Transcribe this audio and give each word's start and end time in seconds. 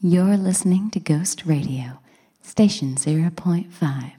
You're 0.00 0.36
listening 0.36 0.90
to 0.90 1.00
Ghost 1.00 1.44
Radio, 1.44 1.98
Station 2.40 2.94
0.5. 2.94 4.12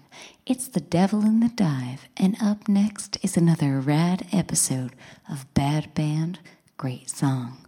It's 0.46 0.68
the 0.68 0.82
devil 0.82 1.22
in 1.22 1.40
the 1.40 1.48
dive, 1.56 2.10
and 2.18 2.36
up 2.42 2.68
next 2.68 3.18
is 3.24 3.38
another 3.38 3.80
rad 3.80 4.28
episode 4.34 4.92
of 5.32 5.46
Bad 5.54 5.94
Band, 5.94 6.40
Great 6.76 7.10
Song. 7.10 7.66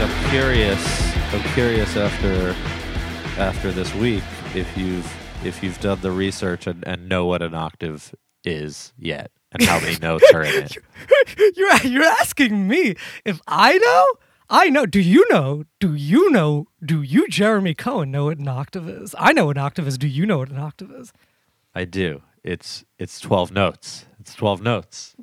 I'm 0.00 0.30
curious. 0.30 1.16
I'm 1.32 1.42
curious 1.54 1.96
after 1.96 2.56
after 3.38 3.70
this 3.70 3.94
week 3.94 4.24
if 4.56 4.76
you've 4.76 5.06
if 5.44 5.62
you've 5.62 5.78
done 5.80 6.00
the 6.00 6.10
research 6.10 6.66
and, 6.66 6.82
and 6.86 7.08
know 7.08 7.24
what 7.26 7.40
an 7.40 7.54
octave 7.54 8.12
is 8.44 8.92
yet, 8.98 9.30
and 9.52 9.62
how 9.62 9.78
many 9.78 9.96
notes 9.98 10.24
are 10.34 10.42
in 10.42 10.64
it. 10.64 10.76
you're 11.56 11.76
you're 11.84 12.04
asking 12.04 12.66
me 12.66 12.96
if 13.24 13.40
I 13.46 13.78
know. 13.78 14.06
I 14.50 14.70
know. 14.70 14.86
Do 14.86 15.00
you 15.00 15.24
know? 15.30 15.64
Do 15.78 15.94
you 15.94 16.30
know? 16.30 16.66
Do 16.84 17.02
you, 17.02 17.28
Jeremy 17.28 17.74
Cohen, 17.74 18.10
know 18.10 18.24
what 18.24 18.38
an 18.38 18.48
octave 18.48 18.88
is? 18.88 19.14
I 19.18 19.32
know 19.32 19.46
what 19.46 19.56
an 19.56 19.62
octave 19.62 19.86
is. 19.86 19.98
Do 19.98 20.08
you 20.08 20.26
know 20.26 20.38
what 20.38 20.50
an 20.50 20.58
octave 20.58 20.90
is? 20.90 21.12
I 21.74 21.84
do. 21.84 22.22
It's 22.42 22.84
it's 22.98 23.20
twelve 23.20 23.52
notes. 23.52 24.06
It's 24.18 24.34
twelve 24.34 24.62
notes. 24.62 25.14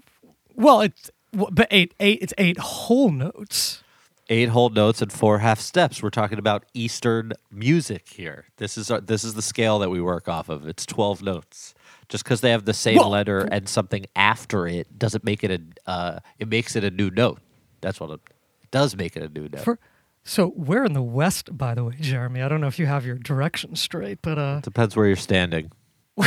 Well, 0.53 0.81
it's 0.81 1.11
but 1.33 1.67
eight 1.69 1.93
eight. 1.99 2.19
It's 2.21 2.33
eight 2.37 2.59
whole 2.59 3.11
notes. 3.11 3.83
Eight 4.27 4.49
whole 4.49 4.69
notes 4.69 5.01
and 5.03 5.11
four 5.13 5.37
half 5.39 5.59
steps. 5.59 6.01
We're 6.01 6.09
talking 6.09 6.39
about 6.39 6.65
Eastern 6.73 7.33
music 7.51 8.09
here. 8.09 8.45
This 8.57 8.75
is 8.77 8.89
our, 8.89 8.99
this 8.99 9.23
is 9.23 9.35
the 9.35 9.41
scale 9.43 9.77
that 9.79 9.89
we 9.91 10.01
work 10.01 10.27
off 10.27 10.49
of. 10.49 10.67
It's 10.67 10.83
twelve 10.85 11.21
notes. 11.21 11.75
Just 12.09 12.23
because 12.23 12.41
they 12.41 12.49
have 12.51 12.65
the 12.65 12.73
same 12.73 12.97
Well- 12.97 13.09
letter 13.09 13.47
and 13.51 13.69
something 13.69 14.05
after 14.15 14.67
it 14.67 14.97
doesn't 14.97 15.23
make 15.23 15.43
it 15.43 15.51
a. 15.51 15.61
Uh, 15.89 16.19
it 16.39 16.47
makes 16.47 16.75
it 16.75 16.83
a 16.83 16.89
new 16.89 17.11
note. 17.11 17.39
That's 17.81 17.99
what 17.99 18.09
it, 18.09 18.19
it 18.63 18.71
does. 18.71 18.95
Make 18.95 19.15
it 19.15 19.21
a 19.21 19.29
new 19.29 19.47
note. 19.47 19.63
For 19.63 19.77
so 20.23 20.53
we're 20.55 20.85
in 20.85 20.93
the 20.93 21.03
west, 21.03 21.55
by 21.55 21.75
the 21.75 21.83
way, 21.83 21.95
Jeremy. 22.01 22.41
I 22.41 22.47
don't 22.47 22.61
know 22.61 22.67
if 22.67 22.79
you 22.79 22.87
have 22.87 23.05
your 23.05 23.19
direction 23.19 23.75
straight, 23.75 24.23
but 24.23 24.39
uh, 24.39 24.59
Depends 24.61 24.95
where 24.95 25.05
you're 25.05 25.15
standing. 25.17 25.71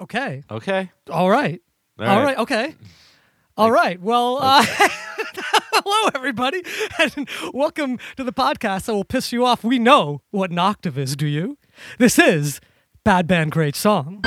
okay, 0.00 0.42
Okay. 0.50 0.90
all 1.10 1.30
right, 1.30 1.60
All 1.96 2.22
right, 2.22 2.36
okay, 2.38 2.74
all 3.56 3.70
right. 3.70 4.00
Well, 4.00 4.38
uh, 4.40 4.64
hello 4.66 6.10
everybody, 6.12 6.60
and 6.98 7.28
welcome 7.52 8.00
to 8.16 8.24
the 8.24 8.32
podcast 8.32 8.86
that 8.86 8.94
will 8.94 9.04
piss 9.04 9.32
you 9.32 9.44
off. 9.46 9.62
We 9.62 9.78
know 9.78 10.20
what 10.32 10.50
an 10.50 10.58
octave 10.58 10.98
is. 10.98 11.14
Do 11.14 11.28
you? 11.28 11.56
This 11.98 12.18
is 12.18 12.60
Bad 13.04 13.28
Band 13.28 13.52
Great 13.52 13.76
Song. 13.76 14.22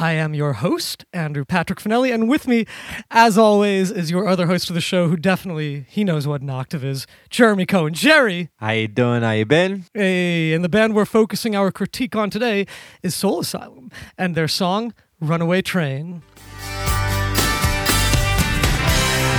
I 0.00 0.12
am 0.12 0.32
your 0.32 0.54
host, 0.54 1.04
Andrew 1.12 1.44
Patrick 1.44 1.78
Finelli, 1.78 2.10
and 2.10 2.26
with 2.26 2.48
me, 2.48 2.64
as 3.10 3.36
always, 3.36 3.90
is 3.90 4.10
your 4.10 4.26
other 4.26 4.46
host 4.46 4.70
of 4.70 4.74
the 4.74 4.80
show, 4.80 5.08
who 5.08 5.16
definitely 5.18 5.84
he 5.90 6.04
knows 6.04 6.26
what 6.26 6.40
an 6.40 6.48
octave 6.48 6.82
is, 6.82 7.06
Jeremy 7.28 7.66
Cohen. 7.66 7.92
Jerry, 7.92 8.48
How 8.56 8.70
you 8.70 8.88
doing? 8.88 9.20
How 9.20 9.32
you 9.32 9.44
been? 9.44 9.84
Hey, 9.92 10.54
and 10.54 10.64
the 10.64 10.70
band 10.70 10.94
we're 10.94 11.04
focusing 11.04 11.54
our 11.54 11.70
critique 11.70 12.16
on 12.16 12.30
today 12.30 12.66
is 13.02 13.14
Soul 13.14 13.40
Asylum 13.40 13.90
and 14.16 14.34
their 14.34 14.48
song 14.48 14.94
Runaway 15.20 15.60
Train. 15.60 16.22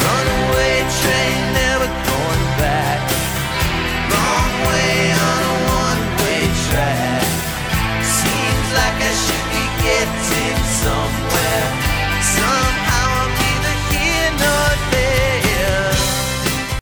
Runaway 0.04 0.86
train, 1.02 1.41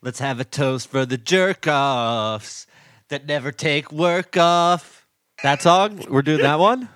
Let's 0.09 0.17
have 0.17 0.39
a 0.39 0.43
toast 0.43 0.89
for 0.89 1.05
the 1.05 1.19
jerk 1.19 1.67
offs 1.67 2.65
that 3.09 3.27
never 3.27 3.51
take 3.51 3.91
work 3.91 4.37
off. 4.37 5.05
That 5.43 5.61
song? 5.61 6.03
We're 6.09 6.23
doing 6.23 6.41
that 6.41 6.57
one? 6.57 6.89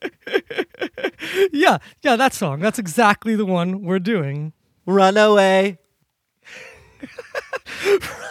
Yeah, 1.52 1.78
yeah, 2.02 2.14
that 2.14 2.32
song. 2.32 2.60
That's 2.60 2.78
exactly 2.78 3.34
the 3.34 3.44
one 3.44 3.82
we're 3.82 3.98
doing. 3.98 4.52
Runaway. 4.86 5.78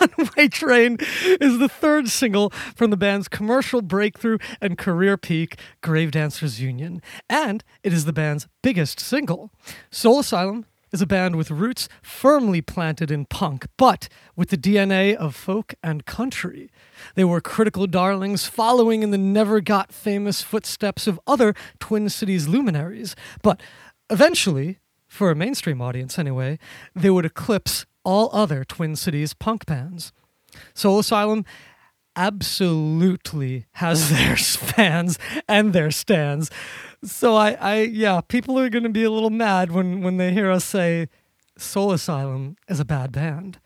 Runaway 0.01 0.47
Train 0.47 0.97
is 1.41 1.59
the 1.59 1.67
third 1.67 2.07
single 2.07 2.51
from 2.75 2.89
the 2.89 2.97
band's 2.97 3.27
commercial 3.27 3.81
breakthrough 3.81 4.37
and 4.61 4.77
career 4.77 5.17
peak, 5.17 5.59
Grave 5.81 6.11
Dancers 6.11 6.61
Union, 6.61 7.01
and 7.29 7.65
it 7.83 7.91
is 7.91 8.05
the 8.05 8.13
band's 8.13 8.47
biggest 8.63 9.01
single. 9.01 9.51
Soul 9.91 10.19
Asylum 10.19 10.65
is 10.91 11.01
a 11.01 11.07
band 11.07 11.35
with 11.35 11.51
roots 11.51 11.87
firmly 12.01 12.61
planted 12.61 13.11
in 13.11 13.25
punk, 13.25 13.67
but 13.77 14.09
with 14.35 14.49
the 14.49 14.57
DNA 14.57 15.15
of 15.15 15.35
folk 15.35 15.73
and 15.83 16.05
country. 16.05 16.69
They 17.15 17.23
were 17.23 17.41
critical 17.41 17.87
darlings, 17.87 18.45
following 18.45 19.03
in 19.03 19.11
the 19.11 19.17
never 19.17 19.61
got 19.61 19.91
famous 19.91 20.41
footsteps 20.41 21.07
of 21.07 21.19
other 21.27 21.53
Twin 21.79 22.09
Cities 22.09 22.47
luminaries, 22.47 23.15
but 23.41 23.61
eventually, 24.09 24.79
for 25.07 25.31
a 25.31 25.35
mainstream 25.35 25.81
audience 25.81 26.17
anyway, 26.19 26.59
they 26.95 27.09
would 27.09 27.25
eclipse 27.25 27.85
all 28.03 28.29
other 28.33 28.63
Twin 28.63 28.95
Cities 28.95 29.33
punk 29.33 29.65
bands. 29.65 30.11
Soul 30.73 30.99
Asylum 30.99 31.45
absolutely 32.15 33.65
has 33.73 34.09
their 34.11 34.35
fans 34.35 35.17
and 35.47 35.73
their 35.73 35.91
stands. 35.91 36.49
So 37.03 37.35
I, 37.35 37.51
I 37.53 37.81
yeah, 37.81 38.21
people 38.21 38.59
are 38.59 38.69
gonna 38.69 38.89
be 38.89 39.03
a 39.03 39.11
little 39.11 39.29
mad 39.29 39.71
when, 39.71 40.01
when 40.01 40.17
they 40.17 40.33
hear 40.33 40.51
us 40.51 40.65
say 40.65 41.07
Soul 41.57 41.91
Asylum 41.91 42.57
is 42.67 42.79
a 42.79 42.85
bad 42.85 43.11
band. 43.11 43.59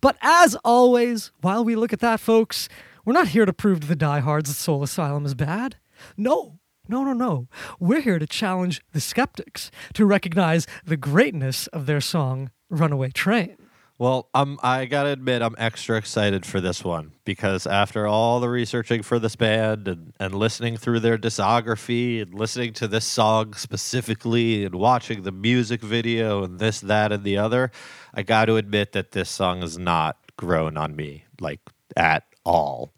But 0.00 0.16
as 0.22 0.56
always, 0.64 1.32
while 1.40 1.64
we 1.64 1.76
look 1.76 1.92
at 1.92 2.00
that, 2.00 2.20
folks, 2.20 2.68
we're 3.04 3.12
not 3.12 3.28
here 3.28 3.46
to 3.46 3.52
prove 3.52 3.80
to 3.80 3.86
the 3.86 3.96
diehards 3.96 4.48
that 4.48 4.54
Soul 4.54 4.82
Asylum 4.82 5.24
is 5.24 5.34
bad. 5.34 5.76
No, 6.16 6.58
no, 6.88 7.04
no, 7.04 7.12
no. 7.12 7.48
We're 7.78 8.00
here 8.00 8.18
to 8.18 8.26
challenge 8.26 8.80
the 8.92 9.00
skeptics 9.00 9.70
to 9.94 10.04
recognize 10.04 10.66
the 10.84 10.96
greatness 10.96 11.66
of 11.68 11.86
their 11.86 12.00
song 12.00 12.50
Runaway 12.68 13.10
Train. 13.10 13.56
Well, 14.00 14.30
um, 14.32 14.58
I 14.62 14.86
gotta 14.86 15.10
admit, 15.10 15.42
I'm 15.42 15.54
extra 15.58 15.98
excited 15.98 16.46
for 16.46 16.58
this 16.58 16.82
one 16.82 17.12
because 17.26 17.66
after 17.66 18.06
all 18.06 18.40
the 18.40 18.48
researching 18.48 19.02
for 19.02 19.18
this 19.18 19.36
band 19.36 19.86
and, 19.86 20.14
and 20.18 20.34
listening 20.34 20.78
through 20.78 21.00
their 21.00 21.18
discography 21.18 22.22
and 22.22 22.32
listening 22.32 22.72
to 22.72 22.88
this 22.88 23.04
song 23.04 23.52
specifically 23.52 24.64
and 24.64 24.74
watching 24.74 25.20
the 25.20 25.30
music 25.30 25.82
video 25.82 26.42
and 26.42 26.58
this, 26.58 26.80
that, 26.80 27.12
and 27.12 27.24
the 27.24 27.36
other, 27.36 27.70
I 28.14 28.22
got 28.22 28.46
to 28.46 28.56
admit 28.56 28.92
that 28.92 29.12
this 29.12 29.28
song 29.28 29.60
has 29.60 29.76
not 29.76 30.16
grown 30.34 30.78
on 30.78 30.96
me 30.96 31.24
like 31.38 31.60
at 31.94 32.24
all. 32.42 32.94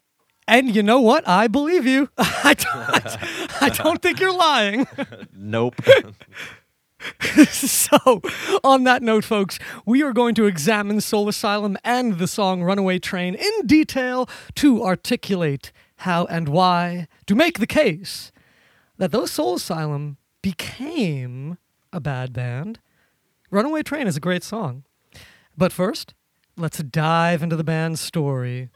And 0.47 0.73
you 0.73 0.85
know 0.85 1.01
what? 1.01 1.27
I 1.27 1.49
believe 1.49 1.85
you. 1.85 2.11
I 2.19 2.55
don't, 2.55 3.63
I 3.63 3.69
don't 3.71 4.01
think 4.01 4.21
you're 4.21 4.37
lying. 4.37 4.87
Nope. 5.35 5.83
so, 7.51 8.23
on 8.63 8.85
that 8.85 9.03
note, 9.03 9.25
folks, 9.25 9.59
we 9.85 10.03
are 10.03 10.13
going 10.13 10.35
to 10.37 10.47
examine 10.47 11.01
Soul 11.01 11.29
Asylum 11.29 11.77
and 11.85 12.19
the 12.19 12.27
song 12.27 12.63
Runaway 12.63 12.99
Train 12.99 13.35
in 13.35 13.67
detail 13.67 14.29
to 14.57 14.83
articulate 14.83 15.73
how 15.99 16.25
and 16.27 16.49
why 16.49 17.09
to 17.27 17.35
make 17.35 17.59
the 17.59 17.67
case 17.67 18.33
that 18.99 19.13
though 19.13 19.27
Soul 19.27 19.55
Asylum 19.55 20.17
became 20.43 21.59
a 21.93 22.01
bad 22.01 22.33
band, 22.33 22.81
Runaway 23.51 23.83
Train 23.83 24.07
is 24.07 24.17
a 24.17 24.21
great 24.21 24.43
song. 24.43 24.85
But 25.57 25.73
first, 25.73 26.15
let's 26.57 26.79
dive 26.79 27.43
into 27.43 27.57
the 27.57 27.65
band's 27.65 28.01
story. 28.01 28.71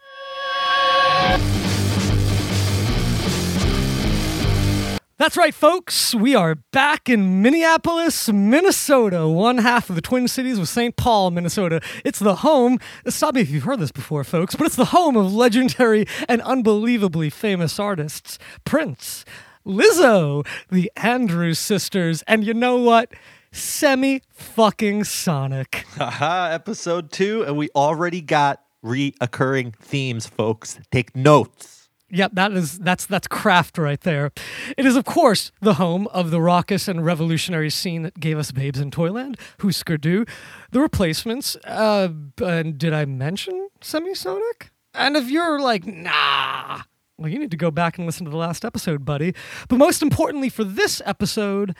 That's 5.18 5.38
right, 5.38 5.54
folks. 5.54 6.14
We 6.14 6.34
are 6.34 6.56
back 6.72 7.08
in 7.08 7.40
Minneapolis, 7.40 8.28
Minnesota, 8.30 9.26
one 9.26 9.56
half 9.56 9.88
of 9.88 9.96
the 9.96 10.02
Twin 10.02 10.28
Cities 10.28 10.60
with 10.60 10.68
St. 10.68 10.94
Paul, 10.94 11.30
Minnesota. 11.30 11.80
It's 12.04 12.18
the 12.18 12.34
home, 12.36 12.78
stop 13.08 13.34
me 13.34 13.40
if 13.40 13.48
you've 13.48 13.62
heard 13.62 13.80
this 13.80 13.90
before, 13.90 14.24
folks, 14.24 14.54
but 14.56 14.66
it's 14.66 14.76
the 14.76 14.84
home 14.86 15.16
of 15.16 15.32
legendary 15.32 16.04
and 16.28 16.42
unbelievably 16.42 17.30
famous 17.30 17.78
artists 17.78 18.38
Prince, 18.66 19.24
Lizzo, 19.66 20.46
the 20.70 20.92
Andrews 20.96 21.58
sisters, 21.58 22.22
and 22.28 22.44
you 22.44 22.52
know 22.52 22.76
what? 22.76 23.10
Semi 23.52 24.20
fucking 24.28 25.04
Sonic. 25.04 25.86
Haha, 25.96 26.50
episode 26.52 27.10
two, 27.10 27.42
and 27.42 27.56
we 27.56 27.70
already 27.74 28.20
got 28.20 28.62
reoccurring 28.84 29.76
themes, 29.76 30.26
folks. 30.26 30.78
Take 30.92 31.16
notes. 31.16 31.75
Yep, 32.10 32.32
that 32.34 32.52
is 32.52 32.78
that's 32.78 33.04
that's 33.04 33.26
craft 33.26 33.78
right 33.78 34.00
there. 34.00 34.30
It 34.76 34.86
is 34.86 34.94
of 34.94 35.04
course 35.04 35.50
the 35.60 35.74
home 35.74 36.06
of 36.08 36.30
the 36.30 36.40
raucous 36.40 36.86
and 36.86 37.04
revolutionary 37.04 37.70
scene 37.70 38.02
that 38.02 38.20
gave 38.20 38.38
us 38.38 38.52
Babes 38.52 38.78
in 38.78 38.92
Toyland, 38.92 39.36
Husker 39.60 39.96
Du, 39.96 40.24
the 40.70 40.80
replacements. 40.80 41.56
Uh, 41.64 42.08
and 42.44 42.78
did 42.78 42.92
I 42.94 43.06
mention 43.06 43.68
Semisonic? 43.80 44.70
And 44.94 45.16
if 45.16 45.28
you're 45.28 45.60
like, 45.60 45.84
nah, 45.84 46.82
well, 47.18 47.28
you 47.28 47.38
need 47.38 47.50
to 47.50 47.56
go 47.56 47.70
back 47.70 47.98
and 47.98 48.06
listen 48.06 48.24
to 48.24 48.30
the 48.30 48.36
last 48.36 48.64
episode, 48.64 49.04
buddy. 49.04 49.34
But 49.68 49.76
most 49.76 50.00
importantly 50.00 50.48
for 50.48 50.64
this 50.64 51.02
episode, 51.04 51.74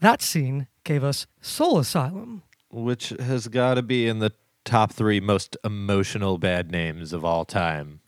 that 0.00 0.20
scene 0.20 0.66
gave 0.84 1.04
us 1.04 1.26
Soul 1.40 1.78
Asylum. 1.78 2.42
Which 2.70 3.10
has 3.10 3.48
got 3.48 3.74
to 3.74 3.82
be 3.82 4.08
in 4.08 4.18
the 4.18 4.32
top 4.64 4.92
three 4.92 5.20
most 5.20 5.56
emotional 5.64 6.38
bad 6.38 6.70
names 6.70 7.12
of 7.12 7.24
all 7.24 7.44
time. 7.44 8.00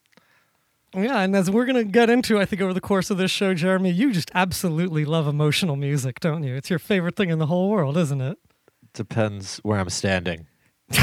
Yeah, 0.96 1.20
and 1.20 1.35
as 1.35 1.50
we're 1.50 1.64
going 1.64 1.76
to 1.76 1.85
get 1.85 2.08
into, 2.08 2.38
I 2.38 2.44
think, 2.44 2.62
over 2.62 2.73
the 2.73 2.81
course 2.81 3.11
of 3.11 3.19
this 3.19 3.31
show, 3.31 3.52
Jeremy, 3.52 3.91
you 3.91 4.12
just 4.12 4.31
absolutely 4.32 5.05
love 5.05 5.26
emotional 5.26 5.75
music, 5.75 6.20
don't 6.20 6.44
you? 6.44 6.55
It's 6.55 6.70
your 6.70 6.79
favorite 6.79 7.17
thing 7.17 7.31
in 7.31 7.38
the 7.41 7.46
whole 7.46 7.69
world, 7.69 7.96
isn't 7.96 8.20
it? 8.20 8.38
Depends 8.93 9.58
where 9.58 9.81
I'm 9.81 9.91
standing. 9.91 10.46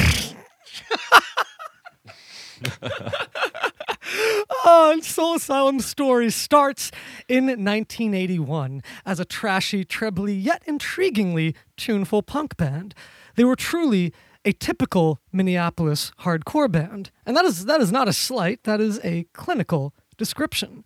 Oh, 4.64 5.00
Soul 5.02 5.36
Asylum's 5.36 5.86
story 5.86 6.30
starts 6.30 6.92
in 7.28 7.46
1981 7.46 8.84
as 9.06 9.20
a 9.20 9.26
trashy, 9.26 9.84
trebly, 9.84 10.34
yet 10.34 10.64
intriguingly 10.68 11.56
tuneful 11.78 12.22
punk 12.22 12.58
band. 12.58 12.94
They 13.36 13.44
were 13.44 13.56
truly 13.56 14.14
a 14.46 14.52
typical 14.54 15.20
Minneapolis 15.32 16.12
hardcore 16.22 16.72
band. 16.72 17.12
And 17.26 17.36
that 17.38 17.46
is, 17.46 17.66
that 17.66 17.82
is 17.82 17.92
not 17.92 18.08
a 18.08 18.14
slight, 18.14 18.64
that 18.64 18.82
is 18.82 19.00
a 19.04 19.26
clinical 19.34 19.94
description. 20.18 20.84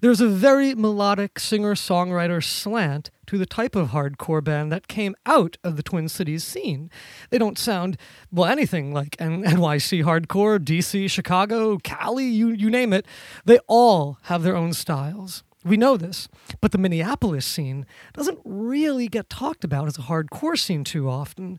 There's 0.00 0.20
a 0.20 0.28
very 0.28 0.74
melodic 0.74 1.38
singer 1.38 1.74
songwriter 1.74 2.44
slant 2.44 3.10
to 3.26 3.38
the 3.38 3.46
type 3.46 3.74
of 3.74 3.88
hardcore 3.88 4.44
band 4.44 4.70
that 4.70 4.88
came 4.88 5.16
out 5.24 5.56
of 5.64 5.76
the 5.76 5.82
Twin 5.82 6.08
Cities 6.08 6.44
scene. 6.44 6.90
They 7.30 7.38
don't 7.38 7.58
sound, 7.58 7.96
well, 8.30 8.48
anything 8.48 8.92
like 8.92 9.16
N- 9.18 9.42
NYC 9.42 10.04
hardcore, 10.04 10.58
DC, 10.58 11.10
Chicago, 11.10 11.78
Cali, 11.78 12.26
you, 12.26 12.50
you 12.50 12.70
name 12.70 12.92
it. 12.92 13.06
They 13.44 13.58
all 13.66 14.18
have 14.24 14.42
their 14.42 14.56
own 14.56 14.72
styles. 14.72 15.42
We 15.64 15.76
know 15.76 15.96
this, 15.96 16.28
but 16.60 16.70
the 16.70 16.78
Minneapolis 16.78 17.44
scene 17.44 17.86
doesn't 18.12 18.38
really 18.44 19.08
get 19.08 19.28
talked 19.28 19.64
about 19.64 19.88
as 19.88 19.98
a 19.98 20.02
hardcore 20.02 20.56
scene 20.56 20.84
too 20.84 21.08
often, 21.08 21.58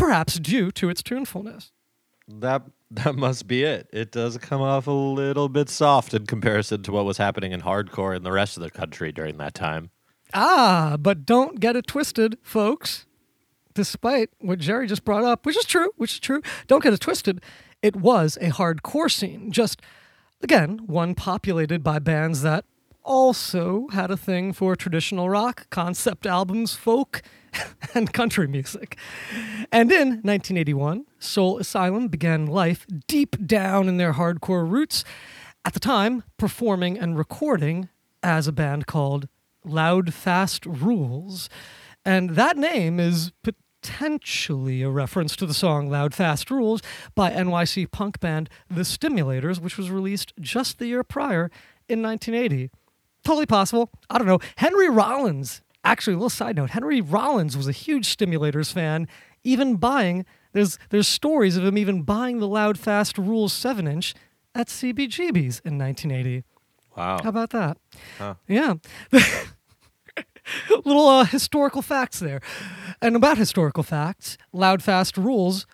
perhaps 0.00 0.38
due 0.38 0.70
to 0.72 0.88
its 0.88 1.02
tunefulness. 1.02 1.72
That 2.26 2.62
that 2.90 3.14
must 3.14 3.46
be 3.46 3.62
it. 3.62 3.88
It 3.92 4.10
does 4.10 4.36
come 4.38 4.60
off 4.60 4.86
a 4.86 4.92
little 4.92 5.48
bit 5.48 5.68
soft 5.68 6.14
in 6.14 6.26
comparison 6.26 6.82
to 6.84 6.92
what 6.92 7.04
was 7.04 7.18
happening 7.18 7.52
in 7.52 7.60
hardcore 7.62 8.16
in 8.16 8.22
the 8.22 8.32
rest 8.32 8.56
of 8.56 8.62
the 8.62 8.70
country 8.70 9.12
during 9.12 9.36
that 9.38 9.54
time. 9.54 9.90
Ah, 10.34 10.96
but 10.98 11.26
don't 11.26 11.60
get 11.60 11.76
it 11.76 11.86
twisted, 11.86 12.38
folks. 12.42 13.06
Despite 13.74 14.30
what 14.40 14.58
Jerry 14.58 14.86
just 14.86 15.04
brought 15.04 15.22
up, 15.24 15.46
which 15.46 15.56
is 15.56 15.64
true, 15.64 15.90
which 15.96 16.14
is 16.14 16.20
true, 16.20 16.42
don't 16.66 16.82
get 16.82 16.92
it 16.92 17.00
twisted. 17.00 17.40
It 17.82 17.96
was 17.96 18.36
a 18.40 18.50
hardcore 18.50 19.10
scene, 19.10 19.52
just 19.52 19.80
again, 20.42 20.80
one 20.86 21.14
populated 21.14 21.82
by 21.82 21.98
bands 21.98 22.42
that 22.42 22.64
also 23.04 23.88
had 23.92 24.10
a 24.10 24.16
thing 24.16 24.52
for 24.52 24.76
traditional 24.76 25.28
rock, 25.28 25.68
concept 25.70 26.26
albums, 26.26 26.74
folk, 26.74 27.22
and 27.94 28.12
country 28.12 28.46
music. 28.46 28.96
And 29.72 29.90
in 29.90 30.08
1981, 30.22 31.06
Soul 31.18 31.58
Asylum 31.58 32.08
began 32.08 32.46
life 32.46 32.86
deep 33.06 33.46
down 33.46 33.88
in 33.88 33.96
their 33.96 34.14
hardcore 34.14 34.68
roots, 34.68 35.04
at 35.64 35.74
the 35.74 35.80
time 35.80 36.24
performing 36.38 36.98
and 36.98 37.18
recording 37.18 37.88
as 38.22 38.46
a 38.46 38.52
band 38.52 38.86
called 38.86 39.28
Loud 39.64 40.14
Fast 40.14 40.64
Rules. 40.64 41.48
And 42.04 42.30
that 42.30 42.56
name 42.56 42.98
is 42.98 43.32
potentially 43.42 44.82
a 44.82 44.90
reference 44.90 45.36
to 45.36 45.46
the 45.46 45.54
song 45.54 45.88
Loud 45.88 46.14
Fast 46.14 46.50
Rules 46.50 46.80
by 47.14 47.30
NYC 47.30 47.90
punk 47.90 48.20
band 48.20 48.48
The 48.68 48.82
Stimulators, 48.82 49.60
which 49.60 49.76
was 49.76 49.90
released 49.90 50.32
just 50.40 50.78
the 50.78 50.86
year 50.86 51.04
prior 51.04 51.50
in 51.88 52.02
1980. 52.02 52.70
Totally 53.24 53.46
possible. 53.46 53.90
I 54.08 54.18
don't 54.18 54.26
know. 54.26 54.38
Henry 54.56 54.88
Rollins, 54.88 55.62
actually, 55.84 56.14
a 56.14 56.16
little 56.16 56.30
side 56.30 56.56
note 56.56 56.70
Henry 56.70 57.00
Rollins 57.00 57.56
was 57.56 57.68
a 57.68 57.72
huge 57.72 58.16
Stimulators 58.16 58.72
fan, 58.72 59.08
even 59.44 59.76
buying, 59.76 60.24
there's, 60.52 60.78
there's 60.90 61.08
stories 61.08 61.56
of 61.56 61.64
him 61.64 61.78
even 61.78 62.02
buying 62.02 62.38
the 62.38 62.48
Loud 62.48 62.78
Fast 62.78 63.18
Rules 63.18 63.52
7 63.52 63.86
inch 63.86 64.14
at 64.54 64.68
CBGB's 64.68 65.60
in 65.64 65.78
1980. 65.78 66.44
Wow. 66.96 67.18
How 67.22 67.28
about 67.28 67.50
that? 67.50 67.76
Huh. 68.18 68.34
Yeah. 68.48 68.74
Little 70.84 71.08
uh, 71.08 71.24
historical 71.24 71.82
facts 71.82 72.18
there. 72.18 72.40
And 73.00 73.14
about 73.16 73.38
historical 73.38 73.82
facts, 73.82 74.36
Loud 74.52 74.82
Fast 74.82 75.16
Rules, 75.16 75.66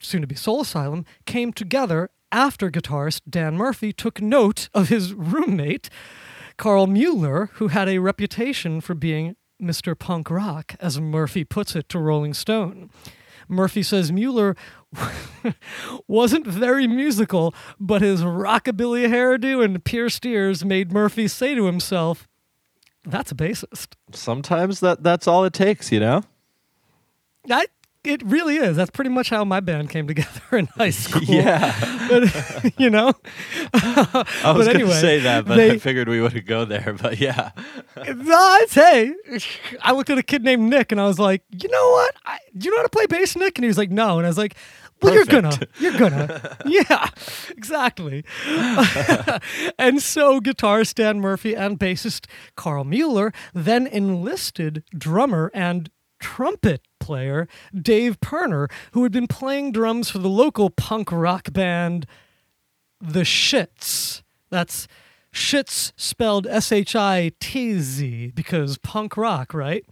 soon 0.00 0.20
to 0.20 0.26
be 0.26 0.34
Soul 0.34 0.60
Asylum, 0.60 1.04
came 1.26 1.52
together 1.52 2.10
after 2.32 2.70
guitarist 2.70 3.22
Dan 3.28 3.56
Murphy 3.56 3.92
took 3.92 4.20
note 4.20 4.68
of 4.72 4.88
his 4.88 5.12
roommate, 5.12 5.90
Karl 6.60 6.86
Mueller, 6.86 7.48
who 7.54 7.68
had 7.68 7.88
a 7.88 8.00
reputation 8.00 8.82
for 8.82 8.92
being 8.92 9.34
Mr. 9.62 9.98
Punk 9.98 10.28
Rock, 10.28 10.76
as 10.78 11.00
Murphy 11.00 11.42
puts 11.42 11.74
it 11.74 11.88
to 11.88 11.98
Rolling 11.98 12.34
Stone. 12.34 12.90
Murphy 13.48 13.82
says 13.82 14.12
Mueller 14.12 14.54
wasn't 16.06 16.46
very 16.46 16.86
musical, 16.86 17.54
but 17.80 18.02
his 18.02 18.20
rockabilly 18.20 19.08
hairdo 19.08 19.64
and 19.64 19.82
pierced 19.82 20.26
ears 20.26 20.62
made 20.62 20.92
Murphy 20.92 21.28
say 21.28 21.54
to 21.54 21.64
himself, 21.64 22.28
That's 23.06 23.32
a 23.32 23.34
bassist. 23.34 23.94
Sometimes 24.12 24.80
that 24.80 25.02
that's 25.02 25.26
all 25.26 25.46
it 25.46 25.54
takes, 25.54 25.90
you 25.90 26.00
know? 26.00 26.24
That 27.46 27.68
it 28.04 28.22
really 28.22 28.56
is. 28.56 28.76
That's 28.76 28.90
pretty 28.90 29.08
much 29.08 29.30
how 29.30 29.46
my 29.46 29.60
band 29.60 29.88
came 29.88 30.06
together 30.06 30.58
in 30.58 30.66
high 30.66 30.90
school. 30.90 31.22
Yeah. 31.22 31.99
But, 32.10 32.72
you 32.80 32.90
know? 32.90 33.12
I 33.74 34.52
was 34.54 34.66
But 34.66 34.72
gonna 34.78 34.92
say 34.94 35.20
that, 35.20 35.46
but 35.46 35.56
they- 35.56 35.72
I 35.72 35.78
figured 35.78 36.08
we 36.08 36.20
wouldn't 36.20 36.46
go 36.46 36.64
there. 36.64 36.94
But 37.00 37.18
yeah. 37.18 37.50
No, 37.96 38.36
I'd 38.36 38.66
say 38.68 39.14
I 39.82 39.92
looked 39.92 40.10
at 40.10 40.18
a 40.18 40.22
kid 40.22 40.42
named 40.44 40.68
Nick 40.70 40.90
and 40.92 41.00
I 41.00 41.06
was 41.06 41.18
like, 41.18 41.42
you 41.50 41.68
know 41.68 41.90
what? 41.90 42.14
I, 42.24 42.38
do 42.56 42.64
you 42.66 42.70
know 42.70 42.78
how 42.78 42.82
to 42.84 42.88
play 42.88 43.06
bass, 43.06 43.36
Nick? 43.36 43.58
And 43.58 43.64
he 43.64 43.68
was 43.68 43.76
like, 43.78 43.90
no. 43.90 44.18
And 44.18 44.26
I 44.26 44.30
was 44.30 44.38
like, 44.38 44.54
well, 45.02 45.14
you're 45.14 45.24
gonna, 45.24 45.58
you're 45.78 45.96
gonna, 45.98 46.56
yeah, 46.66 47.08
exactly. 47.50 48.24
and 49.78 50.00
so 50.02 50.40
guitarist 50.40 50.94
Dan 50.94 51.20
Murphy 51.20 51.54
and 51.56 51.78
bassist 51.78 52.26
Karl 52.56 52.84
Mueller 52.84 53.32
then 53.54 53.86
enlisted 53.86 54.84
drummer 54.96 55.50
and 55.54 55.90
trumpet 56.20 56.82
player 57.00 57.48
Dave 57.74 58.20
Pirner, 58.20 58.68
who 58.92 59.02
had 59.02 59.12
been 59.12 59.26
playing 59.26 59.72
drums 59.72 60.10
for 60.10 60.18
the 60.18 60.28
local 60.28 60.70
punk 60.70 61.10
rock 61.10 61.52
band 61.52 62.06
The 63.00 63.22
Shits. 63.22 64.22
That's 64.50 64.86
Shits 65.32 65.92
spelled 65.96 66.46
S 66.46 66.70
H 66.72 66.94
I 66.94 67.32
T 67.40 67.78
Z 67.78 68.32
because 68.34 68.78
punk 68.78 69.16
rock, 69.16 69.54
right? 69.54 69.84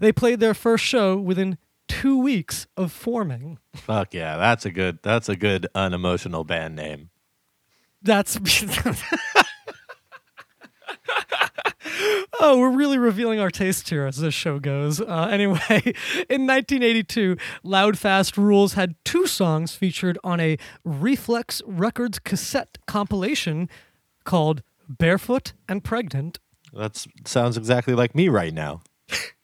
They 0.00 0.12
played 0.12 0.40
their 0.40 0.54
first 0.54 0.84
show 0.84 1.16
within 1.16 1.58
two 1.88 2.18
weeks 2.18 2.66
of 2.76 2.92
forming. 2.92 3.58
Fuck 3.74 4.14
yeah. 4.14 4.36
That's 4.36 4.64
a 4.66 4.70
good 4.70 4.98
that's 5.02 5.28
a 5.28 5.36
good 5.36 5.66
unemotional 5.74 6.44
band 6.44 6.76
name. 6.76 7.10
That's. 8.02 8.38
oh, 12.40 12.58
we're 12.58 12.70
really 12.70 12.98
revealing 12.98 13.40
our 13.40 13.50
tastes 13.50 13.88
here 13.88 14.06
as 14.06 14.18
this 14.18 14.34
show 14.34 14.58
goes. 14.58 15.00
Uh, 15.00 15.28
anyway, 15.30 15.94
in 16.28 16.46
1982, 16.46 17.36
Loud 17.62 17.98
Fast 17.98 18.36
Rules 18.36 18.74
had 18.74 18.94
two 19.04 19.26
songs 19.26 19.74
featured 19.74 20.18
on 20.24 20.40
a 20.40 20.58
Reflex 20.84 21.62
Records 21.66 22.18
cassette 22.18 22.78
compilation 22.86 23.68
called 24.24 24.62
Barefoot 24.88 25.52
and 25.68 25.82
Pregnant. 25.82 26.38
That 26.72 27.04
sounds 27.24 27.56
exactly 27.56 27.94
like 27.94 28.14
me 28.14 28.28
right 28.28 28.52
now. 28.52 28.82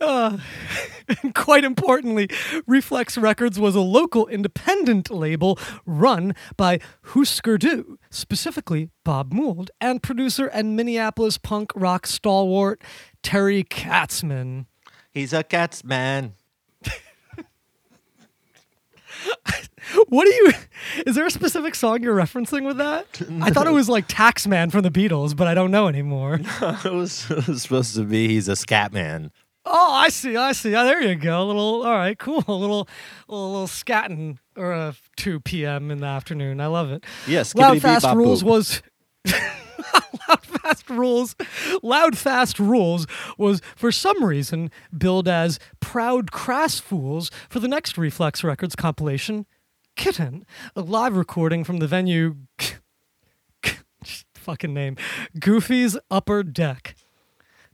Uh, 0.00 0.38
quite 1.34 1.64
importantly, 1.64 2.28
Reflex 2.66 3.16
Records 3.18 3.58
was 3.58 3.74
a 3.74 3.80
local 3.80 4.26
independent 4.26 5.10
label 5.10 5.58
run 5.86 6.34
by 6.56 6.78
Husker 7.06 7.58
Du, 7.58 7.98
specifically 8.10 8.90
Bob 9.04 9.32
Mould, 9.32 9.70
and 9.80 10.02
producer 10.02 10.46
and 10.46 10.76
Minneapolis 10.76 11.38
punk 11.38 11.72
rock 11.74 12.06
stalwart 12.06 12.82
Terry 13.22 13.64
Katzman. 13.64 14.66
He's 15.10 15.32
a 15.32 15.42
cats 15.42 15.84
man. 15.84 16.32
What 20.08 20.24
do 20.24 20.30
you? 20.30 20.52
Is 21.06 21.16
there 21.16 21.26
a 21.26 21.30
specific 21.30 21.74
song 21.74 22.02
you're 22.02 22.16
referencing 22.16 22.64
with 22.64 22.78
that? 22.78 23.20
I 23.42 23.50
thought 23.50 23.66
it 23.66 23.72
was 23.72 23.88
like 23.88 24.08
Taxman 24.08 24.70
from 24.70 24.82
the 24.82 24.90
Beatles, 24.90 25.36
but 25.36 25.48
I 25.48 25.54
don't 25.54 25.70
know 25.70 25.88
anymore. 25.88 26.40
it, 26.62 26.92
was, 26.92 27.30
it 27.30 27.48
was 27.48 27.62
supposed 27.62 27.94
to 27.96 28.04
be 28.04 28.28
he's 28.28 28.48
a 28.48 28.56
scat 28.56 28.92
man. 28.92 29.32
Oh, 29.64 29.92
I 29.92 30.08
see, 30.08 30.36
I 30.36 30.52
see. 30.52 30.74
Oh, 30.74 30.84
there 30.84 31.00
you 31.02 31.14
go. 31.14 31.42
A 31.42 31.44
little, 31.44 31.82
all 31.84 31.92
right, 31.92 32.18
cool. 32.18 32.42
A 32.48 32.52
little, 32.52 32.88
little, 33.28 33.52
little 33.52 33.66
scatting 33.66 34.38
or 34.56 34.72
a 34.72 34.94
2 35.16 35.40
p.m. 35.40 35.90
in 35.90 35.98
the 35.98 36.06
afternoon. 36.06 36.60
I 36.60 36.66
love 36.66 36.90
it. 36.90 37.04
Yes, 37.26 37.54
Loud 37.54 37.80
Fast 37.80 38.02
bop 38.04 38.16
Rules 38.16 38.42
boop. 38.42 38.46
was 38.46 38.82
Loud 40.28 40.44
Fast 40.44 40.90
Rules, 40.90 41.36
Loud 41.82 42.18
Fast 42.18 42.58
Rules 42.58 43.06
was 43.38 43.60
for 43.76 43.92
some 43.92 44.24
reason 44.24 44.70
billed 44.96 45.28
as 45.28 45.58
Proud 45.80 46.32
Crass 46.32 46.78
Fools 46.80 47.30
for 47.48 47.60
the 47.60 47.68
next 47.68 47.96
Reflex 47.96 48.42
Records 48.42 48.74
compilation, 48.74 49.46
Kitten, 49.96 50.44
a 50.74 50.80
live 50.82 51.16
recording 51.16 51.64
from 51.64 51.78
the 51.78 51.86
venue. 51.86 52.36
fucking 54.34 54.74
name, 54.74 54.96
Goofy's 55.38 55.96
Upper 56.10 56.42
Deck. 56.42 56.96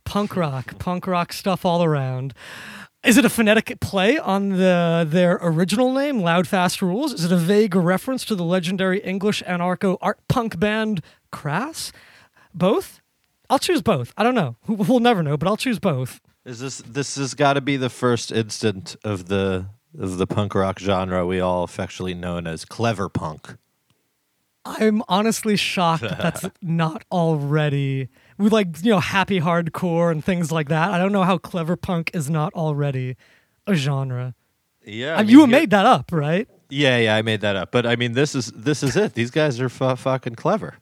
Punk 0.09 0.35
rock, 0.35 0.79
punk 0.79 1.05
rock 1.05 1.31
stuff 1.31 1.63
all 1.63 1.83
around. 1.83 2.33
Is 3.03 3.17
it 3.17 3.25
a 3.25 3.29
phonetic 3.29 3.79
play 3.79 4.17
on 4.17 4.49
the 4.49 5.05
their 5.07 5.37
original 5.39 5.93
name, 5.93 6.19
Loud 6.21 6.47
Fast 6.47 6.81
Rules? 6.81 7.13
Is 7.13 7.25
it 7.25 7.31
a 7.31 7.37
vague 7.37 7.75
reference 7.75 8.25
to 8.25 8.33
the 8.33 8.43
legendary 8.43 9.01
English 9.01 9.43
anarcho 9.43 9.99
art 10.01 10.17
punk 10.27 10.59
band 10.59 11.03
Crass? 11.31 11.91
Both? 12.55 13.01
I'll 13.51 13.59
choose 13.59 13.83
both. 13.83 14.11
I 14.17 14.23
don't 14.23 14.33
know. 14.33 14.55
We'll 14.67 14.99
never 14.99 15.21
know, 15.21 15.37
but 15.37 15.47
I'll 15.47 15.57
choose 15.57 15.77
both. 15.77 16.19
Is 16.43 16.59
this 16.59 16.79
this 16.79 17.15
has 17.17 17.35
got 17.35 17.53
to 17.53 17.61
be 17.61 17.77
the 17.77 17.91
first 17.91 18.31
instant 18.31 18.95
of 19.03 19.27
the 19.27 19.67
of 19.95 20.17
the 20.17 20.25
punk 20.25 20.55
rock 20.55 20.79
genre 20.79 21.23
we 21.23 21.39
all 21.39 21.63
affectionately 21.63 22.15
known 22.15 22.47
as 22.47 22.65
clever 22.65 23.09
punk? 23.09 23.57
I'm 24.65 25.03
honestly 25.07 25.55
shocked 25.55 26.01
that 26.01 26.17
that's 26.17 26.45
not 26.63 27.05
already 27.11 28.09
with 28.39 28.51
like 28.53 28.83
you 28.83 28.89
know 28.91 28.99
happy 28.99 29.39
hardcore 29.39 30.11
and 30.11 30.23
things 30.25 30.51
like 30.51 30.69
that. 30.69 30.89
I 30.91 30.97
don't 30.97 31.11
know 31.11 31.23
how 31.23 31.37
clever 31.37 31.75
punk 31.75 32.09
is 32.13 32.29
not 32.29 32.51
already 32.53 33.15
a 33.67 33.75
genre. 33.75 34.33
Yeah, 34.85 35.17
Uh, 35.17 35.21
you 35.23 35.45
made 35.45 35.69
that 35.71 35.85
up, 35.85 36.11
right? 36.11 36.47
Yeah, 36.69 36.97
yeah, 36.97 37.15
I 37.15 37.21
made 37.21 37.41
that 37.41 37.55
up. 37.55 37.71
But 37.71 37.85
I 37.85 37.95
mean, 37.95 38.13
this 38.13 38.33
is 38.33 38.47
this 38.55 38.81
is 38.81 38.95
it. 38.95 39.13
These 39.13 39.29
guys 39.31 39.59
are 39.59 39.69
fu- 39.69 39.95
fucking 39.95 40.35
clever. 40.35 40.75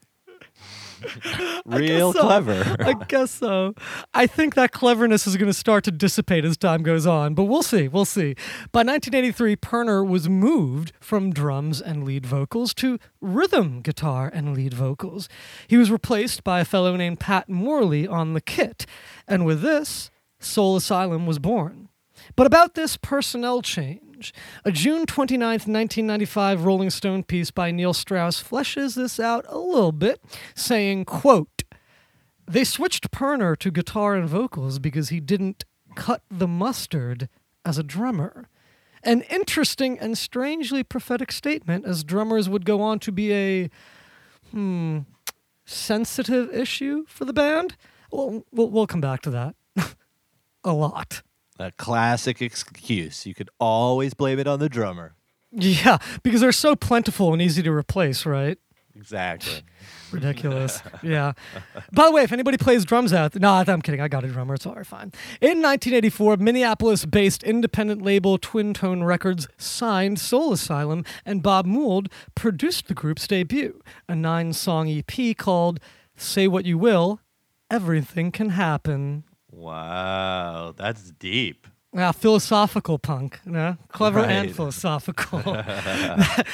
Real 1.66 2.14
so. 2.14 2.22
clever. 2.22 2.76
I 2.80 2.94
guess 3.08 3.32
so. 3.32 3.74
I 4.14 4.28
think 4.28 4.56
that 4.56 4.72
cleverness 4.72 5.28
is 5.28 5.38
going 5.38 5.48
to 5.48 5.54
start 5.54 5.84
to 5.86 5.92
dissipate 5.92 6.46
as 6.46 6.58
time 6.58 6.84
goes 6.84 7.06
on, 7.06 7.34
but 7.34 7.46
we'll 7.46 7.64
see. 7.64 7.88
We'll 7.88 8.06
see. 8.06 8.36
By 8.72 8.80
1983, 8.80 9.56
Pirner 9.58 10.04
was 10.04 10.30
moved 10.30 10.94
from 11.00 11.32
drums 11.32 11.82
and 11.82 12.04
lead 12.04 12.26
vocals 12.26 12.74
to 12.76 13.00
rhythm 13.22 13.82
guitar 13.82 14.30
and 14.34 14.56
lead 14.56 14.74
vocals. 14.74 15.30
He 15.68 15.78
was 15.78 15.92
replaced 15.92 16.44
by 16.44 16.62
a 16.62 16.66
fellow 16.66 16.96
named 16.96 17.20
Pat 17.20 17.50
Morley 17.50 18.08
on 18.08 18.34
the 18.34 18.42
kit, 18.42 18.86
and 19.28 19.46
with 19.46 19.62
this, 19.62 20.10
Soul 20.40 20.76
Asylum 20.76 21.26
was 21.26 21.40
born. 21.40 21.90
But 22.36 22.48
about 22.48 22.74
this 22.74 22.98
personnel 22.98 23.62
change, 23.62 24.02
a 24.66 24.72
June 24.72 25.06
29th, 25.06 25.68
1995 25.68 26.66
Rolling 26.66 26.90
Stone 26.90 27.24
piece 27.24 27.52
by 27.52 27.72
Neil 27.72 27.94
Strauss 27.94 28.42
fleshes 28.42 28.96
this 28.96 29.20
out 29.20 29.46
a 29.48 29.58
little 29.58 29.92
bit, 29.92 30.22
saying, 30.56 31.06
quote, 31.06 31.64
they 32.48 32.64
switched 32.64 33.12
Pirner 33.12 33.56
to 33.58 33.72
guitar 33.72 34.16
and 34.16 34.28
vocals 34.28 34.80
because 34.80 35.10
he 35.10 35.20
didn't 35.20 35.66
cut 35.96 36.22
the 36.30 36.48
mustard 36.48 37.28
as 37.66 37.78
a 37.78 37.84
drummer. 37.84 38.48
An 39.04 39.22
interesting 39.24 40.00
and 40.00 40.18
strangely 40.18 40.84
prophetic 40.84 41.32
statement, 41.32 41.86
as 41.86 42.04
drummers 42.04 42.50
would 42.50 42.66
go 42.66 42.82
on 42.82 43.00
to 43.00 43.12
be 43.12 43.34
a 43.34 43.70
hmm 44.52 45.00
sensitive 45.66 46.50
issue 46.54 47.04
for 47.08 47.26
the 47.26 47.34
band. 47.34 47.76
We'll, 48.12 48.46
we'll 48.52 48.88
come 48.88 49.02
back 49.02 49.22
to 49.24 49.30
that 49.32 49.56
a 50.64 50.74
lot. 50.74 51.22
A 51.60 51.72
classic 51.72 52.42
excuse. 52.42 53.26
You 53.26 53.34
could 53.34 53.50
always 53.60 54.14
blame 54.14 54.40
it 54.40 54.48
on 54.48 54.60
the 54.60 54.70
drummer. 54.70 55.16
Yeah, 55.52 55.98
because 56.24 56.42
they're 56.42 56.52
so 56.52 56.76
plentiful 56.76 57.34
and 57.34 57.42
easy 57.42 57.64
to 57.64 57.72
replace, 57.72 58.26
right? 58.26 58.58
Exactly. 58.96 59.62
Ridiculous. 60.12 60.82
yeah. 61.04 61.34
By 61.92 62.06
the 62.08 62.12
way, 62.12 62.24
if 62.24 62.32
anybody 62.32 62.58
plays 62.58 62.84
drums 62.84 63.14
out 63.14 63.34
there, 63.34 63.40
no, 63.40 63.54
I'm 63.54 63.82
kidding. 63.82 64.02
I 64.02 64.08
got 64.08 64.24
a 64.24 64.28
drummer. 64.28 64.56
It's 64.56 64.66
all 64.66 64.74
right, 64.74 64.86
fine. 64.86 65.12
In 65.40 65.62
1984, 65.62 66.38
Minneapolis 66.38 67.06
based 67.06 67.44
independent 67.44 68.02
label 68.02 68.38
Twin 68.38 68.74
Tone 68.74 69.04
Records 69.04 69.48
signed 69.58 70.20
Soul 70.20 70.54
Asylum, 70.54 71.06
and 71.26 71.44
Bob 71.44 71.66
Mould 71.66 72.10
produced 72.36 72.88
the 72.88 72.94
group's 72.94 73.28
debut, 73.28 73.82
a 74.10 74.16
nine 74.16 74.54
song 74.54 74.90
EP 74.90 75.38
called 75.38 75.80
Say 76.16 76.48
What 76.48 76.66
You 76.66 76.78
Will, 76.78 77.20
Everything 77.70 78.32
Can 78.32 78.50
Happen. 78.50 79.26
Wow, 79.58 80.76
that's 80.78 81.12
deep. 81.14 81.66
Yeah, 81.92 82.12
philosophical 82.12 83.00
punk. 83.00 83.40
Yeah, 83.50 83.76
clever 83.90 84.20
and 84.20 84.56
philosophical. 84.56 85.40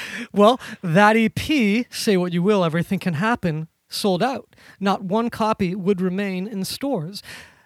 well, 0.34 0.60
that 0.82 1.18
EP, 1.18 1.86
Say 1.92 2.16
What 2.16 2.32
You 2.32 2.42
Will, 2.42 2.64
Everything 2.64 3.00
Can 3.00 3.16
Happen, 3.16 3.68
sold 3.90 4.24
out. 4.24 4.56
Not 4.80 5.04
one 5.04 5.30
copy 5.30 5.76
would 5.76 6.00
remain 6.00 6.48
in 6.48 6.64
stores. 6.64 7.22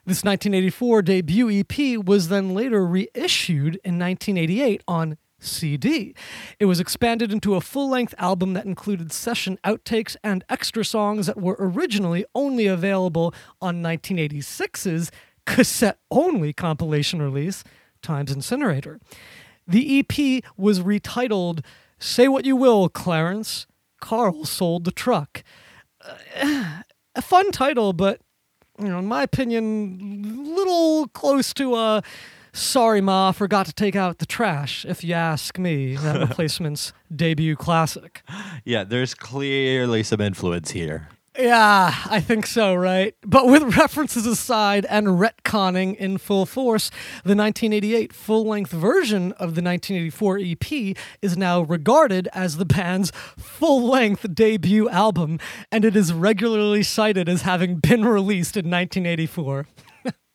This 0.07 0.23
1984 0.23 1.01
debut 1.03 1.59
EP 1.59 2.03
was 2.03 2.29
then 2.29 2.55
later 2.55 2.83
reissued 2.83 3.75
in 3.83 3.99
1988 3.99 4.81
on 4.87 5.17
CD. 5.39 6.15
It 6.59 6.65
was 6.65 6.79
expanded 6.79 7.31
into 7.31 7.55
a 7.55 7.61
full 7.61 7.89
length 7.89 8.15
album 8.17 8.53
that 8.53 8.65
included 8.65 9.11
session 9.11 9.59
outtakes 9.63 10.15
and 10.23 10.43
extra 10.49 10.83
songs 10.83 11.27
that 11.27 11.39
were 11.39 11.57
originally 11.59 12.25
only 12.33 12.65
available 12.65 13.33
on 13.61 13.83
1986's 13.83 15.11
cassette 15.47 15.97
only 16.11 16.53
compilation 16.53 17.19
release, 17.19 17.63
Times 18.03 18.31
Incinerator. 18.31 18.99
The 19.67 19.99
EP 19.99 20.43
was 20.55 20.81
retitled 20.81 21.63
Say 21.97 22.27
What 22.27 22.45
You 22.45 22.55
Will, 22.55 22.89
Clarence. 22.89 23.65
Karl 23.99 24.45
sold 24.45 24.83
the 24.83 24.91
truck. 24.91 25.43
Uh, 26.39 26.81
a 27.15 27.21
fun 27.21 27.51
title, 27.51 27.93
but 27.93 28.21
you 28.79 28.87
know, 28.87 28.99
in 28.99 29.07
my 29.07 29.23
opinion, 29.23 30.45
little 30.55 31.07
close 31.07 31.51
to 31.55 31.75
a 31.75 32.03
sorry 32.53 33.01
ma 33.01 33.31
forgot 33.31 33.65
to 33.65 33.73
take 33.73 33.95
out 33.95 34.19
the 34.19 34.25
trash, 34.25 34.85
if 34.85 35.03
you 35.03 35.13
ask 35.13 35.57
me, 35.57 35.95
that 36.03 36.19
replacement's 36.19 36.93
debut 37.13 37.55
classic. 37.55 38.21
Yeah, 38.63 38.83
there's 38.83 39.15
clearly 39.15 40.03
some 40.03 40.21
influence 40.21 40.71
here. 40.71 41.09
Yeah, 41.37 41.93
I 42.09 42.19
think 42.19 42.47
so, 42.47 42.73
right? 42.73 43.15
But 43.21 43.47
with 43.47 43.61
references 43.77 44.25
aside 44.25 44.87
and 44.89 45.07
retconning 45.07 45.95
in 45.95 46.17
full 46.17 46.47
force, 46.47 46.89
the 47.23 47.35
1988 47.35 48.11
full 48.11 48.45
length 48.45 48.71
version 48.71 49.33
of 49.33 49.53
the 49.53 49.61
1984 49.61 50.39
EP 50.39 50.97
is 51.21 51.37
now 51.37 51.61
regarded 51.61 52.27
as 52.33 52.57
the 52.57 52.65
band's 52.65 53.11
full 53.37 53.87
length 53.87 54.33
debut 54.33 54.89
album, 54.89 55.39
and 55.71 55.85
it 55.85 55.95
is 55.95 56.11
regularly 56.11 56.81
cited 56.81 57.29
as 57.29 57.43
having 57.43 57.75
been 57.75 58.03
released 58.03 58.57
in 58.57 58.69
1984. 58.71 59.67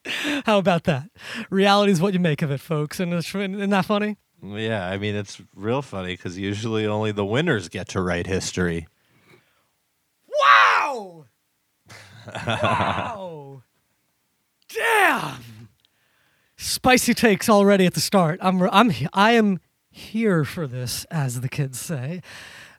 How 0.47 0.59
about 0.59 0.85
that? 0.85 1.11
Reality 1.50 1.90
is 1.90 2.00
what 2.00 2.14
you 2.14 2.21
make 2.21 2.42
of 2.42 2.50
it, 2.52 2.61
folks. 2.61 3.00
And 3.00 3.12
isn't 3.12 3.71
that 3.71 3.87
funny? 3.87 4.18
Yeah, 4.42 4.88
I 4.88 4.99
mean, 4.99 5.14
it's 5.14 5.40
real 5.54 5.82
funny 5.82 6.14
because 6.14 6.38
usually 6.38 6.87
only 6.87 7.12
the 7.12 7.25
winners 7.25 7.68
get 7.68 7.88
to 7.90 8.00
write 8.00 8.26
history. 8.26 8.87
Wow! 10.41 11.27
wow! 12.47 13.62
Damn! 14.69 15.69
Spicy 16.57 17.15
takes 17.15 17.49
already 17.49 17.87
at 17.87 17.95
the 17.95 18.01
start. 18.01 18.39
I'm 18.43 18.62
I'm 18.71 18.93
I 19.12 19.33
am 19.33 19.61
here 19.91 20.45
for 20.45 20.67
this, 20.67 21.05
as 21.07 21.41
the 21.41 21.49
kids 21.49 21.79
say. 21.79 22.23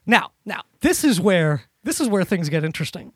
Now, 0.06 0.32
now 0.44 0.62
this 0.80 1.04
is 1.04 1.20
where 1.20 1.64
this 1.82 2.00
is 2.00 2.08
where 2.08 2.24
things 2.24 2.48
get 2.48 2.64
interesting. 2.64 3.12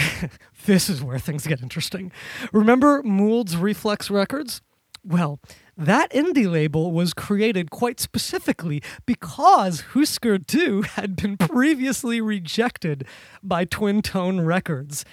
this 0.66 0.88
is 0.88 1.02
where 1.02 1.18
things 1.18 1.46
get 1.46 1.62
interesting. 1.62 2.12
Remember 2.52 3.02
Mould's 3.02 3.56
Reflex 3.56 4.10
Records? 4.10 4.60
Well, 5.04 5.40
that 5.76 6.10
indie 6.12 6.50
label 6.50 6.92
was 6.92 7.14
created 7.14 7.70
quite 7.70 7.98
specifically 7.98 8.82
because 9.06 9.80
Husker 9.92 10.38
Du 10.38 10.82
had 10.82 11.16
been 11.16 11.36
previously 11.36 12.20
rejected 12.20 13.06
by 13.42 13.64
Twin 13.64 14.02
Tone 14.02 14.42
Records. 14.42 15.04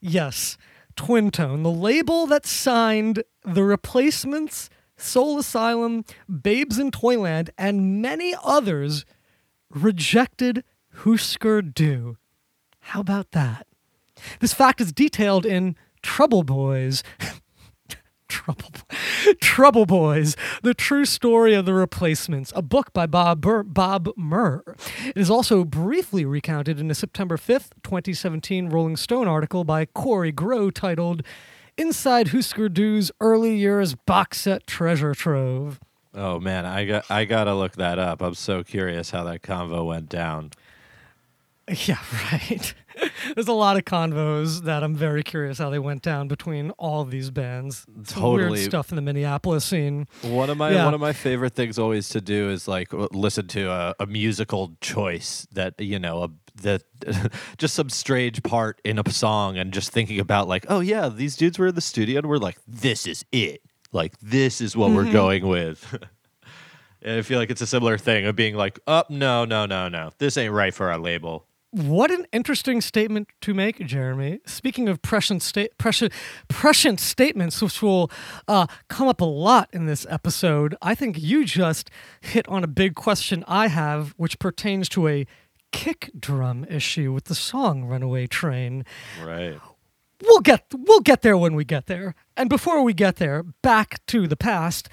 Yes, 0.00 0.56
Twin 0.96 1.30
Tone, 1.30 1.62
the 1.62 1.70
label 1.70 2.26
that 2.26 2.46
signed 2.46 3.22
The 3.44 3.62
Replacements, 3.62 4.70
Soul 4.96 5.38
Asylum, 5.38 6.04
Babes 6.42 6.78
in 6.78 6.90
Toyland, 6.90 7.50
and 7.56 8.02
many 8.02 8.34
others, 8.42 9.04
rejected 9.70 10.64
Husker 10.94 11.62
Du. 11.62 12.16
How 12.80 13.00
about 13.00 13.30
that? 13.32 13.66
This 14.40 14.52
fact 14.54 14.80
is 14.80 14.92
detailed 14.92 15.46
in 15.46 15.76
Trouble 16.02 16.42
Boys. 16.42 17.02
Trouble, 18.38 18.70
Trouble 19.40 19.84
Boys, 19.84 20.36
the 20.62 20.72
true 20.72 21.04
story 21.04 21.54
of 21.54 21.66
the 21.66 21.74
replacements, 21.74 22.52
a 22.54 22.62
book 22.62 22.92
by 22.92 23.04
Bob, 23.04 23.40
Bur- 23.40 23.64
Bob 23.64 24.10
Mehr. 24.16 24.62
It 25.04 25.16
is 25.16 25.28
also 25.28 25.64
briefly 25.64 26.24
recounted 26.24 26.78
in 26.78 26.88
a 26.88 26.94
September 26.94 27.36
5th, 27.36 27.70
2017 27.82 28.68
Rolling 28.68 28.96
Stone 28.96 29.26
article 29.26 29.64
by 29.64 29.86
Kory 29.86 30.30
Grow 30.30 30.70
titled 30.70 31.24
Inside 31.76 32.28
Husker 32.28 32.68
Du's 32.68 33.10
Early 33.20 33.56
Years 33.56 33.96
Box 33.96 34.42
Set 34.42 34.68
Treasure 34.68 35.14
Trove. 35.16 35.80
Oh 36.14 36.38
man, 36.38 36.64
I 36.64 36.84
got 36.84 37.10
I 37.10 37.24
gotta 37.24 37.54
look 37.54 37.72
that 37.72 37.98
up. 37.98 38.22
I'm 38.22 38.34
so 38.34 38.62
curious 38.62 39.10
how 39.10 39.24
that 39.24 39.42
convo 39.42 39.84
went 39.84 40.08
down. 40.08 40.52
Yeah, 41.86 41.98
right. 42.32 42.74
There's 43.34 43.48
a 43.48 43.52
lot 43.52 43.76
of 43.76 43.84
convos 43.84 44.62
that 44.64 44.82
I'm 44.82 44.94
very 44.94 45.22
curious 45.22 45.58
how 45.58 45.70
they 45.70 45.78
went 45.78 46.02
down 46.02 46.28
between 46.28 46.70
all 46.72 47.04
these 47.04 47.30
bands. 47.30 47.86
Some 48.04 48.22
Totally. 48.22 48.50
weird 48.50 48.64
stuff 48.64 48.90
in 48.90 48.96
the 48.96 49.02
Minneapolis 49.02 49.64
scene. 49.64 50.08
One 50.22 50.50
of 50.50 50.56
my 50.56 50.70
Yeah. 50.70 50.84
one 50.84 50.94
of 50.94 51.00
my 51.00 51.12
favorite 51.12 51.54
things 51.54 51.78
always 51.78 52.08
to 52.10 52.20
do 52.20 52.50
is 52.50 52.66
like 52.66 52.92
uh, 52.92 53.08
listen 53.12 53.46
to 53.48 53.70
a, 53.70 53.94
a 54.00 54.06
musical 54.06 54.76
choice 54.80 55.46
that 55.52 55.74
you 55.78 55.98
know 55.98 56.24
a 56.24 56.30
that 56.62 56.82
just 57.58 57.74
some 57.74 57.88
strange 57.88 58.42
part 58.42 58.80
in 58.84 58.98
a 58.98 59.10
song 59.10 59.56
and 59.56 59.72
just 59.72 59.92
thinking 59.92 60.18
about 60.18 60.48
like 60.48 60.66
oh 60.68 60.80
yeah 60.80 61.08
these 61.08 61.36
dudes 61.36 61.58
were 61.58 61.68
in 61.68 61.74
the 61.74 61.80
studio 61.80 62.18
and 62.18 62.28
we're 62.28 62.38
like 62.38 62.58
this 62.66 63.06
is 63.06 63.24
it 63.30 63.62
like 63.92 64.18
this 64.20 64.60
is 64.60 64.76
what 64.76 64.90
we're 64.90 65.04
mm-hmm. 65.04 65.12
going 65.12 65.46
with. 65.46 65.98
and 67.02 67.18
I 67.18 67.22
feel 67.22 67.38
like 67.38 67.50
it's 67.50 67.60
a 67.60 67.66
similar 67.66 67.96
thing 67.96 68.26
of 68.26 68.34
being 68.34 68.56
like 68.56 68.80
oh 68.86 69.04
no 69.08 69.44
no 69.44 69.66
no 69.66 69.88
no 69.88 70.10
this 70.18 70.36
ain't 70.36 70.52
right 70.52 70.74
for 70.74 70.90
our 70.90 70.98
label. 70.98 71.47
What 71.70 72.10
an 72.10 72.26
interesting 72.32 72.80
statement 72.80 73.28
to 73.42 73.52
make, 73.52 73.78
Jeremy. 73.84 74.40
Speaking 74.46 74.88
of 74.88 75.02
prescient, 75.02 75.42
sta- 75.42 75.68
prescient, 75.76 76.14
prescient 76.48 76.98
statements, 76.98 77.60
which 77.60 77.82
will 77.82 78.10
uh, 78.46 78.66
come 78.88 79.06
up 79.06 79.20
a 79.20 79.26
lot 79.26 79.68
in 79.72 79.84
this 79.84 80.06
episode, 80.08 80.74
I 80.80 80.94
think 80.94 81.18
you 81.20 81.44
just 81.44 81.90
hit 82.22 82.48
on 82.48 82.64
a 82.64 82.68
big 82.68 82.94
question 82.94 83.44
I 83.46 83.68
have, 83.68 84.14
which 84.16 84.38
pertains 84.38 84.88
to 84.90 85.08
a 85.08 85.26
kick 85.70 86.10
drum 86.18 86.64
issue 86.70 87.12
with 87.12 87.24
the 87.24 87.34
song 87.34 87.84
"Runaway 87.84 88.26
Train." 88.28 88.86
Right. 89.22 89.60
we'll 90.24 90.40
get 90.40 90.72
we'll 90.74 91.00
get 91.00 91.20
there 91.20 91.36
when 91.36 91.54
we 91.54 91.64
get 91.66 91.84
there. 91.84 92.14
And 92.34 92.48
before 92.48 92.82
we 92.82 92.94
get 92.94 93.16
there, 93.16 93.42
back 93.42 94.04
to 94.06 94.26
the 94.26 94.36
past. 94.36 94.88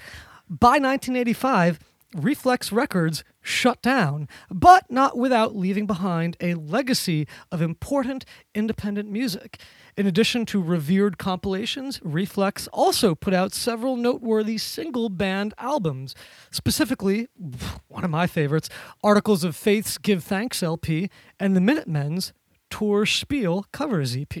By 0.48 0.78
1985, 0.78 1.80
Reflex 2.14 2.70
Records 2.70 3.24
shut 3.46 3.80
down, 3.80 4.28
but 4.50 4.90
not 4.90 5.16
without 5.16 5.54
leaving 5.54 5.86
behind 5.86 6.36
a 6.40 6.54
legacy 6.54 7.26
of 7.52 7.62
important 7.62 8.24
independent 8.54 9.10
music. 9.10 9.60
In 9.96 10.06
addition 10.06 10.44
to 10.46 10.60
revered 10.60 11.16
compilations, 11.16 12.00
Reflex 12.02 12.66
also 12.68 13.14
put 13.14 13.32
out 13.32 13.54
several 13.54 13.96
noteworthy 13.96 14.58
single 14.58 15.08
band 15.08 15.54
albums. 15.58 16.14
Specifically, 16.50 17.28
one 17.88 18.04
of 18.04 18.10
my 18.10 18.26
favorites, 18.26 18.68
Articles 19.02 19.44
of 19.44 19.56
Faith's 19.56 19.96
Give 19.96 20.22
Thanks 20.22 20.62
LP 20.62 21.08
and 21.38 21.54
the 21.54 21.60
Minutemen's 21.60 22.32
Tour 22.68 23.06
Spiel 23.06 23.64
covers 23.72 24.16
EP. 24.16 24.34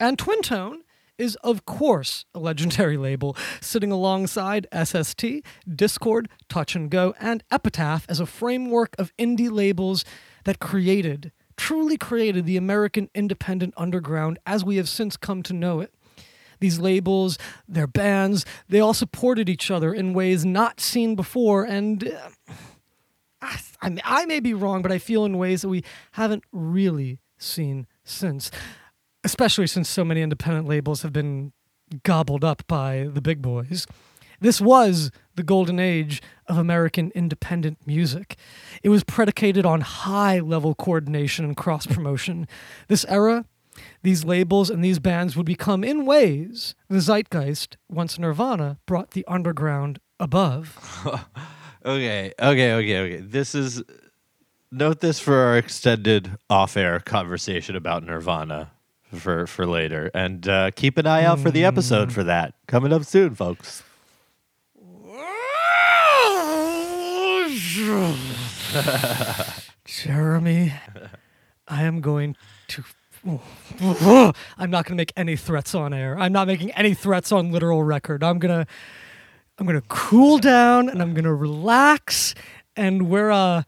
And 0.00 0.18
Twin 0.18 0.40
Tone 0.40 0.82
is, 1.20 1.36
of 1.36 1.66
course, 1.66 2.24
a 2.34 2.38
legendary 2.38 2.96
label, 2.96 3.36
sitting 3.60 3.92
alongside 3.92 4.66
SST, 4.72 5.42
Dischord, 5.68 6.26
Touch 6.48 6.74
and 6.74 6.90
Go, 6.90 7.14
and 7.20 7.44
Epitaph 7.50 8.06
as 8.08 8.20
a 8.20 8.26
framework 8.26 8.96
of 8.98 9.14
indie 9.18 9.50
labels 9.50 10.04
that 10.44 10.58
created, 10.58 11.30
truly 11.56 11.96
created 11.96 12.46
the 12.46 12.56
American 12.56 13.10
independent 13.14 13.74
underground 13.76 14.38
as 14.46 14.64
we 14.64 14.76
have 14.76 14.88
since 14.88 15.16
come 15.16 15.42
to 15.42 15.52
know 15.52 15.80
it. 15.80 15.92
These 16.60 16.78
labels, 16.78 17.38
their 17.68 17.86
bands, 17.86 18.44
they 18.68 18.80
all 18.80 18.94
supported 18.94 19.48
each 19.48 19.70
other 19.70 19.94
in 19.94 20.12
ways 20.12 20.44
not 20.44 20.80
seen 20.80 21.14
before, 21.14 21.64
and 21.64 22.08
uh, 22.08 22.52
I, 23.40 23.58
I 23.80 23.96
I 24.04 24.26
may 24.26 24.40
be 24.40 24.52
wrong, 24.52 24.82
but 24.82 24.92
I 24.92 24.98
feel 24.98 25.24
in 25.24 25.38
ways 25.38 25.62
that 25.62 25.68
we 25.68 25.84
haven't 26.12 26.44
really 26.52 27.20
seen 27.38 27.86
since, 28.04 28.50
especially 29.24 29.66
since 29.66 29.88
so 29.88 30.04
many 30.04 30.22
independent 30.22 30.66
labels 30.66 31.02
have 31.02 31.12
been 31.12 31.52
gobbled 32.02 32.44
up 32.44 32.66
by 32.66 33.08
the 33.12 33.20
big 33.20 33.42
boys. 33.42 33.86
This 34.40 34.60
was 34.60 35.10
the 35.34 35.42
golden 35.42 35.78
age 35.78 36.22
of 36.46 36.56
American 36.56 37.12
independent 37.14 37.86
music. 37.86 38.36
It 38.82 38.88
was 38.88 39.04
predicated 39.04 39.66
on 39.66 39.82
high 39.82 40.38
level 40.38 40.74
coordination 40.74 41.44
and 41.44 41.56
cross 41.56 41.86
promotion. 41.86 42.48
This 42.88 43.04
era, 43.06 43.44
these 44.02 44.24
labels 44.24 44.70
and 44.70 44.82
these 44.82 44.98
bands 44.98 45.36
would 45.36 45.46
become, 45.46 45.84
in 45.84 46.06
ways, 46.06 46.74
the 46.88 47.00
zeitgeist 47.00 47.76
once 47.88 48.18
Nirvana 48.18 48.78
brought 48.86 49.10
the 49.10 49.26
underground 49.28 50.00
above. 50.18 50.78
Okay, 51.82 52.30
okay, 52.38 52.74
okay, 52.74 52.98
okay. 52.98 53.16
This 53.22 53.54
is 53.54 53.82
note 54.70 55.00
this 55.00 55.18
for 55.18 55.34
our 55.34 55.56
extended 55.56 56.30
off-air 56.50 57.00
conversation 57.00 57.74
about 57.74 58.04
Nirvana 58.04 58.70
for 59.14 59.46
for 59.46 59.66
later, 59.66 60.10
and 60.14 60.46
uh, 60.48 60.70
keep 60.70 60.98
an 60.98 61.06
eye 61.06 61.24
out 61.24 61.40
for 61.40 61.50
the 61.50 61.64
episode 61.64 62.12
for 62.12 62.24
that 62.24 62.54
coming 62.66 62.92
up 62.92 63.04
soon, 63.04 63.34
folks. 63.34 63.82
Jeremy, 69.84 70.72
I 71.66 71.82
am 71.82 72.00
going 72.00 72.36
to. 72.68 72.84
I'm 73.80 74.70
not 74.70 74.86
going 74.86 74.92
to 74.92 74.94
make 74.94 75.12
any 75.16 75.36
threats 75.36 75.74
on 75.74 75.92
air. 75.92 76.18
I'm 76.18 76.32
not 76.32 76.46
making 76.46 76.70
any 76.72 76.94
threats 76.94 77.32
on 77.32 77.52
literal 77.52 77.82
record. 77.82 78.22
I'm 78.24 78.38
gonna, 78.38 78.66
I'm 79.58 79.66
gonna 79.66 79.82
cool 79.88 80.38
down 80.38 80.88
and 80.88 81.02
I'm 81.02 81.12
gonna 81.12 81.34
relax, 81.34 82.34
and 82.76 83.10
we're 83.10 83.30
uh, 83.30 83.64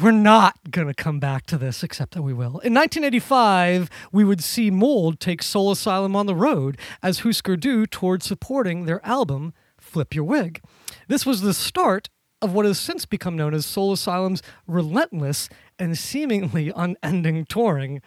we're 0.00 0.10
not 0.10 0.70
gonna 0.70 0.94
come 0.94 1.18
back 1.18 1.46
to 1.46 1.58
this, 1.58 1.82
except 1.82 2.14
that 2.14 2.22
we 2.22 2.32
will. 2.32 2.58
In 2.60 2.74
1985, 2.74 3.90
we 4.12 4.24
would 4.24 4.42
see 4.42 4.70
Mould 4.70 5.18
take 5.18 5.42
Soul 5.42 5.70
Asylum 5.72 6.14
on 6.14 6.26
the 6.26 6.34
road 6.34 6.78
as 7.02 7.20
Husker 7.20 7.56
Du 7.56 7.86
toured 7.86 8.22
supporting 8.22 8.84
their 8.84 9.04
album 9.04 9.54
Flip 9.80 10.14
Your 10.14 10.24
Wig. 10.24 10.62
This 11.08 11.26
was 11.26 11.40
the 11.40 11.54
start 11.54 12.08
of 12.40 12.52
what 12.52 12.66
has 12.66 12.78
since 12.78 13.06
become 13.06 13.36
known 13.36 13.54
as 13.54 13.66
Soul 13.66 13.92
Asylum's 13.92 14.42
relentless 14.66 15.48
and 15.78 15.98
seemingly 15.98 16.72
unending 16.74 17.44
touring. 17.46 18.00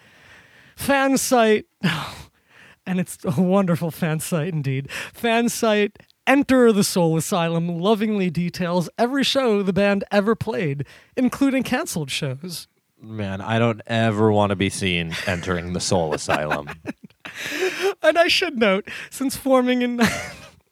Fan 0.76 1.18
site, 1.18 1.66
and 2.86 3.00
it's 3.00 3.18
a 3.26 3.42
wonderful 3.42 3.92
fan 3.92 4.20
site 4.20 4.54
indeed. 4.54 4.90
Fan 4.92 5.50
site 5.50 5.98
Enter 6.32 6.72
the 6.72 6.86
Soul 6.86 7.18
Asylum 7.18 7.68
lovingly 7.68 8.30
details 8.30 8.90
every 8.98 9.22
show 9.22 9.62
the 9.62 9.74
band 9.74 10.06
ever 10.12 10.34
played, 10.34 10.86
including 11.18 11.62
canceled 11.62 12.10
shows. 12.10 12.70
Man, 13.02 13.42
I 13.42 13.60
don't 13.60 13.82
ever 13.86 14.32
want 14.32 14.52
to 14.52 14.56
be 14.56 14.70
seen 14.70 15.14
entering 15.28 15.74
the 15.74 15.82
Soul 15.82 16.14
Asylum. 16.14 16.70
And 18.02 18.18
I 18.18 18.28
should 18.28 18.58
note, 18.58 18.90
since 19.10 19.38
forming 19.38 19.82
in 19.84 19.98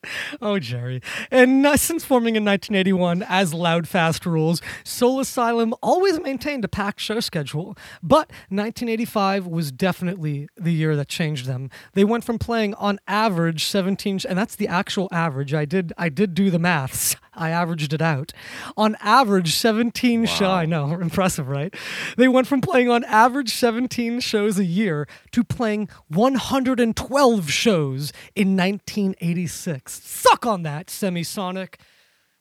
Oh, 0.41 0.59
Jerry. 0.59 1.01
And 1.31 1.65
uh, 1.65 1.75
since 1.75 2.05
forming 2.05 2.35
in 2.35 2.45
1981 2.45 3.23
as 3.27 3.53
Loud 3.53 3.87
Fast 3.87 4.25
Rules, 4.25 4.61
Soul 4.83 5.19
Asylum 5.19 5.73
always 5.83 6.19
maintained 6.19 6.63
a 6.63 6.67
packed 6.67 7.01
show 7.01 7.19
schedule. 7.19 7.77
But 8.01 8.29
1985 8.49 9.47
was 9.47 9.71
definitely 9.71 10.47
the 10.55 10.71
year 10.71 10.95
that 10.95 11.09
changed 11.09 11.45
them. 11.45 11.69
They 11.93 12.05
went 12.05 12.23
from 12.23 12.39
playing 12.39 12.73
on 12.75 12.99
average 13.07 13.65
17, 13.65 14.19
sh- 14.19 14.25
and 14.29 14.37
that's 14.37 14.55
the 14.55 14.67
actual 14.67 15.09
average. 15.11 15.53
I 15.53 15.65
did 15.65 15.91
I 15.97 16.09
did 16.09 16.33
do 16.33 16.49
the 16.49 16.59
maths. 16.59 17.15
I 17.39 17.49
averaged 17.51 17.93
it 17.93 18.01
out. 18.01 18.33
On 18.77 18.95
average 18.99 19.53
17 19.53 20.25
show. 20.25 20.51
I 20.51 20.65
know, 20.65 20.91
impressive, 21.01 21.47
right? 21.47 21.73
They 22.17 22.27
went 22.27 22.47
from 22.47 22.61
playing 22.61 22.89
on 22.89 23.03
average 23.05 23.53
17 23.53 24.19
shows 24.19 24.59
a 24.59 24.65
year 24.65 25.07
to 25.31 25.43
playing 25.43 25.89
112 26.09 27.49
shows 27.49 28.11
in 28.35 28.57
1986. 28.57 30.01
Suck 30.03 30.45
on 30.45 30.63
that, 30.63 30.87
Semisonic. 30.87 31.75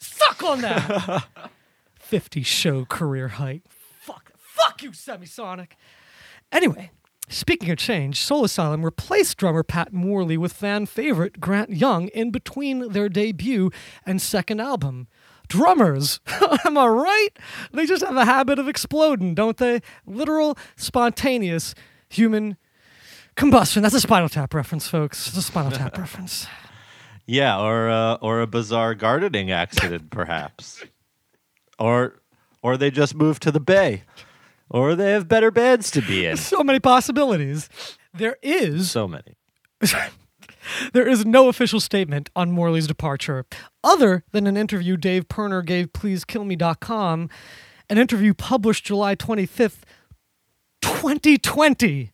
Suck 0.01 0.43
on 0.43 0.61
that. 0.63 1.25
50 1.99 2.43
show 2.43 2.85
career 2.85 3.29
height. 3.29 3.63
Fuck. 4.01 4.33
Fuck 4.37 4.83
you, 4.83 4.91
Semisonic. 4.91 5.73
Anyway, 6.51 6.91
speaking 7.29 7.71
of 7.71 7.79
change, 7.79 8.21
Soul 8.23 8.45
Asylum 8.45 8.85
replaced 8.85 9.37
drummer 9.39 9.63
Pat 9.63 9.93
Morley 9.93 10.37
with 10.37 10.53
fan 10.53 10.87
favorite 10.87 11.41
Grant 11.41 11.71
Young 11.71 12.09
in 12.09 12.31
between 12.31 12.93
their 12.93 13.09
debut 13.09 13.71
and 14.07 14.21
second 14.21 14.61
album. 14.61 15.09
Drummers, 15.49 16.21
am 16.67 16.77
I 16.77 16.87
right? 16.87 17.31
They 17.73 17.87
just 17.87 18.05
have 18.05 18.17
a 18.17 18.25
habit 18.27 18.59
of 18.59 18.69
exploding, 18.69 19.35
don't 19.35 19.57
they? 19.57 19.81
Literal, 20.07 20.59
spontaneous 20.77 21.75
human 22.09 22.57
combustion. 23.35 23.83
That's 23.83 23.95
a 23.95 24.01
Spinal 24.01 24.29
Tap 24.29 24.53
reference, 24.53 24.89
folks. 24.89 25.29
It's 25.29 25.37
a 25.39 25.43
Spinal 25.43 25.71
Tap 25.71 25.97
reference. 25.99 26.47
yeah, 27.27 27.59
or 27.59 27.89
uh, 27.89 28.15
or 28.17 28.41
a 28.43 28.47
bizarre 28.47 28.95
gardening 28.95 29.51
accident, 29.51 30.11
perhaps, 30.11 30.85
or 31.79 32.21
or 32.63 32.77
they 32.77 32.91
just 32.91 33.15
moved 33.15 33.43
to 33.45 33.51
the 33.51 33.61
Bay, 33.61 34.03
or 34.71 34.95
they 34.95 35.13
have 35.13 35.29
better 35.29 35.51
beds 35.51 35.91
to 35.93 36.03
be 36.03 36.27
in. 36.27 36.37
So 36.37 36.63
many 36.63 36.81
possibilities. 36.81 37.69
There 38.15 38.37
is 38.43 38.91
So 38.91 39.09
many. 39.09 39.37
There 40.93 41.09
is 41.09 41.25
no 41.25 41.49
official 41.49 41.81
statement 41.81 42.31
on 42.37 42.53
Morley's 42.53 42.87
departure, 42.87 43.47
other 43.83 44.25
than 44.33 44.47
an 44.47 44.57
interview 44.57 44.97
Dave 44.97 45.29
Pirner 45.29 45.63
gave 45.63 45.93
PleaseKillMe.com, 45.93 47.31
an 47.89 47.99
interview 47.99 48.35
published 48.35 48.85
July 48.85 49.17
25th, 49.17 49.81
2020. 50.83 52.13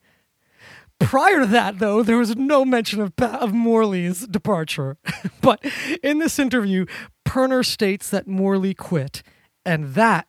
Prior 1.00 1.40
to 1.40 1.46
that, 1.46 1.80
though, 1.80 2.02
there 2.02 2.18
was 2.18 2.36
no 2.36 2.64
mention 2.64 3.00
of, 3.00 3.12
of 3.18 3.52
Morley's 3.52 4.26
departure. 4.26 4.96
but 5.40 5.64
in 6.02 6.18
this 6.18 6.38
interview, 6.38 6.86
Pirner 7.24 7.62
states 7.64 8.08
that 8.10 8.28
Morley 8.28 8.74
quit, 8.74 9.22
and 9.64 9.94
that 9.94 10.28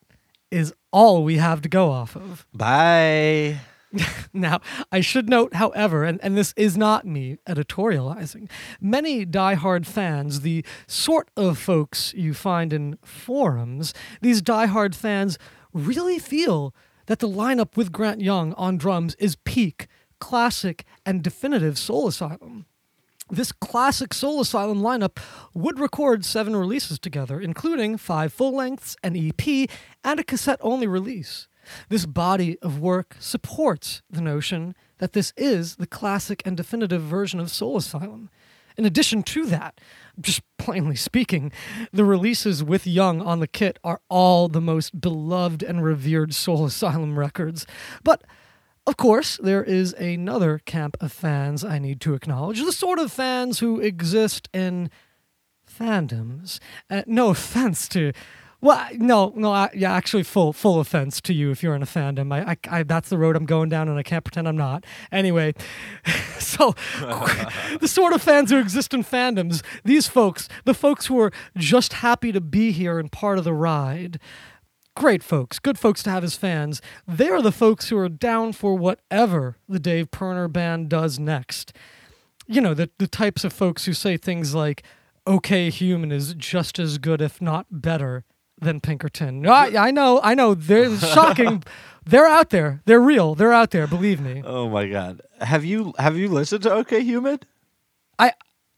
is 0.49 0.73
all 0.95 1.25
we 1.25 1.35
have 1.35 1.61
to 1.61 1.67
go 1.67 1.91
off 1.91 2.15
of. 2.15 2.47
Bye. 2.53 3.59
Now, 4.33 4.59
I 4.91 4.99
should 4.99 5.29
note, 5.29 5.53
however, 5.53 6.03
and, 6.03 6.19
and 6.21 6.37
this 6.37 6.53
is 6.57 6.75
not 6.75 7.05
me 7.05 7.37
editorializing, 7.47 8.49
many 8.81 9.25
diehard 9.25 9.85
fans, 9.85 10.41
the 10.41 10.65
sort 10.85 11.31
of 11.37 11.57
folks 11.57 12.13
you 12.13 12.33
find 12.33 12.73
in 12.73 12.97
forums, 13.05 13.93
these 14.19 14.41
diehard 14.41 14.93
fans 14.93 15.37
really 15.71 16.19
feel 16.19 16.75
that 17.05 17.19
the 17.19 17.29
lineup 17.29 17.77
with 17.77 17.93
Grant 17.93 18.19
Young 18.19 18.53
on 18.55 18.75
drums 18.75 19.15
is 19.15 19.37
peak, 19.45 19.87
classic, 20.19 20.83
and 21.05 21.23
definitive 21.23 21.77
Soul 21.77 22.09
Asylum. 22.09 22.65
This 23.31 23.51
classic 23.51 24.13
Soul 24.13 24.39
Asylum 24.39 24.81
lineup 24.81 25.17
would 25.55 25.79
record 25.79 26.23
seven 26.23 26.55
releases 26.55 26.99
together, 26.99 27.39
including 27.39 27.97
five 27.97 28.31
full 28.31 28.55
lengths, 28.55 28.95
an 29.03 29.15
EP, 29.17 29.67
and 30.03 30.19
a 30.19 30.23
cassette 30.23 30.59
only 30.61 30.85
release. 30.85 31.47
This 31.89 32.05
body 32.05 32.59
of 32.61 32.79
work 32.79 33.15
supports 33.19 34.03
the 34.07 34.21
notion 34.21 34.75
that 34.99 35.13
this 35.13 35.33
is 35.35 35.77
the 35.77 35.87
classic 35.87 36.43
and 36.45 36.55
definitive 36.55 37.01
version 37.01 37.39
of 37.39 37.49
Soul 37.49 37.77
Asylum. 37.77 38.29
In 38.77 38.85
addition 38.85 39.23
to 39.23 39.47
that, 39.47 39.81
just 40.21 40.41
plainly 40.59 40.95
speaking, 40.95 41.51
the 41.91 42.05
releases 42.05 42.63
with 42.63 42.85
Young 42.85 43.21
on 43.21 43.39
the 43.39 43.47
kit 43.47 43.79
are 43.83 44.01
all 44.07 44.49
the 44.49 44.61
most 44.61 45.01
beloved 45.01 45.63
and 45.63 45.83
revered 45.83 46.35
Soul 46.35 46.65
Asylum 46.65 47.17
records. 47.17 47.65
But 48.03 48.23
of 48.87 48.97
course, 48.97 49.39
there 49.41 49.63
is 49.63 49.93
another 49.93 50.59
camp 50.59 50.97
of 51.01 51.11
fans 51.11 51.63
I 51.63 51.79
need 51.79 51.99
to 52.01 52.13
acknowledge 52.13 52.63
the 52.63 52.71
sort 52.71 52.99
of 52.99 53.11
fans 53.11 53.59
who 53.59 53.79
exist 53.79 54.47
in 54.53 54.89
fandoms. 55.67 56.59
Uh, 56.89 57.01
no 57.07 57.29
offense 57.31 57.87
to. 57.89 58.13
Well, 58.61 58.87
no, 58.93 59.31
no, 59.35 59.51
I, 59.51 59.69
yeah, 59.75 59.93
actually, 59.93 60.23
full 60.23 60.53
full 60.53 60.79
offense 60.79 61.21
to 61.21 61.33
you 61.33 61.51
if 61.51 61.61
you're 61.61 61.75
in 61.75 61.83
a 61.83 61.87
fandom. 61.87 62.33
I, 62.33 62.51
I, 62.51 62.79
I, 62.79 62.83
that's 62.83 63.09
the 63.09 63.17
road 63.17 63.35
I'm 63.35 63.45
going 63.45 63.69
down, 63.69 63.89
and 63.89 63.97
I 63.97 64.03
can't 64.03 64.23
pretend 64.23 64.47
I'm 64.47 64.57
not. 64.57 64.85
Anyway, 65.11 65.53
so 66.39 66.73
the 67.79 67.87
sort 67.87 68.13
of 68.13 68.21
fans 68.21 68.49
who 68.49 68.57
exist 68.57 68.93
in 68.93 69.03
fandoms, 69.03 69.61
these 69.83 70.07
folks, 70.07 70.47
the 70.63 70.73
folks 70.73 71.07
who 71.07 71.19
are 71.19 71.31
just 71.57 71.93
happy 71.93 72.31
to 72.31 72.41
be 72.41 72.71
here 72.71 72.97
and 72.97 73.11
part 73.11 73.37
of 73.37 73.43
the 73.43 73.53
ride, 73.53 74.19
great 74.95 75.23
folks, 75.23 75.59
good 75.59 75.77
folks 75.77 76.01
to 76.03 76.09
have 76.09 76.23
as 76.23 76.35
fans. 76.35 76.81
They're 77.07 77.41
the 77.41 77.51
folks 77.51 77.89
who 77.89 77.97
are 77.97 78.09
down 78.09 78.53
for 78.53 78.75
whatever 78.75 79.57
the 79.67 79.79
Dave 79.79 80.11
Pirner 80.11 80.47
band 80.47 80.89
does 80.89 81.19
next. 81.19 81.73
You 82.47 82.61
know, 82.61 82.73
the, 82.73 82.89
the 82.97 83.07
types 83.07 83.43
of 83.43 83.53
folks 83.53 83.85
who 83.85 83.93
say 83.93 84.17
things 84.17 84.55
like, 84.55 84.83
okay, 85.27 85.69
human 85.69 86.11
is 86.11 86.33
just 86.35 86.79
as 86.79 86.97
good, 86.97 87.21
if 87.21 87.41
not 87.41 87.65
better, 87.69 88.23
than 88.59 88.79
Pinkerton. 88.79 89.45
I, 89.47 89.75
I 89.77 89.91
know, 89.91 90.21
I 90.23 90.33
know, 90.33 90.53
they're 90.53 90.95
shocking. 90.97 91.63
they're 92.05 92.27
out 92.27 92.51
there. 92.51 92.81
They're 92.85 93.01
real. 93.01 93.35
They're 93.35 93.53
out 93.53 93.71
there, 93.71 93.87
believe 93.87 94.21
me. 94.21 94.41
Oh 94.45 94.69
my 94.69 94.87
god. 94.87 95.21
Have 95.41 95.65
you 95.65 95.93
have 95.99 96.15
you 96.15 96.29
listened 96.29 96.63
to 96.63 96.71
OK 96.71 97.01
Human? 97.01 97.39
I 98.17 98.33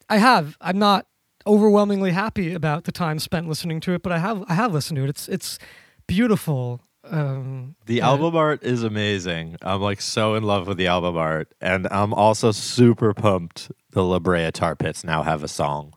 I 0.09 0.17
have. 0.17 0.57
I'm 0.61 0.79
not 0.79 1.05
overwhelmingly 1.45 2.11
happy 2.11 2.53
about 2.53 2.85
the 2.85 2.91
time 2.91 3.19
spent 3.19 3.47
listening 3.47 3.79
to 3.81 3.93
it, 3.93 4.01
but 4.01 4.11
I 4.11 4.17
have 4.17 4.43
I 4.47 4.55
have 4.55 4.73
listened 4.73 4.97
to 4.97 5.03
it. 5.03 5.09
It's 5.09 5.27
it's 5.29 5.59
beautiful. 6.07 6.81
Um, 7.03 7.75
The 7.85 8.01
uh, 8.01 8.07
album 8.07 8.35
art 8.35 8.63
is 8.63 8.83
amazing. 8.83 9.57
I'm 9.61 9.81
like 9.81 10.01
so 10.01 10.35
in 10.35 10.43
love 10.43 10.67
with 10.67 10.77
the 10.77 10.87
album 10.87 11.15
art, 11.17 11.53
and 11.61 11.87
I'm 11.91 12.13
also 12.13 12.51
super 12.51 13.13
pumped. 13.13 13.71
The 13.91 14.03
La 14.03 14.19
Brea 14.19 14.51
Tar 14.51 14.75
Pits 14.75 15.03
now 15.03 15.23
have 15.23 15.43
a 15.43 15.47
song. 15.47 15.93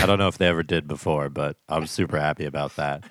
I 0.00 0.06
don't 0.06 0.18
know 0.18 0.28
if 0.28 0.38
they 0.38 0.46
ever 0.46 0.62
did 0.62 0.88
before, 0.88 1.28
but 1.28 1.56
I'm 1.68 1.86
super 1.86 2.18
happy 2.18 2.44
about 2.44 2.76
that. 2.76 3.04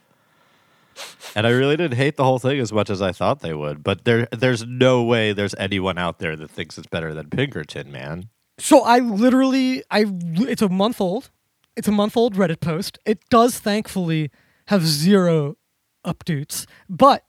And 1.35 1.45
I 1.45 1.49
really 1.51 1.77
didn't 1.77 1.97
hate 1.97 2.15
the 2.15 2.23
whole 2.23 2.39
thing 2.39 2.59
as 2.59 2.71
much 2.71 2.89
as 2.89 3.01
I 3.01 3.11
thought 3.11 3.41
they 3.41 3.53
would. 3.53 3.83
But 3.83 4.05
there, 4.05 4.27
there's 4.31 4.65
no 4.65 5.03
way 5.03 5.33
there's 5.33 5.55
anyone 5.57 5.97
out 5.97 6.19
there 6.19 6.35
that 6.35 6.49
thinks 6.49 6.77
it's 6.77 6.87
better 6.87 7.13
than 7.13 7.29
Pinkerton, 7.29 7.91
man. 7.91 8.29
So 8.57 8.81
I 8.83 8.99
literally, 8.99 9.83
I 9.91 10.05
it's 10.09 10.61
a 10.61 10.69
month 10.69 11.01
old. 11.01 11.29
It's 11.75 11.87
a 11.89 11.91
month 11.91 12.15
old 12.15 12.35
Reddit 12.35 12.61
post. 12.61 12.97
It 13.05 13.19
does 13.29 13.59
thankfully 13.59 14.31
have 14.67 14.85
zero 14.85 15.57
updates, 16.05 16.65
but 16.89 17.25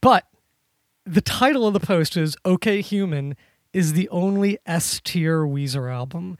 but 0.00 0.24
the 1.04 1.20
title 1.20 1.66
of 1.66 1.72
the 1.72 1.80
post 1.80 2.16
is 2.16 2.36
"Okay 2.44 2.80
Human" 2.80 3.36
is 3.72 3.92
the 3.92 4.08
only 4.10 4.58
S 4.66 5.00
tier 5.04 5.42
Weezer 5.44 5.92
album. 5.92 6.36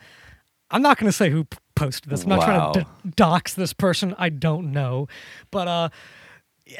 I'm 0.70 0.82
not 0.82 0.98
going 0.98 1.06
to 1.08 1.16
say 1.16 1.30
who 1.30 1.46
posted 1.76 2.10
this. 2.10 2.24
I'm 2.24 2.30
not 2.30 2.44
trying 2.44 2.72
to 2.74 2.80
d- 2.80 3.12
dox 3.14 3.54
this 3.54 3.72
person. 3.72 4.14
I 4.18 4.28
don't 4.30 4.72
know, 4.72 5.06
but 5.50 5.68
uh, 5.68 5.88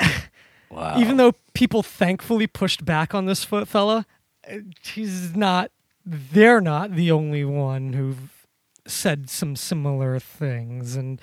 Wow. 0.71 0.99
even 0.99 1.17
though 1.17 1.33
people 1.55 1.83
thankfully 1.85 2.47
pushed 2.49 2.85
back 2.85 3.15
on 3.15 3.27
this 3.27 3.45
fo- 3.45 3.65
fella, 3.65 4.05
uh, 4.51 4.57
he's 4.85 5.37
not. 5.37 5.71
They're 6.05 6.61
not 6.61 6.95
the 6.97 7.11
only 7.13 7.45
one 7.45 7.93
who've 7.93 8.47
said 8.87 9.29
some 9.31 9.55
similar 9.57 10.19
things, 10.19 10.97
and 10.97 11.21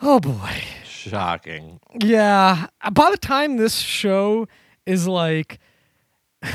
oh 0.00 0.20
boy, 0.20 0.62
shocking. 0.84 1.80
yeah. 2.00 2.66
By 2.92 3.10
the 3.10 3.16
time 3.18 3.56
this 3.56 3.76
show 3.78 4.46
is 4.86 5.06
like. 5.08 5.58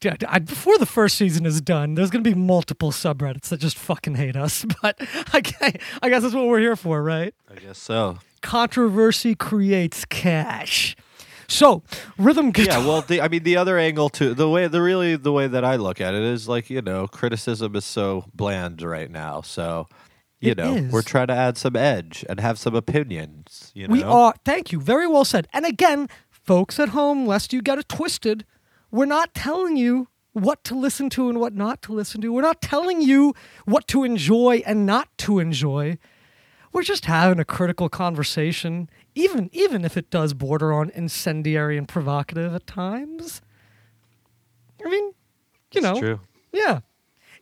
D- 0.00 0.10
d- 0.18 0.26
I- 0.26 0.38
Before 0.38 0.78
the 0.78 0.86
first 0.86 1.16
season 1.16 1.44
is 1.44 1.60
done, 1.60 1.94
there's 1.94 2.10
going 2.10 2.24
to 2.24 2.28
be 2.30 2.34
multiple 2.34 2.90
subreddits 2.90 3.48
that 3.50 3.60
just 3.60 3.76
fucking 3.76 4.14
hate 4.14 4.34
us. 4.34 4.64
But 4.82 4.96
I 5.32 5.40
guess, 5.40 5.72
I 6.02 6.08
guess 6.08 6.22
that's 6.22 6.34
what 6.34 6.46
we're 6.46 6.60
here 6.60 6.74
for, 6.74 7.02
right? 7.02 7.34
I 7.54 7.60
guess 7.60 7.78
so. 7.78 8.18
controversy 8.40 9.34
creates 9.34 10.04
cash. 10.06 10.96
So, 11.48 11.82
rhythm 12.16 12.50
guitar. 12.50 12.80
Yeah, 12.80 12.86
well, 12.86 13.02
the, 13.02 13.20
I 13.20 13.28
mean, 13.28 13.42
the 13.42 13.58
other 13.58 13.78
angle 13.78 14.08
too. 14.08 14.32
The 14.32 14.48
way, 14.48 14.66
the 14.68 14.80
really, 14.80 15.16
the 15.16 15.32
way 15.32 15.46
that 15.48 15.64
I 15.66 15.76
look 15.76 16.00
at 16.00 16.14
it 16.14 16.22
is 16.22 16.48
like 16.48 16.70
you 16.70 16.80
know, 16.80 17.06
criticism 17.06 17.76
is 17.76 17.84
so 17.84 18.24
bland 18.34 18.80
right 18.80 19.10
now. 19.10 19.42
So, 19.42 19.86
you 20.44 20.52
It 20.52 20.58
know, 20.58 20.74
is. 20.76 20.92
we're 20.92 21.02
trying 21.02 21.28
to 21.28 21.34
add 21.34 21.56
some 21.58 21.76
edge 21.76 22.24
and 22.28 22.40
have 22.40 22.58
some 22.58 22.74
opinions. 22.74 23.72
You 23.74 23.88
know, 23.88 23.92
we 23.92 24.02
are. 24.02 24.34
Thank 24.44 24.72
you. 24.72 24.80
Very 24.80 25.06
well 25.06 25.24
said. 25.24 25.48
And 25.52 25.64
again, 25.66 26.08
folks 26.30 26.78
at 26.78 26.90
home, 26.90 27.26
lest 27.26 27.52
you 27.52 27.62
get 27.62 27.78
it 27.78 27.88
twisted, 27.88 28.44
we're 28.90 29.06
not 29.06 29.34
telling 29.34 29.76
you 29.76 30.08
what 30.32 30.64
to 30.64 30.74
listen 30.74 31.08
to 31.10 31.28
and 31.28 31.38
what 31.40 31.54
not 31.54 31.80
to 31.82 31.92
listen 31.92 32.20
to. 32.20 32.32
We're 32.32 32.42
not 32.42 32.60
telling 32.60 33.00
you 33.00 33.34
what 33.64 33.86
to 33.88 34.04
enjoy 34.04 34.62
and 34.66 34.84
not 34.84 35.08
to 35.18 35.38
enjoy. 35.38 35.98
We're 36.72 36.82
just 36.82 37.04
having 37.04 37.38
a 37.38 37.44
critical 37.44 37.88
conversation, 37.88 38.90
even 39.14 39.48
even 39.52 39.84
if 39.84 39.96
it 39.96 40.10
does 40.10 40.34
border 40.34 40.72
on 40.72 40.90
incendiary 40.90 41.78
and 41.78 41.86
provocative 41.86 42.52
at 42.52 42.66
times. 42.66 43.40
I 44.84 44.88
mean, 44.90 45.12
you 45.72 45.80
know, 45.80 45.92
It's 45.92 46.00
true. 46.00 46.20
Yeah. 46.52 46.80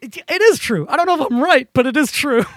It, 0.03 0.17
it 0.29 0.43
is 0.43 0.59
true. 0.59 0.87
I 0.89 0.97
don't 0.97 1.07
know 1.07 1.25
if 1.25 1.33
I'm 1.33 1.43
right, 1.43 1.69
but 1.73 1.87
it 1.87 1.97
is 1.97 2.13
true. 2.13 2.45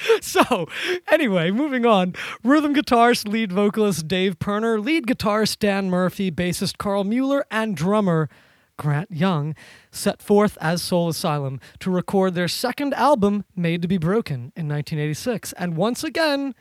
so, 0.20 0.68
anyway, 1.10 1.50
moving 1.50 1.86
on. 1.86 2.14
Rhythm 2.42 2.74
guitarist, 2.74 3.28
lead 3.28 3.52
vocalist 3.52 4.08
Dave 4.08 4.38
Pirner, 4.38 4.80
lead 4.80 5.06
guitarist 5.06 5.58
Dan 5.58 5.90
Murphy, 5.90 6.30
bassist 6.30 6.78
Karl 6.78 7.04
Mueller, 7.04 7.44
and 7.50 7.76
drummer 7.76 8.28
Grant 8.76 9.10
Young 9.10 9.54
set 9.90 10.22
forth 10.22 10.58
as 10.60 10.82
Soul 10.82 11.08
Asylum 11.08 11.60
to 11.80 11.90
record 11.90 12.34
their 12.34 12.48
second 12.48 12.94
album, 12.94 13.44
Made 13.54 13.82
to 13.82 13.88
Be 13.88 13.98
Broken, 13.98 14.52
in 14.56 14.68
1986. 14.68 15.52
And 15.54 15.76
once 15.76 16.02
again, 16.02 16.54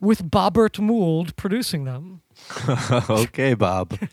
with 0.00 0.30
Bobbert 0.30 0.78
Mould 0.78 1.34
producing 1.36 1.84
them. 1.84 2.20
okay, 3.10 3.54
Bob. 3.54 3.98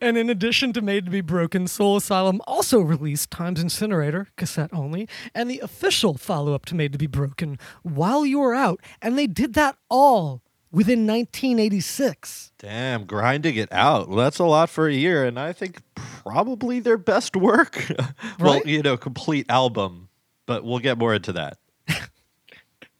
And 0.00 0.16
in 0.16 0.28
addition 0.30 0.72
to 0.72 0.80
Made 0.80 1.04
to 1.04 1.10
Be 1.10 1.20
Broken, 1.20 1.66
Soul 1.68 1.96
Asylum 1.96 2.40
also 2.46 2.80
released 2.80 3.30
Times 3.30 3.60
Incinerator, 3.60 4.28
cassette 4.36 4.70
only, 4.72 5.08
and 5.34 5.50
the 5.50 5.60
official 5.60 6.14
follow 6.14 6.54
up 6.54 6.64
to 6.66 6.74
Made 6.74 6.92
to 6.92 6.98
Be 6.98 7.06
Broken, 7.06 7.58
While 7.82 8.24
You 8.26 8.38
Were 8.40 8.54
Out. 8.54 8.80
And 9.02 9.18
they 9.18 9.26
did 9.26 9.52
that 9.54 9.76
all 9.90 10.42
within 10.72 11.06
1986. 11.06 12.52
Damn, 12.58 13.04
grinding 13.04 13.56
it 13.56 13.72
out. 13.72 14.08
Well, 14.08 14.18
that's 14.18 14.38
a 14.38 14.44
lot 14.44 14.70
for 14.70 14.88
a 14.88 14.92
year, 14.94 15.24
and 15.24 15.38
I 15.38 15.52
think 15.52 15.80
probably 15.94 16.80
their 16.80 16.98
best 16.98 17.36
work. 17.36 17.90
well, 18.40 18.54
Right? 18.54 18.66
you 18.66 18.82
know, 18.82 18.96
complete 18.96 19.46
album, 19.48 20.08
but 20.46 20.64
we'll 20.64 20.78
get 20.80 20.98
more 20.98 21.14
into 21.14 21.32
that. 21.34 21.58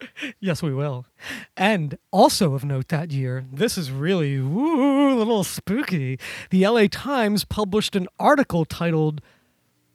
Yes, 0.40 0.62
we 0.62 0.74
will. 0.74 1.06
And 1.56 1.98
also 2.10 2.54
of 2.54 2.64
note 2.64 2.88
that 2.88 3.10
year, 3.10 3.44
this 3.52 3.78
is 3.78 3.90
really 3.90 4.36
a 4.36 4.42
little 4.42 5.44
spooky. 5.44 6.18
The 6.50 6.66
LA 6.66 6.86
Times 6.90 7.44
published 7.44 7.96
an 7.96 8.06
article 8.18 8.64
titled 8.64 9.20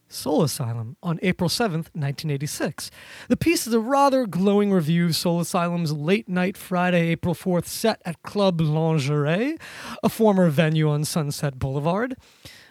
Soul 0.08 0.44
Asylum 0.44 0.98
on 1.02 1.20
April 1.22 1.50
7th, 1.50 1.88
1986. 1.94 2.92
The 3.30 3.38
piece 3.38 3.66
is 3.66 3.74
a 3.74 3.80
rather 3.80 4.26
glowing 4.26 4.72
review 4.72 5.06
of 5.06 5.16
Soul 5.16 5.40
Asylum's 5.40 5.94
late 5.94 6.28
night 6.28 6.58
Friday, 6.58 7.10
April 7.10 7.34
4th 7.34 7.66
set 7.66 8.02
at 8.04 8.22
Club 8.22 8.60
Lingerie, 8.60 9.58
a 10.04 10.10
former 10.10 10.50
venue 10.50 10.90
on 10.90 11.06
Sunset 11.06 11.60
Boulevard. 11.60 12.16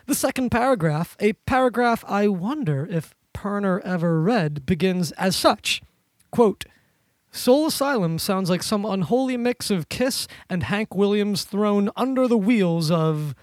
The 0.06 0.14
second 0.14 0.50
paragraph, 0.50 1.16
a 1.18 1.32
paragraph 1.32 2.04
I 2.06 2.28
wonder 2.28 2.86
if 2.90 3.14
Pirner 3.32 3.80
ever 3.80 4.20
read, 4.20 4.66
begins 4.66 5.12
as 5.12 5.34
such 5.34 5.80
quote, 6.30 6.64
Soul 7.32 7.66
Asylum 7.66 8.18
sounds 8.18 8.50
like 8.50 8.62
some 8.62 8.84
unholy 8.84 9.36
mix 9.36 9.70
of 9.70 9.88
Kiss 9.88 10.26
and 10.48 10.64
Hank 10.64 10.94
Williams 10.94 11.44
thrown 11.44 11.90
under 11.96 12.26
the 12.26 12.38
wheels 12.38 12.90
of 12.90 13.34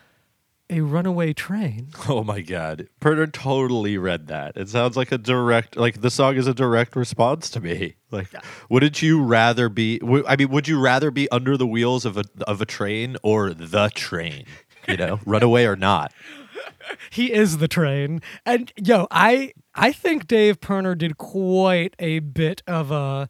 a 0.70 0.82
runaway 0.82 1.32
train. 1.32 1.90
Oh 2.10 2.24
my 2.24 2.42
god. 2.42 2.88
Pirner 3.00 3.28
totally 3.28 3.98
read 3.98 4.28
that. 4.28 4.58
It 4.58 4.68
sounds 4.70 4.98
like 4.98 5.12
a 5.14 5.18
direct 5.18 5.78
like 5.78 6.02
the 6.02 6.10
song 6.10 6.36
is 6.36 6.48
a 6.48 6.54
direct 6.54 6.96
response 6.96 7.50
to 7.52 7.60
me. 7.62 7.96
Like 8.12 8.30
wouldn't 8.70 9.02
you 9.02 9.22
rather 9.22 9.68
be 9.68 10.00
w- 10.00 10.24
I 10.26 10.38
mean 10.38 10.50
would 10.50 10.68
you 10.70 10.80
rather 10.80 11.12
be 11.12 11.30
under 11.30 11.58
the 11.58 11.68
wheels 11.68 12.06
of 12.06 12.18
a 12.18 12.24
of 12.48 12.62
a 12.62 12.66
train 12.66 13.18
or 13.22 13.54
the 13.54 13.90
train? 13.94 14.46
You 14.88 14.96
know, 14.98 15.20
runaway 15.26 15.66
or 15.66 15.76
not. 15.76 16.14
He 17.10 17.34
is 17.34 17.58
the 17.58 17.68
train. 17.68 18.22
And 18.46 18.72
yo, 18.78 19.08
I 19.12 19.52
I 19.76 19.92
think 19.92 20.28
Dave 20.28 20.62
Pirner 20.62 20.96
did 20.96 21.18
quite 21.18 21.96
a 22.00 22.20
bit 22.20 22.64
of 22.66 22.92
a 22.92 23.30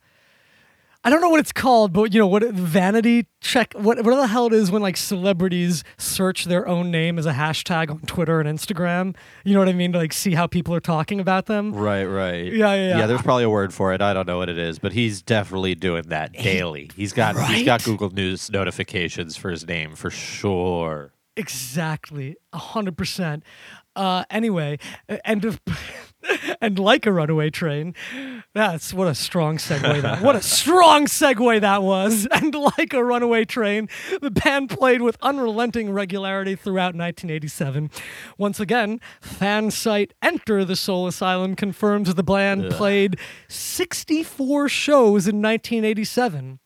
I 1.07 1.09
don't 1.09 1.21
know 1.21 1.29
what 1.29 1.39
it's 1.39 1.53
called, 1.53 1.93
but 1.93 2.13
you 2.13 2.19
know 2.19 2.27
what 2.27 2.43
vanity 2.43 3.27
check 3.39 3.71
what 3.77 4.03
what 4.03 4.13
the 4.17 4.27
hell 4.27 4.47
it 4.47 4.51
is 4.53 4.69
when 4.69 4.81
like 4.81 4.97
celebrities 4.97 5.85
search 5.97 6.43
their 6.43 6.67
own 6.67 6.91
name 6.91 7.17
as 7.17 7.25
a 7.25 7.31
hashtag 7.31 7.89
on 7.89 7.99
Twitter 8.01 8.41
and 8.41 8.59
Instagram. 8.59 9.15
You 9.45 9.53
know 9.53 9.59
what 9.59 9.69
I 9.69 9.71
mean? 9.71 9.93
To 9.93 9.99
like 9.99 10.11
see 10.11 10.33
how 10.33 10.47
people 10.47 10.75
are 10.75 10.81
talking 10.81 11.21
about 11.21 11.45
them. 11.45 11.71
Right, 11.73 12.03
right. 12.03 12.51
Yeah, 12.51 12.73
yeah, 12.73 12.89
yeah. 12.89 12.97
Yeah, 12.99 13.07
there's 13.07 13.21
probably 13.21 13.45
a 13.45 13.49
word 13.49 13.73
for 13.73 13.93
it. 13.93 14.01
I 14.01 14.13
don't 14.13 14.27
know 14.27 14.37
what 14.37 14.49
it 14.49 14.57
is, 14.57 14.79
but 14.79 14.91
he's 14.91 15.21
definitely 15.21 15.75
doing 15.75 16.03
that 16.09 16.33
daily. 16.33 16.91
He's 16.93 17.13
got 17.13 17.37
he's 17.51 17.63
got 17.65 17.85
Google 17.85 18.09
News 18.09 18.51
notifications 18.51 19.37
for 19.37 19.49
his 19.49 19.65
name 19.65 19.95
for 19.95 20.09
sure. 20.09 21.13
Exactly, 21.37 22.35
a 22.51 22.57
hundred 22.57 22.97
percent. 22.97 23.43
Uh, 23.95 24.25
anyway, 24.29 24.77
and 25.23 25.45
of- 25.45 25.61
and 26.61 26.79
like 26.79 27.05
a 27.05 27.11
runaway 27.11 27.49
train, 27.49 27.95
that's 28.53 28.93
what 28.93 29.07
a 29.07 29.15
strong 29.15 29.57
segue. 29.57 30.01
That 30.01 30.21
what 30.21 30.35
a 30.35 30.41
strong 30.57 31.05
segue 31.05 31.61
that 31.61 31.83
was. 31.83 32.27
And 32.37 32.53
like 32.53 32.93
a 32.93 33.03
runaway 33.03 33.45
train, 33.45 33.89
the 34.21 34.29
band 34.29 34.69
played 34.69 35.01
with 35.01 35.17
unrelenting 35.21 35.91
regularity 35.91 36.55
throughout 36.55 36.93
1987. 36.93 37.89
Once 38.37 38.59
again, 38.59 39.01
fan 39.21 39.71
site 39.71 40.13
Enter 40.21 40.63
the 40.63 40.75
Soul 40.75 41.07
Asylum 41.07 41.55
confirms 41.55 42.13
the 42.13 42.21
band 42.23 42.69
played 42.69 43.17
64 43.47 44.69
shows 44.69 45.27
in 45.27 45.41
1987. 45.41 46.59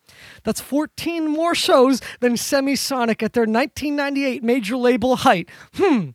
That's 0.43 0.60
14 0.60 1.28
more 1.28 1.56
shows 1.56 2.02
than 2.19 2.34
Semisonic 2.34 3.24
at 3.24 3.34
their 3.34 3.43
1998 3.43 4.43
major 4.43 4.76
label 4.76 5.17
height. 5.17 5.50
Hmm. 5.76 6.10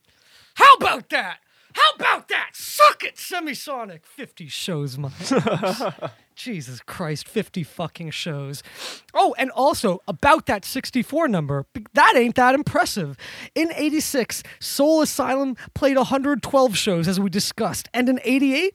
How 0.54 0.74
about 0.74 1.08
that? 1.10 1.38
How 1.76 1.90
about 1.94 2.28
that? 2.28 2.50
Suck 2.54 3.04
it, 3.04 3.16
Semisonic. 3.16 4.06
50 4.06 4.48
shows, 4.48 4.96
my. 4.96 5.10
Jesus 6.34 6.80
Christ, 6.80 7.28
50 7.28 7.62
fucking 7.64 8.10
shows. 8.12 8.62
Oh, 9.12 9.34
and 9.36 9.50
also 9.50 10.00
about 10.08 10.46
that 10.46 10.64
64 10.64 11.28
number, 11.28 11.66
that 11.92 12.14
ain't 12.16 12.34
that 12.36 12.54
impressive. 12.54 13.18
In 13.54 13.70
86, 13.74 14.42
Soul 14.58 15.02
Asylum 15.02 15.54
played 15.74 15.98
112 15.98 16.76
shows, 16.76 17.08
as 17.08 17.20
we 17.20 17.28
discussed. 17.28 17.90
And 17.92 18.08
in 18.08 18.20
88, 18.24 18.74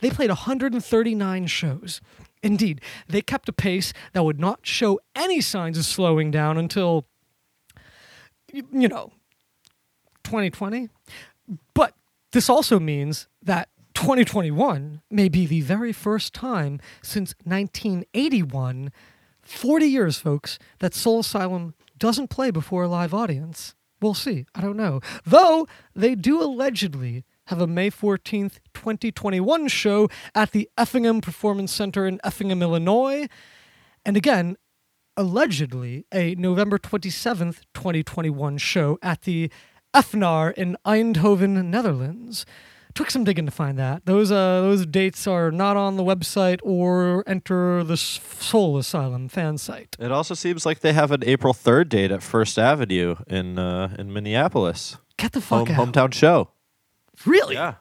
they 0.00 0.10
played 0.10 0.30
139 0.30 1.46
shows. 1.46 2.00
Indeed, 2.42 2.80
they 3.08 3.22
kept 3.22 3.48
a 3.48 3.52
pace 3.52 3.92
that 4.12 4.24
would 4.24 4.40
not 4.40 4.66
show 4.66 4.98
any 5.14 5.40
signs 5.40 5.78
of 5.78 5.84
slowing 5.84 6.32
down 6.32 6.58
until, 6.58 7.06
you 8.52 8.88
know, 8.88 9.12
2020. 10.24 10.88
But 11.74 11.94
this 12.32 12.48
also 12.48 12.78
means 12.78 13.28
that 13.42 13.68
2021 13.94 15.02
may 15.10 15.28
be 15.28 15.46
the 15.46 15.60
very 15.60 15.92
first 15.92 16.32
time 16.32 16.80
since 17.02 17.34
1981, 17.44 18.92
40 19.42 19.86
years, 19.86 20.18
folks, 20.18 20.58
that 20.78 20.94
Soul 20.94 21.20
Asylum 21.20 21.74
doesn't 21.98 22.28
play 22.28 22.50
before 22.50 22.84
a 22.84 22.88
live 22.88 23.12
audience. 23.12 23.74
We'll 24.00 24.14
see. 24.14 24.46
I 24.54 24.60
don't 24.60 24.76
know. 24.76 25.00
Though 25.26 25.66
they 25.94 26.14
do 26.14 26.42
allegedly 26.42 27.24
have 27.46 27.60
a 27.60 27.66
May 27.66 27.90
14th, 27.90 28.58
2021 28.74 29.68
show 29.68 30.08
at 30.34 30.52
the 30.52 30.70
Effingham 30.78 31.20
Performance 31.20 31.72
Center 31.72 32.06
in 32.06 32.20
Effingham, 32.24 32.62
Illinois. 32.62 33.28
And 34.06 34.16
again, 34.16 34.56
allegedly 35.16 36.06
a 36.14 36.34
November 36.36 36.78
27th, 36.78 37.62
2021 37.74 38.56
show 38.58 38.98
at 39.02 39.22
the 39.22 39.50
Effenaar 39.94 40.52
in 40.54 40.76
Eindhoven, 40.86 41.64
Netherlands. 41.66 42.46
Took 42.92 43.10
some 43.10 43.22
digging 43.22 43.46
to 43.46 43.52
find 43.52 43.78
that. 43.78 44.04
Those 44.06 44.32
uh, 44.32 44.60
those 44.62 44.84
dates 44.84 45.26
are 45.28 45.52
not 45.52 45.76
on 45.76 45.96
the 45.96 46.02
website 46.02 46.58
or 46.64 47.22
enter 47.26 47.84
the 47.84 47.96
Soul 47.96 48.78
Asylum 48.78 49.28
fan 49.28 49.58
site. 49.58 49.96
It 50.00 50.10
also 50.10 50.34
seems 50.34 50.66
like 50.66 50.80
they 50.80 50.92
have 50.92 51.12
an 51.12 51.22
April 51.24 51.54
3rd 51.54 51.88
date 51.88 52.10
at 52.10 52.20
First 52.20 52.58
Avenue 52.58 53.14
in 53.28 53.60
uh, 53.60 53.94
in 53.96 54.12
Minneapolis. 54.12 54.96
Get 55.18 55.32
the 55.32 55.40
Home, 55.40 55.66
fuck 55.66 55.78
out. 55.78 55.88
hometown 55.92 56.12
show. 56.12 56.50
Really? 57.24 57.54
Yeah. 57.54 57.74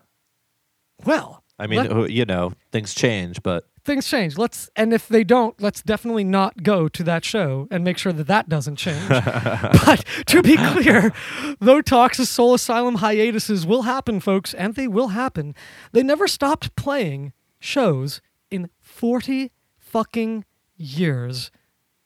Well, 1.05 1.43
I 1.57 1.65
mean, 1.65 1.87
let- 1.87 2.11
you 2.11 2.25
know, 2.25 2.53
things 2.71 2.93
change, 2.93 3.41
but 3.41 3.67
things 3.89 4.07
change. 4.07 4.37
Let's 4.37 4.69
and 4.75 4.93
if 4.93 5.07
they 5.07 5.23
don't, 5.23 5.59
let's 5.59 5.81
definitely 5.81 6.23
not 6.23 6.61
go 6.61 6.87
to 6.87 7.03
that 7.03 7.25
show 7.25 7.67
and 7.71 7.83
make 7.83 7.97
sure 7.97 8.13
that 8.13 8.27
that 8.27 8.47
doesn't 8.47 8.75
change. 8.75 9.09
but 9.09 10.05
to 10.27 10.43
be 10.43 10.57
clear, 10.57 11.11
though 11.59 11.81
talks 11.81 12.19
of 12.19 12.27
Soul 12.27 12.53
Asylum 12.53 12.95
hiatuses 12.95 13.65
will 13.65 13.81
happen, 13.81 14.19
folks, 14.19 14.53
and 14.53 14.75
they 14.75 14.87
will 14.87 15.09
happen, 15.09 15.55
they 15.91 16.03
never 16.03 16.27
stopped 16.27 16.75
playing 16.75 17.33
shows 17.59 18.21
in 18.51 18.69
40 18.79 19.51
fucking 19.79 20.45
years. 20.77 21.49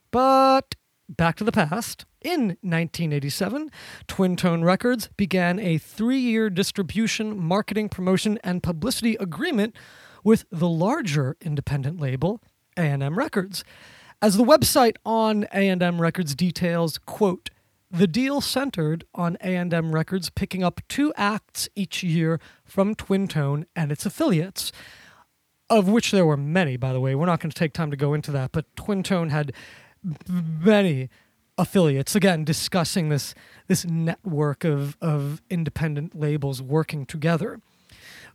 But 0.09 0.75
back 1.09 1.35
to 1.37 1.43
the 1.43 1.51
past. 1.51 2.05
In 2.21 2.57
1987, 2.61 3.69
Twin 4.07 4.37
Tone 4.37 4.63
Records 4.63 5.09
began 5.17 5.59
a 5.59 5.77
three 5.77 6.19
year 6.19 6.49
distribution, 6.49 7.37
marketing, 7.37 7.89
promotion, 7.89 8.39
and 8.45 8.63
publicity 8.63 9.17
agreement 9.19 9.75
with 10.23 10.45
the 10.51 10.69
larger 10.69 11.35
independent 11.41 11.99
label, 11.99 12.41
A&M 12.77 13.17
Records. 13.17 13.63
As 14.21 14.37
the 14.37 14.43
website 14.43 14.95
on 15.05 15.45
A&M 15.53 16.01
Records 16.01 16.33
details, 16.35 16.97
quote, 16.97 17.49
the 17.91 18.07
deal 18.07 18.41
centered 18.41 19.05
on 19.13 19.37
A&M 19.41 19.93
Records 19.93 20.29
picking 20.29 20.63
up 20.63 20.81
two 20.87 21.13
acts 21.15 21.69
each 21.75 22.03
year 22.03 22.39
from 22.65 22.95
Twin 22.95 23.27
Tone 23.27 23.65
and 23.75 23.91
its 23.91 24.05
affiliates 24.05 24.71
of 25.69 25.87
which 25.87 26.11
there 26.11 26.25
were 26.25 26.37
many, 26.37 26.77
by 26.77 26.93
the 26.93 26.99
way. 26.99 27.15
We're 27.15 27.25
not 27.25 27.39
going 27.39 27.51
to 27.51 27.57
take 27.57 27.73
time 27.73 27.91
to 27.91 27.97
go 27.97 28.13
into 28.13 28.31
that, 28.31 28.51
but 28.51 28.65
Twin 28.75 29.03
Tone 29.03 29.29
had 29.29 29.53
many 30.29 31.09
affiliates. 31.57 32.15
Again, 32.15 32.43
discussing 32.43 33.09
this 33.09 33.33
this 33.67 33.85
network 33.85 34.63
of 34.63 34.97
of 35.01 35.41
independent 35.49 36.15
labels 36.15 36.61
working 36.61 37.05
together. 37.05 37.59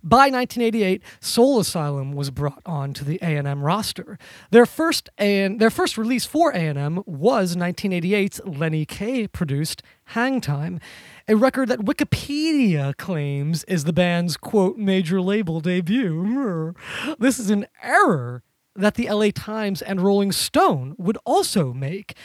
By 0.02 0.30
1988, 0.30 1.02
Soul 1.20 1.58
Asylum 1.58 2.12
was 2.12 2.30
brought 2.30 2.62
on 2.64 2.92
to 2.94 3.04
the 3.04 3.18
A&M 3.20 3.62
roster. 3.62 4.16
Their 4.50 4.64
first 4.64 5.08
and 5.18 5.60
their 5.60 5.70
first 5.70 5.98
release 5.98 6.24
for 6.24 6.52
A&M 6.52 7.02
was 7.04 7.56
1988's 7.56 8.40
Lenny 8.44 8.84
Kaye 8.84 9.26
produced 9.26 9.82
Hang 10.06 10.40
Time, 10.40 10.78
a 11.26 11.34
record 11.34 11.68
that 11.68 11.80
Wikipedia 11.80 12.96
claims 12.96 13.64
is 13.64 13.84
the 13.84 13.92
band's 13.92 14.36
quote 14.36 14.78
major 14.78 15.20
label 15.20 15.60
debut. 15.60 16.74
This 17.18 17.38
is 17.38 17.50
an 17.50 17.66
error 17.82 18.42
that 18.76 18.94
the 18.94 19.10
LA 19.10 19.30
Times 19.34 19.82
and 19.82 20.00
Rolling 20.00 20.30
Stone 20.30 20.94
would 20.96 21.18
also 21.26 21.72
make. 21.72 22.16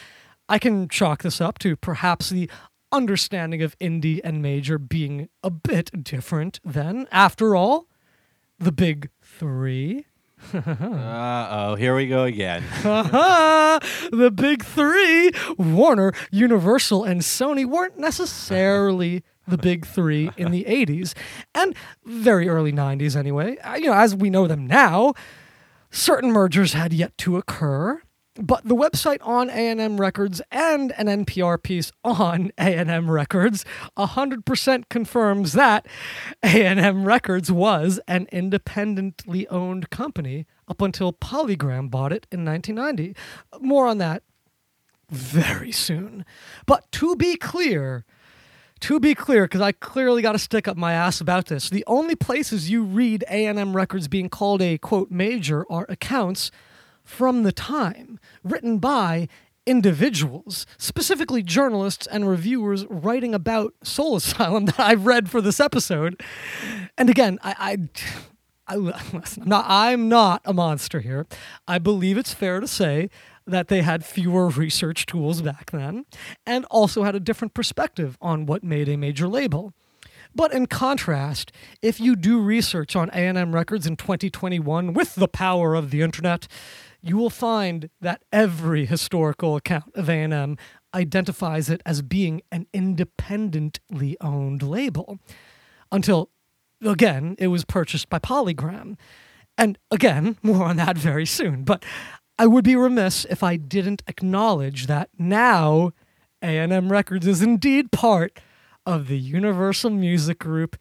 I 0.48 0.60
can 0.60 0.88
chalk 0.88 1.24
this 1.24 1.42
up 1.42 1.58
to 1.60 1.76
perhaps 1.76 2.30
the 2.30 2.50
understanding 2.93 3.62
of 3.62 3.77
indie 3.79 4.21
and 4.23 4.41
major 4.41 4.77
being 4.77 5.27
a 5.43 5.49
bit 5.49 6.03
different 6.03 6.60
then. 6.63 7.08
After 7.12 7.56
all, 7.56 7.88
the 8.60 8.71
big 8.71 9.10
three. 9.21 10.06
uh 10.53 11.47
oh, 11.49 11.75
here 11.75 11.95
we 11.95 12.08
go 12.08 12.23
again. 12.23 12.63
the 12.84 14.32
big 14.34 14.63
three, 14.63 15.32
Warner, 15.58 16.13
Universal, 16.32 17.03
and 17.03 17.21
Sony, 17.21 17.65
weren't 17.65 17.97
necessarily 17.97 19.23
the 19.47 19.58
big 19.58 19.86
three 19.86 20.29
in 20.38 20.51
the 20.51 20.63
80s 20.67 21.13
and 21.53 21.75
very 22.06 22.47
early 22.47 22.71
90s 22.71 23.15
anyway. 23.15 23.58
Uh, 23.58 23.75
You 23.75 23.88
know, 23.88 23.93
as 23.93 24.15
we 24.15 24.29
know 24.29 24.47
them 24.47 24.67
now, 24.67 25.13
certain 25.91 26.32
mergers 26.32 26.73
had 26.73 26.93
yet 26.93 27.17
to 27.19 27.38
occur. 27.38 28.01
But 28.36 28.67
the 28.67 28.76
website 28.76 29.19
on 29.22 29.52
A&M 29.52 30.02
Records 30.02 30.41
and 30.52 30.91
an 30.93 31.06
NPR 31.26 31.62
piece 31.62 31.91
on 32.04 32.52
A&M 32.58 33.12
Records 33.12 33.63
100% 33.96 34.89
confirms 34.89 35.54
that 35.54 35.86
A&M 36.41 37.06
Records 37.06 37.52
was 37.52 38.00
an 38.08 38.28
independently 38.32 39.48
owned 39.50 39.91
company 39.91 40.48
up 40.67 40.82
until 40.82 41.13
Polygram 41.13 41.91
bought 41.91 42.12
it 42.12 42.26
in 42.32 42.43
1990. 42.43 43.15
More 43.62 43.86
on 43.86 44.00
that 44.00 44.24
very 45.12 45.72
soon. 45.72 46.26
But 46.65 46.91
to 46.93 47.15
be 47.15 47.36
clear, 47.36 48.04
to 48.80 49.00
be 49.00 49.13
clear, 49.13 49.43
because 49.43 49.62
I 49.62 49.74
clearly 49.74 50.24
got 50.24 50.32
to 50.32 50.39
stick 50.39 50.67
up 50.67 50.76
my 50.76 50.93
ass 50.93 51.22
about 51.22 51.46
this, 51.46 51.69
the 51.69 51.84
only 51.86 52.15
places 52.15 52.72
you 52.72 52.84
read 52.84 53.24
A&M 53.30 53.76
Records 53.76 54.08
being 54.08 54.28
called 54.28 54.63
a 54.63 54.80
quote 54.80 55.12
major 55.12 55.72
are 55.72 55.86
accounts 55.88 56.50
from 57.04 57.44
the 57.44 57.52
time, 57.52 58.20
written 58.44 58.78
by 58.80 59.28
individuals, 59.66 60.66
specifically 60.78 61.42
journalists 61.42 62.08
and 62.08 62.28
reviewers 62.28 62.86
writing 62.89 63.34
about 63.34 63.74
Soul 63.84 64.18
Asylum 64.18 64.66
that 64.68 64.80
I've 64.80 65.06
read 65.06 65.30
for 65.30 65.42
this 65.42 65.60
episode. 65.60 66.22
And 66.98 67.10
again, 67.10 67.39
I, 67.44 67.88
I, 68.68 68.76
I 68.76 68.76
listen, 68.78 69.44
I'm 69.44 69.50
not, 69.50 69.66
I'm 69.68 70.10
not 70.10 70.42
a 70.46 70.54
monster 70.54 71.00
here. 71.00 71.28
I 71.68 71.80
believe 71.80 72.18
it's 72.18 72.34
fair 72.34 72.60
to 72.60 72.68
say 72.68 73.10
that 73.46 73.68
they 73.68 73.82
had 73.82 74.06
fewer 74.06 74.48
research 74.48 75.06
tools 75.06 75.42
back 75.42 75.72
then 75.72 76.06
and 76.46 76.66
also 76.66 77.04
had 77.04 77.16
a 77.16 77.20
different 77.20 77.54
perspective 77.54 78.18
on 78.22 78.46
what 78.46 78.63
made 78.63 78.88
a 78.88 78.98
major 78.98 79.28
label. 79.28 79.74
But 80.36 80.54
in 80.54 80.66
contrast, 80.66 81.52
if 81.82 82.00
you 82.00 82.16
do 82.16 82.39
research 82.39 82.96
on 82.96 83.10
A&M 83.12 83.54
records 83.54 83.86
in 83.86 83.96
2021 83.98 84.94
with 84.94 85.16
the 85.16 85.28
power 85.28 85.76
of 85.76 85.92
the 85.92 86.02
internet, 86.02 86.48
you 87.04 87.18
will 87.18 87.30
find 87.30 87.89
that 88.00 88.24
every 88.32 88.86
historical 88.86 89.58
account 89.58 89.92
of 89.94 90.10
A&M 90.10 90.58
identifies 90.96 91.70
it 91.70 91.82
as 91.86 92.02
being 92.02 92.42
an 92.52 92.66
independently 92.74 94.16
owned 94.22 94.63
label 94.63 95.20
until 95.92 96.30
again 96.84 97.36
it 97.38 97.48
was 97.48 97.66
purchased 97.66 98.10
by 98.10 98.20
Polygram. 98.20 98.98
And 99.58 99.78
again, 99.92 100.38
more 100.42 100.63
on 100.63 100.78
that 100.78 100.98
very 100.98 101.26
soon, 101.26 101.63
but 101.63 101.84
I 102.39 102.48
would 102.48 102.63
be 102.63 102.76
remiss 102.76 103.26
if 103.26 103.44
I 103.44 103.58
didn't 103.58 104.02
acknowledge 104.08 104.88
that 104.88 105.10
now 105.20 105.92
A&M 106.42 106.92
Records 106.92 107.28
is 107.28 107.42
indeed 107.42 107.92
part 107.92 108.39
of 108.86 109.08
the 109.08 109.20
Universal 109.20 109.92
Music 109.92 110.39
Group 110.39 110.78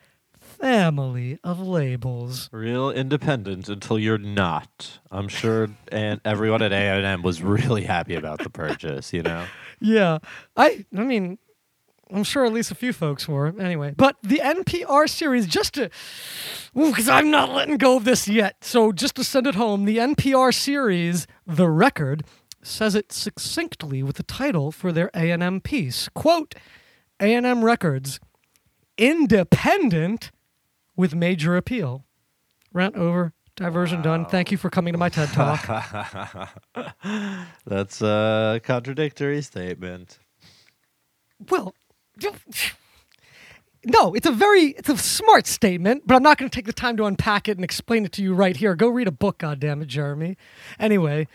family 0.62 1.38
of 1.42 1.60
labels. 1.60 2.48
Real 2.52 2.88
independent 2.90 3.68
until 3.68 3.98
you're 3.98 4.16
not. 4.16 5.00
I'm 5.10 5.26
sure, 5.26 5.68
and 5.90 6.20
everyone 6.24 6.62
at 6.62 6.72
A&M 6.72 7.22
was 7.22 7.42
really 7.42 7.82
happy 7.82 8.14
about 8.14 8.38
the 8.38 8.50
purchase. 8.50 9.12
You 9.12 9.22
know. 9.22 9.46
Yeah, 9.84 10.18
I 10.56 10.86
I 10.96 11.02
mean, 11.02 11.38
I'm 12.08 12.22
sure 12.22 12.44
at 12.44 12.52
least 12.52 12.70
a 12.70 12.76
few 12.76 12.92
folks 12.92 13.26
were 13.26 13.52
anyway. 13.58 13.94
But 13.96 14.16
the 14.22 14.38
NPR 14.38 15.08
series, 15.08 15.48
just 15.48 15.74
to, 15.74 15.90
because 16.72 17.08
I'm 17.08 17.32
not 17.32 17.50
letting 17.50 17.78
go 17.78 17.96
of 17.96 18.04
this 18.04 18.28
yet. 18.28 18.62
So 18.62 18.92
just 18.92 19.16
to 19.16 19.24
send 19.24 19.48
it 19.48 19.56
home, 19.56 19.84
the 19.84 19.98
NPR 19.98 20.54
series, 20.54 21.26
The 21.44 21.68
Record, 21.68 22.22
says 22.62 22.94
it 22.94 23.10
succinctly 23.10 24.04
with 24.04 24.16
the 24.16 24.22
title 24.22 24.70
for 24.70 24.92
their 24.92 25.10
A&M 25.14 25.60
piece. 25.60 26.08
Quote, 26.14 26.54
A&M 27.18 27.64
Records, 27.64 28.20
independent 28.96 30.30
with 30.96 31.14
major 31.14 31.56
appeal. 31.56 32.04
Rant 32.72 32.96
over. 32.96 33.32
Diversion 33.54 34.00
done. 34.00 34.24
Thank 34.24 34.50
you 34.50 34.56
for 34.56 34.70
coming 34.70 34.92
to 34.92 34.98
my 34.98 35.10
TED 35.10 35.28
Talk. 35.28 35.66
That's 37.66 38.00
a 38.00 38.60
contradictory 38.64 39.42
statement. 39.42 40.18
well, 41.50 41.74
no, 43.84 44.14
it's 44.14 44.26
a 44.26 44.32
very 44.32 44.68
it's 44.78 44.88
a 44.88 44.96
smart 44.96 45.46
statement, 45.46 46.04
but 46.06 46.14
I'm 46.14 46.22
not 46.22 46.38
going 46.38 46.48
to 46.48 46.54
take 46.54 46.66
the 46.66 46.72
time 46.72 46.96
to 46.96 47.04
unpack 47.04 47.48
it 47.48 47.58
and 47.58 47.64
explain 47.64 48.04
it 48.04 48.12
to 48.12 48.22
you 48.22 48.32
right 48.32 48.56
here. 48.56 48.74
Go 48.74 48.88
read 48.88 49.08
a 49.08 49.12
book, 49.12 49.38
goddammit, 49.38 49.88
Jeremy. 49.88 50.36
Anyway, 50.78 51.26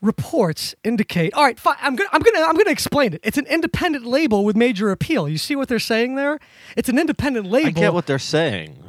reports 0.00 0.74
indicate. 0.84 1.34
All 1.34 1.44
right, 1.44 1.58
fine. 1.58 1.76
I'm 1.80 1.96
gonna 1.96 2.10
I'm 2.12 2.22
gonna 2.22 2.40
I'm 2.40 2.56
gonna 2.56 2.70
explain 2.70 3.14
it. 3.14 3.20
It's 3.22 3.38
an 3.38 3.46
independent 3.46 4.06
label 4.06 4.44
with 4.44 4.56
major 4.56 4.90
appeal. 4.90 5.28
You 5.28 5.38
see 5.38 5.56
what 5.56 5.68
they're 5.68 5.78
saying 5.78 6.14
there? 6.14 6.38
It's 6.76 6.88
an 6.88 6.98
independent 6.98 7.46
label. 7.46 7.68
I 7.68 7.72
get 7.72 7.94
what 7.94 8.06
they're 8.06 8.18
saying. 8.18 8.82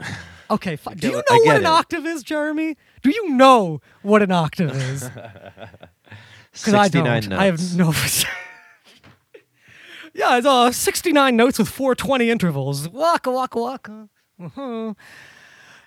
Okay, 0.52 0.76
fine. 0.76 0.98
Do 0.98 1.08
you 1.08 1.14
know 1.14 1.38
what 1.44 1.58
an 1.58 1.64
it. 1.64 1.68
octave 1.68 2.06
is, 2.06 2.24
Jeremy? 2.24 2.76
Do 3.04 3.12
you 3.12 3.30
know 3.30 3.82
what 4.02 4.22
an 4.22 4.32
octave 4.32 4.76
is? 4.76 5.10
Because 6.52 6.74
I 6.74 6.84
69 6.86 7.22
don't. 7.22 7.30
notes. 7.30 7.42
I 7.42 7.46
have 7.46 7.78
no. 7.78 7.94
yeah, 10.14 10.38
it's 10.38 10.48
uh, 10.48 10.72
69 10.72 11.36
notes 11.36 11.60
with 11.60 11.70
420 11.70 12.30
intervals. 12.30 12.90
Waka 12.90 13.32
waka 13.32 13.60
waka. 13.60 14.10
Uh-huh. 14.42 14.94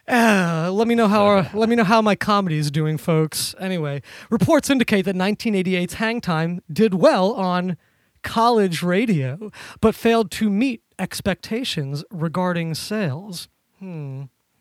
Uh, 0.08 0.70
let 0.72 0.88
me 0.88 0.94
know 0.94 1.08
how 1.08 1.24
our, 1.24 1.50
let 1.54 1.68
me 1.68 1.76
know 1.76 1.84
how 1.84 2.02
my 2.02 2.14
comedy 2.14 2.58
is 2.58 2.70
doing, 2.70 2.98
folks. 2.98 3.54
Anyway, 3.58 4.02
reports 4.30 4.70
indicate 4.70 5.02
that 5.04 5.14
1988's 5.14 5.94
Hang 5.94 6.20
Time 6.20 6.60
did 6.72 6.94
well 6.94 7.32
on 7.32 7.76
college 8.22 8.82
radio, 8.82 9.50
but 9.80 9.94
failed 9.94 10.30
to 10.30 10.48
meet 10.48 10.82
expectations 10.98 12.04
regarding 12.10 12.74
sales. 12.74 13.48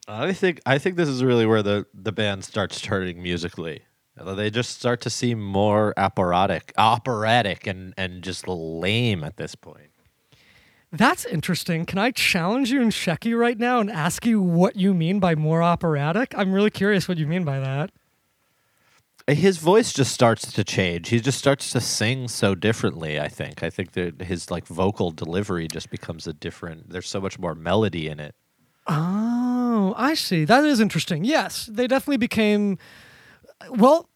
I 0.07 0.33
think 0.33 0.59
I 0.65 0.77
think 0.77 0.97
this 0.97 1.07
is 1.07 1.23
really 1.23 1.45
where 1.45 1.61
the 1.63 1.85
the 1.93 2.11
band 2.11 2.43
starts 2.43 2.81
turning 2.81 3.21
musically. 3.21 3.83
They 4.23 4.49
just 4.49 4.77
start 4.77 5.01
to 5.01 5.09
seem 5.09 5.41
more 5.41 5.93
operatic, 5.97 6.73
operatic, 6.77 7.67
and 7.67 7.93
and 7.97 8.23
just 8.23 8.47
lame 8.47 9.23
at 9.23 9.37
this 9.37 9.55
point. 9.55 9.90
That's 10.91 11.23
interesting. 11.25 11.85
Can 11.85 11.97
I 11.97 12.11
challenge 12.11 12.69
you 12.69 12.81
and 12.81 12.91
check 12.91 13.25
you 13.25 13.37
right 13.37 13.57
now 13.57 13.79
and 13.79 13.89
ask 13.89 14.25
you 14.25 14.41
what 14.41 14.75
you 14.75 14.93
mean 14.93 15.19
by 15.19 15.35
more 15.35 15.63
operatic? 15.63 16.33
I'm 16.35 16.51
really 16.51 16.69
curious 16.69 17.07
what 17.07 17.17
you 17.17 17.27
mean 17.27 17.45
by 17.45 17.59
that. 17.59 17.91
His 19.27 19.57
voice 19.57 19.93
just 19.93 20.11
starts 20.11 20.51
to 20.51 20.63
change. 20.63 21.09
He 21.09 21.21
just 21.21 21.37
starts 21.37 21.71
to 21.71 21.79
sing 21.79 22.27
so 22.27 22.55
differently. 22.55 23.19
I 23.19 23.29
think. 23.29 23.63
I 23.63 23.69
think 23.69 23.93
that 23.93 24.23
his 24.23 24.51
like 24.51 24.67
vocal 24.67 25.11
delivery 25.11 25.67
just 25.67 25.89
becomes 25.89 26.27
a 26.27 26.33
different. 26.33 26.89
There's 26.89 27.07
so 27.07 27.21
much 27.21 27.39
more 27.39 27.55
melody 27.55 28.09
in 28.09 28.19
it. 28.19 28.35
Oh, 28.87 29.93
I 29.95 30.15
see. 30.15 30.43
That 30.43 30.65
is 30.65 30.79
interesting. 30.81 31.23
Yes, 31.23 31.67
they 31.71 31.87
definitely 31.87 32.17
became. 32.17 32.77
Well, 33.69 34.09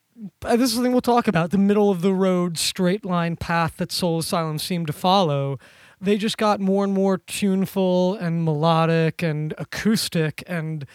uh, 0.44 0.56
this 0.56 0.70
is 0.70 0.76
the 0.76 0.82
thing 0.82 0.92
we'll 0.92 1.00
talk 1.00 1.28
about 1.28 1.50
the 1.50 1.58
middle 1.58 1.90
of 1.90 2.02
the 2.02 2.12
road, 2.12 2.58
straight 2.58 3.04
line 3.04 3.36
path 3.36 3.76
that 3.78 3.92
Soul 3.92 4.18
Asylum 4.18 4.58
seemed 4.58 4.88
to 4.88 4.92
follow. 4.92 5.58
They 6.00 6.18
just 6.18 6.36
got 6.36 6.60
more 6.60 6.84
and 6.84 6.92
more 6.92 7.18
tuneful 7.18 8.14
and 8.16 8.44
melodic 8.44 9.22
and 9.22 9.54
acoustic, 9.56 10.42
and 10.46 10.86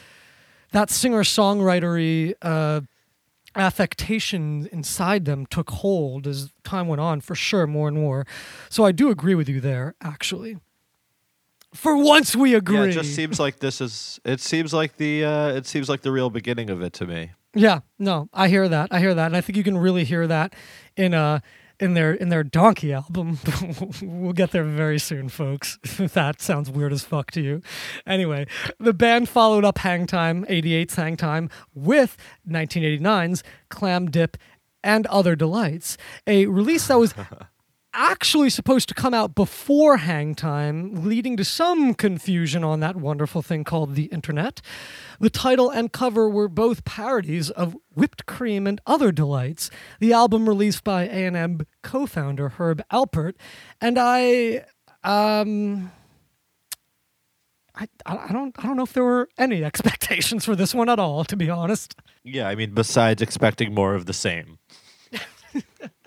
that 0.72 0.90
singer 0.90 1.24
songwritery 1.24 2.36
uh, 2.42 2.82
affectation 3.56 4.70
inside 4.72 5.26
them 5.26 5.46
took 5.48 5.72
hold 5.72 6.28
as 6.28 6.52
time 6.64 6.88
went 6.88 7.02
on, 7.02 7.20
for 7.22 7.36
sure, 7.36 7.66
more 7.68 7.88
and 7.88 7.98
more. 7.98 8.26
So 8.70 8.86
I 8.86 8.92
do 8.92 9.10
agree 9.10 9.36
with 9.36 9.50
you 9.50 9.60
there, 9.60 9.96
actually. 10.02 10.58
For 11.74 11.98
once, 11.98 12.36
we 12.36 12.54
agree. 12.54 12.78
Yeah, 12.78 12.84
it 12.84 12.92
just 12.92 13.16
seems 13.16 13.40
like 13.40 13.60
this 13.60 13.82
is. 13.82 14.20
It 14.26 14.42
seems 14.42 14.74
like 14.74 14.98
the. 14.98 15.26
Uh, 15.26 15.48
it 15.54 15.66
seems 15.66 15.90
like 15.90 16.02
the 16.02 16.12
real 16.12 16.30
beginning 16.30 16.70
of 16.70 16.82
it 16.82 16.94
to 16.94 17.08
me. 17.08 17.32
Yeah, 17.54 17.80
no, 17.98 18.30
I 18.34 18.50
hear 18.50 18.68
that. 18.70 18.90
I 18.92 19.00
hear 19.00 19.14
that, 19.14 19.26
and 19.28 19.38
I 19.38 19.42
think 19.42 19.58
you 19.58 19.64
can 19.64 19.78
really 19.78 20.04
hear 20.04 20.28
that 20.28 20.54
in 20.96 21.14
uh 21.14 21.40
in 21.82 21.96
their 21.96 22.14
in 22.14 22.30
their 22.30 22.44
Donkey 22.44 22.94
album. 22.94 23.40
we'll 24.02 24.34
get 24.34 24.52
there 24.52 24.64
very 24.64 25.00
soon, 25.00 25.28
folks. 25.28 25.80
That 26.12 26.42
sounds 26.42 26.70
weird 26.70 26.94
as 26.94 27.04
fuck 27.04 27.32
to 27.32 27.42
you. 27.42 27.62
Anyway, 28.06 28.46
the 28.80 28.94
band 28.94 29.30
followed 29.30 29.64
up 29.64 29.80
Hang 29.80 30.08
Time, 30.08 30.46
88's 30.46 30.96
Hang 30.96 31.16
Time, 31.16 31.50
with 31.74 32.18
1989's 32.48 33.44
Clam 33.70 34.10
Dip 34.10 34.38
and 34.84 35.08
Other 35.08 35.36
Delights, 35.36 35.98
a 36.28 36.48
release 36.48 36.88
that 36.88 37.00
was 37.00 37.14
actually 37.94 38.50
supposed 38.50 38.88
to 38.90 38.96
come 38.96 39.14
out 39.14 39.36
before 39.36 39.98
Hang 39.98 40.36
Time, 40.36 41.04
leading 41.04 41.38
to 41.38 41.46
some 41.46 41.94
confusion 41.94 42.64
on 42.64 42.80
that 42.80 42.96
wonderful 42.96 43.42
thing 43.42 43.64
called 43.64 43.96
the 43.96 44.06
internet. 44.06 44.62
The 45.20 45.30
title 45.30 45.70
and 45.70 45.92
cover 45.92 46.30
were 46.30 46.48
both 46.48 46.86
parodies 46.86 47.50
of 47.50 47.76
Whipped 47.94 48.26
Cream 48.26 48.68
and 48.68 48.80
Other 48.86 49.12
Delights, 49.12 49.70
the 50.00 50.14
album 50.14 50.48
released 50.48 50.84
by 50.84 51.04
A&M 51.08 51.62
co-founder 51.84 52.50
Herb 52.50 52.82
Alpert, 52.92 53.34
and 53.80 53.98
I 54.00 54.66
um 55.04 55.92
I, 57.76 57.88
I 58.06 58.18
I 58.30 58.32
don't 58.32 58.54
I 58.58 58.68
don't 58.68 58.78
know 58.78 58.84
if 58.84 58.94
there 58.94 59.04
were 59.04 59.30
any 59.38 59.64
expectations 59.72 60.46
for 60.46 60.56
this 60.56 60.74
one 60.74 60.90
at 60.90 61.00
all, 61.00 61.24
to 61.26 61.36
be 61.36 61.50
honest. 61.50 61.96
Yeah, 62.24 62.48
I 62.48 62.56
mean, 62.56 62.74
besides 62.74 63.22
expecting 63.22 63.74
more 63.74 63.96
of 63.96 64.06
the 64.06 64.14
same. 64.14 64.60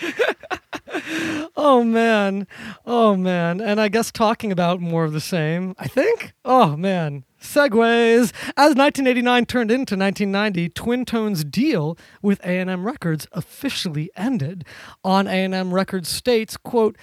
Oh 1.58 1.82
man. 1.82 2.46
Oh 2.84 3.16
man. 3.16 3.60
And 3.60 3.80
I 3.80 3.88
guess 3.88 4.12
talking 4.12 4.52
about 4.52 4.80
more 4.80 5.04
of 5.04 5.12
the 5.12 5.20
same, 5.20 5.74
I 5.78 5.88
think. 5.88 6.34
Oh 6.44 6.76
man. 6.76 7.24
Segways. 7.40 8.32
As 8.56 8.74
1989 8.74 9.46
turned 9.46 9.70
into 9.70 9.96
1990, 9.96 10.68
Twin 10.70 11.04
Tone's 11.04 11.44
deal 11.44 11.96
with 12.22 12.40
A&M 12.44 12.84
Records 12.86 13.26
officially 13.32 14.10
ended. 14.16 14.64
On 15.02 15.26
A&M 15.26 15.72
Records 15.72 16.08
states, 16.08 16.56
quote, 16.56 16.96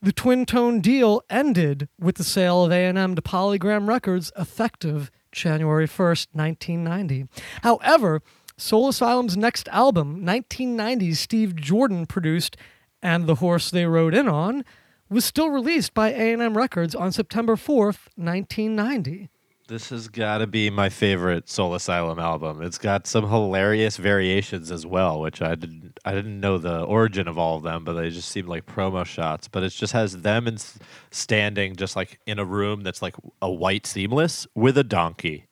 the 0.00 0.12
Twin 0.12 0.46
Tone 0.46 0.80
deal 0.80 1.22
ended 1.30 1.88
with 1.98 2.16
the 2.16 2.24
sale 2.24 2.64
of 2.64 2.72
A&M 2.72 3.14
to 3.14 3.22
Polygram 3.22 3.86
Records 3.86 4.32
effective 4.36 5.10
January 5.30 5.86
1st, 5.86 6.26
1990. 6.32 7.26
However, 7.62 8.20
Soul 8.62 8.88
Asylum's 8.88 9.36
next 9.36 9.66
album, 9.68 10.22
1990's 10.24 11.18
Steve 11.18 11.56
Jordan 11.56 12.06
produced 12.06 12.56
and 13.02 13.26
The 13.26 13.34
Horse 13.34 13.72
They 13.72 13.86
Rode 13.86 14.14
In 14.14 14.28
On, 14.28 14.64
was 15.10 15.24
still 15.24 15.50
released 15.50 15.94
by 15.94 16.12
A&M 16.12 16.56
Records 16.56 16.94
on 16.94 17.10
September 17.10 17.56
4th, 17.56 18.06
1990. 18.14 19.28
This 19.66 19.88
has 19.90 20.06
got 20.06 20.38
to 20.38 20.46
be 20.46 20.70
my 20.70 20.88
favorite 20.90 21.48
Soul 21.48 21.74
Asylum 21.74 22.20
album. 22.20 22.62
It's 22.62 22.78
got 22.78 23.08
some 23.08 23.28
hilarious 23.28 23.96
variations 23.96 24.70
as 24.70 24.86
well, 24.86 25.20
which 25.20 25.42
I 25.42 25.56
didn't 25.56 25.98
I 26.04 26.12
didn't 26.12 26.38
know 26.40 26.58
the 26.58 26.82
origin 26.82 27.26
of 27.26 27.38
all 27.38 27.56
of 27.56 27.62
them, 27.64 27.82
but 27.82 27.94
they 27.94 28.10
just 28.10 28.28
seemed 28.28 28.48
like 28.48 28.66
promo 28.66 29.04
shots. 29.04 29.48
But 29.48 29.62
it 29.64 29.70
just 29.70 29.92
has 29.92 30.22
them 30.22 30.46
s- 30.46 30.78
standing 31.10 31.74
just 31.74 31.96
like 31.96 32.20
in 32.26 32.38
a 32.38 32.44
room 32.44 32.82
that's 32.82 33.02
like 33.02 33.14
a 33.40 33.50
white 33.50 33.86
seamless 33.86 34.46
with 34.54 34.76
a 34.78 34.84
donkey. 34.84 35.46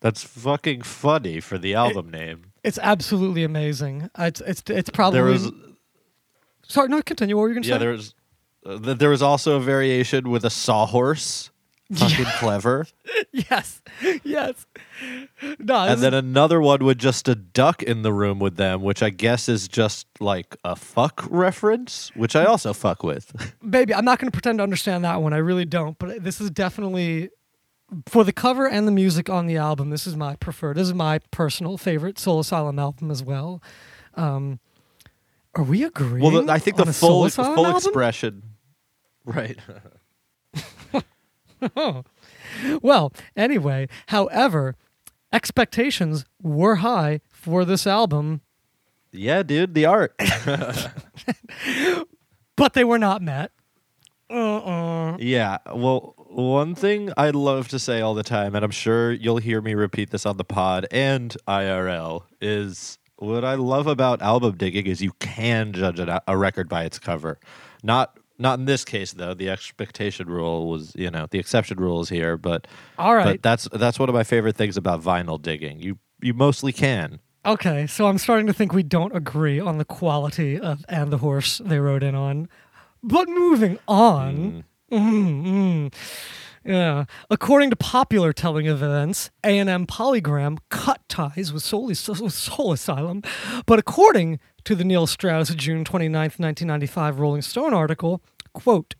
That's 0.00 0.22
fucking 0.22 0.82
funny 0.82 1.40
for 1.40 1.58
the 1.58 1.74
album 1.74 2.10
name. 2.10 2.52
It's 2.62 2.78
absolutely 2.82 3.44
amazing. 3.44 4.10
It's 4.18 4.40
it's 4.40 4.62
it's 4.68 4.90
probably 4.90 5.18
There 5.18 5.24
was 5.24 5.50
sorry. 6.66 6.88
No, 6.88 7.00
continue. 7.02 7.36
What 7.36 7.42
were 7.42 7.48
you 7.48 7.54
gonna 7.54 7.66
yeah, 7.66 7.74
say? 7.74 7.78
there 7.78 7.92
was 7.92 8.14
uh, 8.64 8.78
th- 8.78 8.98
there 8.98 9.10
was 9.10 9.22
also 9.22 9.56
a 9.56 9.60
variation 9.60 10.30
with 10.30 10.44
a 10.44 10.50
sawhorse. 10.50 11.50
Fucking 11.94 12.24
clever. 12.38 12.84
yes, 13.30 13.80
yes. 14.24 14.66
No, 15.60 15.76
and 15.76 16.00
then 16.00 16.14
another 16.14 16.60
one 16.60 16.82
with 16.84 16.98
just 16.98 17.28
a 17.28 17.36
duck 17.36 17.80
in 17.80 18.02
the 18.02 18.12
room 18.12 18.40
with 18.40 18.56
them, 18.56 18.82
which 18.82 19.04
I 19.04 19.10
guess 19.10 19.48
is 19.48 19.68
just 19.68 20.08
like 20.18 20.56
a 20.64 20.74
fuck 20.74 21.24
reference, 21.30 22.10
which 22.16 22.34
I 22.34 22.44
also 22.44 22.72
fuck 22.72 23.04
with. 23.04 23.54
baby, 23.70 23.94
I'm 23.94 24.04
not 24.04 24.18
going 24.18 24.26
to 24.26 24.32
pretend 24.32 24.58
to 24.58 24.64
understand 24.64 25.04
that 25.04 25.22
one. 25.22 25.32
I 25.32 25.36
really 25.36 25.64
don't. 25.64 25.96
But 25.96 26.24
this 26.24 26.40
is 26.40 26.50
definitely 26.50 27.30
for 28.06 28.24
the 28.24 28.32
cover 28.32 28.66
and 28.68 28.86
the 28.86 28.92
music 28.92 29.28
on 29.30 29.46
the 29.46 29.56
album. 29.56 29.90
This 29.90 30.06
is 30.06 30.16
my 30.16 30.36
preferred. 30.36 30.76
This 30.76 30.88
is 30.88 30.94
my 30.94 31.20
personal 31.30 31.78
favorite 31.78 32.18
Soul 32.18 32.40
Asylum 32.40 32.78
album 32.78 33.10
as 33.10 33.22
well. 33.22 33.62
Um, 34.14 34.60
are 35.54 35.62
we 35.64 35.84
agreeing? 35.84 36.20
well, 36.22 36.42
the, 36.44 36.52
I 36.52 36.58
think 36.58 36.76
the 36.76 36.82
on 36.82 36.88
a 36.88 36.92
Soul 36.92 37.28
full 37.28 37.44
full 37.44 37.66
album? 37.66 37.76
expression, 37.76 38.42
right? 39.24 39.58
Well, 42.80 43.12
anyway, 43.34 43.88
however, 44.06 44.76
expectations 45.32 46.24
were 46.40 46.76
high 46.76 47.20
for 47.28 47.64
this 47.64 47.86
album, 47.86 48.40
yeah, 49.12 49.42
dude, 49.42 49.74
the 49.74 49.86
art. 49.86 50.14
but 52.56 52.74
they 52.74 52.84
were 52.84 52.98
not 52.98 53.22
met. 53.22 53.50
Uh-uh. 54.28 55.16
yeah. 55.18 55.58
Well, 55.72 56.14
one 56.36 56.74
thing 56.74 57.10
I 57.16 57.30
love 57.30 57.68
to 57.68 57.78
say 57.78 58.02
all 58.02 58.12
the 58.12 58.22
time, 58.22 58.54
and 58.54 58.62
I'm 58.62 58.70
sure 58.70 59.10
you'll 59.10 59.38
hear 59.38 59.62
me 59.62 59.74
repeat 59.74 60.10
this 60.10 60.26
on 60.26 60.36
the 60.36 60.44
pod 60.44 60.86
and 60.90 61.34
IRL, 61.48 62.24
is 62.42 62.98
what 63.16 63.42
I 63.42 63.54
love 63.54 63.86
about 63.86 64.20
album 64.20 64.58
digging 64.58 64.86
is 64.86 65.00
you 65.00 65.12
can 65.18 65.72
judge 65.72 65.98
a, 65.98 66.36
record 66.36 66.68
by 66.68 66.84
its 66.84 66.98
cover. 66.98 67.38
Not 67.82 68.18
not 68.38 68.58
in 68.58 68.66
this 68.66 68.84
case 68.84 69.14
though. 69.14 69.32
The 69.32 69.48
expectation 69.48 70.28
rule 70.28 70.68
was, 70.68 70.94
you 70.94 71.10
know, 71.10 71.26
the 71.30 71.38
exception 71.38 71.78
rule 71.78 72.02
is 72.02 72.10
here, 72.10 72.36
but 72.36 72.66
All 72.98 73.14
right. 73.14 73.40
But 73.40 73.42
that's 73.42 73.68
that's 73.72 73.98
one 73.98 74.10
of 74.10 74.14
my 74.14 74.24
favorite 74.24 74.56
things 74.56 74.76
about 74.76 75.00
vinyl 75.00 75.40
digging. 75.40 75.80
You 75.80 75.98
you 76.20 76.34
mostly 76.34 76.72
can. 76.72 77.20
Okay, 77.46 77.86
so 77.86 78.08
I'm 78.08 78.18
starting 78.18 78.46
to 78.48 78.52
think 78.52 78.74
we 78.74 78.82
don't 78.82 79.16
agree 79.16 79.58
on 79.58 79.78
the 79.78 79.86
quality 79.86 80.60
of 80.60 80.84
and 80.88 81.10
the 81.10 81.18
horse 81.18 81.62
they 81.64 81.78
rode 81.78 82.02
in 82.02 82.14
on. 82.14 82.50
But 83.02 83.26
moving 83.28 83.78
on. 83.88 84.36
Mm, 84.36 84.64
mm. 84.90 85.92
Yeah. 86.64 87.04
According 87.30 87.70
to 87.70 87.76
popular 87.76 88.32
telling 88.32 88.66
of 88.66 88.82
events, 88.82 89.30
A&M 89.44 89.86
Polygram 89.86 90.58
cut 90.68 91.00
ties 91.08 91.52
with 91.52 91.62
Soul, 91.62 91.94
Soul 91.94 92.72
Asylum. 92.72 93.22
But 93.66 93.78
according 93.78 94.40
to 94.64 94.74
the 94.74 94.84
Neil 94.84 95.06
Strauss 95.06 95.54
June 95.54 95.84
29th, 95.84 96.40
1995 96.40 97.20
Rolling 97.20 97.42
Stone 97.42 97.72
article, 97.72 98.20
quote, 98.52 98.96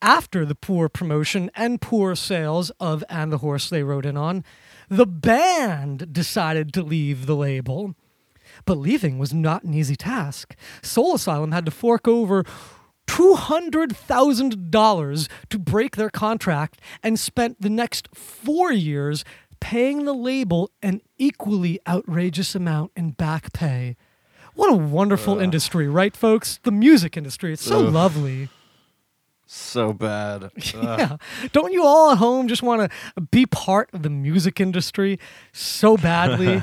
after 0.00 0.46
the 0.46 0.54
poor 0.54 0.88
promotion 0.88 1.50
and 1.54 1.80
poor 1.80 2.14
sales 2.14 2.70
of 2.80 3.04
And 3.10 3.32
the 3.32 3.38
Horse 3.38 3.68
They 3.68 3.82
Rode 3.82 4.06
In 4.06 4.16
On, 4.16 4.44
the 4.88 5.06
band 5.06 6.12
decided 6.12 6.72
to 6.72 6.82
leave 6.82 7.26
the 7.26 7.36
label. 7.36 7.94
But 8.64 8.78
leaving 8.78 9.18
was 9.18 9.34
not 9.34 9.64
an 9.64 9.74
easy 9.74 9.96
task. 9.96 10.56
Soul 10.82 11.14
Asylum 11.14 11.52
had 11.52 11.66
to 11.66 11.70
fork 11.70 12.08
over 12.08 12.44
$200,000 13.08 15.28
to 15.50 15.58
break 15.58 15.96
their 15.96 16.10
contract 16.10 16.80
and 17.02 17.18
spent 17.18 17.60
the 17.60 17.70
next 17.70 18.08
four 18.14 18.72
years 18.72 19.24
paying 19.60 20.04
the 20.04 20.12
label 20.12 20.70
an 20.82 21.00
equally 21.18 21.80
outrageous 21.88 22.54
amount 22.54 22.92
in 22.96 23.10
back 23.10 23.52
pay. 23.52 23.96
What 24.54 24.72
a 24.72 24.76
wonderful 24.76 25.38
industry, 25.38 25.88
right, 25.88 26.16
folks? 26.16 26.58
The 26.62 26.70
music 26.70 27.16
industry. 27.16 27.52
It's 27.52 27.64
so 27.64 27.86
Ugh. 27.86 27.92
lovely. 27.92 28.48
So 29.46 29.92
bad. 29.92 30.44
Ugh. 30.44 30.52
Yeah. 30.74 31.16
Don't 31.52 31.72
you 31.72 31.84
all 31.84 32.12
at 32.12 32.18
home 32.18 32.48
just 32.48 32.62
want 32.62 32.82
to 32.82 32.90
be 33.20 33.46
part 33.46 33.88
of 33.94 34.02
the 34.02 34.10
music 34.10 34.60
industry 34.60 35.18
so 35.52 35.96
badly? 35.96 36.56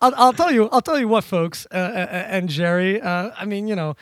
I'll, 0.00 0.14
I'll 0.16 0.32
tell 0.32 0.52
you. 0.52 0.68
I'll 0.70 0.82
tell 0.82 0.98
you 0.98 1.08
what, 1.08 1.24
folks, 1.24 1.66
uh, 1.72 1.74
uh, 1.74 2.26
and 2.28 2.48
Jerry. 2.48 3.00
Uh, 3.00 3.30
I 3.36 3.46
mean, 3.46 3.66
you 3.66 3.74
know, 3.74 3.96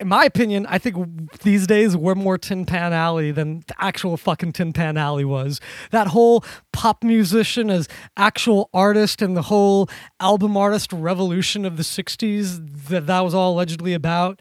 in 0.00 0.08
my 0.08 0.24
opinion, 0.24 0.66
I 0.66 0.78
think 0.78 1.40
these 1.40 1.66
days 1.66 1.96
we're 1.96 2.14
more 2.14 2.38
Tin 2.38 2.64
Pan 2.64 2.92
Alley 2.92 3.30
than 3.30 3.64
the 3.66 3.74
actual 3.78 4.16
fucking 4.16 4.52
Tin 4.52 4.72
Pan 4.72 4.96
Alley 4.96 5.24
was. 5.24 5.60
That 5.90 6.08
whole 6.08 6.44
pop 6.72 7.02
musician 7.02 7.68
as 7.70 7.88
actual 8.16 8.70
artist 8.72 9.22
and 9.22 9.36
the 9.36 9.42
whole 9.42 9.88
album 10.20 10.56
artist 10.56 10.92
revolution 10.92 11.64
of 11.64 11.76
the 11.76 11.82
'60s 11.82 12.88
that 12.88 13.06
that 13.06 13.20
was 13.20 13.34
all 13.34 13.54
allegedly 13.54 13.94
about. 13.94 14.40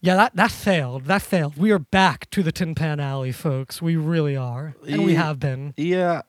Yeah, 0.00 0.14
that, 0.16 0.36
that 0.36 0.52
failed. 0.52 1.06
That 1.06 1.22
failed. 1.22 1.56
We 1.56 1.70
are 1.72 1.78
back 1.78 2.28
to 2.30 2.42
the 2.42 2.52
Tin 2.52 2.74
Pan 2.74 3.00
Alley, 3.00 3.32
folks. 3.32 3.80
We 3.80 3.96
really 3.96 4.36
are. 4.36 4.76
And 4.86 5.04
we 5.04 5.14
have 5.14 5.40
been. 5.40 5.72
Yeah, 5.76 6.22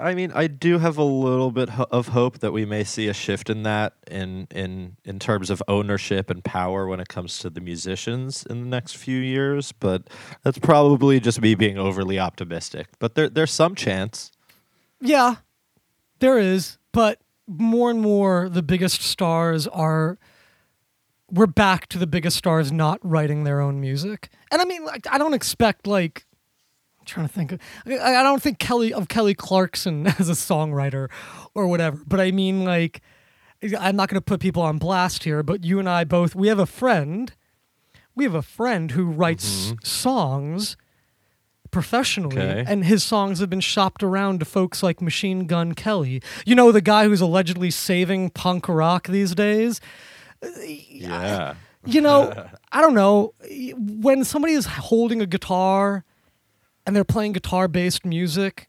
I 0.00 0.14
mean, 0.14 0.32
I 0.34 0.46
do 0.46 0.78
have 0.78 0.96
a 0.96 1.04
little 1.04 1.50
bit 1.50 1.70
ho- 1.70 1.86
of 1.90 2.08
hope 2.08 2.38
that 2.38 2.52
we 2.52 2.64
may 2.64 2.84
see 2.84 3.08
a 3.08 3.14
shift 3.14 3.50
in 3.50 3.62
that 3.64 3.94
in 4.10 4.48
in 4.50 4.96
in 5.04 5.18
terms 5.18 5.50
of 5.50 5.62
ownership 5.68 6.30
and 6.30 6.42
power 6.42 6.86
when 6.86 7.00
it 7.00 7.08
comes 7.08 7.38
to 7.40 7.50
the 7.50 7.60
musicians 7.60 8.44
in 8.46 8.60
the 8.60 8.66
next 8.66 8.96
few 8.96 9.18
years. 9.18 9.72
But 9.72 10.08
that's 10.42 10.58
probably 10.58 11.20
just 11.20 11.40
me 11.40 11.54
being 11.54 11.78
overly 11.78 12.18
optimistic. 12.18 12.86
But 12.98 13.14
there 13.14 13.28
there's 13.28 13.52
some 13.52 13.74
chance. 13.74 14.30
Yeah, 15.00 15.36
there 16.18 16.38
is. 16.38 16.78
But 16.92 17.20
more 17.46 17.90
and 17.90 18.00
more, 18.00 18.48
the 18.48 18.62
biggest 18.62 19.02
stars 19.02 19.66
are. 19.68 20.18
We're 21.32 21.46
back 21.46 21.86
to 21.90 21.98
the 21.98 22.08
biggest 22.08 22.36
stars 22.36 22.72
not 22.72 22.98
writing 23.04 23.44
their 23.44 23.60
own 23.60 23.80
music. 23.80 24.30
And 24.50 24.60
I 24.60 24.64
mean, 24.64 24.84
like, 24.84 25.06
I 25.08 25.16
don't 25.16 25.32
expect, 25.32 25.86
like, 25.86 26.26
I'm 27.00 27.06
trying 27.06 27.26
to 27.26 27.32
think. 27.32 27.58
I, 27.86 28.16
I 28.16 28.22
don't 28.22 28.42
think 28.42 28.58
Kelly 28.58 28.92
of 28.92 29.08
Kelly 29.08 29.34
Clarkson 29.34 30.06
as 30.18 30.28
a 30.28 30.32
songwriter 30.32 31.08
or 31.54 31.66
whatever. 31.66 32.00
But 32.06 32.20
I 32.20 32.30
mean, 32.30 32.64
like, 32.64 33.00
I'm 33.78 33.96
not 33.96 34.08
going 34.08 34.16
to 34.16 34.24
put 34.24 34.40
people 34.40 34.62
on 34.62 34.78
blast 34.78 35.24
here, 35.24 35.42
but 35.42 35.64
you 35.64 35.78
and 35.78 35.88
I 35.88 36.04
both, 36.04 36.34
we 36.34 36.48
have 36.48 36.58
a 36.58 36.66
friend. 36.66 37.32
We 38.14 38.24
have 38.24 38.34
a 38.34 38.42
friend 38.42 38.90
who 38.90 39.04
writes 39.04 39.66
mm-hmm. 39.66 39.84
songs 39.84 40.76
professionally, 41.70 42.40
Okay. 42.40 42.64
and 42.66 42.84
his 42.84 43.04
songs 43.04 43.38
have 43.38 43.48
been 43.48 43.60
shopped 43.60 44.02
around 44.02 44.40
to 44.40 44.44
folks 44.44 44.82
like 44.82 45.00
Machine 45.00 45.46
Gun 45.46 45.74
Kelly. 45.74 46.20
You 46.44 46.54
know, 46.54 46.72
the 46.72 46.80
guy 46.80 47.04
who's 47.04 47.20
allegedly 47.20 47.70
saving 47.70 48.30
punk 48.30 48.68
rock 48.68 49.06
these 49.06 49.34
days? 49.34 49.80
Yeah. 50.88 51.54
you 51.86 52.00
know, 52.00 52.48
I 52.72 52.82
don't 52.82 52.94
know. 52.94 53.34
When 53.76 54.24
somebody 54.24 54.54
is 54.54 54.66
holding 54.66 55.22
a 55.22 55.26
guitar 55.26 56.04
and 56.90 56.96
they're 56.96 57.04
playing 57.04 57.30
guitar 57.30 57.68
based 57.68 58.04
music, 58.04 58.68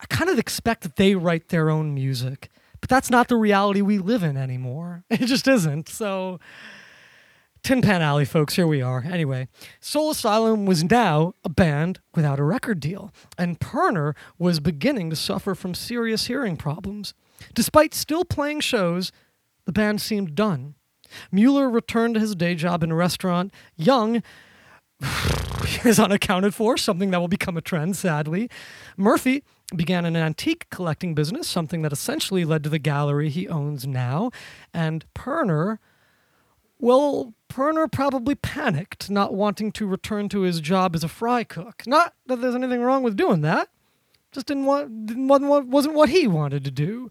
I 0.00 0.06
kind 0.06 0.28
of 0.28 0.36
expect 0.36 0.82
that 0.82 0.96
they 0.96 1.14
write 1.14 1.50
their 1.50 1.70
own 1.70 1.94
music. 1.94 2.50
But 2.80 2.90
that's 2.90 3.08
not 3.08 3.28
the 3.28 3.36
reality 3.36 3.82
we 3.82 3.98
live 3.98 4.24
in 4.24 4.36
anymore. 4.36 5.04
It 5.10 5.26
just 5.26 5.46
isn't. 5.46 5.88
So, 5.88 6.40
Tin 7.62 7.82
Pan 7.82 8.02
Alley, 8.02 8.24
folks, 8.24 8.56
here 8.56 8.66
we 8.66 8.82
are. 8.82 9.04
Anyway, 9.08 9.46
Soul 9.78 10.10
Asylum 10.10 10.66
was 10.66 10.82
now 10.82 11.34
a 11.44 11.48
band 11.48 12.00
without 12.16 12.40
a 12.40 12.42
record 12.42 12.80
deal, 12.80 13.12
and 13.38 13.60
Pirner 13.60 14.16
was 14.40 14.58
beginning 14.58 15.08
to 15.10 15.16
suffer 15.16 15.54
from 15.54 15.72
serious 15.72 16.26
hearing 16.26 16.56
problems. 16.56 17.14
Despite 17.54 17.94
still 17.94 18.24
playing 18.24 18.58
shows, 18.58 19.12
the 19.66 19.72
band 19.72 20.00
seemed 20.00 20.34
done. 20.34 20.74
Mueller 21.30 21.70
returned 21.70 22.14
to 22.14 22.20
his 22.20 22.34
day 22.34 22.56
job 22.56 22.82
in 22.82 22.90
a 22.90 22.96
restaurant. 22.96 23.52
Young 23.76 24.24
is 25.84 25.98
unaccounted 26.00 26.54
for, 26.54 26.76
something 26.76 27.10
that 27.10 27.20
will 27.20 27.28
become 27.28 27.56
a 27.56 27.60
trend, 27.60 27.96
sadly. 27.96 28.48
Murphy 28.96 29.42
began 29.74 30.04
an 30.04 30.16
antique 30.16 30.66
collecting 30.70 31.14
business, 31.14 31.48
something 31.48 31.82
that 31.82 31.92
essentially 31.92 32.44
led 32.44 32.62
to 32.64 32.70
the 32.70 32.78
gallery 32.78 33.28
he 33.28 33.48
owns 33.48 33.86
now. 33.86 34.30
And 34.72 35.04
Pirner, 35.14 35.80
well, 36.78 37.34
Pirner 37.48 37.88
probably 37.88 38.34
panicked, 38.34 39.10
not 39.10 39.34
wanting 39.34 39.72
to 39.72 39.86
return 39.86 40.28
to 40.30 40.42
his 40.42 40.60
job 40.60 40.94
as 40.94 41.02
a 41.04 41.08
fry 41.08 41.44
cook. 41.44 41.82
Not 41.86 42.14
that 42.26 42.40
there's 42.40 42.54
anything 42.54 42.80
wrong 42.80 43.02
with 43.02 43.16
doing 43.16 43.40
that, 43.42 43.68
just 44.32 44.46
didn't 44.46 44.66
want, 44.66 45.06
didn't, 45.06 45.28
wasn't, 45.28 45.50
what- 45.50 45.66
wasn't 45.66 45.94
what 45.94 46.08
he 46.10 46.26
wanted 46.26 46.64
to 46.64 46.70
do. 46.70 47.10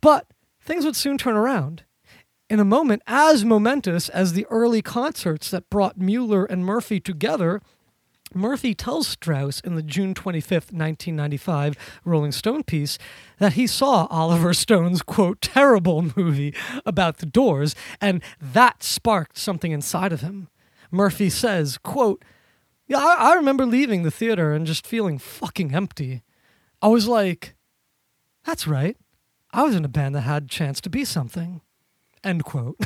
But 0.00 0.26
things 0.60 0.84
would 0.84 0.96
soon 0.96 1.18
turn 1.18 1.36
around. 1.36 1.84
In 2.50 2.60
a 2.60 2.64
moment 2.64 3.02
as 3.06 3.44
momentous 3.44 4.10
as 4.10 4.34
the 4.34 4.46
early 4.50 4.82
concerts 4.82 5.50
that 5.50 5.70
brought 5.70 5.96
Mueller 5.96 6.44
and 6.44 6.64
Murphy 6.64 7.00
together, 7.00 7.62
Murphy 8.34 8.74
tells 8.74 9.08
Strauss 9.08 9.60
in 9.60 9.76
the 9.76 9.82
June 9.82 10.12
25th, 10.12 10.72
1995 10.72 11.74
Rolling 12.04 12.32
Stone 12.32 12.64
piece 12.64 12.98
that 13.38 13.54
he 13.54 13.66
saw 13.66 14.06
Oliver 14.10 14.52
Stone's, 14.52 15.00
quote, 15.02 15.40
terrible 15.40 16.02
movie 16.16 16.54
about 16.84 17.18
the 17.18 17.26
doors, 17.26 17.74
and 18.00 18.22
that 18.40 18.82
sparked 18.82 19.38
something 19.38 19.72
inside 19.72 20.12
of 20.12 20.20
him. 20.20 20.48
Murphy 20.90 21.30
says, 21.30 21.78
quote, 21.78 22.24
yeah, 22.86 22.98
I, 22.98 23.30
I 23.30 23.34
remember 23.34 23.64
leaving 23.64 24.02
the 24.02 24.10
theater 24.10 24.52
and 24.52 24.66
just 24.66 24.86
feeling 24.86 25.18
fucking 25.18 25.74
empty. 25.74 26.22
I 26.82 26.88
was 26.88 27.08
like, 27.08 27.54
that's 28.44 28.66
right. 28.66 28.98
I 29.52 29.62
was 29.62 29.74
in 29.74 29.84
a 29.84 29.88
band 29.88 30.14
that 30.14 30.22
had 30.22 30.44
a 30.44 30.48
chance 30.48 30.80
to 30.82 30.90
be 30.90 31.04
something. 31.06 31.62
End 32.24 32.44
quote. 32.44 32.76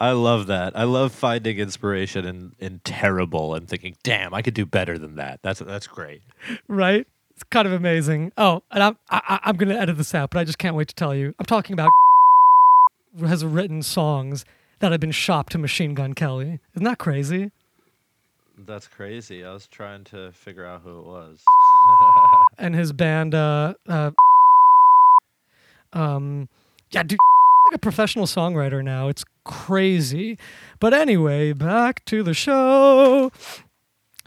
I 0.00 0.10
love 0.12 0.46
that. 0.48 0.76
I 0.76 0.84
love 0.84 1.12
finding 1.12 1.58
inspiration 1.58 2.24
in, 2.24 2.52
in 2.60 2.80
terrible 2.84 3.54
and 3.54 3.68
thinking, 3.68 3.96
damn, 4.02 4.34
I 4.34 4.42
could 4.42 4.54
do 4.54 4.66
better 4.66 4.98
than 4.98 5.16
that. 5.16 5.40
That's 5.42 5.60
that's 5.60 5.86
great. 5.86 6.20
right? 6.68 7.06
It's 7.30 7.44
kind 7.44 7.66
of 7.66 7.72
amazing. 7.72 8.32
Oh, 8.36 8.62
and 8.70 8.82
I'm 8.82 8.98
I, 9.10 9.40
I'm 9.44 9.56
going 9.56 9.68
to 9.70 9.80
edit 9.80 9.96
this 9.96 10.14
out, 10.14 10.30
but 10.30 10.38
I 10.38 10.44
just 10.44 10.58
can't 10.58 10.76
wait 10.76 10.88
to 10.88 10.94
tell 10.94 11.14
you. 11.14 11.34
I'm 11.38 11.46
talking 11.46 11.74
about 11.74 11.90
has 13.20 13.44
written 13.44 13.82
songs 13.82 14.44
that 14.80 14.92
have 14.92 15.00
been 15.00 15.12
shopped 15.12 15.52
to 15.52 15.58
Machine 15.58 15.94
Gun 15.94 16.14
Kelly. 16.14 16.60
Isn't 16.74 16.84
that 16.84 16.98
crazy? 16.98 17.50
That's 18.58 18.86
crazy. 18.86 19.44
I 19.44 19.52
was 19.52 19.66
trying 19.66 20.04
to 20.04 20.30
figure 20.32 20.64
out 20.64 20.82
who 20.82 21.00
it 21.00 21.06
was. 21.06 21.40
And 22.58 22.74
his 22.74 22.92
band, 22.92 23.34
uh, 23.34 23.74
uh, 23.88 24.10
um, 25.92 26.48
yeah, 26.94 27.02
dude, 27.02 27.18
like 27.70 27.76
a 27.76 27.78
professional 27.78 28.26
songwriter 28.26 28.82
now. 28.82 29.08
It's 29.08 29.24
crazy. 29.44 30.38
But 30.80 30.94
anyway, 30.94 31.52
back 31.52 32.04
to 32.06 32.22
the 32.22 32.34
show. 32.34 33.30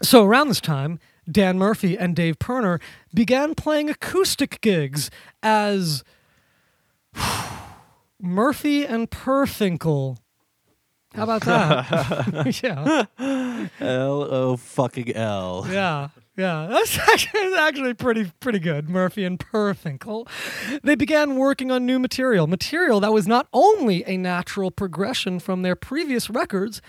So 0.04 0.26
around 0.26 0.50
this 0.50 0.62
time, 0.62 1.00
Dan 1.30 1.58
Murphy 1.58 1.98
and 1.98 2.16
Dave 2.16 2.40
Pirner 2.40 2.80
began 3.14 3.56
playing 3.56 3.90
acoustic 3.90 4.62
gigs 4.62 5.10
as 5.42 6.04
Murphy 8.22 8.86
and 8.86 9.10
Perfinkel. 9.10 10.18
How 11.18 11.24
about 11.24 11.42
that? 11.46 12.62
yeah, 13.18 13.66
L 13.80 14.22
O 14.22 14.56
fucking 14.56 15.16
L. 15.16 15.66
yeah, 15.68 16.10
yeah. 16.38 16.68
That's 16.70 17.00
actually, 17.00 17.56
actually 17.56 17.94
pretty 17.96 18.32
pretty 18.40 18.60
good. 18.60 18.88
Murphy 18.88 19.26
and 19.26 19.40
Perfinkel. 19.40 20.30
They 20.84 20.94
began 20.94 21.36
working 21.36 21.72
on 21.72 21.88
new 21.88 21.98
material, 21.98 22.46
material 22.46 23.00
that 23.00 23.12
was 23.12 23.28
not 23.28 23.48
only 23.52 24.04
a 24.06 24.16
natural 24.16 24.70
progression 24.70 25.40
from 25.40 25.64
their 25.64 25.76
previous 25.76 26.30
records, 26.30 26.84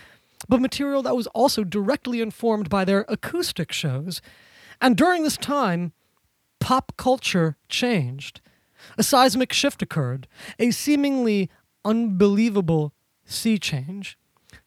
but 0.47 0.61
material 0.61 1.01
that 1.01 1.15
was 1.15 1.25
also 1.27 1.63
directly 1.63 2.21
informed 2.21 2.69
by 2.69 2.85
their 2.85 3.05
acoustic 3.09 3.71
shows. 3.71 4.21
And 4.79 4.95
during 4.95 5.23
this 5.23 5.37
time, 5.37 5.91
pop 6.59 6.93
culture 6.97 7.57
changed. 7.67 8.41
A 8.95 9.01
seismic 9.01 9.53
shift 9.53 9.81
occurred, 9.81 10.27
a 10.59 10.69
seemingly 10.69 11.49
unbelievable 11.83 12.93
sea 13.25 13.57
change. 13.57 14.18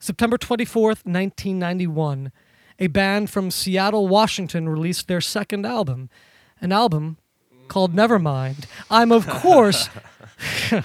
September 0.03 0.37
24th, 0.37 1.07
1991, 1.07 2.33
a 2.81 2.89
band 2.89 3.31
from 3.31 3.53
Seattle, 3.53 4.09
Washington 4.09 4.69
released 4.69 5.07
their 5.07 5.21
second 5.21 5.65
album, 5.65 6.11
an 6.61 6.73
album 6.73 7.19
called 7.69 7.95
Nevermind. 7.95 8.65
I'm, 8.91 9.13
of 9.13 9.29
course, 9.29 9.89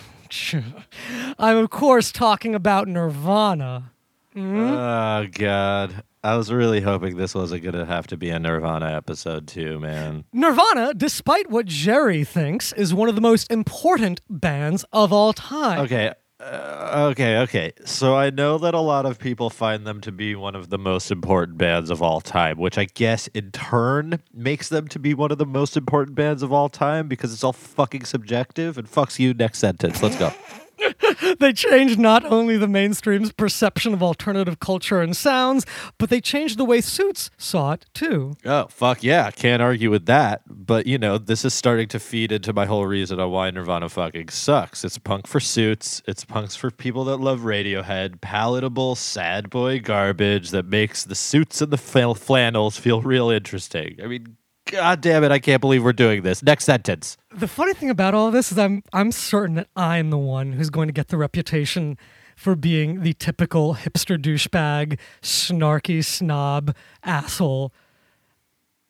I'm, 1.40 1.58
of 1.58 1.72
course, 1.72 2.12
talking 2.12 2.54
about 2.54 2.88
Nirvana. 2.88 3.92
Mm-hmm. 4.36 4.60
Oh 4.60 5.28
God. 5.32 6.04
I 6.24 6.36
was 6.36 6.52
really 6.52 6.82
hoping 6.82 7.18
this 7.18 7.34
wasn't 7.34 7.64
gonna 7.64 7.86
have 7.86 8.06
to 8.08 8.18
be 8.18 8.30
a 8.30 8.38
Nirvana 8.38 8.92
episode 8.96 9.48
too, 9.48 9.80
man. 9.80 10.26
Nirvana, 10.32 10.94
despite 10.94 11.50
what 11.50 11.66
Jerry 11.66 12.24
thinks, 12.24 12.72
is 12.74 12.94
one 12.94 13.10
of 13.10 13.16
the 13.16 13.22
most 13.22 13.50
important 13.52 14.22
bands 14.30 14.86
of 14.94 15.12
all 15.12 15.34
time. 15.34 15.80
Okay. 15.80 16.14
Uh, 16.40 17.10
okay, 17.12 17.40
okay. 17.40 17.74
So 17.84 18.16
I 18.16 18.30
know 18.30 18.60
that 18.60 18.76
a 18.76 18.80
lot 18.80 19.08
of 19.08 19.18
people 19.18 19.50
find 19.50 19.88
them 19.88 20.02
to 20.02 20.12
be 20.12 20.36
one 20.36 20.56
of 20.56 20.70
the 20.70 20.78
most 20.78 21.10
important 21.10 21.58
bands 21.58 21.90
of 21.90 22.04
all 22.04 22.22
time, 22.22 22.58
which 22.60 22.78
I 22.78 22.86
guess 22.86 23.28
in 23.30 23.50
turn 23.52 24.22
makes 24.32 24.70
them 24.70 24.88
to 24.90 25.00
be 25.00 25.16
one 25.16 25.32
of 25.32 25.40
the 25.40 25.48
most 25.48 25.76
important 25.76 26.16
bands 26.16 26.44
of 26.44 26.54
all 26.54 26.70
time 26.70 27.08
because 27.08 27.34
it's 27.34 27.44
all 27.44 27.54
fucking 27.54 28.06
subjective 28.06 28.78
and 28.78 28.90
fucks 28.90 29.18
you 29.18 29.34
next 29.34 29.58
sentence. 29.60 30.04
Let's 30.04 30.18
go. 30.18 30.32
They 31.40 31.54
changed 31.54 32.00
not 32.00 32.26
only 32.26 32.58
the 32.58 32.68
mainstream's 32.68 33.32
perception 33.32 33.94
of 33.94 34.04
alternative 34.04 34.60
culture 34.60 35.02
and 35.02 35.16
sounds, 35.16 35.66
but 35.98 36.10
they 36.10 36.22
changed 36.22 36.58
the 36.58 36.66
way 36.66 36.82
Suits 36.82 37.30
saw 37.38 37.74
it 37.74 37.86
too. 37.94 38.36
Oh, 38.46 38.68
fuck 38.70 39.04
yeah. 39.04 39.32
Can't 39.32 39.62
argue 39.62 39.90
with 39.90 40.06
that. 40.06 40.42
But, 40.48 40.86
you 40.88 40.98
know, 40.98 41.18
this 41.18 41.44
is 41.44 41.54
starting 41.54 41.88
to 41.90 42.00
feed 42.00 42.32
into 42.32 42.54
my 42.54 42.66
whole 42.66 42.86
reason 42.86 43.20
on 43.20 43.32
why 43.32 43.50
Nirvana 43.52 43.90
fucking 43.90 44.30
sucks. 44.30 44.84
It's 44.84 44.98
punk 44.98 45.28
for 45.28 45.40
suits, 45.40 46.02
it's 46.08 46.26
punks 46.26 46.56
for 46.56 46.72
people 46.72 47.04
that 47.06 47.18
love 47.18 47.42
Radiohead, 47.42 48.22
palatable, 48.22 48.96
sad 48.96 49.50
boy 49.50 49.80
garbage 49.80 50.52
that 50.52 50.66
makes 50.66 51.04
the 51.04 51.16
suits 51.16 51.62
and 51.62 51.72
the 51.72 51.78
flannels 51.78 52.78
feel 52.78 53.02
real 53.02 53.30
interesting. 53.30 53.98
I 54.04 54.08
mean, 54.08 54.38
god 54.68 55.02
damn 55.02 55.24
it, 55.24 55.32
I 55.32 55.40
can't 55.40 55.62
believe 55.62 55.84
we're 55.84 55.94
doing 55.94 56.22
this. 56.22 56.44
Next 56.44 56.66
sentence. 56.66 57.18
The 57.32 57.48
funny 57.48 57.74
thing 57.74 57.90
about 57.90 58.14
all 58.14 58.32
this 58.32 58.52
is 58.52 58.58
I'm 58.58 58.84
I'm 58.94 59.12
certain 59.12 59.56
that 59.56 59.68
I'm 59.76 60.10
the 60.10 60.18
one 60.18 60.54
who's 60.54 60.70
going 60.70 60.88
to 60.88 60.94
get 60.94 61.08
the 61.08 61.18
reputation 61.18 61.98
for 62.36 62.56
being 62.56 63.02
the 63.02 63.14
typical 63.14 63.76
hipster 63.76 64.18
douchebag, 64.18 65.00
snarky 65.22 66.06
snob 66.06 66.76
asshole. 67.04 67.74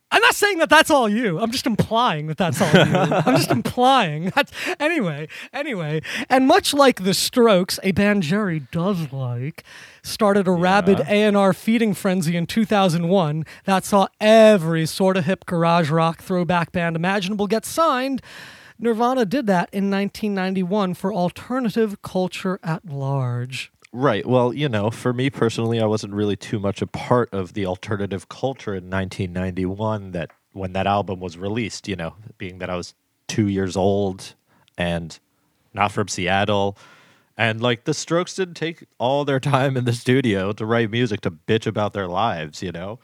I'm 0.09 0.21
not 0.21 0.35
saying 0.35 0.59
that 0.59 0.69
that's 0.69 0.89
all 0.89 1.09
you. 1.09 1.37
I'm 1.39 1.51
just 1.51 1.65
implying 1.65 2.27
that 2.27 2.37
that's 2.37 2.61
all 2.61 2.71
you. 2.71 2.95
I'm 2.95 3.35
just 3.35 3.51
implying 3.59 4.31
that. 4.35 4.51
Anyway, 4.79 5.27
anyway, 5.51 6.01
and 6.29 6.47
much 6.47 6.73
like 6.73 7.03
the 7.03 7.13
Strokes, 7.13 7.77
a 7.83 7.91
band 7.91 8.23
Jerry 8.23 8.61
does 8.71 9.11
like, 9.11 9.63
started 10.03 10.47
a 10.47 10.51
rabid 10.51 11.01
A&R 11.01 11.51
feeding 11.51 11.93
frenzy 11.93 12.37
in 12.37 12.47
2001 12.47 13.45
that 13.65 13.83
saw 13.83 14.07
every 14.21 14.85
sort 14.85 15.17
of 15.17 15.25
hip 15.25 15.45
garage 15.45 15.89
rock 15.89 16.21
throwback 16.21 16.71
band 16.71 16.95
imaginable 16.95 17.47
get 17.47 17.65
signed. 17.65 18.21
Nirvana 18.79 19.25
did 19.25 19.47
that 19.47 19.69
in 19.73 19.89
1991 19.89 20.93
for 20.93 21.13
alternative 21.13 22.01
culture 22.01 22.59
at 22.63 22.85
large. 22.85 23.71
Right. 23.93 24.25
Well, 24.25 24.53
you 24.53 24.67
know, 24.69 24.91
for 24.91 25.13
me 25.13 25.29
personally, 25.29 25.79
I 25.79 25.85
wasn't 25.85 26.13
really 26.13 26.35
too 26.35 26.59
much 26.59 26.81
a 26.81 26.88
part 26.88 27.33
of 27.33 27.53
the 27.53 27.65
alternative 27.65 28.27
culture 28.29 28.75
in 28.75 28.89
1991 28.89 30.11
that 30.11 30.31
when 30.51 30.73
that 30.73 30.88
album 30.88 31.19
was 31.19 31.38
released, 31.38 31.88
you 31.88 31.95
know, 31.95 32.13
being 32.38 32.59
that 32.59 32.69
I 32.69 32.75
was 32.75 32.93
2 33.27 33.47
years 33.47 33.77
old 33.77 34.35
and 34.77 35.17
not 35.73 35.91
from 35.91 36.07
Seattle 36.07 36.77
and 37.38 37.61
like 37.61 37.85
the 37.85 37.93
Strokes 37.93 38.35
didn't 38.35 38.55
take 38.55 38.85
all 38.99 39.23
their 39.25 39.39
time 39.39 39.77
in 39.77 39.85
the 39.85 39.93
studio 39.93 40.51
to 40.53 40.65
write 40.65 40.91
music 40.91 41.21
to 41.21 41.31
bitch 41.31 41.67
about 41.67 41.93
their 41.93 42.07
lives, 42.07 42.61
you 42.63 42.71
know. 42.71 42.99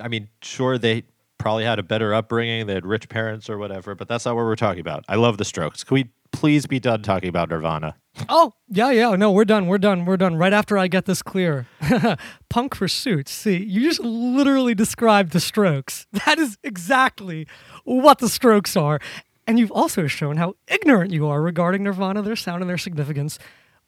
I 0.00 0.08
mean, 0.08 0.28
sure 0.42 0.78
they 0.78 1.04
probably 1.38 1.64
had 1.64 1.78
a 1.78 1.82
better 1.82 2.14
upbringing, 2.14 2.66
they 2.66 2.74
had 2.74 2.86
rich 2.86 3.08
parents 3.08 3.50
or 3.50 3.58
whatever, 3.58 3.94
but 3.94 4.08
that's 4.08 4.26
not 4.26 4.36
what 4.36 4.44
we're 4.44 4.56
talking 4.56 4.80
about. 4.80 5.04
I 5.08 5.16
love 5.16 5.38
the 5.38 5.44
Strokes. 5.44 5.84
Can 5.84 5.94
we 5.96 6.10
please 6.32 6.66
be 6.66 6.80
done 6.80 7.02
talking 7.02 7.28
about 7.28 7.50
Nirvana? 7.50 7.96
Oh, 8.28 8.52
yeah, 8.68 8.90
yeah. 8.90 9.16
No, 9.16 9.32
we're 9.32 9.44
done. 9.44 9.66
We're 9.66 9.78
done. 9.78 10.04
We're 10.04 10.16
done. 10.16 10.36
Right 10.36 10.52
after 10.52 10.76
I 10.76 10.86
get 10.86 11.06
this 11.06 11.22
clear. 11.22 11.66
Punk 12.48 12.74
for 12.74 12.88
suits. 12.88 13.30
See, 13.30 13.56
you 13.62 13.80
just 13.82 14.00
literally 14.00 14.74
described 14.74 15.32
the 15.32 15.40
strokes. 15.40 16.06
That 16.26 16.38
is 16.38 16.56
exactly 16.62 17.46
what 17.84 18.18
the 18.18 18.28
strokes 18.28 18.76
are. 18.76 19.00
And 19.46 19.58
you've 19.58 19.72
also 19.72 20.06
shown 20.06 20.36
how 20.36 20.54
ignorant 20.68 21.12
you 21.12 21.26
are 21.26 21.42
regarding 21.42 21.82
Nirvana, 21.82 22.22
their 22.22 22.36
sound, 22.36 22.62
and 22.62 22.70
their 22.70 22.78
significance, 22.78 23.38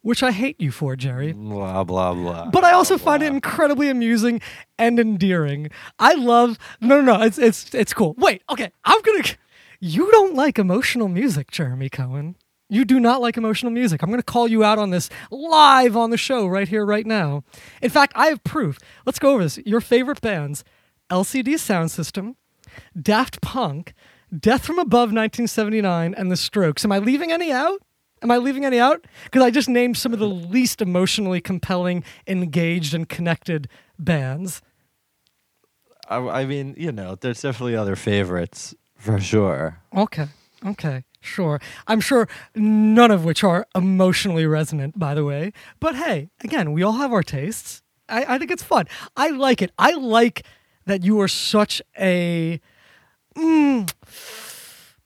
which 0.01 0.21
I 0.21 0.31
hate 0.31 0.59
you 0.59 0.69
for, 0.69 0.95
Jerry. 0.97 1.31
Blah 1.31 1.85
blah 1.85 2.13
blah. 2.13 2.49
But 2.49 2.65
I 2.65 2.73
also 2.73 2.97
find 2.97 3.23
it 3.23 3.27
incredibly 3.27 3.89
amusing 3.89 4.41
and 4.77 4.99
endearing. 4.99 5.69
I 5.97 6.13
love 6.15 6.59
no 6.81 6.99
no 6.99 7.17
no, 7.17 7.23
it's 7.23 7.37
it's 7.37 7.73
it's 7.73 7.93
cool. 7.93 8.15
Wait, 8.17 8.43
okay, 8.49 8.71
I'm 8.83 9.01
gonna 9.01 9.23
you 9.79 10.11
don't 10.11 10.35
like 10.35 10.59
emotional 10.59 11.07
music, 11.07 11.51
Jeremy 11.51 11.89
Cohen. 11.89 12.35
You 12.69 12.83
do 12.83 12.99
not 12.99 13.21
like 13.21 13.37
emotional 13.37 13.71
music. 13.71 14.01
I'm 14.01 14.09
going 14.09 14.19
to 14.19 14.23
call 14.23 14.47
you 14.47 14.63
out 14.63 14.79
on 14.79 14.89
this 14.89 15.09
live 15.29 15.95
on 15.95 16.09
the 16.09 16.17
show 16.17 16.47
right 16.47 16.67
here, 16.67 16.85
right 16.85 17.05
now. 17.05 17.43
In 17.81 17.89
fact, 17.89 18.13
I 18.15 18.27
have 18.27 18.43
proof. 18.43 18.79
Let's 19.05 19.19
go 19.19 19.33
over 19.33 19.43
this. 19.43 19.59
Your 19.59 19.81
favorite 19.81 20.21
bands 20.21 20.63
LCD 21.11 21.59
Sound 21.59 21.91
System, 21.91 22.35
Daft 22.99 23.41
Punk, 23.41 23.93
Death 24.35 24.65
from 24.65 24.79
Above 24.79 25.09
1979, 25.09 26.15
and 26.17 26.31
The 26.31 26.35
Strokes. 26.37 26.83
Am 26.83 26.91
I 26.91 26.97
leaving 26.97 27.31
any 27.31 27.51
out? 27.51 27.81
Am 28.23 28.31
I 28.31 28.37
leaving 28.37 28.65
any 28.65 28.79
out? 28.79 29.05
Because 29.25 29.43
I 29.43 29.51
just 29.51 29.69
named 29.69 29.97
some 29.97 30.13
of 30.13 30.17
the 30.17 30.27
least 30.27 30.81
emotionally 30.81 31.41
compelling, 31.41 32.03
engaged, 32.25 32.95
and 32.95 33.07
connected 33.07 33.69
bands. 33.99 34.63
I, 36.09 36.17
I 36.17 36.45
mean, 36.45 36.73
you 36.77 36.91
know, 36.91 37.15
there's 37.15 37.41
definitely 37.41 37.75
other 37.75 37.95
favorites 37.95 38.73
for 38.97 39.19
sure. 39.19 39.81
Okay. 39.95 40.27
Okay. 40.65 41.03
Sure. 41.25 41.59
I'm 41.87 41.99
sure 41.99 42.27
none 42.55 43.11
of 43.11 43.25
which 43.25 43.43
are 43.43 43.67
emotionally 43.75 44.45
resonant, 44.45 44.97
by 44.97 45.13
the 45.13 45.25
way. 45.25 45.53
But 45.79 45.95
hey, 45.95 46.29
again, 46.43 46.71
we 46.71 46.83
all 46.83 46.93
have 46.93 47.11
our 47.11 47.23
tastes. 47.23 47.81
I, 48.07 48.35
I 48.35 48.37
think 48.37 48.51
it's 48.51 48.63
fun. 48.63 48.87
I 49.17 49.29
like 49.29 49.61
it. 49.61 49.71
I 49.77 49.91
like 49.93 50.45
that 50.85 51.03
you 51.03 51.19
are 51.21 51.27
such 51.27 51.81
a 51.99 52.61
mm, 53.35 53.91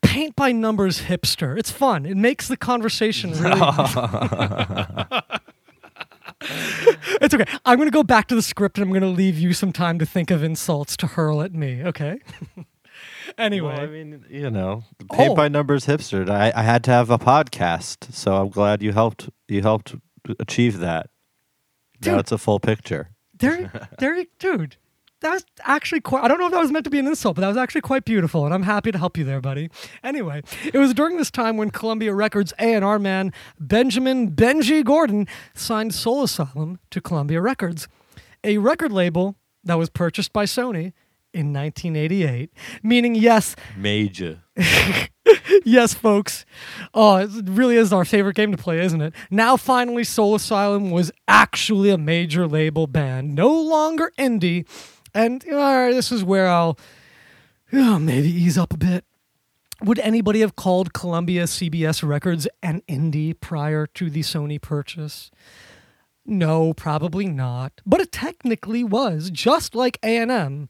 paint 0.02 0.36
by 0.36 0.52
numbers 0.52 1.04
hipster. 1.04 1.58
It's 1.58 1.72
fun. 1.72 2.06
It 2.06 2.18
makes 2.18 2.48
the 2.48 2.58
conversation 2.58 3.32
really. 3.32 3.62
it's 7.22 7.34
okay. 7.34 7.46
I'm 7.66 7.78
going 7.78 7.88
to 7.88 7.94
go 7.94 8.04
back 8.04 8.28
to 8.28 8.36
the 8.36 8.42
script 8.42 8.78
and 8.78 8.86
I'm 8.86 8.90
going 8.90 9.02
to 9.02 9.08
leave 9.08 9.38
you 9.38 9.54
some 9.54 9.72
time 9.74 10.00
to 10.00 10.06
think 10.06 10.32
of 10.32 10.44
insults 10.44 10.96
to 10.98 11.08
hurl 11.08 11.42
at 11.42 11.54
me. 11.54 11.84
Okay. 11.84 12.20
anyway, 13.38 13.74
Well, 13.74 13.82
I 13.82 13.88
mean, 13.88 14.26
you 14.30 14.50
know, 14.50 14.84
paint 15.12 15.32
Oh. 15.32 15.36
by 15.36 15.48
numbers 15.48 15.86
hipster. 15.86 16.30
I, 16.30 16.52
I 16.56 16.64
had 16.64 16.84
to 16.86 16.92
have 16.92 17.10
a 17.10 17.18
podcast, 17.18 18.14
so 18.14 18.36
I'm 18.36 18.50
glad 18.50 18.82
you 18.82 18.92
helped. 18.94 19.30
You 19.48 19.62
helped 19.62 19.96
achieve 20.40 20.80
that. 20.80 21.10
Dude. 22.02 22.14
Now 22.14 22.20
it's 22.20 22.32
a 22.32 22.38
full 22.38 22.60
picture. 22.60 23.10
there, 23.38 23.72
there, 24.00 24.24
dude. 24.40 24.78
That 25.22 25.32
was 25.34 25.46
actually 25.66 26.00
quite. 26.00 26.24
I 26.24 26.30
don't 26.30 26.40
know 26.40 26.46
if 26.46 26.54
that 26.54 26.62
was 26.62 26.72
meant 26.72 26.86
to 26.86 26.90
be 26.90 26.98
an 27.00 27.06
insult, 27.08 27.36
but 27.36 27.42
that 27.42 27.50
was 27.50 27.58
actually 27.58 27.82
quite 27.82 28.06
beautiful, 28.06 28.46
and 28.46 28.54
I'm 28.54 28.64
happy 28.64 28.90
to 28.94 28.98
help 28.98 29.18
you 29.18 29.26
there, 29.26 29.42
buddy. 29.42 29.70
Anyway, 30.02 30.44
it 30.74 30.78
was 30.78 30.94
during 30.94 31.18
this 31.18 31.30
time 31.30 31.58
when 31.58 31.72
Columbia 31.72 32.14
Records 32.14 32.54
A&R 32.58 32.98
man 33.00 33.34
Benjamin 33.60 34.32
Benji 34.32 34.82
Gordon 34.82 35.28
signed 35.54 35.94
Soul 35.94 36.24
Asylum 36.24 36.80
to 36.92 37.02
Columbia 37.02 37.42
Records, 37.42 37.90
a 38.46 38.60
record 38.60 38.94
label 38.94 39.36
that 39.66 39.76
was 39.78 39.90
purchased 39.90 40.32
by 40.32 40.46
Sony 40.46 40.94
in 41.34 41.54
1988. 41.54 42.52
Meaning, 42.84 43.16
yes, 43.16 43.56
Major. 43.78 44.42
yes, 45.66 45.94
folks. 45.94 46.46
Oh, 46.94 47.18
it 47.18 47.30
really 47.46 47.76
is 47.76 47.94
our 47.94 48.06
favorite 48.06 48.36
game 48.36 48.52
to 48.52 48.58
play, 48.58 48.80
isn't 48.80 49.02
it? 49.02 49.14
Now, 49.30 49.58
finally, 49.58 50.04
Soul 50.04 50.36
Asylum 50.36 50.92
was 50.92 51.12
actually 51.28 51.90
a 51.90 51.98
major 51.98 52.48
label 52.48 52.88
band, 52.88 53.36
no 53.36 53.50
longer 53.50 54.12
indie. 54.18 54.68
And 55.14 55.44
all 55.52 55.58
right, 55.58 55.94
this 55.94 56.12
is 56.12 56.24
where 56.24 56.48
I'll 56.48 56.78
oh, 57.74 58.00
maybe 58.00 58.30
ease 58.30 58.58
up 58.58 58.74
a 58.74 58.78
bit. 58.78 59.06
Would 59.82 60.00
anybody 60.00 60.42
have 60.42 60.56
called 60.56 60.94
Columbia 60.94 61.44
CBS 61.44 62.06
Records 62.06 62.48
an 62.62 62.82
indie 62.90 63.40
prior 63.40 63.88
to 63.88 64.10
the 64.10 64.22
Sony 64.22 64.62
purchase? 64.62 65.32
No, 66.26 66.74
probably 66.74 67.28
not. 67.28 67.82
But 67.86 68.02
it 68.02 68.12
technically 68.12 68.84
was, 68.84 69.32
just 69.32 69.76
like 69.76 69.98
A&M. 70.04 70.70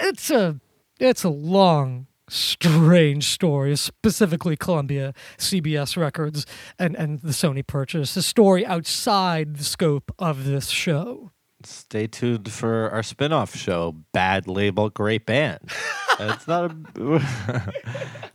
It's 0.00 0.30
a 0.30 0.60
it's 1.00 1.24
a 1.24 1.28
long, 1.28 2.06
strange 2.28 3.26
story, 3.26 3.76
specifically 3.76 4.56
Columbia 4.56 5.12
CBS 5.38 5.96
Records 5.96 6.46
and, 6.78 6.96
and 6.96 7.20
the 7.20 7.32
Sony 7.32 7.66
purchase. 7.66 8.16
A 8.16 8.22
story 8.22 8.64
outside 8.64 9.56
the 9.56 9.64
scope 9.64 10.12
of 10.18 10.44
this 10.44 10.68
show. 10.68 11.32
Stay 11.64 12.06
tuned 12.06 12.50
for 12.52 12.90
our 12.90 13.02
spin-off 13.02 13.56
show, 13.56 13.96
Bad 14.12 14.46
Label, 14.46 14.90
Great 14.90 15.24
Band. 15.24 15.60
It's 16.20 16.46
not 16.46 16.70
a, 16.70 17.20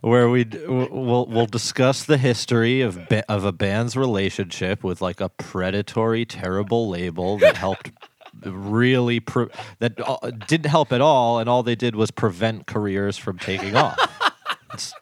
where 0.00 0.28
we 0.28 0.44
we'll 0.44 1.26
we'll 1.26 1.46
discuss 1.46 2.04
the 2.04 2.18
history 2.18 2.82
of 2.82 2.98
of 3.28 3.44
a 3.44 3.52
band's 3.52 3.96
relationship 3.96 4.84
with 4.84 5.00
like 5.00 5.20
a 5.20 5.28
predatory, 5.28 6.26
terrible 6.26 6.88
label 6.88 7.38
that 7.38 7.56
helped 7.56 7.90
really 8.42 9.20
that 9.78 9.94
uh, 10.04 10.30
didn't 10.46 10.70
help 10.70 10.92
at 10.92 11.00
all, 11.00 11.38
and 11.38 11.48
all 11.48 11.62
they 11.62 11.74
did 11.74 11.94
was 11.94 12.10
prevent 12.10 12.66
careers 12.66 13.16
from 13.16 13.38
taking 13.38 13.76
off. 13.76 13.98
It's, 14.72 14.94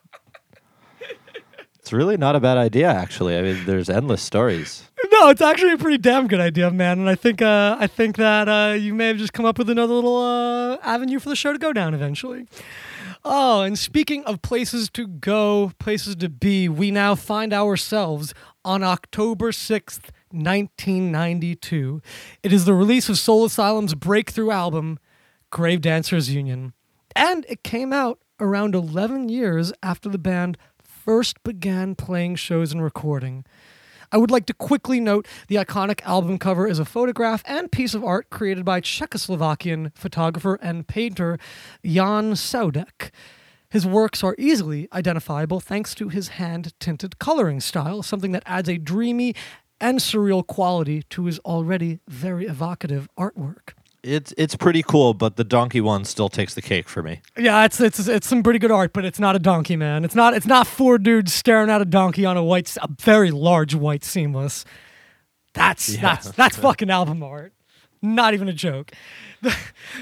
it's 1.78 1.92
really 1.92 2.16
not 2.16 2.36
a 2.36 2.40
bad 2.40 2.56
idea, 2.56 2.88
actually. 2.88 3.36
I 3.36 3.42
mean, 3.42 3.66
there's 3.66 3.90
endless 3.90 4.22
stories. 4.22 4.82
No, 5.10 5.28
it's 5.28 5.42
actually 5.42 5.72
a 5.72 5.76
pretty 5.76 5.98
damn 5.98 6.26
good 6.26 6.40
idea, 6.40 6.70
man. 6.70 7.00
And 7.00 7.08
I 7.08 7.14
think 7.14 7.42
uh, 7.42 7.76
I 7.78 7.86
think 7.86 8.16
that 8.16 8.48
uh, 8.48 8.74
you 8.74 8.94
may 8.94 9.08
have 9.08 9.18
just 9.18 9.32
come 9.32 9.44
up 9.44 9.58
with 9.58 9.68
another 9.68 9.92
little 9.92 10.16
uh, 10.16 10.76
avenue 10.82 11.18
for 11.18 11.28
the 11.28 11.36
show 11.36 11.52
to 11.52 11.58
go 11.58 11.72
down 11.72 11.92
eventually. 11.94 12.46
Oh, 13.24 13.62
and 13.62 13.78
speaking 13.78 14.24
of 14.24 14.42
places 14.42 14.88
to 14.90 15.06
go, 15.06 15.72
places 15.78 16.16
to 16.16 16.28
be, 16.28 16.68
we 16.68 16.90
now 16.90 17.14
find 17.14 17.52
ourselves 17.52 18.32
on 18.64 18.82
October 18.82 19.50
6th, 19.50 20.10
1992. 20.32 22.02
It 22.42 22.52
is 22.52 22.64
the 22.64 22.74
release 22.74 23.08
of 23.08 23.18
Soul 23.18 23.44
Asylum's 23.44 23.94
breakthrough 23.94 24.50
album, 24.50 24.98
Grave 25.50 25.80
Dancers 25.80 26.30
Union. 26.30 26.72
And 27.14 27.44
it 27.48 27.62
came 27.62 27.92
out 27.92 28.20
around 28.40 28.74
11 28.74 29.28
years 29.28 29.72
after 29.82 30.08
the 30.08 30.18
band 30.18 30.58
first 30.82 31.42
began 31.42 31.94
playing 31.94 32.36
shows 32.36 32.72
and 32.72 32.82
recording. 32.82 33.44
I 34.10 34.16
would 34.16 34.30
like 34.30 34.46
to 34.46 34.54
quickly 34.54 35.00
note 35.00 35.26
the 35.48 35.56
iconic 35.56 36.00
album 36.02 36.38
cover 36.38 36.66
is 36.66 36.78
a 36.78 36.84
photograph 36.84 37.42
and 37.44 37.70
piece 37.70 37.94
of 37.94 38.02
art 38.04 38.30
created 38.30 38.64
by 38.64 38.80
Czechoslovakian 38.80 39.94
photographer 39.94 40.58
and 40.62 40.86
painter 40.86 41.38
Jan 41.84 42.32
Saudek. 42.32 43.10
His 43.70 43.84
works 43.84 44.24
are 44.24 44.34
easily 44.38 44.88
identifiable 44.94 45.60
thanks 45.60 45.94
to 45.96 46.08
his 46.08 46.28
hand 46.28 46.72
tinted 46.80 47.18
coloring 47.18 47.60
style, 47.60 48.02
something 48.02 48.32
that 48.32 48.42
adds 48.46 48.68
a 48.68 48.78
dreamy 48.78 49.34
and 49.80 49.98
surreal 49.98 50.46
quality 50.46 51.02
to 51.10 51.26
his 51.26 51.38
already 51.40 52.00
very 52.08 52.46
evocative 52.46 53.08
artwork. 53.18 53.70
It's 54.02 54.32
it's 54.38 54.54
pretty 54.54 54.82
cool, 54.82 55.12
but 55.12 55.36
the 55.36 55.44
donkey 55.44 55.80
one 55.80 56.04
still 56.04 56.28
takes 56.28 56.54
the 56.54 56.62
cake 56.62 56.88
for 56.88 57.02
me. 57.02 57.20
Yeah, 57.36 57.64
it's 57.64 57.80
it's 57.80 58.06
it's 58.06 58.28
some 58.28 58.42
pretty 58.44 58.60
good 58.60 58.70
art, 58.70 58.92
but 58.92 59.04
it's 59.04 59.18
not 59.18 59.34
a 59.34 59.40
donkey, 59.40 59.74
man. 59.76 60.04
It's 60.04 60.14
not 60.14 60.34
it's 60.34 60.46
not 60.46 60.66
four 60.68 60.98
dudes 60.98 61.32
staring 61.34 61.68
at 61.68 61.80
a 61.82 61.84
donkey 61.84 62.24
on 62.24 62.36
a 62.36 62.44
white, 62.44 62.74
a 62.80 62.88
very 63.00 63.30
large 63.32 63.74
white 63.74 64.04
seamless. 64.04 64.64
That's 65.52 65.88
Yeah. 65.88 66.00
that's 66.00 66.30
that's 66.30 66.56
fucking 66.56 66.90
album 66.90 67.22
art. 67.22 67.52
Not 68.00 68.32
even 68.34 68.48
a 68.48 68.52
joke. 68.52 68.92
The, 69.42 69.56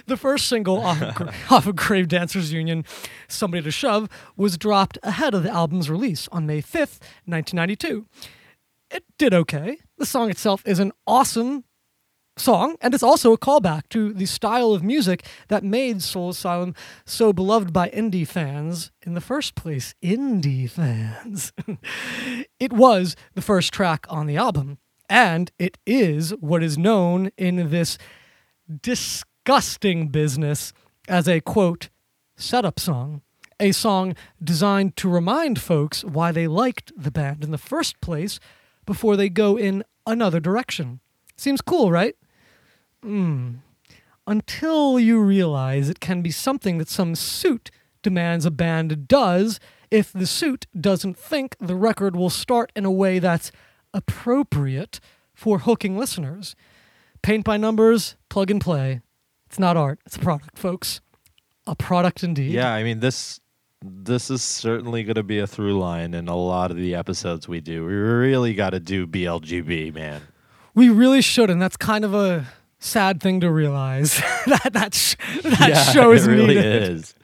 the 0.06 0.16
first 0.18 0.48
single 0.48 0.78
off 0.80 1.00
of, 1.00 1.34
off 1.50 1.66
of 1.66 1.76
Grave 1.76 2.08
Dancers 2.08 2.52
Union, 2.52 2.84
"Somebody 3.28 3.62
to 3.62 3.70
Shove," 3.70 4.08
was 4.36 4.58
dropped 4.58 4.98
ahead 5.02 5.32
of 5.32 5.42
the 5.42 5.50
album's 5.50 5.88
release 5.88 6.28
on 6.30 6.46
May 6.46 6.60
fifth, 6.60 7.00
nineteen 7.26 7.56
ninety 7.56 7.76
two. 7.76 8.04
It 8.96 9.04
did 9.18 9.34
okay. 9.34 9.76
The 9.98 10.06
song 10.06 10.30
itself 10.30 10.62
is 10.64 10.78
an 10.78 10.90
awesome 11.06 11.64
song, 12.38 12.76
and 12.80 12.94
it's 12.94 13.02
also 13.02 13.34
a 13.34 13.38
callback 13.38 13.90
to 13.90 14.10
the 14.14 14.24
style 14.24 14.72
of 14.72 14.82
music 14.82 15.26
that 15.48 15.62
made 15.62 16.00
Soul 16.00 16.30
Asylum 16.30 16.74
so 17.04 17.30
beloved 17.30 17.74
by 17.74 17.90
indie 17.90 18.26
fans 18.26 18.92
in 19.02 19.12
the 19.12 19.20
first 19.20 19.54
place. 19.54 19.94
Indie 20.02 20.70
fans. 20.70 21.52
it 22.58 22.72
was 22.72 23.16
the 23.34 23.42
first 23.42 23.70
track 23.70 24.06
on 24.08 24.24
the 24.24 24.38
album, 24.38 24.78
and 25.10 25.52
it 25.58 25.76
is 25.84 26.30
what 26.40 26.62
is 26.62 26.78
known 26.78 27.30
in 27.36 27.68
this 27.68 27.98
disgusting 28.80 30.08
business 30.08 30.72
as 31.06 31.28
a 31.28 31.42
quote, 31.42 31.90
setup 32.34 32.80
song. 32.80 33.20
A 33.60 33.72
song 33.72 34.14
designed 34.42 34.96
to 34.96 35.10
remind 35.10 35.60
folks 35.60 36.02
why 36.02 36.32
they 36.32 36.46
liked 36.46 36.92
the 36.96 37.10
band 37.10 37.44
in 37.44 37.50
the 37.50 37.58
first 37.58 38.00
place 38.00 38.40
before 38.86 39.16
they 39.16 39.28
go 39.28 39.56
in 39.58 39.84
another 40.06 40.40
direction. 40.40 41.00
Seems 41.36 41.60
cool, 41.60 41.90
right? 41.90 42.16
Hmm. 43.02 43.56
until 44.26 44.98
you 44.98 45.20
realize 45.20 45.88
it 45.88 46.00
can 46.00 46.20
be 46.20 46.32
something 46.32 46.78
that 46.78 46.88
some 46.88 47.14
suit 47.14 47.70
demands 48.02 48.44
a 48.44 48.50
band 48.50 49.06
does 49.06 49.60
if 49.90 50.12
the 50.12 50.26
suit 50.26 50.66
doesn't 50.78 51.16
think 51.16 51.54
the 51.60 51.76
record 51.76 52.16
will 52.16 52.30
start 52.30 52.72
in 52.74 52.84
a 52.84 52.90
way 52.90 53.20
that's 53.20 53.52
appropriate 53.94 54.98
for 55.34 55.60
hooking 55.60 55.96
listeners. 55.96 56.56
Paint 57.22 57.44
by 57.44 57.56
numbers, 57.56 58.16
plug 58.28 58.50
and 58.50 58.60
play. 58.60 59.00
It's 59.46 59.58
not 59.58 59.76
art, 59.76 60.00
it's 60.06 60.16
a 60.16 60.20
product, 60.20 60.58
folks. 60.58 61.00
A 61.66 61.76
product 61.76 62.22
indeed. 62.24 62.52
Yeah, 62.52 62.72
I 62.72 62.82
mean 62.82 63.00
this 63.00 63.40
this 63.82 64.30
is 64.30 64.42
certainly 64.42 65.04
going 65.04 65.16
to 65.16 65.22
be 65.22 65.38
a 65.38 65.46
through 65.46 65.78
line 65.78 66.14
in 66.14 66.28
a 66.28 66.36
lot 66.36 66.70
of 66.70 66.76
the 66.76 66.94
episodes 66.94 67.46
we 67.46 67.60
do. 67.60 67.84
We 67.84 67.92
really 67.92 68.54
got 68.54 68.70
to 68.70 68.80
do 68.80 69.06
BLGB, 69.06 69.94
man. 69.94 70.22
We 70.74 70.88
really 70.88 71.22
should, 71.22 71.50
and 71.50 71.60
that's 71.60 71.76
kind 71.76 72.04
of 72.04 72.14
a 72.14 72.46
sad 72.78 73.20
thing 73.20 73.40
to 73.40 73.50
realize. 73.50 74.16
that 74.46 74.70
that, 74.72 74.94
sh- 74.94 75.16
that 75.42 75.68
yeah, 75.68 75.82
show 75.84 76.12
is 76.12 76.26
it 76.26 76.30
really 76.30 76.54
needed. 76.56 76.82
is. 76.82 77.14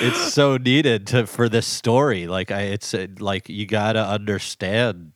It's 0.00 0.32
so 0.32 0.56
needed 0.56 1.06
to 1.08 1.26
for 1.26 1.48
this 1.48 1.66
story. 1.66 2.26
Like 2.26 2.50
I, 2.50 2.62
it's 2.62 2.94
uh, 2.94 3.06
like 3.18 3.48
you 3.48 3.66
got 3.66 3.94
to 3.94 4.04
understand 4.04 5.12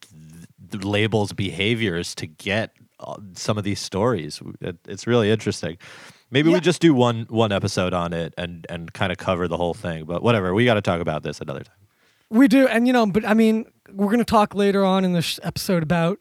the 0.58 0.78
labels' 0.86 1.32
behaviors 1.32 2.14
to 2.16 2.26
get 2.26 2.72
uh, 3.00 3.16
some 3.34 3.58
of 3.58 3.64
these 3.64 3.80
stories. 3.80 4.40
It, 4.60 4.78
it's 4.86 5.06
really 5.06 5.30
interesting. 5.30 5.78
Maybe 6.36 6.50
Yeah. 6.50 6.56
we 6.56 6.60
just 6.60 6.82
do 6.82 6.92
one 6.92 7.26
one 7.30 7.50
episode 7.50 7.94
on 7.94 8.12
it 8.12 8.34
and 8.36 8.66
and 8.68 8.92
kind 8.92 9.10
of 9.10 9.16
cover 9.18 9.48
the 9.48 9.56
whole 9.56 9.72
thing. 9.74 10.04
But 10.04 10.22
whatever, 10.22 10.52
we 10.52 10.64
got 10.66 10.74
to 10.74 10.82
talk 10.82 11.00
about 11.00 11.22
this 11.22 11.40
another 11.40 11.60
time. 11.64 11.74
We 12.28 12.46
do, 12.46 12.66
and 12.68 12.86
you 12.86 12.92
know, 12.92 13.06
but 13.06 13.24
I 13.24 13.32
mean, 13.34 13.64
we're 13.92 14.06
going 14.08 14.18
to 14.18 14.24
talk 14.24 14.54
later 14.54 14.84
on 14.84 15.04
in 15.04 15.12
this 15.14 15.40
episode 15.42 15.82
about 15.82 16.18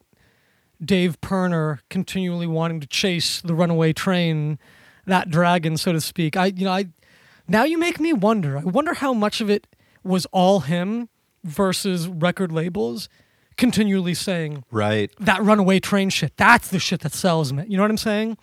Dave 0.82 1.20
Pirner 1.20 1.80
continually 1.90 2.46
wanting 2.46 2.80
to 2.80 2.86
chase 2.86 3.40
the 3.42 3.54
runaway 3.54 3.92
train, 3.92 4.58
that 5.06 5.28
dragon, 5.30 5.76
so 5.76 5.92
to 5.92 6.00
speak. 6.00 6.36
I, 6.36 6.46
you 6.46 6.64
know, 6.64 6.72
I 6.72 6.86
now 7.48 7.64
you 7.64 7.76
make 7.78 8.00
me 8.00 8.12
wonder. 8.12 8.56
I 8.58 8.62
wonder 8.64 8.94
how 8.94 9.12
much 9.12 9.40
of 9.40 9.50
it 9.50 9.66
was 10.02 10.26
all 10.32 10.60
him 10.60 11.08
versus 11.44 12.08
record 12.08 12.52
labels, 12.52 13.08
continually 13.56 14.14
saying 14.14 14.64
Right. 14.70 15.10
that 15.20 15.42
runaway 15.42 15.80
train 15.80 16.08
shit. 16.10 16.36
That's 16.36 16.68
the 16.68 16.78
shit 16.78 17.00
that 17.00 17.12
sells 17.12 17.52
me. 17.52 17.64
You 17.68 17.76
know 17.76 17.82
what 17.82 17.90
I'm 17.90 17.96
saying? 17.98 18.36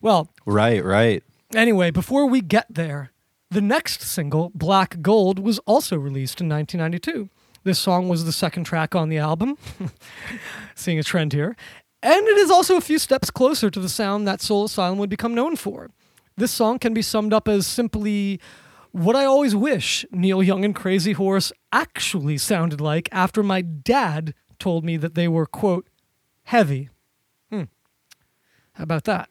Well, 0.00 0.30
Right. 0.44 0.84
Right. 0.84 1.22
Anyway, 1.54 1.90
before 1.90 2.26
we 2.26 2.40
get 2.40 2.66
there, 2.68 3.12
the 3.50 3.60
next 3.60 4.02
single, 4.02 4.50
Black 4.54 5.00
Gold, 5.00 5.38
was 5.38 5.58
also 5.60 5.96
released 5.96 6.40
in 6.40 6.48
1992. 6.48 7.28
This 7.62 7.78
song 7.78 8.08
was 8.08 8.24
the 8.24 8.32
second 8.32 8.64
track 8.64 8.94
on 8.94 9.08
the 9.08 9.18
album, 9.18 9.56
seeing 10.74 10.98
a 10.98 11.02
trend 11.02 11.32
here. 11.32 11.56
And 12.02 12.26
it 12.26 12.38
is 12.38 12.50
also 12.50 12.76
a 12.76 12.80
few 12.80 12.98
steps 12.98 13.30
closer 13.30 13.70
to 13.70 13.80
the 13.80 13.88
sound 13.88 14.26
that 14.28 14.40
Soul 14.40 14.64
Asylum 14.64 14.98
would 14.98 15.10
become 15.10 15.34
known 15.34 15.56
for. 15.56 15.90
This 16.36 16.52
song 16.52 16.78
can 16.78 16.92
be 16.94 17.02
summed 17.02 17.32
up 17.32 17.48
as 17.48 17.66
simply 17.66 18.40
what 18.92 19.16
I 19.16 19.24
always 19.24 19.54
wish 19.54 20.04
Neil 20.10 20.42
Young 20.42 20.64
and 20.64 20.74
Crazy 20.74 21.12
Horse 21.12 21.52
actually 21.72 22.38
sounded 22.38 22.80
like 22.80 23.08
after 23.10 23.42
my 23.42 23.62
dad 23.62 24.34
told 24.58 24.84
me 24.84 24.96
that 24.96 25.14
they 25.14 25.28
were, 25.28 25.46
quote, 25.46 25.88
heavy. 26.44 26.90
Hmm. 27.50 27.64
How 28.74 28.84
about 28.84 29.04
that? 29.04 29.28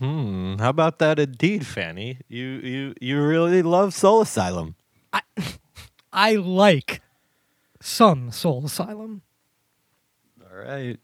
Hmm. 0.00 0.56
How 0.58 0.70
about 0.70 0.98
that, 1.00 1.18
indeed, 1.18 1.66
Fanny? 1.66 2.18
You 2.26 2.46
you 2.46 2.94
you 3.02 3.22
really 3.22 3.60
love 3.60 3.92
Soul 3.92 4.22
Asylum. 4.22 4.74
I 5.12 5.20
I 6.12 6.36
like 6.36 7.02
some 7.80 8.30
Soul 8.32 8.64
Asylum. 8.64 9.20
All 10.42 10.56
right. 10.56 10.98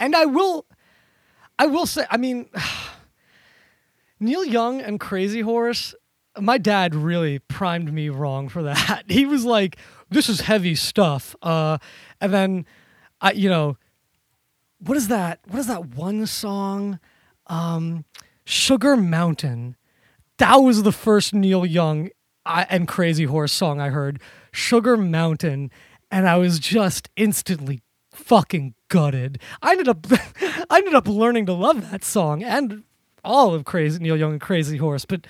And 0.00 0.16
I 0.16 0.26
will 0.26 0.66
I 1.60 1.66
will 1.66 1.86
say, 1.86 2.04
I 2.10 2.16
mean 2.16 2.48
Neil 4.20 4.44
Young 4.44 4.80
and 4.80 4.98
Crazy 4.98 5.40
Horse, 5.40 5.94
my 6.38 6.58
dad 6.58 6.94
really 6.94 7.38
primed 7.38 7.92
me 7.92 8.08
wrong 8.08 8.48
for 8.48 8.62
that. 8.64 9.04
He 9.08 9.26
was 9.26 9.44
like, 9.44 9.76
this 10.10 10.28
is 10.28 10.40
heavy 10.40 10.74
stuff. 10.74 11.36
Uh 11.40 11.78
and 12.20 12.32
then 12.34 12.66
I 13.20 13.30
you 13.30 13.48
know 13.48 13.76
what 14.78 14.96
is 14.96 15.06
that? 15.06 15.38
What 15.48 15.60
is 15.60 15.68
that 15.68 15.94
one 15.94 16.26
song? 16.26 16.98
Um 17.46 18.04
Sugar 18.44 18.96
Mountain. 18.96 19.76
That 20.38 20.56
was 20.56 20.82
the 20.82 20.92
first 20.92 21.32
Neil 21.34 21.64
Young 21.64 22.10
and 22.46 22.86
Crazy 22.88 23.24
Horse 23.24 23.52
song 23.52 23.80
I 23.80 23.90
heard. 23.90 24.20
Sugar 24.52 24.96
Mountain. 24.96 25.70
And 26.10 26.28
I 26.28 26.36
was 26.36 26.58
just 26.58 27.08
instantly 27.16 27.82
fucking 28.12 28.74
gutted. 28.88 29.40
I 29.62 29.72
ended 29.72 29.88
up 29.88 30.06
I 30.70 30.78
ended 30.78 30.94
up 30.94 31.08
learning 31.08 31.46
to 31.46 31.52
love 31.52 31.90
that 31.90 32.04
song 32.04 32.42
and 32.42 32.84
all 33.24 33.54
of 33.54 33.64
Crazy 33.64 33.98
Neil 34.00 34.16
Young 34.16 34.32
and 34.32 34.40
Crazy 34.40 34.76
Horse, 34.76 35.04
but 35.04 35.26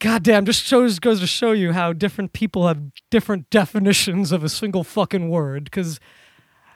goddamn, 0.00 0.44
just 0.44 0.64
shows 0.64 0.98
goes 0.98 1.20
to 1.20 1.26
show 1.26 1.52
you 1.52 1.72
how 1.72 1.92
different 1.92 2.32
people 2.32 2.66
have 2.66 2.82
different 3.10 3.48
definitions 3.48 4.32
of 4.32 4.42
a 4.44 4.48
single 4.48 4.84
fucking 4.84 5.28
word. 5.28 5.64
Because 5.64 6.00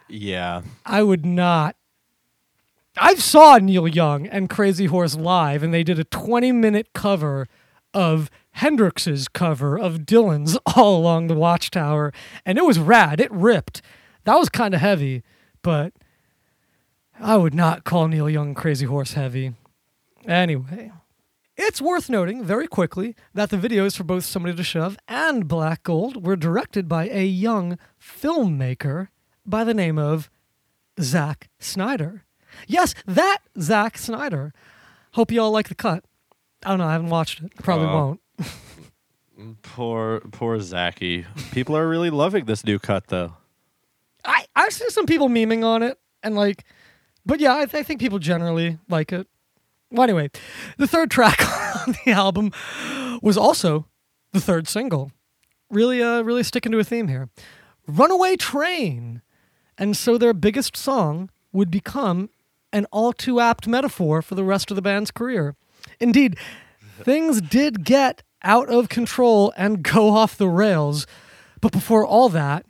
Yeah. 0.08 0.62
I 0.86 1.02
would 1.02 1.26
not. 1.26 1.76
I 3.00 3.14
saw 3.14 3.58
Neil 3.58 3.88
Young 3.88 4.26
and 4.26 4.50
Crazy 4.50 4.86
Horse 4.86 5.16
live, 5.16 5.62
and 5.62 5.72
they 5.72 5.82
did 5.84 5.98
a 5.98 6.04
20 6.04 6.52
minute 6.52 6.88
cover 6.94 7.46
of 7.94 8.30
Hendrix's 8.52 9.28
cover 9.28 9.78
of 9.78 10.00
Dylan's 10.00 10.58
All 10.76 10.98
Along 10.98 11.26
the 11.26 11.34
Watchtower, 11.34 12.12
and 12.44 12.58
it 12.58 12.64
was 12.64 12.78
rad. 12.78 13.20
It 13.20 13.30
ripped. 13.32 13.82
That 14.24 14.38
was 14.38 14.48
kind 14.48 14.74
of 14.74 14.80
heavy, 14.80 15.22
but 15.62 15.92
I 17.20 17.36
would 17.36 17.54
not 17.54 17.84
call 17.84 18.08
Neil 18.08 18.28
Young 18.28 18.54
Crazy 18.54 18.86
Horse 18.86 19.14
heavy. 19.14 19.54
Anyway, 20.26 20.92
it's 21.56 21.80
worth 21.80 22.10
noting 22.10 22.44
very 22.44 22.66
quickly 22.66 23.14
that 23.34 23.50
the 23.50 23.56
videos 23.56 23.96
for 23.96 24.04
both 24.04 24.24
Somebody 24.24 24.54
to 24.56 24.64
Shove 24.64 24.98
and 25.08 25.48
Black 25.48 25.82
Gold 25.82 26.26
were 26.26 26.36
directed 26.36 26.88
by 26.88 27.08
a 27.08 27.24
young 27.24 27.78
filmmaker 28.00 29.08
by 29.46 29.64
the 29.64 29.74
name 29.74 29.98
of 29.98 30.30
Zack 31.00 31.48
Snyder. 31.58 32.24
Yes, 32.66 32.94
that 33.06 33.38
Zack 33.60 33.98
Snyder. 33.98 34.52
Hope 35.12 35.30
you 35.30 35.40
all 35.40 35.50
like 35.50 35.68
the 35.68 35.74
cut. 35.74 36.04
I 36.64 36.70
don't 36.70 36.78
know. 36.78 36.86
I 36.86 36.92
haven't 36.92 37.10
watched 37.10 37.40
it. 37.42 37.52
Probably 37.62 37.86
Oh. 37.86 37.94
won't. 37.94 38.20
Poor 39.62 40.20
poor 40.32 40.58
Zachy. 40.60 41.24
People 41.52 41.76
are 41.76 41.88
really 41.88 42.10
loving 42.10 42.46
this 42.46 42.64
new 42.64 42.80
cut 42.80 43.06
though. 43.06 43.34
I 44.24 44.46
I've 44.56 44.72
seen 44.72 44.90
some 44.90 45.06
people 45.06 45.28
memeing 45.28 45.64
on 45.64 45.84
it, 45.84 45.96
and 46.24 46.34
like, 46.34 46.64
but 47.24 47.38
yeah, 47.38 47.54
I, 47.54 47.64
th- 47.66 47.74
I 47.74 47.82
think 47.84 48.00
people 48.00 48.18
generally 48.18 48.78
like 48.88 49.12
it. 49.12 49.28
Well, 49.92 50.02
anyway, 50.02 50.30
the 50.76 50.88
third 50.88 51.12
track 51.12 51.40
on 51.86 51.94
the 52.04 52.10
album 52.10 52.50
was 53.22 53.36
also 53.38 53.86
the 54.32 54.40
third 54.40 54.66
single. 54.66 55.12
Really, 55.70 56.02
uh, 56.02 56.22
really 56.22 56.42
sticking 56.42 56.72
to 56.72 56.78
a 56.80 56.84
theme 56.84 57.06
here. 57.06 57.28
"Runaway 57.86 58.34
Train," 58.36 59.22
and 59.78 59.96
so 59.96 60.18
their 60.18 60.34
biggest 60.34 60.76
song 60.76 61.30
would 61.52 61.70
become 61.70 62.28
an 62.72 62.86
all 62.90 63.12
too 63.12 63.40
apt 63.40 63.66
metaphor 63.66 64.22
for 64.22 64.34
the 64.34 64.44
rest 64.44 64.70
of 64.70 64.74
the 64.74 64.82
band's 64.82 65.10
career. 65.10 65.56
Indeed, 66.00 66.36
things 67.02 67.40
did 67.40 67.84
get 67.84 68.22
out 68.42 68.68
of 68.68 68.88
control 68.88 69.52
and 69.56 69.82
go 69.82 70.10
off 70.16 70.36
the 70.36 70.48
rails, 70.48 71.06
but 71.60 71.72
before 71.72 72.06
all 72.06 72.28
that, 72.28 72.66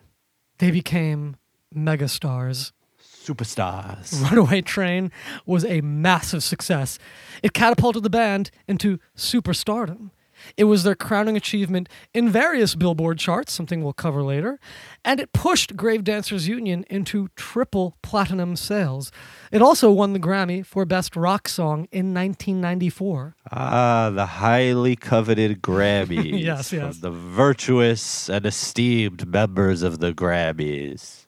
they 0.58 0.70
became 0.70 1.36
megastars. 1.74 2.72
Superstars. 3.02 4.22
Runaway 4.22 4.62
Train 4.62 5.12
was 5.44 5.64
a 5.64 5.82
massive 5.82 6.42
success. 6.42 6.98
It 7.42 7.52
catapulted 7.52 8.02
the 8.02 8.10
band 8.10 8.50
into 8.66 8.98
superstardom. 9.16 10.10
It 10.56 10.64
was 10.64 10.82
their 10.82 10.94
crowning 10.94 11.36
achievement 11.36 11.88
in 12.14 12.28
various 12.28 12.74
Billboard 12.74 13.18
charts, 13.18 13.52
something 13.52 13.82
we'll 13.82 13.92
cover 13.92 14.22
later, 14.22 14.58
and 15.04 15.20
it 15.20 15.32
pushed 15.32 15.76
Grave 15.76 16.04
Dancers 16.04 16.48
Union 16.48 16.84
into 16.88 17.28
triple 17.36 17.96
platinum 18.02 18.56
sales. 18.56 19.12
It 19.52 19.62
also 19.62 19.90
won 19.90 20.12
the 20.12 20.18
Grammy 20.18 20.64
for 20.64 20.84
Best 20.84 21.16
Rock 21.16 21.48
Song 21.48 21.88
in 21.92 22.14
1994. 22.14 23.36
Ah, 23.52 24.10
the 24.14 24.26
highly 24.26 24.96
coveted 24.96 25.62
Grammys. 25.62 26.38
Yes, 26.48 26.72
yes. 26.72 26.98
The 26.98 27.10
virtuous 27.10 28.28
and 28.28 28.46
esteemed 28.46 29.26
members 29.26 29.82
of 29.82 29.98
the 29.98 30.12
Grammys. 30.12 31.26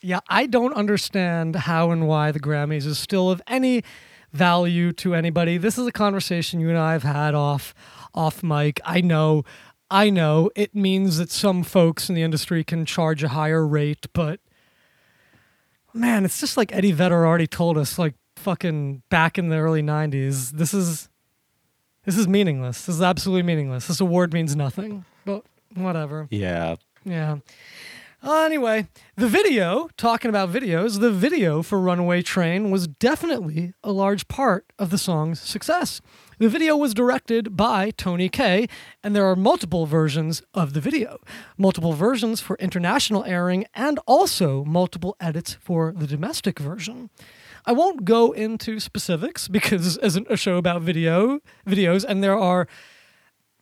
Yeah, 0.00 0.20
I 0.28 0.46
don't 0.46 0.72
understand 0.74 1.56
how 1.56 1.90
and 1.90 2.06
why 2.06 2.32
the 2.32 2.40
Grammys 2.40 2.86
is 2.86 2.98
still 2.98 3.30
of 3.30 3.42
any 3.46 3.82
value 4.32 4.92
to 4.92 5.14
anybody. 5.14 5.56
This 5.56 5.78
is 5.78 5.86
a 5.86 5.92
conversation 5.92 6.60
you 6.60 6.68
and 6.68 6.78
I 6.78 6.92
have 6.92 7.02
had 7.02 7.34
off 7.34 7.74
off 8.16 8.42
mic. 8.42 8.80
I 8.84 9.00
know, 9.00 9.44
I 9.90 10.10
know 10.10 10.50
it 10.56 10.74
means 10.74 11.18
that 11.18 11.30
some 11.30 11.62
folks 11.62 12.08
in 12.08 12.14
the 12.14 12.22
industry 12.22 12.64
can 12.64 12.84
charge 12.86 13.22
a 13.22 13.28
higher 13.28 13.66
rate, 13.66 14.06
but 14.12 14.40
man, 15.94 16.24
it's 16.24 16.40
just 16.40 16.56
like 16.56 16.74
Eddie 16.74 16.92
Vedder 16.92 17.26
already 17.26 17.46
told 17.46 17.78
us 17.78 17.98
like 17.98 18.14
fucking 18.36 19.02
back 19.08 19.38
in 19.38 19.48
the 19.48 19.56
early 19.56 19.82
90s. 19.82 20.50
This 20.50 20.74
is 20.74 21.08
this 22.04 22.16
is 22.16 22.28
meaningless. 22.28 22.86
This 22.86 22.96
is 22.96 23.02
absolutely 23.02 23.42
meaningless. 23.42 23.88
This 23.88 24.00
award 24.00 24.32
means 24.32 24.54
nothing. 24.54 25.04
But 25.24 25.44
whatever. 25.74 26.28
Yeah. 26.30 26.76
Yeah. 27.04 27.38
Anyway, 28.26 28.88
the 29.14 29.28
video, 29.28 29.88
talking 29.96 30.28
about 30.28 30.50
videos, 30.50 30.98
the 30.98 31.12
video 31.12 31.62
for 31.62 31.78
Runaway 31.78 32.22
Train 32.22 32.72
was 32.72 32.88
definitely 32.88 33.72
a 33.84 33.92
large 33.92 34.26
part 34.26 34.66
of 34.80 34.90
the 34.90 34.98
song's 34.98 35.40
success. 35.40 36.00
The 36.40 36.48
video 36.48 36.76
was 36.76 36.92
directed 36.92 37.56
by 37.56 37.92
Tony 37.92 38.28
Kaye, 38.28 38.66
and 39.04 39.14
there 39.14 39.26
are 39.26 39.36
multiple 39.36 39.86
versions 39.86 40.42
of 40.54 40.72
the 40.72 40.80
video. 40.80 41.20
Multiple 41.56 41.92
versions 41.92 42.40
for 42.40 42.56
international 42.56 43.24
airing, 43.24 43.64
and 43.74 44.00
also 44.08 44.64
multiple 44.64 45.16
edits 45.20 45.54
for 45.60 45.94
the 45.96 46.08
domestic 46.08 46.58
version. 46.58 47.10
I 47.64 47.70
won't 47.70 48.04
go 48.04 48.32
into 48.32 48.80
specifics 48.80 49.46
because 49.46 49.98
isn't 50.02 50.26
a 50.28 50.36
show 50.36 50.56
about 50.56 50.82
video 50.82 51.38
videos, 51.64 52.04
and 52.04 52.24
there 52.24 52.36
are 52.36 52.66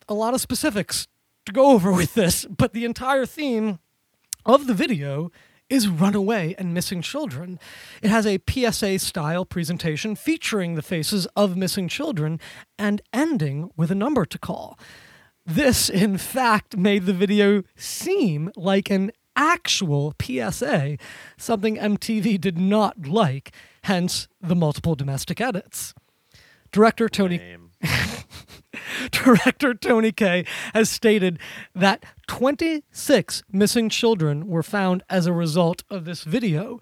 a 0.09 0.15
lot 0.15 0.33
of 0.33 0.41
specifics 0.41 1.07
to 1.45 1.51
go 1.51 1.67
over 1.67 1.91
with 1.91 2.15
this, 2.15 2.45
but 2.45 2.73
the 2.73 2.85
entire 2.85 3.27
theme 3.27 3.77
of 4.45 4.67
the 4.67 4.73
video 4.73 5.31
is 5.69 5.87
runaway 5.87 6.55
and 6.57 6.73
missing 6.73 7.01
children. 7.01 7.59
It 8.01 8.09
has 8.09 8.27
a 8.27 8.39
PSA 8.47 8.99
style 8.99 9.45
presentation 9.45 10.15
featuring 10.15 10.75
the 10.75 10.81
faces 10.81 11.25
of 11.35 11.57
missing 11.57 11.87
children 11.87 12.39
and 12.77 13.01
ending 13.11 13.71
with 13.75 13.89
a 13.89 13.95
number 13.95 14.25
to 14.25 14.37
call. 14.37 14.77
This, 15.45 15.89
in 15.89 16.17
fact, 16.17 16.77
made 16.77 17.05
the 17.05 17.13
video 17.13 17.63
seem 17.75 18.51
like 18.55 18.89
an 18.89 19.11
actual 19.35 20.13
PSA, 20.21 20.97
something 21.37 21.77
MTV 21.77 22.39
did 22.39 22.57
not 22.57 23.07
like, 23.07 23.51
hence 23.83 24.27
the 24.41 24.55
multiple 24.55 24.95
domestic 24.95 25.41
edits. 25.41 25.93
Director 26.71 27.09
Tony. 27.09 27.57
Director 29.11 29.73
Tony 29.73 30.11
Kaye 30.11 30.45
has 30.73 30.89
stated 30.89 31.39
that 31.73 32.05
26 32.27 33.43
missing 33.51 33.89
children 33.89 34.47
were 34.47 34.63
found 34.63 35.03
as 35.09 35.25
a 35.25 35.33
result 35.33 35.83
of 35.89 36.05
this 36.05 36.23
video. 36.23 36.79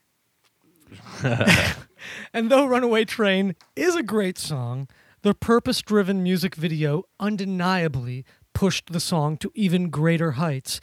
and 2.32 2.50
though 2.50 2.66
Runaway 2.66 3.04
Train 3.04 3.56
is 3.74 3.96
a 3.96 4.02
great 4.02 4.38
song, 4.38 4.88
the 5.26 5.34
purpose 5.34 5.82
driven 5.82 6.22
music 6.22 6.54
video 6.54 7.02
undeniably 7.18 8.24
pushed 8.54 8.92
the 8.92 9.00
song 9.00 9.36
to 9.36 9.50
even 9.56 9.90
greater 9.90 10.32
heights. 10.32 10.80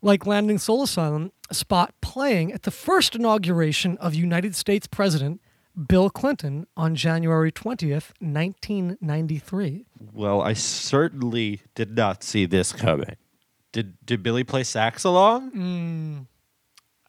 Like 0.00 0.24
landing 0.24 0.56
Soul 0.56 0.84
Asylum, 0.84 1.30
a 1.50 1.54
spot 1.54 1.92
playing 2.00 2.54
at 2.54 2.62
the 2.62 2.70
first 2.70 3.14
inauguration 3.14 3.98
of 3.98 4.14
United 4.14 4.56
States 4.56 4.86
President 4.86 5.42
Bill 5.88 6.08
Clinton 6.08 6.66
on 6.74 6.94
January 6.94 7.52
20th, 7.52 8.12
1993. 8.18 9.84
Well, 10.14 10.40
I 10.40 10.54
certainly 10.54 11.60
did 11.74 11.94
not 11.94 12.22
see 12.22 12.46
this 12.46 12.72
coming. 12.72 13.16
Did 13.72 13.98
did 14.06 14.22
Billy 14.22 14.42
play 14.42 14.64
sax 14.64 15.04
along? 15.04 15.50
Hmm. 15.50 16.18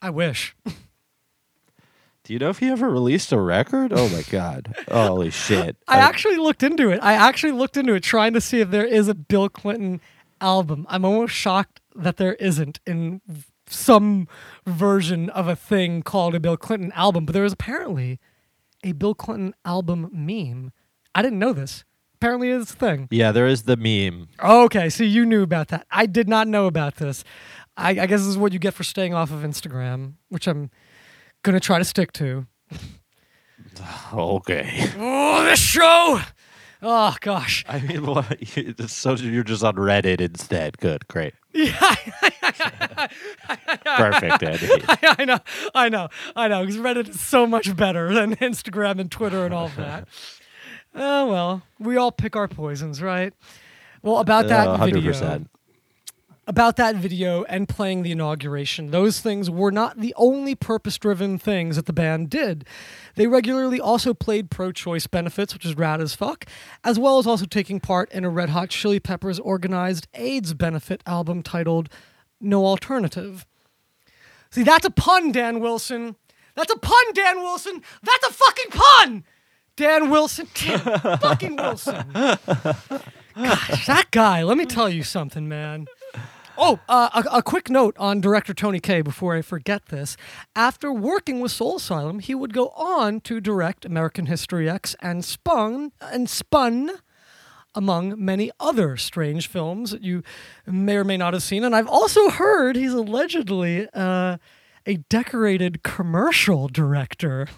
I 0.01 0.09
wish. 0.09 0.53
Do 2.28 2.34
you 2.34 2.40
know 2.40 2.50
if 2.50 2.60
he 2.60 2.68
ever 2.68 2.90
released 2.90 3.32
a 3.32 3.40
record? 3.40 3.94
Oh 3.96 4.10
my 4.10 4.22
god. 4.24 4.76
Holy 4.92 5.30
shit. 5.30 5.78
I 5.88 6.00
actually 6.00 6.36
looked 6.36 6.62
into 6.62 6.90
it. 6.90 7.00
I 7.02 7.14
actually 7.14 7.54
looked 7.54 7.78
into 7.78 7.94
it 7.94 8.04
trying 8.04 8.34
to 8.34 8.42
see 8.42 8.60
if 8.60 8.70
there 8.70 8.84
is 8.84 9.08
a 9.08 9.16
Bill 9.16 9.48
Clinton 9.48 10.02
album. 10.42 10.86
I'm 10.90 11.06
almost 11.06 11.34
shocked 11.34 11.80
that 11.96 12.18
there 12.18 12.34
isn't 12.34 12.82
in 12.86 13.22
some 13.68 14.28
version 14.66 15.30
of 15.30 15.48
a 15.48 15.56
thing 15.56 16.02
called 16.02 16.36
a 16.36 16.42
Bill 16.42 16.58
Clinton 16.58 16.92
album, 16.96 17.26
but 17.26 17.32
there 17.32 17.46
is 17.46 17.54
apparently 17.54 18.20
a 18.84 18.92
Bill 18.92 19.16
Clinton 19.16 19.56
album 19.64 20.10
meme. 20.12 20.74
I 21.16 21.22
didn't 21.22 21.40
know 21.40 21.54
this. 21.54 21.86
Apparently 22.16 22.50
it's 22.50 22.74
a 22.74 22.76
thing. 22.76 23.08
Yeah, 23.10 23.32
there 23.32 23.48
is 23.48 23.64
the 23.64 23.78
meme. 23.78 24.28
Okay, 24.44 24.90
so 24.90 25.06
you 25.06 25.26
knew 25.26 25.44
about 25.44 25.70
that. 25.70 25.88
I 25.92 26.08
did 26.08 26.28
not 26.28 26.50
know 26.50 26.66
about 26.66 26.98
this. 26.98 27.24
I, 27.78 27.92
I 27.92 28.06
guess 28.06 28.20
this 28.20 28.28
is 28.28 28.38
what 28.38 28.52
you 28.52 28.60
get 28.60 28.74
for 28.74 28.84
staying 28.84 29.14
off 29.14 29.32
of 29.32 29.44
Instagram, 29.44 30.16
which 30.28 30.46
I'm 30.46 30.72
gonna 31.44 31.60
try 31.60 31.78
to 31.80 31.86
stick 31.86 32.12
to. 32.14 32.46
Okay. 34.12 34.90
Oh, 34.98 35.44
this 35.44 35.60
show! 35.60 36.20
Oh 36.82 37.16
gosh. 37.22 37.64
I 37.68 37.80
mean, 37.80 38.06
what? 38.08 38.26
So 38.90 39.14
you're 39.14 39.44
just 39.44 39.64
on 39.64 39.76
Reddit 39.76 40.20
instead. 40.20 40.78
Good, 40.80 41.08
great. 41.08 41.34
Yeah, 41.54 41.96
Perfect, 43.98 44.44
Andy. 44.44 44.84
I 45.04 45.26
know, 45.26 45.40
I 45.76 45.90
know, 45.90 46.10
I 46.36 46.48
know. 46.48 46.62
Because 46.66 46.78
Reddit 46.78 47.10
is 47.10 47.20
so 47.20 47.46
much 47.48 47.76
better 47.76 48.14
than 48.14 48.36
Instagram 48.38 49.00
and 49.00 49.12
Twitter 49.12 49.46
and 49.46 49.54
all 49.54 49.66
of 49.66 49.76
that. 49.76 50.08
Oh 50.96 51.28
well, 51.28 51.64
we 51.80 51.98
all 51.98 52.12
pick 52.12 52.36
our 52.36 52.48
poisons, 52.48 53.02
right? 53.02 53.34
Well, 54.02 54.18
about 54.20 54.48
that 54.48 54.68
Uh, 54.68 54.86
video, 54.86 55.12
100%. 55.12 55.48
About 56.48 56.78
that 56.78 56.95
video 56.95 57.43
and 57.43 57.68
playing 57.68 58.04
the 58.04 58.12
inauguration, 58.12 58.91
those 58.91 59.20
things 59.20 59.50
were 59.50 59.72
not 59.72 60.00
the 60.00 60.14
only 60.16 60.56
purpose-driven 60.56 61.38
things 61.38 61.76
that 61.76 61.86
the 61.86 61.93
band 61.93 62.30
did. 62.30 62.66
They 63.16 63.28
regularly 63.28 63.80
also 63.82 64.14
played 64.14 64.50
pro-choice 64.50 65.08
benefits, 65.08 65.54
which 65.54 65.66
is 65.66 65.76
rad 65.76 66.00
as 66.00 66.16
fuck, 66.16 66.45
as 66.84 66.98
well 66.98 67.20
as 67.20 67.28
also 67.28 67.45
taking 67.45 67.80
part 67.82 68.10
in 68.12 68.24
a 68.24 68.30
Red 68.30 68.50
Hot 68.50 68.70
Chili 68.70 69.00
Peppers 69.00 69.39
organized 69.39 70.08
AIDS 70.14 70.54
benefit 70.54 71.04
album 71.06 71.43
titled 71.43 71.89
"No 72.39 72.66
Alternative." 72.66 73.45
See, 74.50 74.64
that's 74.64 74.86
a 74.86 74.91
pun, 74.91 75.34
Dan 75.34 75.60
Wilson. 75.60 76.16
That's 76.56 76.72
a 76.72 76.78
pun, 76.78 77.14
Dan 77.14 77.41
Wilson. 77.41 77.84
That's 78.02 78.28
a 78.28 78.34
fucking 78.34 78.72
pun. 78.72 79.24
Dan 79.76 80.10
Wilson, 80.10 80.48
Dan 80.56 80.80
fucking 81.20 81.56
Wilson. 81.58 82.06
Gosh, 83.36 83.86
that 83.86 84.08
guy. 84.10 84.41
Let 84.41 84.58
me 84.58 84.66
tell 84.66 84.89
you 84.89 85.04
something, 85.04 85.48
man. 85.48 85.86
Oh, 86.60 86.80
uh, 86.89 87.22
a, 87.32 87.38
a 87.38 87.43
quick 87.43 87.70
note 87.70 87.95
on 87.99 88.20
director 88.20 88.51
Tony 88.51 88.80
Kaye 88.80 89.03
before 89.03 89.36
I 89.36 89.43
forget 89.43 89.88
this. 89.88 90.18
After 90.55 90.91
working 90.91 91.39
with 91.39 91.51
Soul 91.51 91.76
Asylum, 91.76 92.18
he 92.18 92.34
would 92.34 92.51
go 92.51 92.70
on 92.70 93.22
to 93.22 93.39
direct 93.39 93.86
American 93.86 94.26
History 94.26 94.68
X 94.68 94.95
and 94.99 95.24
Spun 95.24 95.91
and 96.01 96.28
Spun 96.28 96.89
among 97.76 98.16
many 98.18 98.49
other 98.60 98.97
strange 98.97 99.47
films 99.47 99.91
that 99.91 100.01
you 100.01 100.24
may 100.66 100.95
or 100.95 101.03
may 101.03 101.16
not 101.16 101.34
have 101.34 101.43
seen. 101.43 101.64
And 101.64 101.76
I've 101.76 101.88
also 101.88 102.30
heard 102.32 102.76
he's 102.76 102.93
allegedly 102.93 103.88
uh, 103.93 104.38
a 104.88 104.98
decorated 105.10 105.84
commercial 105.84 106.68
director. 106.68 107.48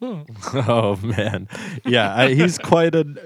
Oh 0.54 0.96
man, 1.02 1.48
yeah, 1.84 2.14
I, 2.14 2.34
he's 2.34 2.58
quite 2.58 2.94
an 2.94 3.18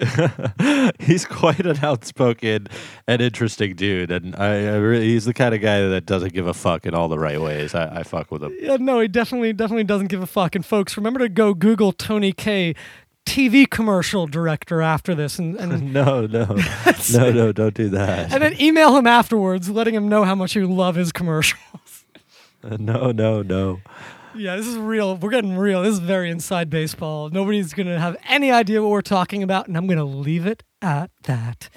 he's 0.99 1.25
quite 1.25 1.65
an 1.67 1.79
outspoken 1.83 2.67
and 3.07 3.23
interesting 3.23 3.75
dude, 3.75 4.11
and 4.11 4.35
I, 4.37 4.49
I 4.67 4.77
really, 4.77 5.07
he's 5.07 5.25
the 5.25 5.35
kind 5.35 5.55
of 5.55 5.61
guy 5.61 5.81
that 5.83 6.05
doesn't 6.07 6.33
give 6.33 6.47
a 6.47 6.55
fuck 6.55 6.85
in 6.87 6.95
all 6.95 7.09
the 7.09 7.19
right 7.19 7.41
ways. 7.41 7.75
I, 7.75 8.01
I 8.01 8.03
fuck 8.03 8.31
with 8.31 8.43
him. 8.43 8.57
yeah, 8.61 8.77
no, 8.79 9.01
he 9.01 9.09
definitely, 9.09 9.53
definitely 9.53 9.85
doesn't 9.85 10.09
give 10.09 10.23
a 10.23 10.27
fuck. 10.27 10.55
And 10.55 10.65
folks, 10.65 10.97
remember 10.97 11.21
to 11.21 11.29
go 11.29 11.55
Google 11.55 11.93
Tony 11.93 12.33
Kaye 12.33 12.75
TV 13.25 13.69
commercial 13.71 14.27
director 14.27 14.83
after 14.83 15.15
this 15.15 15.39
and, 15.39 15.57
and 15.57 15.93
No, 15.93 16.27
no, 16.27 16.45
no, 17.13 17.31
no, 17.31 17.53
don't 17.53 17.75
do 17.75 17.89
that. 17.91 18.33
and 18.33 18.43
then 18.43 18.61
email 18.61 18.97
him 18.97 19.07
afterwards 19.07 19.71
letting 19.71 19.95
him 19.95 20.09
know 20.09 20.25
how 20.25 20.35
much 20.35 20.57
you 20.57 20.67
love 20.67 20.97
his 20.97 21.13
commercials. 21.13 22.02
No, 22.79 23.11
no, 23.13 23.43
no. 23.43 23.81
Yeah, 24.35 24.57
this 24.57 24.67
is 24.67 24.79
real. 24.79 25.17
We're 25.17 25.31
getting 25.31 25.59
real. 25.59 25.83
This 25.83 25.95
is 25.95 25.99
very 25.99 26.31
inside 26.31 26.71
baseball. 26.71 27.29
Nobody's 27.29 27.75
going 27.75 27.89
to 27.89 27.99
have 27.99 28.17
any 28.29 28.51
idea 28.51 28.81
what 28.81 28.91
we're 28.91 29.03
talking 29.03 29.43
about, 29.43 29.69
and 29.69 29.77
I'm 29.77 29.87
going 29.87 29.99
to 29.99 30.05
leave 30.05 30.47
it 30.47 30.63
at 30.81 31.11
that. 31.25 31.69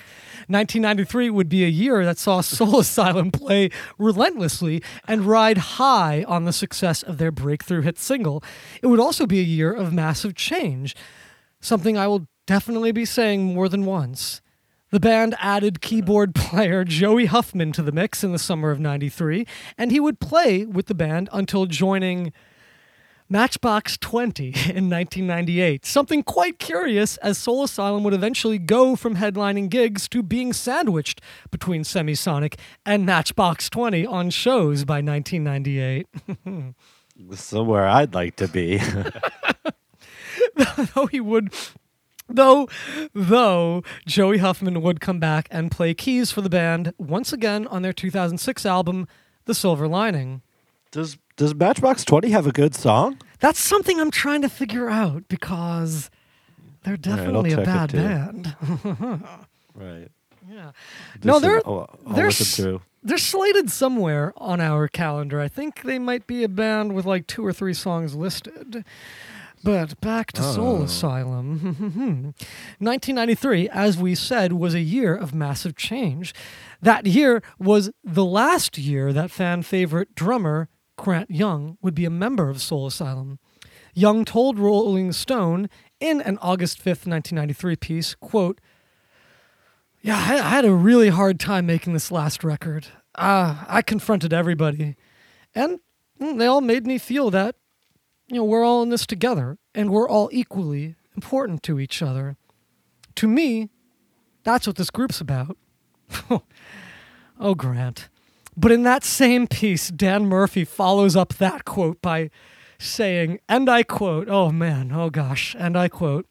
1993 0.48 1.30
would 1.32 1.50
be 1.50 1.66
a 1.66 1.70
year 1.70 2.06
that 2.06 2.18
saw 2.18 2.40
Soul 2.42 2.80
Asylum 2.80 3.32
play 3.32 3.72
relentlessly 3.98 4.82
and 5.08 5.26
ride 5.26 5.58
high 5.58 6.24
on 6.28 6.46
the 6.46 6.54
success 6.54 7.04
of 7.04 7.18
their 7.18 7.32
breakthrough 7.32 7.82
hit 7.82 7.98
single. 7.98 8.42
It 8.82 8.88
would 8.88 9.00
also 9.00 9.26
be 9.26 9.40
a 9.40 9.44
year 9.44 9.74
of 9.74 9.92
massive 9.92 10.36
change, 10.36 10.96
something 11.60 11.98
I 11.98 12.08
will 12.08 12.28
definitely 12.48 12.92
be 12.94 13.06
saying 13.06 13.44
more 13.44 13.68
than 13.68 13.86
once. 13.86 14.42
The 14.96 15.02
band 15.02 15.36
added 15.42 15.82
keyboard 15.82 16.34
player 16.36 16.86
Joey 16.86 17.26
Huffman 17.26 17.74
to 17.74 17.82
the 17.82 17.92
mix 17.92 18.24
in 18.24 18.32
the 18.32 18.40
summer 18.40 18.72
of 18.72 18.80
93, 18.80 19.46
and 19.78 19.92
he 19.92 20.00
would 20.00 20.22
play 20.22 20.66
with 20.66 20.86
the 20.86 20.96
band 20.96 21.28
until 21.34 21.66
joining 21.66 22.32
Matchbox 23.28 23.98
20 23.98 24.46
in 24.70 24.90
1998. 24.90 25.86
Something 25.86 26.24
quite 26.24 26.60
curious, 26.60 27.18
as 27.18 27.38
Soul 27.38 27.66
Asylum 27.66 28.06
would 28.06 28.14
eventually 28.14 28.58
go 28.58 28.96
from 28.96 29.18
headlining 29.18 29.68
gigs 29.68 30.08
to 30.08 30.24
being 30.24 30.54
sandwiched 30.54 31.20
between 31.52 31.84
Semisonic 31.84 32.58
and 32.86 33.06
Matchbox 33.06 33.70
20 33.70 34.06
on 34.06 34.30
shows 34.30 34.86
by 34.86 35.02
1998. 35.02 36.08
Somewhere 37.38 37.86
I'd 37.86 38.14
like 38.14 38.38
to 38.38 38.48
be. 38.48 38.82
though 40.94 41.08
he 41.08 41.20
would 41.20 41.54
though 42.28 42.68
though 43.14 43.84
Joey 44.06 44.38
Huffman 44.40 44.82
would 44.82 45.00
come 45.00 45.20
back 45.20 45.48
and 45.52 45.72
play 45.72 45.94
keys 45.94 46.32
for 46.32 46.42
the 46.42 46.50
band 46.50 46.94
once 46.98 47.32
again 47.34 47.68
on 47.68 47.82
their 47.82 47.94
2006 47.94 48.66
album 48.66 49.08
The 49.46 49.54
Silver 49.54 49.88
Lining. 49.88 50.42
does 50.92 51.18
Does 51.38 51.54
Matchbox 51.56 52.04
Twenty 52.06 52.30
have 52.32 52.48
a 52.48 52.52
good 52.52 52.76
song? 52.76 53.18
That's 53.40 53.60
something 53.60 54.00
I'm 54.00 54.12
trying 54.12 54.42
to 54.42 54.50
figure 54.50 54.90
out 54.90 55.28
because 55.28 56.10
they're 56.84 56.98
definitely 56.98 57.52
a 57.52 57.58
check 57.58 57.64
it 57.64 57.66
bad 57.66 57.90
too. 57.90 57.98
band. 57.98 59.24
Right. 59.78 60.08
yeah. 60.50 60.72
No, 61.22 61.40
they're 61.40 61.62
I'll, 61.68 61.90
I'll 62.08 62.14
they're 62.14 62.28
listen 62.28 62.80
they're 63.06 63.18
slated 63.20 63.70
somewhere 63.70 64.34
on 64.36 64.60
our 64.60 64.88
calendar. 64.88 65.40
I 65.40 65.48
think 65.48 65.84
they 65.84 66.00
might 66.00 66.26
be 66.26 66.44
a 66.44 66.50
band 66.50 66.94
with 66.94 67.06
like 67.06 67.28
two 67.28 67.46
or 67.46 67.54
three 67.54 67.74
songs 67.76 68.16
listed. 68.16 68.84
But 69.64 70.00
back 70.02 70.32
to 70.34 70.44
Soul 70.44 70.82
Oh. 70.82 70.84
Asylum. 70.84 71.60
1993, 72.80 73.70
as 73.70 73.98
we 73.98 74.14
said, 74.16 74.54
was 74.54 74.74
a 74.74 74.80
year 74.80 75.16
of 75.16 75.34
massive 75.34 75.76
change. 75.76 76.34
That 76.82 77.06
year 77.08 77.42
was 77.58 77.90
the 78.04 78.26
last 78.26 78.78
year 78.78 79.12
that 79.14 79.32
fan 79.32 79.64
favorite 79.64 80.14
drummer 80.16 80.70
Grant 80.98 81.32
Young 81.32 81.78
would 81.82 81.96
be 81.96 82.06
a 82.06 82.10
member 82.10 82.50
of 82.50 82.62
Soul 82.62 82.86
Asylum. 82.88 83.40
Young 83.94 84.24
told 84.26 84.60
Rolling 84.60 85.12
Stone 85.12 85.70
in 86.00 86.22
an 86.22 86.38
August 86.42 86.80
5th, 86.80 87.08
1993 87.08 87.76
piece, 87.78 88.16
quote, 88.16 88.60
Yeah, 90.02 90.18
I, 90.18 90.36
I 90.36 90.50
had 90.50 90.66
a 90.66 90.74
really 90.74 91.10
hard 91.10 91.40
time 91.40 91.66
making 91.66 91.94
this 91.94 92.12
last 92.12 92.44
record. 92.44 92.88
Uh, 93.16 93.64
I 93.68 93.82
confronted 93.82 94.34
everybody, 94.34 94.96
and 95.56 95.80
mm, 96.20 96.38
they 96.38 96.46
all 96.46 96.60
made 96.62 96.86
me 96.86 96.98
feel 96.98 97.32
that, 97.32 97.56
you 98.28 98.38
know, 98.38 98.44
we're 98.44 98.66
all 98.66 98.84
in 98.84 98.90
this 98.90 99.06
together 99.06 99.58
and 99.74 99.92
we're 99.92 100.10
all 100.10 100.30
equally 100.32 100.96
important 101.16 101.64
to 101.64 101.80
each 101.80 102.02
other. 102.02 102.38
To 103.16 103.28
me, 103.28 103.70
that's 104.44 104.68
what 104.68 104.76
this 104.76 104.90
group's 104.90 105.22
about. 105.22 105.58
oh, 107.40 107.56
Grant. 107.56 108.10
But 108.58 108.72
in 108.72 108.84
that 108.84 109.04
same 109.04 109.48
piece, 109.48 109.90
Dan 109.90 110.28
Murphy 110.28 110.64
follows 110.64 111.16
up 111.16 111.36
that 111.36 111.66
quote 111.66 112.02
by 112.02 112.30
saying, 112.78 113.40
and 113.50 113.70
I 113.70 113.84
quote, 113.84 114.30
oh 114.30 114.52
man, 114.52 114.92
oh 114.94 115.10
gosh, 115.10 115.56
and 115.58 115.78
I 115.78 115.88
quote, 115.88 116.26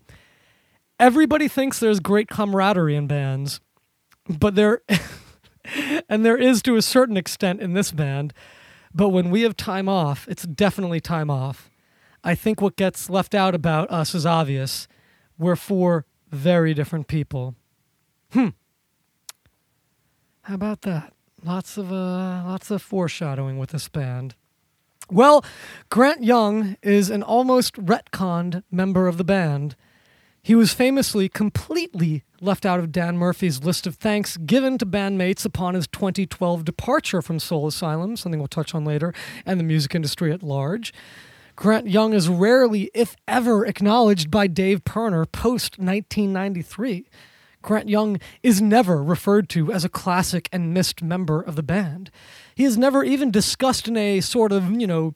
everybody 0.98 1.48
thinks 1.48 1.78
there's 1.78 2.00
great 2.00 2.28
camaraderie 2.28 2.96
in 2.96 3.06
bands, 3.06 3.60
but 4.28 4.54
there, 4.54 4.82
and 6.08 6.24
there 6.24 6.36
is 6.36 6.62
to 6.62 6.76
a 6.76 6.82
certain 6.82 7.16
extent 7.16 7.60
in 7.60 7.74
this 7.74 7.92
band, 7.92 8.32
but 8.94 9.10
when 9.10 9.30
we 9.30 9.42
have 9.42 9.56
time 9.56 9.88
off, 9.88 10.26
it's 10.28 10.44
definitely 10.44 11.00
time 11.00 11.30
off. 11.30 11.70
I 12.24 12.34
think 12.34 12.62
what 12.62 12.76
gets 12.76 13.10
left 13.10 13.34
out 13.34 13.54
about 13.54 13.90
us 13.90 14.14
is 14.14 14.24
obvious. 14.24 14.88
We're 15.38 15.56
four 15.56 16.06
very 16.30 16.72
different 16.72 17.06
people. 17.06 17.54
Hmm. 18.32 18.48
How 20.42 20.54
about 20.54 20.82
that? 20.82 21.12
Lots 21.44 21.76
of 21.76 21.92
uh, 21.92 22.42
lots 22.46 22.70
of 22.70 22.80
foreshadowing 22.80 23.58
with 23.58 23.70
this 23.70 23.88
band. 23.88 24.34
Well, 25.10 25.44
Grant 25.90 26.24
Young 26.24 26.76
is 26.82 27.10
an 27.10 27.22
almost 27.22 27.74
retconned 27.74 28.62
member 28.70 29.06
of 29.06 29.18
the 29.18 29.24
band. 29.24 29.76
He 30.42 30.54
was 30.54 30.72
famously 30.72 31.28
completely 31.28 32.24
left 32.40 32.64
out 32.64 32.78
of 32.78 32.92
Dan 32.92 33.16
Murphy's 33.18 33.62
list 33.62 33.86
of 33.86 33.96
thanks 33.96 34.38
given 34.38 34.78
to 34.78 34.86
bandmates 34.86 35.44
upon 35.44 35.74
his 35.74 35.86
2012 35.88 36.64
departure 36.64 37.22
from 37.22 37.38
Soul 37.38 37.66
Asylum, 37.66 38.16
something 38.16 38.38
we'll 38.38 38.48
touch 38.48 38.74
on 38.74 38.84
later, 38.84 39.12
and 39.44 39.60
the 39.60 39.64
music 39.64 39.94
industry 39.94 40.32
at 40.32 40.42
large. 40.42 40.92
Grant 41.56 41.88
Young 41.88 42.14
is 42.14 42.28
rarely, 42.28 42.90
if 42.94 43.14
ever, 43.28 43.64
acknowledged 43.64 44.28
by 44.30 44.48
Dave 44.48 44.84
Pirner 44.84 45.24
post 45.24 45.78
1993. 45.78 47.06
Grant 47.62 47.88
Young 47.88 48.18
is 48.42 48.60
never 48.60 49.02
referred 49.02 49.48
to 49.50 49.72
as 49.72 49.84
a 49.84 49.88
classic 49.88 50.48
and 50.52 50.74
missed 50.74 51.00
member 51.00 51.40
of 51.40 51.54
the 51.54 51.62
band. 51.62 52.10
He 52.56 52.64
is 52.64 52.76
never 52.76 53.04
even 53.04 53.30
discussed 53.30 53.86
in 53.86 53.96
a 53.96 54.20
sort 54.20 54.50
of, 54.50 54.68
you 54.80 54.86
know, 54.86 55.14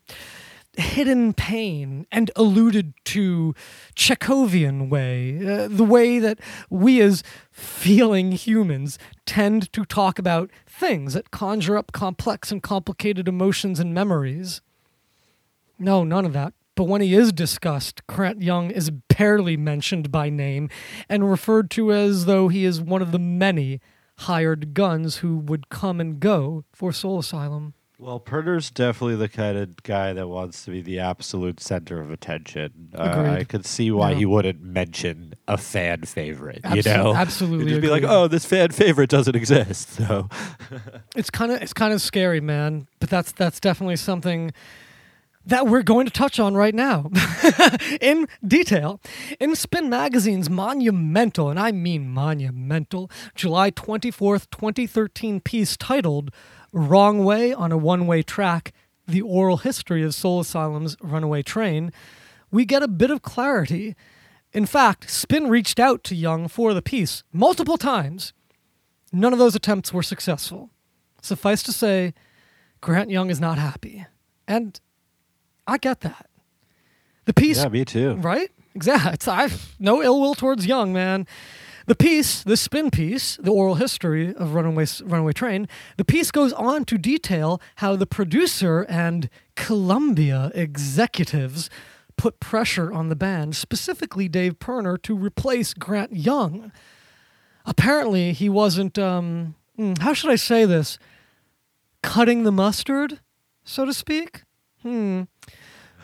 hidden 0.76 1.32
pain 1.34 2.06
and 2.12 2.30
alluded 2.36 2.94
to 3.06 3.52
Chekhovian 3.96 4.88
way, 4.88 5.38
uh, 5.44 5.66
the 5.68 5.84
way 5.84 6.20
that 6.20 6.38
we 6.70 7.00
as 7.00 7.24
feeling 7.50 8.30
humans 8.30 8.96
tend 9.26 9.72
to 9.72 9.84
talk 9.84 10.20
about 10.20 10.50
things 10.66 11.14
that 11.14 11.32
conjure 11.32 11.76
up 11.76 11.90
complex 11.90 12.52
and 12.52 12.62
complicated 12.62 13.26
emotions 13.26 13.80
and 13.80 13.92
memories. 13.92 14.62
No, 15.78 16.04
none 16.04 16.24
of 16.24 16.32
that. 16.32 16.54
But 16.74 16.84
when 16.84 17.00
he 17.00 17.14
is 17.14 17.32
discussed, 17.32 18.06
Grant 18.06 18.40
Young 18.40 18.70
is 18.70 18.90
barely 18.90 19.56
mentioned 19.56 20.12
by 20.12 20.30
name 20.30 20.70
and 21.08 21.28
referred 21.28 21.70
to 21.72 21.92
as 21.92 22.26
though 22.26 22.48
he 22.48 22.64
is 22.64 22.80
one 22.80 23.02
of 23.02 23.10
the 23.10 23.18
many 23.18 23.80
hired 24.18 24.74
guns 24.74 25.16
who 25.16 25.38
would 25.38 25.70
come 25.70 26.00
and 26.00 26.20
go 26.20 26.64
for 26.72 26.92
Soul 26.92 27.18
Asylum. 27.18 27.74
Well, 28.00 28.20
Pirner's 28.20 28.70
definitely 28.70 29.16
the 29.16 29.28
kind 29.28 29.58
of 29.58 29.82
guy 29.82 30.12
that 30.12 30.28
wants 30.28 30.64
to 30.66 30.70
be 30.70 30.80
the 30.80 31.00
absolute 31.00 31.58
center 31.58 32.00
of 32.00 32.12
attention. 32.12 32.90
Uh, 32.94 33.34
I 33.36 33.42
could 33.42 33.66
see 33.66 33.90
why 33.90 34.14
he 34.14 34.24
wouldn't 34.24 34.62
mention 34.62 35.34
a 35.48 35.58
fan 35.58 36.02
favorite. 36.02 36.62
Abso- 36.62 36.76
you 36.76 36.82
know, 36.84 37.12
absolutely 37.12 37.64
He'd 37.64 37.70
just 37.70 37.82
be 37.82 37.88
like, 37.88 38.04
"Oh, 38.06 38.28
this 38.28 38.44
fan 38.44 38.70
favorite 38.70 39.10
doesn't 39.10 39.34
exist." 39.34 39.90
So, 39.94 40.28
It's 41.16 41.28
kind 41.28 41.50
of 41.50 41.60
it's 41.60 41.72
kind 41.72 41.92
of 41.92 42.00
scary, 42.00 42.40
man. 42.40 42.86
But 43.00 43.10
that's 43.10 43.32
that's 43.32 43.58
definitely 43.58 43.96
something 43.96 44.52
that 45.48 45.66
we're 45.66 45.82
going 45.82 46.04
to 46.04 46.12
touch 46.12 46.38
on 46.38 46.54
right 46.54 46.74
now 46.74 47.10
in 48.00 48.28
detail. 48.46 49.00
In 49.40 49.56
Spin 49.56 49.88
Magazine's 49.88 50.50
monumental, 50.50 51.48
and 51.48 51.58
I 51.58 51.72
mean 51.72 52.08
monumental, 52.08 53.10
July 53.34 53.70
24th, 53.70 54.50
2013 54.50 55.40
piece 55.40 55.76
titled 55.76 56.30
Wrong 56.72 57.24
Way 57.24 57.54
on 57.54 57.72
a 57.72 57.78
One 57.78 58.06
Way 58.06 58.22
Track 58.22 58.72
The 59.06 59.22
Oral 59.22 59.56
History 59.58 60.02
of 60.02 60.14
Soul 60.14 60.40
Asylum's 60.40 60.96
Runaway 61.00 61.42
Train, 61.42 61.92
we 62.50 62.66
get 62.66 62.82
a 62.82 62.88
bit 62.88 63.10
of 63.10 63.22
clarity. 63.22 63.96
In 64.52 64.66
fact, 64.66 65.10
Spin 65.10 65.48
reached 65.48 65.80
out 65.80 66.04
to 66.04 66.14
Young 66.14 66.48
for 66.48 66.74
the 66.74 66.82
piece 66.82 67.24
multiple 67.32 67.78
times. 67.78 68.34
None 69.12 69.32
of 69.32 69.38
those 69.38 69.54
attempts 69.54 69.94
were 69.94 70.02
successful. 70.02 70.70
Suffice 71.22 71.62
to 71.62 71.72
say, 71.72 72.12
Grant 72.82 73.10
Young 73.10 73.30
is 73.30 73.40
not 73.40 73.56
happy. 73.56 74.04
And 74.46 74.78
I 75.68 75.78
get 75.78 76.00
that. 76.00 76.28
The 77.26 77.34
piece, 77.34 77.58
yeah, 77.58 77.68
me 77.68 77.84
too. 77.84 78.14
right? 78.14 78.50
Exactly. 78.74 79.32
I've 79.32 79.76
no 79.78 80.02
ill 80.02 80.20
will 80.20 80.34
towards 80.34 80.66
Young, 80.66 80.92
man. 80.92 81.26
The 81.86 81.94
piece, 81.94 82.42
the 82.42 82.56
spin 82.56 82.90
piece, 82.90 83.36
the 83.36 83.50
oral 83.50 83.76
history 83.76 84.34
of 84.34 84.54
Runaway, 84.54 84.86
Runaway 85.04 85.32
Train, 85.32 85.68
the 85.96 86.04
piece 86.04 86.30
goes 86.30 86.52
on 86.52 86.84
to 86.86 86.98
detail 86.98 87.60
how 87.76 87.96
the 87.96 88.06
producer 88.06 88.82
and 88.88 89.30
Columbia 89.56 90.50
executives 90.54 91.70
put 92.16 92.40
pressure 92.40 92.92
on 92.92 93.08
the 93.08 93.16
band, 93.16 93.56
specifically 93.56 94.28
Dave 94.28 94.58
Pirner, 94.58 94.98
to 94.98 95.14
replace 95.16 95.72
Grant 95.72 96.14
Young. 96.14 96.72
Apparently, 97.64 98.32
he 98.32 98.48
wasn't, 98.48 98.98
um, 98.98 99.54
hmm, 99.76 99.94
how 100.00 100.12
should 100.12 100.30
I 100.30 100.36
say 100.36 100.64
this? 100.64 100.98
Cutting 102.02 102.42
the 102.42 102.52
mustard, 102.52 103.20
so 103.64 103.84
to 103.86 103.94
speak? 103.94 104.42
Hmm. 104.82 105.22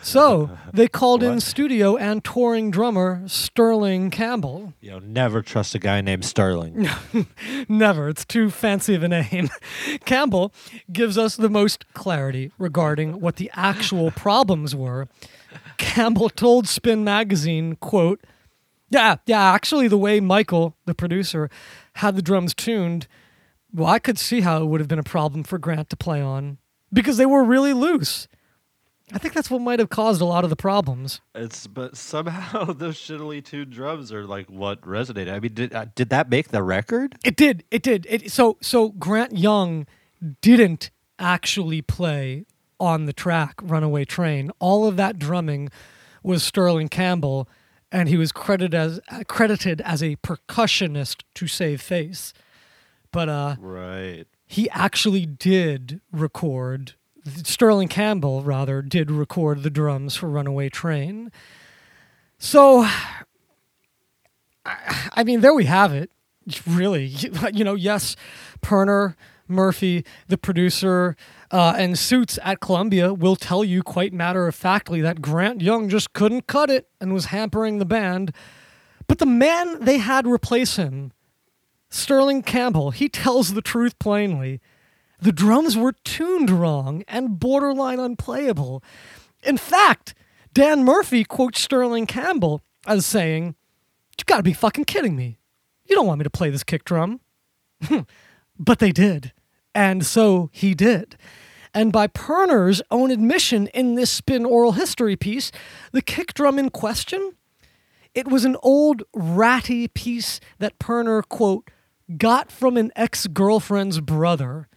So 0.05 0.51
they 0.73 0.87
called 0.87 1.23
in 1.23 1.39
studio 1.39 1.97
and 1.97 2.23
touring 2.23 2.69
drummer 2.69 3.23
Sterling 3.25 4.11
Campbell. 4.11 4.75
You 4.79 4.91
know, 4.91 4.99
never 4.99 5.41
trust 5.41 5.73
a 5.73 5.79
guy 5.79 6.01
named 6.01 6.23
Sterling. 6.23 6.87
Never, 7.67 8.07
it's 8.07 8.23
too 8.23 8.51
fancy 8.51 8.93
of 8.93 9.01
a 9.01 9.07
name. 9.07 9.49
Campbell 10.05 10.53
gives 10.91 11.17
us 11.17 11.35
the 11.35 11.49
most 11.49 11.91
clarity 11.93 12.51
regarding 12.59 13.19
what 13.19 13.37
the 13.37 13.49
actual 13.55 14.11
problems 14.11 14.75
were. 14.75 15.07
Campbell 15.77 16.29
told 16.29 16.67
Spin 16.67 17.03
Magazine, 17.03 17.75
quote, 17.77 18.23
Yeah, 18.91 19.15
yeah, 19.25 19.53
actually 19.53 19.87
the 19.87 19.97
way 19.97 20.19
Michael, 20.19 20.75
the 20.85 20.93
producer, 20.93 21.49
had 21.93 22.15
the 22.15 22.21
drums 22.21 22.53
tuned, 22.53 23.07
well, 23.73 23.87
I 23.87 23.97
could 23.97 24.19
see 24.19 24.41
how 24.41 24.61
it 24.61 24.65
would 24.67 24.81
have 24.81 24.87
been 24.87 24.99
a 24.99 25.03
problem 25.03 25.43
for 25.43 25.57
Grant 25.57 25.89
to 25.89 25.97
play 25.97 26.21
on. 26.21 26.59
Because 26.93 27.17
they 27.17 27.25
were 27.25 27.43
really 27.43 27.73
loose. 27.73 28.27
I 29.13 29.19
think 29.19 29.33
that's 29.35 29.51
what 29.51 29.61
might 29.61 29.77
have 29.79 29.89
caused 29.89 30.19
a 30.19 30.25
lot 30.25 30.43
of 30.43 30.49
the 30.49 30.55
problems. 30.55 31.21
It's 31.35 31.67
but 31.67 31.95
somehow 31.95 32.65
those 32.73 32.95
shittily 32.97 33.43
tuned 33.43 33.71
drums 33.71 34.11
are 34.11 34.25
like 34.25 34.49
what 34.49 34.81
resonated. 34.81 35.31
I 35.31 35.39
mean, 35.39 35.53
did 35.53 35.73
uh, 35.73 35.85
did 35.93 36.09
that 36.09 36.29
make 36.29 36.49
the 36.49 36.63
record? 36.63 37.15
It 37.23 37.35
did. 37.35 37.63
It 37.71 37.83
did. 37.83 38.07
It, 38.09 38.31
so 38.31 38.57
so 38.61 38.89
Grant 38.89 39.37
Young 39.37 39.85
didn't 40.41 40.89
actually 41.19 41.81
play 41.81 42.45
on 42.79 43.05
the 43.05 43.13
track 43.13 43.55
Runaway 43.61 44.05
Train. 44.05 44.51
All 44.59 44.87
of 44.87 44.97
that 44.97 45.19
drumming 45.19 45.69
was 46.23 46.41
Sterling 46.43 46.89
Campbell, 46.89 47.47
and 47.91 48.09
he 48.09 48.17
was 48.17 48.31
credited 48.31 48.73
as 48.73 48.99
credited 49.27 49.81
as 49.81 50.01
a 50.01 50.15
percussionist 50.17 51.21
to 51.35 51.47
save 51.47 51.79
face. 51.79 52.33
But 53.11 53.29
uh, 53.29 53.55
Right. 53.59 54.25
he 54.47 54.67
actually 54.71 55.25
did 55.27 56.01
record. 56.11 56.95
Sterling 57.43 57.87
Campbell, 57.87 58.43
rather, 58.43 58.81
did 58.81 59.09
record 59.09 59.63
the 59.63 59.69
drums 59.69 60.15
for 60.15 60.29
Runaway 60.29 60.69
Train. 60.69 61.31
So, 62.37 62.87
I, 64.65 65.23
mean, 65.23 65.41
there 65.41 65.53
we 65.53 65.65
have 65.65 65.93
it. 65.93 66.11
Really, 66.67 67.05
you 67.53 67.63
know, 67.63 67.75
yes, 67.75 68.15
Pirner, 68.61 69.15
Murphy, 69.47 70.05
the 70.27 70.37
producer, 70.37 71.15
uh, 71.51 71.73
and 71.77 71.97
Suits 71.97 72.37
at 72.43 72.59
Columbia 72.59 73.13
will 73.13 73.35
tell 73.35 73.63
you 73.63 73.81
quite 73.81 74.13
matter 74.13 74.47
of 74.47 74.55
factly 74.55 75.01
that 75.01 75.21
Grant 75.21 75.61
Young 75.61 75.89
just 75.89 76.13
couldn't 76.13 76.47
cut 76.47 76.69
it 76.69 76.87
and 76.99 77.13
was 77.13 77.25
hampering 77.25 77.79
the 77.79 77.85
band. 77.85 78.33
But 79.07 79.19
the 79.19 79.25
man 79.25 79.79
they 79.83 79.99
had 79.99 80.25
replace 80.27 80.75
him, 80.75 81.11
Sterling 81.89 82.41
Campbell, 82.41 82.91
he 82.91 83.07
tells 83.07 83.53
the 83.53 83.61
truth 83.61 83.97
plainly. 83.99 84.61
The 85.19 85.31
drums 85.31 85.77
were 85.77 85.93
tuned 86.03 86.49
wrong 86.49 87.03
and 87.07 87.39
borderline 87.39 87.99
unplayable. 87.99 88.83
In 89.43 89.57
fact, 89.57 90.13
Dan 90.53 90.83
Murphy 90.83 91.23
quotes 91.23 91.59
Sterling 91.61 92.05
Campbell 92.05 92.61
as 92.87 93.05
saying, 93.05 93.55
You 94.17 94.23
gotta 94.25 94.43
be 94.43 94.53
fucking 94.53 94.85
kidding 94.85 95.15
me. 95.15 95.39
You 95.85 95.95
don't 95.95 96.07
want 96.07 96.19
me 96.19 96.23
to 96.23 96.29
play 96.29 96.49
this 96.49 96.63
kick 96.63 96.83
drum. 96.83 97.19
Hmm. 97.83 98.01
but 98.57 98.79
they 98.79 98.91
did. 98.91 99.33
And 99.73 100.05
so 100.05 100.49
he 100.53 100.73
did. 100.73 101.17
And 101.73 101.91
by 101.91 102.07
Pirner's 102.07 102.81
own 102.89 103.11
admission 103.11 103.67
in 103.67 103.95
this 103.95 104.09
spin 104.09 104.45
oral 104.45 104.73
history 104.73 105.17
piece, 105.17 105.51
the 105.91 106.01
kick 106.01 106.33
drum 106.33 106.57
in 106.57 106.69
question, 106.69 107.33
it 108.13 108.29
was 108.29 108.45
an 108.45 108.55
old 108.63 109.03
ratty 109.13 109.89
piece 109.89 110.39
that 110.59 110.79
Pirner, 110.79 111.21
quote, 111.21 111.69
got 112.17 112.49
from 112.49 112.77
an 112.77 112.93
ex 112.95 113.27
girlfriend's 113.27 113.99
brother, 113.99 114.69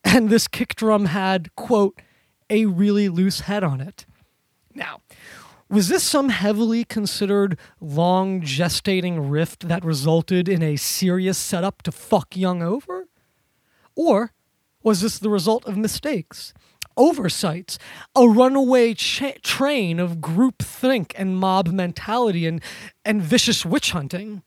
and 0.04 0.28
this 0.28 0.48
kick 0.48 0.74
drum 0.74 1.06
had, 1.06 1.54
quote, 1.56 2.00
a 2.48 2.66
really 2.66 3.08
loose 3.08 3.40
head 3.40 3.62
on 3.62 3.80
it. 3.80 4.06
Now, 4.74 5.00
was 5.68 5.88
this 5.88 6.02
some 6.02 6.30
heavily 6.30 6.84
considered 6.84 7.58
long 7.80 8.40
gestating 8.42 9.30
rift 9.30 9.68
that 9.68 9.84
resulted 9.84 10.48
in 10.48 10.62
a 10.62 10.76
serious 10.76 11.38
setup 11.38 11.82
to 11.82 11.92
fuck 11.92 12.36
Young 12.36 12.60
over? 12.62 13.06
Or 13.94 14.32
was 14.82 15.00
this 15.00 15.18
the 15.18 15.30
result 15.30 15.64
of 15.66 15.76
mistakes, 15.76 16.52
oversights, 16.96 17.78
a 18.16 18.28
runaway 18.28 18.94
cha- 18.94 19.34
train 19.42 20.00
of 20.00 20.16
groupthink 20.16 21.12
and 21.16 21.36
mob 21.36 21.68
mentality 21.68 22.46
and, 22.46 22.60
and 23.04 23.22
vicious 23.22 23.64
witch 23.64 23.92
hunting? 23.92 24.42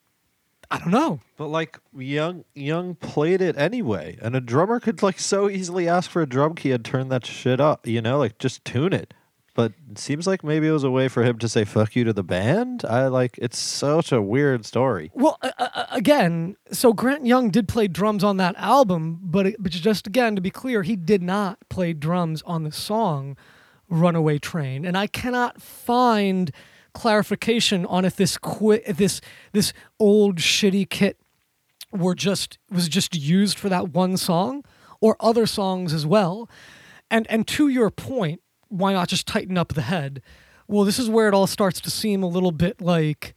I 0.73 0.79
don't 0.79 0.89
know. 0.89 1.19
But 1.37 1.49
like 1.49 1.77
Young 1.95 2.45
Young 2.55 2.95
played 2.95 3.41
it 3.41 3.55
anyway, 3.55 4.17
and 4.19 4.35
a 4.35 4.41
drummer 4.41 4.79
could 4.79 5.03
like 5.03 5.19
so 5.19 5.47
easily 5.47 5.87
ask 5.87 6.09
for 6.09 6.23
a 6.23 6.25
drum 6.25 6.55
key 6.55 6.71
and 6.71 6.83
turn 6.83 7.09
that 7.09 7.27
shit 7.27 7.61
up, 7.61 7.85
you 7.85 8.01
know, 8.01 8.17
like 8.17 8.39
just 8.39 8.65
tune 8.65 8.91
it. 8.91 9.13
But 9.53 9.73
it 9.91 9.99
seems 9.99 10.25
like 10.25 10.43
maybe 10.43 10.67
it 10.67 10.71
was 10.71 10.83
a 10.83 10.89
way 10.89 11.09
for 11.09 11.21
him 11.21 11.37
to 11.37 11.47
say 11.47 11.63
"fuck 11.63 11.95
you" 11.95 12.03
to 12.05 12.13
the 12.13 12.23
band. 12.23 12.83
I 12.85 13.05
like 13.05 13.37
it's 13.37 13.59
such 13.59 14.11
a 14.11 14.19
weird 14.19 14.65
story. 14.65 15.11
Well, 15.13 15.37
uh, 15.43 15.51
uh, 15.59 15.85
again, 15.91 16.57
so 16.71 16.91
Grant 16.91 17.27
Young 17.27 17.51
did 17.51 17.67
play 17.67 17.87
drums 17.87 18.23
on 18.23 18.37
that 18.37 18.55
album, 18.57 19.19
but 19.21 19.45
it, 19.45 19.57
but 19.59 19.71
just 19.73 20.07
again 20.07 20.35
to 20.35 20.41
be 20.41 20.49
clear, 20.49 20.81
he 20.81 20.95
did 20.95 21.21
not 21.21 21.59
play 21.69 21.93
drums 21.93 22.41
on 22.47 22.63
the 22.63 22.71
song 22.71 23.37
"Runaway 23.89 24.39
Train," 24.39 24.85
and 24.85 24.97
I 24.97 25.05
cannot 25.05 25.61
find 25.61 26.51
clarification 26.93 27.85
on 27.85 28.05
if 28.05 28.15
this 28.15 28.37
qui- 28.37 28.83
this 28.87 29.21
this 29.51 29.73
old 29.99 30.37
shitty 30.37 30.89
kit 30.89 31.19
were 31.91 32.15
just 32.15 32.57
was 32.69 32.87
just 32.87 33.15
used 33.15 33.57
for 33.57 33.69
that 33.69 33.89
one 33.89 34.17
song 34.17 34.63
or 35.01 35.15
other 35.19 35.45
songs 35.45 35.93
as 35.93 36.05
well. 36.05 36.49
And 37.09 37.27
and 37.29 37.47
to 37.49 37.67
your 37.67 37.89
point, 37.89 38.41
why 38.69 38.93
not 38.93 39.09
just 39.09 39.27
tighten 39.27 39.57
up 39.57 39.73
the 39.73 39.83
head? 39.83 40.21
Well, 40.67 40.85
this 40.85 40.99
is 40.99 41.09
where 41.09 41.27
it 41.27 41.33
all 41.33 41.47
starts 41.47 41.81
to 41.81 41.91
seem 41.91 42.23
a 42.23 42.27
little 42.27 42.51
bit 42.51 42.81
like 42.81 43.35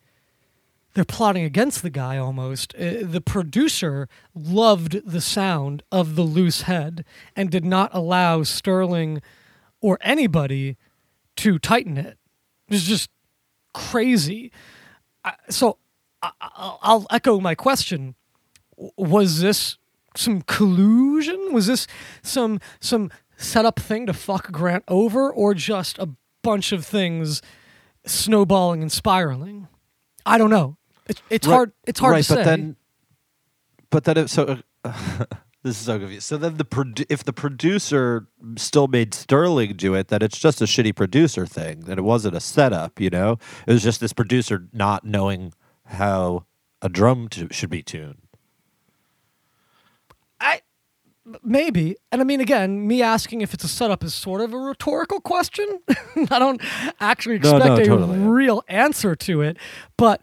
they're 0.95 1.05
plotting 1.05 1.45
against 1.45 1.83
the 1.83 1.91
guy 1.91 2.17
almost. 2.17 2.75
Uh, 2.75 3.03
the 3.03 3.21
producer 3.21 4.09
loved 4.35 5.03
the 5.05 5.21
sound 5.21 5.83
of 5.93 6.17
the 6.17 6.23
loose 6.23 6.63
head 6.63 7.05
and 7.37 7.51
did 7.51 7.67
not 7.67 7.91
allow 7.93 8.43
Sterling 8.43 9.21
or 9.83 9.99
anybody 10.01 10.79
to 11.37 11.59
tighten 11.59 11.99
it. 11.99 12.17
It 12.69 12.73
was 12.73 12.85
just 12.85 13.11
crazy. 13.77 14.51
So 15.51 15.77
I'll 16.23 16.79
I'll 16.83 17.07
echo 17.11 17.39
my 17.41 17.55
question. 17.55 18.15
Was 18.97 19.41
this 19.41 19.77
some 20.17 20.43
collusion? 20.43 21.53
Was 21.53 21.67
this 21.67 21.87
some 22.23 22.59
some 22.81 23.11
setup 23.37 23.79
thing 23.79 24.07
to 24.07 24.13
fuck 24.13 24.51
Grant 24.51 24.85
over, 24.89 25.31
or 25.31 25.53
just 25.55 25.99
a 25.99 26.09
bunch 26.43 26.73
of 26.73 26.85
things 26.87 27.43
snowballing 28.07 28.83
and 28.83 28.91
spiraling? 28.91 29.69
I 30.25 30.39
don't 30.39 30.51
know. 30.51 30.77
It's 31.07 31.23
it's 31.31 31.47
Right- 31.47 31.55
hard. 31.55 31.73
It's 31.87 32.01
hard 32.01 32.13
right, 32.13 32.19
to 32.19 32.25
say. 32.25 32.35
but 32.37 32.45
then, 32.45 32.77
but 33.91 34.05
then 34.05 34.17
it, 34.17 34.31
so 34.31 34.59
uh, 34.85 34.93
this 35.67 35.81
is 35.81 35.87
so 35.87 35.99
confusing. 35.99 36.21
So 36.21 36.37
then 36.37 36.57
the 36.57 36.65
produ- 36.65 37.07
if 37.09 37.25
the 37.25 37.33
producer 37.33 38.29
still 38.57 38.87
made 38.87 39.13
Sterling 39.13 39.75
do 39.75 39.95
it, 39.95 40.09
then 40.09 40.23
it's 40.23 40.39
just 40.39 40.63
a 40.63 40.65
shitty 40.65 40.95
producer 40.95 41.45
thing. 41.45 41.81
That 41.81 41.99
it 41.99 42.03
wasn't 42.03 42.37
a 42.37 42.41
setup. 42.41 43.01
You 43.01 43.11
know, 43.11 43.39
it 43.67 43.73
was 43.73 43.83
just 43.83 44.01
this 44.01 44.13
producer 44.13 44.69
not 44.73 45.05
knowing 45.05 45.53
how 45.87 46.47
a 46.81 46.89
drum 46.89 47.29
t- 47.29 47.49
should 47.51 47.71
be 47.71 47.83
tuned. 47.83 48.23
I 50.41 50.61
maybe, 51.43 51.97
and 52.13 52.21
I 52.21 52.25
mean, 52.25 52.41
again, 52.41 52.87
me 52.87 53.03
asking 53.03 53.41
if 53.41 53.53
it's 53.53 53.65
a 53.65 53.69
setup 53.69 54.05
is 54.05 54.15
sort 54.15 54.41
of 54.41 54.53
a 54.53 54.59
rhetorical 54.59 55.21
question. 55.21 55.81
I 56.31 56.39
don't 56.39 56.61
actually 57.01 57.37
expect 57.37 57.65
no, 57.65 57.75
a 57.75 57.85
totally, 57.85 58.19
yeah. 58.21 58.29
real 58.29 58.63
answer 58.69 59.17
to 59.17 59.43
it, 59.43 59.57
but 59.97 60.23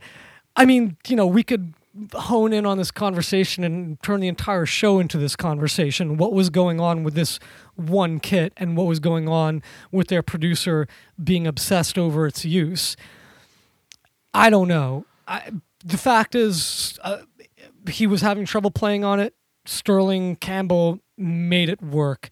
I 0.55 0.63
mean, 0.63 0.95
you 1.07 1.17
know, 1.17 1.27
we 1.27 1.43
could 1.43 1.73
hone 2.13 2.53
in 2.53 2.65
on 2.65 2.77
this 2.77 2.91
conversation 2.91 3.63
and 3.63 4.01
turn 4.01 4.19
the 4.19 4.27
entire 4.27 4.65
show 4.65 4.99
into 4.99 5.17
this 5.17 5.35
conversation. 5.35 6.17
What 6.17 6.33
was 6.33 6.49
going 6.49 6.79
on 6.79 7.03
with 7.03 7.13
this 7.13 7.39
one 7.75 8.19
kit, 8.19 8.53
and 8.57 8.75
what 8.75 8.87
was 8.87 8.99
going 8.99 9.27
on 9.27 9.61
with 9.91 10.07
their 10.07 10.23
producer 10.23 10.87
being 11.23 11.45
obsessed 11.45 11.97
over 11.97 12.25
its 12.25 12.45
use? 12.45 12.95
I 14.33 14.49
don't 14.49 14.67
know. 14.67 15.05
I, 15.27 15.51
the 15.83 15.97
fact 15.97 16.33
is, 16.33 16.99
uh, 17.03 17.19
he 17.89 18.07
was 18.07 18.21
having 18.21 18.45
trouble 18.45 18.71
playing 18.71 19.03
on 19.03 19.19
it. 19.19 19.35
Sterling 19.65 20.35
Campbell 20.37 20.99
made 21.17 21.69
it 21.69 21.81
work. 21.81 22.29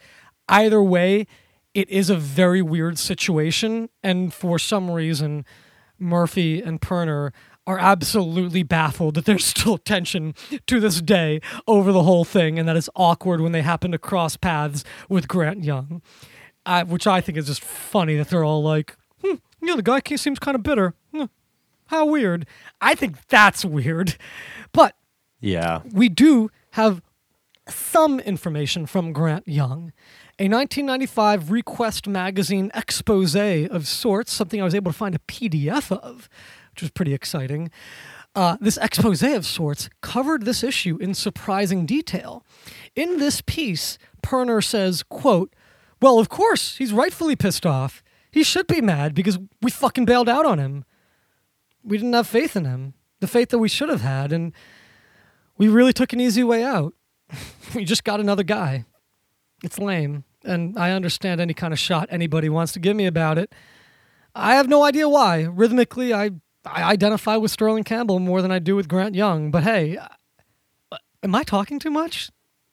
Either 0.49 0.81
way, 0.81 1.27
it 1.73 1.89
is 1.89 2.09
a 2.09 2.15
very 2.15 2.61
weird 2.61 2.97
situation, 2.97 3.89
and 4.03 4.33
for 4.33 4.59
some 4.59 4.91
reason, 4.91 5.45
Murphy 5.97 6.61
and 6.61 6.81
Pirner 6.81 7.31
are 7.71 7.79
absolutely 7.79 8.63
baffled 8.63 9.15
that 9.15 9.25
there's 9.25 9.45
still 9.55 9.77
tension 9.77 10.33
to 10.67 10.79
this 10.79 11.01
day 11.01 11.39
over 11.67 11.91
the 11.91 12.03
whole 12.03 12.25
thing, 12.25 12.59
and 12.59 12.67
that 12.67 12.75
it's 12.75 12.89
awkward 12.95 13.41
when 13.41 13.51
they 13.51 13.61
happen 13.61 13.91
to 13.91 13.97
cross 13.97 14.35
paths 14.37 14.83
with 15.09 15.27
Grant 15.27 15.63
Young, 15.63 16.01
uh, 16.65 16.83
which 16.85 17.07
I 17.07 17.21
think 17.21 17.37
is 17.37 17.47
just 17.47 17.63
funny 17.63 18.15
that 18.17 18.29
they're 18.29 18.43
all 18.43 18.61
like, 18.63 18.95
hmm, 19.23 19.35
"Yeah, 19.61 19.75
the 19.75 19.81
guy 19.81 20.01
seems 20.15 20.39
kind 20.39 20.55
of 20.55 20.63
bitter." 20.63 20.93
Hmm, 21.13 21.25
how 21.87 22.05
weird. 22.05 22.45
I 22.79 22.95
think 22.95 23.27
that's 23.27 23.65
weird. 23.65 24.17
But 24.73 24.95
Yeah, 25.39 25.81
we 25.91 26.07
do 26.09 26.51
have 26.71 27.01
some 27.67 28.19
information 28.19 28.85
from 28.85 29.13
Grant 29.13 29.47
Young. 29.47 29.93
A 30.39 30.47
1995 30.47 31.51
Request 31.51 32.07
magazine 32.07 32.71
expose 32.73 33.35
of 33.35 33.87
sorts, 33.87 34.33
something 34.33 34.59
I 34.59 34.63
was 34.63 34.73
able 34.73 34.91
to 34.91 34.97
find 34.97 35.13
a 35.15 35.19
PDF 35.19 35.91
of, 35.91 36.29
which 36.71 36.81
was 36.81 36.91
pretty 36.91 37.13
exciting. 37.13 37.69
Uh, 38.33 38.57
this 38.61 38.77
expose 38.77 39.21
of 39.23 39.45
sorts 39.45 39.89
covered 40.01 40.45
this 40.45 40.63
issue 40.63 40.97
in 41.01 41.13
surprising 41.13 41.85
detail. 41.85 42.45
In 42.95 43.17
this 43.17 43.41
piece, 43.41 43.97
Pirner 44.21 44.61
says, 44.61 45.03
quote, 45.03 45.53
Well, 46.01 46.19
of 46.19 46.29
course, 46.29 46.77
he's 46.77 46.93
rightfully 46.93 47.35
pissed 47.35 47.65
off. 47.65 48.03
He 48.31 48.43
should 48.43 48.67
be 48.67 48.79
mad 48.79 49.13
because 49.13 49.37
we 49.61 49.69
fucking 49.69 50.05
bailed 50.05 50.29
out 50.29 50.45
on 50.45 50.59
him. 50.59 50.85
We 51.83 51.97
didn't 51.97 52.13
have 52.13 52.27
faith 52.27 52.55
in 52.55 52.63
him, 52.63 52.93
the 53.19 53.27
faith 53.27 53.49
that 53.49 53.59
we 53.59 53.67
should 53.67 53.89
have 53.89 54.01
had, 54.01 54.31
and 54.31 54.53
we 55.57 55.67
really 55.67 55.93
took 55.93 56.13
an 56.13 56.21
easy 56.21 56.43
way 56.43 56.63
out. 56.63 56.93
we 57.75 57.83
just 57.83 58.03
got 58.03 58.19
another 58.19 58.43
guy. 58.43 58.85
It's 59.63 59.77
lame. 59.77 60.23
And 60.43 60.77
I 60.77 60.91
understand 60.91 61.39
any 61.39 61.53
kind 61.53 61.73
of 61.73 61.79
shot 61.79 62.07
anybody 62.09 62.49
wants 62.49 62.71
to 62.73 62.79
give 62.79 62.95
me 62.95 63.05
about 63.05 63.37
it. 63.37 63.53
I 64.33 64.55
have 64.55 64.67
no 64.67 64.83
idea 64.83 65.07
why. 65.09 65.43
Rhythmically, 65.43 66.13
I, 66.13 66.31
I 66.65 66.83
identify 66.83 67.37
with 67.37 67.51
Sterling 67.51 67.83
Campbell 67.83 68.19
more 68.19 68.41
than 68.41 68.51
I 68.51 68.59
do 68.59 68.75
with 68.75 68.87
Grant 68.87 69.15
Young. 69.15 69.51
But 69.51 69.63
hey, 69.63 69.97
uh, 69.97 70.97
am 71.23 71.33
I 71.35 71.43
talking 71.43 71.79
too 71.79 71.91
much? 71.91 72.29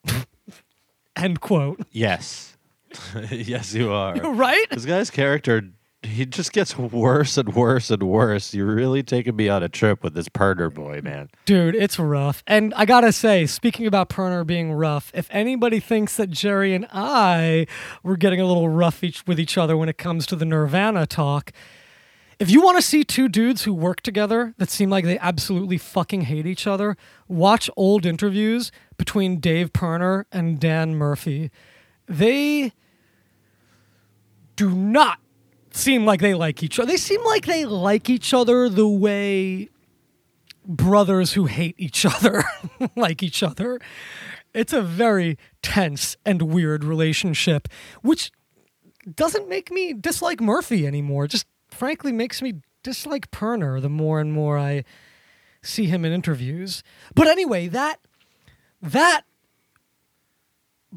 End 1.17 1.41
quote. 1.41 1.81
yes, 1.91 2.57
yes, 3.31 3.75
you 3.75 3.93
are. 3.93 4.15
right? 4.33 4.67
This 4.71 4.85
guy's 4.85 5.11
character, 5.11 5.63
he 6.03 6.27
just 6.27 6.53
gets 6.53 6.79
worse 6.79 7.37
and 7.37 7.55
worse 7.55 7.91
and 7.91 8.03
worse. 8.03 8.55
You're 8.55 8.73
really 8.73 9.03
taking 9.03 9.35
me 9.35 9.49
on 9.49 9.63
a 9.63 9.69
trip 9.69 10.05
with 10.05 10.15
this 10.15 10.29
Pirner 10.29 10.71
boy, 10.71 11.01
man. 11.03 11.29
Dude, 11.45 11.75
it's 11.75 11.99
rough. 11.99 12.45
And 12.47 12.73
I 12.75 12.85
gotta 12.85 13.11
say, 13.11 13.47
speaking 13.47 13.87
about 13.87 14.09
Pirner 14.09 14.45
being 14.45 14.73
rough, 14.73 15.11
if 15.15 15.29
anybody 15.31 15.81
thinks 15.81 16.17
that 16.17 16.31
Jerry 16.31 16.75
and 16.75 16.87
I 16.93 17.67
were 18.03 18.17
getting 18.17 18.41
a 18.41 18.47
little 18.47 18.69
rough 18.69 19.03
each 19.03 19.27
with 19.27 19.41
each 19.41 19.59
other 19.59 19.77
when 19.77 19.89
it 19.89 19.99
comes 19.99 20.25
to 20.27 20.37
the 20.37 20.45
Nirvana 20.45 21.07
talk, 21.07 21.53
if 22.39 22.51
you 22.51 22.63
want 22.63 22.79
to 22.79 22.83
see 22.83 23.03
two 23.03 23.29
dudes 23.29 23.65
who 23.65 23.75
work 23.75 24.01
together 24.01 24.55
that 24.59 24.71
seem 24.71 24.91
like 24.91 25.05
they 25.05 25.19
absolutely 25.19 25.77
fucking 25.77 26.23
hate 26.23 26.47
each 26.47 26.67
other, 26.67 26.97
watch 27.27 27.69
old 27.77 28.07
interviews 28.07 28.71
between 28.97 29.41
Dave 29.41 29.73
Pirner 29.73 30.27
and 30.31 30.61
Dan 30.61 30.95
Murphy. 30.95 31.51
They 32.07 32.73
do 34.55 34.71
not 34.71 35.19
seem 35.73 36.05
like 36.05 36.21
they 36.21 36.35
like 36.35 36.63
each 36.63 36.79
other. 36.79 36.87
They 36.87 36.97
seem 36.97 37.23
like 37.25 37.47
they 37.47 37.65
like 37.65 38.09
each 38.09 38.33
other 38.33 38.69
the 38.69 38.89
way 38.89 39.69
brothers 40.65 41.33
who 41.33 41.47
hate 41.47 41.75
each 41.79 42.05
other 42.07 42.45
like 42.95 43.23
each 43.23 43.43
other. 43.43 43.81
It's 44.55 44.73
a 44.73 44.83
very 44.83 45.39
tense 45.63 46.17
and 46.25 46.43
weird 46.43 46.85
relationship, 46.85 47.69
which 48.03 48.31
doesn't 49.15 49.49
make 49.49 49.71
me 49.71 49.93
dislike 49.93 50.41
Murphy 50.41 50.87
anymore. 50.87 51.27
Just 51.27 51.47
frankly 51.79 52.11
makes 52.11 52.43
me 52.43 52.55
dislike 52.83 53.31
Pirner 53.31 53.81
the 53.81 53.89
more 53.89 54.21
and 54.21 54.33
more 54.33 54.59
I 54.59 54.85
see 55.63 55.87
him 55.87 56.05
in 56.05 56.13
interviews. 56.13 56.83
But 57.15 57.29
anyway, 57.29 57.69
that 57.69 58.01
that 58.83 59.23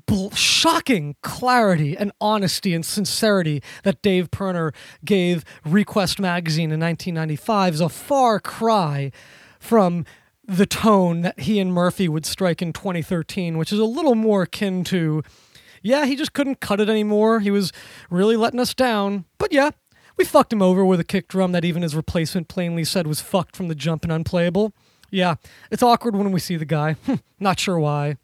bl- 0.08 0.30
shocking 0.32 1.16
clarity 1.22 1.96
and 1.96 2.12
honesty 2.20 2.74
and 2.74 2.84
sincerity 2.86 3.62
that 3.84 4.02
Dave 4.02 4.32
Pirner 4.32 4.74
gave 5.06 5.46
Request 5.64 6.20
magazine 6.20 6.72
in 6.72 6.80
1995 6.80 7.76
is 7.76 7.82
a 7.82 7.90
far 7.90 8.40
cry 8.40 9.12
from 9.60 10.06
the 10.48 10.66
tone 10.66 11.22
that 11.22 11.42
he 11.42 11.60
and 11.60 11.72
Murphy 11.72 12.10
would 12.10 12.26
strike 12.26 12.62
in 12.62 12.74
2013, 12.74 13.58
which 13.58 13.72
is 13.72 13.80
a 13.80 13.86
little 13.86 14.16
more 14.16 14.44
akin 14.44 14.84
to, 14.86 15.24
yeah, 15.84 16.06
he 16.06 16.16
just 16.16 16.34
couldn't 16.34 16.60
cut 16.60 16.82
it 16.82 16.90
anymore. 16.90 17.40
He 17.40 17.52
was 17.52 17.72
really 18.10 18.36
letting 18.36 18.60
us 18.60 18.74
down. 18.74 19.26
But 19.38 19.54
yeah, 19.54 19.72
we 20.22 20.26
fucked 20.26 20.54
him 20.54 20.62
over 20.62 20.86
with 20.86 21.00
a 21.00 21.04
kick 21.04 21.28
drum 21.28 21.52
that 21.52 21.66
even 21.66 21.82
his 21.82 21.96
replacement 21.96 22.48
plainly 22.48 22.84
said 22.84 23.08
was 23.08 23.20
fucked 23.22 23.56
from 23.56 23.70
the 23.70 23.74
jump 23.76 24.04
and 24.04 24.12
unplayable. 24.12 24.72
Yeah, 25.10 25.36
it's 25.72 25.82
awkward 25.82 26.16
when 26.16 26.32
we 26.32 26.40
see 26.40 26.58
the 26.58 26.66
guy. 26.66 26.96
not 27.40 27.60
sure 27.60 27.80
why. 27.80 28.18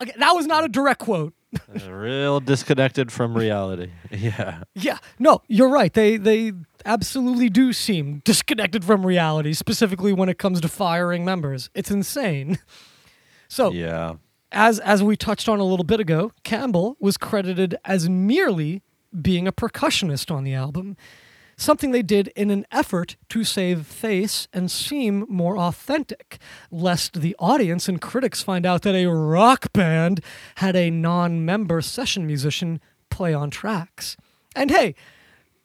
Okay, 0.00 0.12
that 0.18 0.32
was 0.36 0.46
not 0.46 0.62
a 0.62 0.68
direct 0.68 1.00
quote. 1.00 1.34
Real 1.88 2.38
disconnected 2.38 3.10
from 3.10 3.36
reality. 3.36 3.90
Yeah. 4.12 4.62
Yeah, 4.76 4.98
no, 5.18 5.42
you're 5.48 5.68
right. 5.68 5.92
They 5.92 6.16
they 6.16 6.52
absolutely 6.84 7.48
do 7.48 7.72
seem 7.72 8.22
disconnected 8.24 8.84
from 8.84 9.04
reality, 9.04 9.52
specifically 9.52 10.12
when 10.12 10.28
it 10.28 10.38
comes 10.38 10.60
to 10.60 10.68
firing 10.68 11.24
members. 11.24 11.70
It's 11.74 11.90
insane. 11.90 12.58
So, 13.48 13.72
Yeah. 13.72 14.14
as 14.52 14.78
as 14.78 15.02
we 15.02 15.16
touched 15.16 15.48
on 15.48 15.58
a 15.58 15.64
little 15.64 15.84
bit 15.84 15.98
ago, 15.98 16.30
Campbell 16.44 16.96
was 17.00 17.16
credited 17.16 17.74
as 17.84 18.08
merely 18.08 18.82
being 19.20 19.46
a 19.46 19.52
percussionist 19.52 20.30
on 20.30 20.44
the 20.44 20.54
album, 20.54 20.96
something 21.56 21.90
they 21.90 22.02
did 22.02 22.28
in 22.28 22.50
an 22.50 22.66
effort 22.70 23.16
to 23.30 23.44
save 23.44 23.86
face 23.86 24.46
and 24.52 24.70
seem 24.70 25.24
more 25.28 25.56
authentic, 25.56 26.38
lest 26.70 27.20
the 27.20 27.34
audience 27.38 27.88
and 27.88 28.00
critics 28.00 28.42
find 28.42 28.66
out 28.66 28.82
that 28.82 28.94
a 28.94 29.06
rock 29.06 29.72
band 29.72 30.20
had 30.56 30.76
a 30.76 30.90
non-member 30.90 31.80
session 31.80 32.26
musician 32.26 32.80
play 33.10 33.32
on 33.32 33.50
tracks. 33.50 34.16
And 34.54 34.70
hey, 34.70 34.94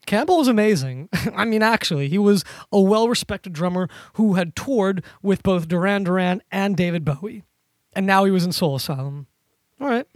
Campbell 0.05 0.37
was 0.37 0.47
amazing. 0.47 1.09
I 1.35 1.45
mean, 1.45 1.61
actually, 1.61 2.07
he 2.07 2.17
was 2.17 2.43
a 2.71 2.79
well 2.79 3.07
respected 3.07 3.53
drummer 3.53 3.87
who 4.13 4.33
had 4.35 4.55
toured 4.55 5.03
with 5.21 5.43
both 5.43 5.67
Duran 5.67 6.03
Duran 6.03 6.41
and 6.51 6.75
David 6.75 7.05
Bowie. 7.05 7.43
And 7.93 8.05
now 8.05 8.23
he 8.23 8.31
was 8.31 8.45
in 8.45 8.51
Soul 8.51 8.75
Asylum. 8.75 9.27
All 9.79 9.87
right. 9.87 10.07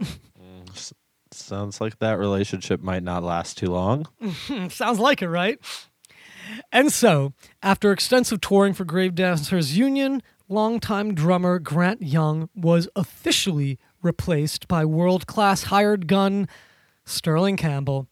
Sounds 1.46 1.80
like 1.80 2.00
that 2.00 2.18
relationship 2.18 2.82
might 2.82 3.04
not 3.04 3.22
last 3.22 3.56
too 3.56 3.70
long. 3.70 4.08
Sounds 4.68 4.98
like 4.98 5.22
it, 5.22 5.28
right? 5.28 5.58
And 6.72 6.92
so, 6.92 7.34
after 7.62 7.92
extensive 7.92 8.40
touring 8.40 8.74
for 8.74 8.84
Grave 8.84 9.14
Dancers 9.14 9.78
Union, 9.78 10.22
longtime 10.48 11.14
drummer 11.14 11.60
Grant 11.60 12.02
Young 12.02 12.48
was 12.54 12.88
officially 12.96 13.78
replaced 14.02 14.66
by 14.66 14.84
world 14.84 15.28
class 15.28 15.64
hired 15.64 16.08
gun 16.08 16.48
Sterling 17.04 17.56
Campbell. 17.56 18.08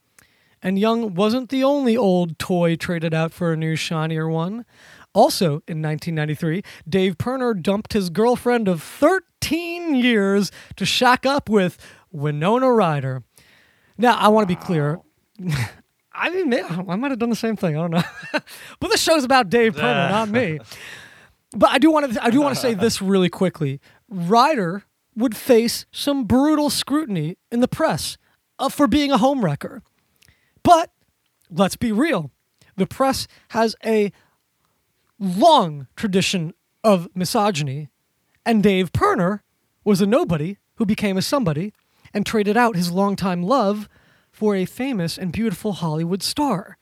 And 0.62 0.78
Young 0.78 1.15
wasn't 1.15 1.51
the 1.51 1.65
only 1.65 1.97
old 1.97 2.39
toy 2.39 2.77
traded 2.77 3.12
out 3.12 3.32
for 3.32 3.52
a 3.52 3.56
new, 3.56 3.74
shinier 3.74 4.28
one. 4.28 4.65
Also, 5.12 5.62
in 5.66 5.82
1993, 5.82 6.62
Dave 6.89 7.19
Pirner 7.19 7.52
dumped 7.52 7.93
his 7.94 8.11
girlfriend 8.11 8.66
of 8.66 8.82
13 8.82 9.94
years 9.97 10.51
to 10.77 10.86
shack 10.86 11.27
up 11.27 11.48
with 11.48 11.78
Winona 12.15 12.70
Ryder. 12.73 13.23
Now, 13.99 14.16
I 14.16 14.28
want 14.28 14.49
to 14.49 14.55
be 14.55 14.61
clear. 14.61 15.01
I 16.16 16.31
may- 16.45 16.62
I 16.62 16.97
might 16.97 17.11
have 17.11 17.19
done 17.19 17.31
the 17.31 17.36
same 17.36 17.57
thing. 17.57 17.77
I 17.77 17.81
don't 17.81 17.91
know. 17.91 18.03
but 18.81 18.89
this 18.91 19.03
show's 19.03 19.24
about 19.24 19.51
Dave 19.51 19.74
Pirner, 19.74 20.09
not 20.11 20.28
me. 20.31 20.61
But 21.57 21.70
I 21.70 21.78
do 21.78 21.93
want 21.93 22.12
to 22.12 22.24
I 22.24 22.31
do 22.31 22.41
want 22.41 22.57
to 22.57 22.61
say 22.61 22.74
this 22.74 23.01
really 23.01 23.28
quickly. 23.28 23.81
Ryder 24.09 24.82
would 25.15 25.36
face 25.36 25.86
some 25.93 26.24
brutal 26.24 26.69
scrutiny 26.69 27.36
in 27.53 27.61
the 27.61 27.69
press 27.69 28.19
uh, 28.59 28.69
for 28.69 28.89
being 28.89 29.12
a 29.12 29.19
homewrecker. 29.19 29.81
But 30.65 30.91
let's 31.49 31.77
be 31.77 31.93
real. 31.93 32.32
The 32.77 32.86
press 32.86 33.28
has 33.51 33.77
a 33.85 34.11
long 35.20 35.86
tradition 35.95 36.55
of 36.82 37.09
misogyny, 37.15 37.89
and 38.45 38.61
Dave 38.61 38.93
Pirner 38.93 39.45
was 39.85 40.01
a 40.01 40.07
nobody 40.07 40.57
who 40.74 40.85
became 40.85 41.16
a 41.16 41.23
somebody 41.23 41.73
and 42.15 42.24
traded 42.24 42.57
out 42.57 42.77
his 42.77 42.91
longtime 42.91 43.43
love 43.43 43.89
for 44.32 44.55
a 44.57 44.65
famous 44.65 45.19
and 45.19 45.32
beautiful 45.32 45.73
Hollywood 45.73 46.23
star. 46.23 46.78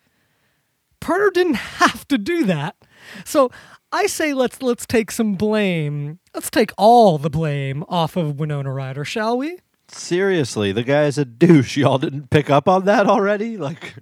Pirner 1.00 1.30
didn't 1.30 1.54
have 1.82 2.06
to 2.08 2.18
do 2.18 2.44
that. 2.44 2.76
So 3.24 3.50
I 3.90 4.06
say 4.06 4.32
let's 4.34 4.62
let's 4.62 4.86
take 4.86 5.10
some 5.10 5.34
blame. 5.34 6.18
Let's 6.34 6.50
take 6.50 6.70
all 6.78 7.18
the 7.18 7.28
blame 7.30 7.84
off 7.88 8.16
of 8.16 8.38
Winona 8.38 8.72
Ryder, 8.72 9.04
shall 9.04 9.36
we? 9.36 9.58
Seriously, 9.88 10.72
the 10.72 10.84
guy's 10.84 11.18
a 11.18 11.24
douche. 11.24 11.76
Y'all 11.76 11.98
didn't 11.98 12.30
pick 12.30 12.48
up 12.48 12.68
on 12.68 12.84
that 12.86 13.06
already? 13.06 13.56
Like, 13.58 13.94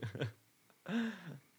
he's 0.89 0.97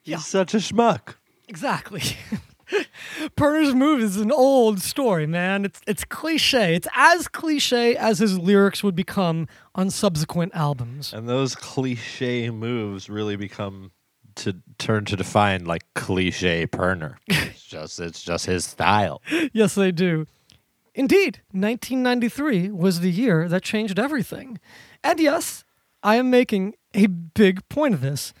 Yeah. 0.04 0.16
such 0.18 0.54
a 0.54 0.58
schmuck. 0.58 1.16
Exactly. 1.48 2.02
Pirner's 3.36 3.74
move 3.74 4.00
is 4.00 4.16
an 4.16 4.32
old 4.32 4.80
story, 4.80 5.26
man. 5.26 5.64
It's 5.64 5.80
it's 5.86 6.04
cliche. 6.04 6.74
It's 6.74 6.88
as 6.94 7.28
cliche 7.28 7.96
as 7.96 8.18
his 8.18 8.38
lyrics 8.38 8.82
would 8.82 8.94
become 8.94 9.48
on 9.74 9.90
subsequent 9.90 10.54
albums. 10.54 11.12
And 11.12 11.28
those 11.28 11.54
cliche 11.54 12.50
moves 12.50 13.08
really 13.08 13.36
become 13.36 13.92
to 14.36 14.56
turn 14.78 15.04
to 15.06 15.16
define 15.16 15.64
like 15.64 15.82
cliche 15.94 16.66
Pirner. 16.66 17.18
It's 17.28 17.64
just 17.64 18.00
it's 18.00 18.22
just 18.22 18.46
his 18.46 18.64
style. 18.64 19.22
yes, 19.52 19.74
they 19.74 19.92
do. 19.92 20.26
Indeed, 20.94 21.40
1993 21.52 22.70
was 22.70 23.00
the 23.00 23.10
year 23.10 23.48
that 23.48 23.62
changed 23.62 23.98
everything. 23.98 24.58
And 25.02 25.18
yes, 25.18 25.64
I 26.02 26.16
am 26.16 26.28
making 26.28 26.74
a 26.92 27.06
big 27.06 27.66
point 27.70 27.94
of 27.94 28.02
this. 28.02 28.34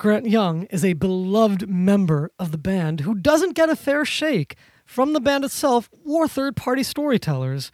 Grant 0.00 0.24
Young 0.24 0.62
is 0.70 0.82
a 0.82 0.94
beloved 0.94 1.68
member 1.68 2.32
of 2.38 2.52
the 2.52 2.56
band 2.56 3.00
who 3.00 3.14
doesn't 3.14 3.54
get 3.54 3.68
a 3.68 3.76
fair 3.76 4.06
shake 4.06 4.56
from 4.86 5.12
the 5.12 5.20
band 5.20 5.44
itself 5.44 5.90
or 6.06 6.26
third 6.26 6.56
party 6.56 6.82
storytellers. 6.82 7.70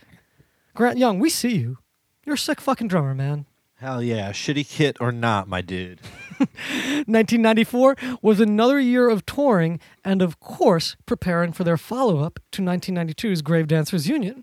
Grant 0.75 0.99
Young, 0.99 1.21
we 1.21 1.31
see 1.31 1.55
you. 1.55 1.79
You're 2.25 2.35
a 2.35 2.39
sick 2.39 2.61
fucking 2.61 2.89
drummer, 2.89 3.15
man. 3.15 3.47
Hell 3.77 4.03
yeah, 4.03 4.33
shitty 4.33 4.69
kit 4.69 4.97
or 4.99 5.13
not, 5.13 5.47
my 5.47 5.61
dude. 5.61 6.01
1994 6.39 7.95
was 8.21 8.41
another 8.41 8.81
year 8.81 9.09
of 9.09 9.25
touring 9.25 9.79
and, 10.05 10.21
of 10.21 10.41
course, 10.41 10.97
preparing 11.07 11.53
for 11.53 11.63
their 11.63 11.77
follow 11.77 12.19
up 12.19 12.41
to 12.51 12.61
1992's 12.61 13.41
Grave 13.41 13.69
Dancers 13.69 14.09
Union. 14.09 14.43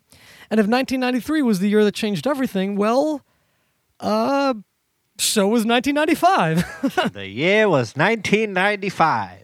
And 0.50 0.58
if 0.58 0.68
1993 0.68 1.42
was 1.42 1.60
the 1.60 1.68
year 1.68 1.84
that 1.84 1.96
changed 1.96 2.28
everything, 2.28 2.78
well, 2.78 3.26
uh, 4.00 4.54
so 5.18 5.48
was 5.48 5.66
1995. 5.66 7.12
the 7.14 7.28
year 7.28 7.70
was 7.70 7.96
1995. 7.96 9.40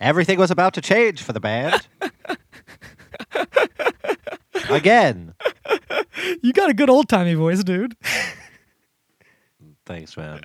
Everything 0.00 0.38
was 0.38 0.50
about 0.50 0.74
to 0.74 0.80
change 0.80 1.22
for 1.22 1.32
the 1.32 1.40
band. 1.40 1.86
Again. 4.70 5.34
you 6.42 6.52
got 6.52 6.70
a 6.70 6.74
good 6.74 6.90
old 6.90 7.08
timey 7.08 7.34
voice, 7.34 7.62
dude. 7.62 7.96
Thanks, 9.84 10.16
man. 10.16 10.42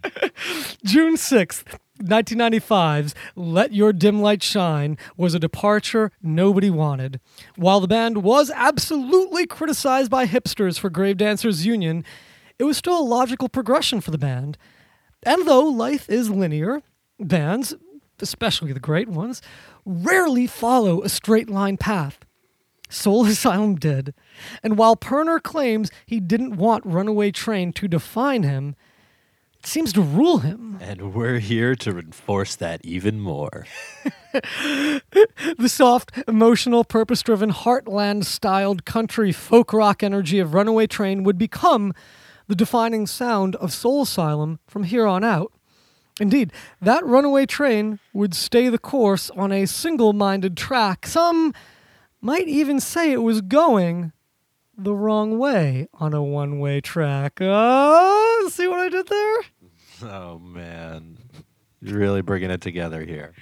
June 0.83 1.15
6th, 1.15 1.77
1995's 2.01 3.13
Let 3.35 3.73
Your 3.73 3.93
Dim 3.93 4.21
Light 4.21 4.41
Shine 4.41 4.97
was 5.17 5.35
a 5.35 5.39
departure 5.39 6.11
nobody 6.21 6.71
wanted. 6.71 7.19
While 7.55 7.79
the 7.79 7.87
band 7.87 8.23
was 8.23 8.51
absolutely 8.55 9.45
criticized 9.45 10.09
by 10.09 10.25
hipsters 10.25 10.79
for 10.79 10.89
Grave 10.89 11.17
Dancers 11.17 11.65
Union, 11.65 12.03
it 12.59 12.63
was 12.63 12.77
still 12.77 12.99
a 12.99 13.03
logical 13.03 13.49
progression 13.49 14.01
for 14.01 14.11
the 14.11 14.17
band. 14.17 14.57
And 15.23 15.47
though 15.47 15.65
life 15.65 16.09
is 16.09 16.29
linear, 16.29 16.81
bands, 17.19 17.73
especially 18.19 18.73
the 18.73 18.79
great 18.79 19.09
ones, 19.09 19.41
rarely 19.85 20.47
follow 20.47 21.01
a 21.01 21.09
straight 21.09 21.49
line 21.49 21.77
path. 21.77 22.19
Soul 22.89 23.25
Asylum 23.25 23.75
did. 23.75 24.13
And 24.63 24.77
while 24.77 24.95
Pirner 24.95 25.39
claims 25.39 25.91
he 26.05 26.19
didn't 26.19 26.55
want 26.57 26.85
Runaway 26.85 27.31
Train 27.31 27.73
to 27.73 27.87
define 27.87 28.43
him, 28.43 28.75
it 29.59 29.65
seems 29.65 29.91
to 29.93 30.01
rule 30.01 30.39
him. 30.39 30.77
And 30.79 31.13
we're 31.13 31.39
here 31.39 31.75
to 31.77 31.97
enforce 31.97 32.55
that 32.55 32.85
even 32.85 33.19
more. 33.19 33.65
The 35.57 35.69
soft, 35.69 36.11
emotional, 36.27 36.83
purpose 36.83 37.21
driven, 37.21 37.51
heartland 37.51 38.25
styled 38.25 38.83
country 38.83 39.31
folk 39.31 39.71
rock 39.71 40.03
energy 40.03 40.39
of 40.39 40.53
Runaway 40.53 40.87
Train 40.87 41.23
would 41.23 41.37
become 41.37 41.93
the 42.47 42.55
defining 42.55 43.07
sound 43.07 43.55
of 43.57 43.73
Soul 43.73 44.03
Asylum 44.03 44.59
from 44.67 44.83
here 44.83 45.05
on 45.05 45.23
out. 45.23 45.51
Indeed, 46.19 46.53
that 46.81 47.05
Runaway 47.05 47.45
Train 47.45 47.99
would 48.13 48.33
stay 48.33 48.69
the 48.69 48.77
course 48.77 49.29
on 49.31 49.51
a 49.51 49.65
single 49.65 50.13
minded 50.13 50.55
track. 50.55 51.07
Some 51.07 51.53
might 52.21 52.47
even 52.47 52.79
say 52.79 53.11
it 53.11 53.21
was 53.21 53.41
going 53.41 54.13
the 54.77 54.95
wrong 54.95 55.37
way 55.37 55.87
on 55.93 56.13
a 56.13 56.23
one 56.23 56.59
way 56.59 56.81
track. 56.81 57.39
Oh, 57.41 58.49
see 58.51 58.67
what 58.67 58.79
I 58.79 58.89
did 58.89 59.07
there? 59.07 59.37
Oh, 60.03 60.39
man. 60.39 61.17
You're 61.81 61.99
really 61.99 62.21
bringing 62.21 62.49
it 62.49 62.61
together 62.61 63.03
here. 63.05 63.33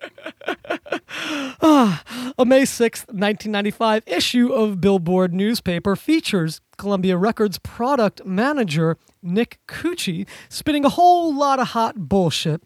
Ah, 1.60 2.02
a 2.38 2.44
May 2.44 2.62
6th, 2.62 3.06
1995 3.08 4.04
issue 4.06 4.52
of 4.52 4.80
Billboard 4.80 5.34
newspaper 5.34 5.96
features 5.96 6.60
Columbia 6.76 7.16
Records 7.16 7.58
product 7.58 8.24
manager 8.24 8.96
Nick 9.22 9.58
Cucci 9.66 10.26
spitting 10.48 10.84
a 10.84 10.90
whole 10.90 11.34
lot 11.34 11.58
of 11.58 11.68
hot 11.68 12.08
bullshit. 12.08 12.62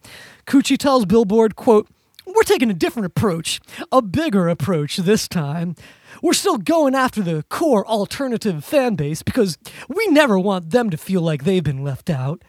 Cucci 0.46 0.76
tells 0.76 1.06
Billboard, 1.06 1.56
quote, 1.56 1.88
we're 2.26 2.42
taking 2.42 2.70
a 2.70 2.74
different 2.74 3.06
approach, 3.06 3.60
a 3.90 4.00
bigger 4.00 4.48
approach 4.48 4.98
this 4.98 5.26
time. 5.26 5.74
We're 6.22 6.34
still 6.34 6.58
going 6.58 6.94
after 6.94 7.20
the 7.22 7.44
core 7.48 7.86
alternative 7.86 8.64
fan 8.64 8.94
base 8.94 9.22
because 9.22 9.58
we 9.88 10.06
never 10.08 10.38
want 10.38 10.70
them 10.70 10.90
to 10.90 10.96
feel 10.96 11.22
like 11.22 11.44
they've 11.44 11.64
been 11.64 11.82
left 11.82 12.10
out. 12.10 12.42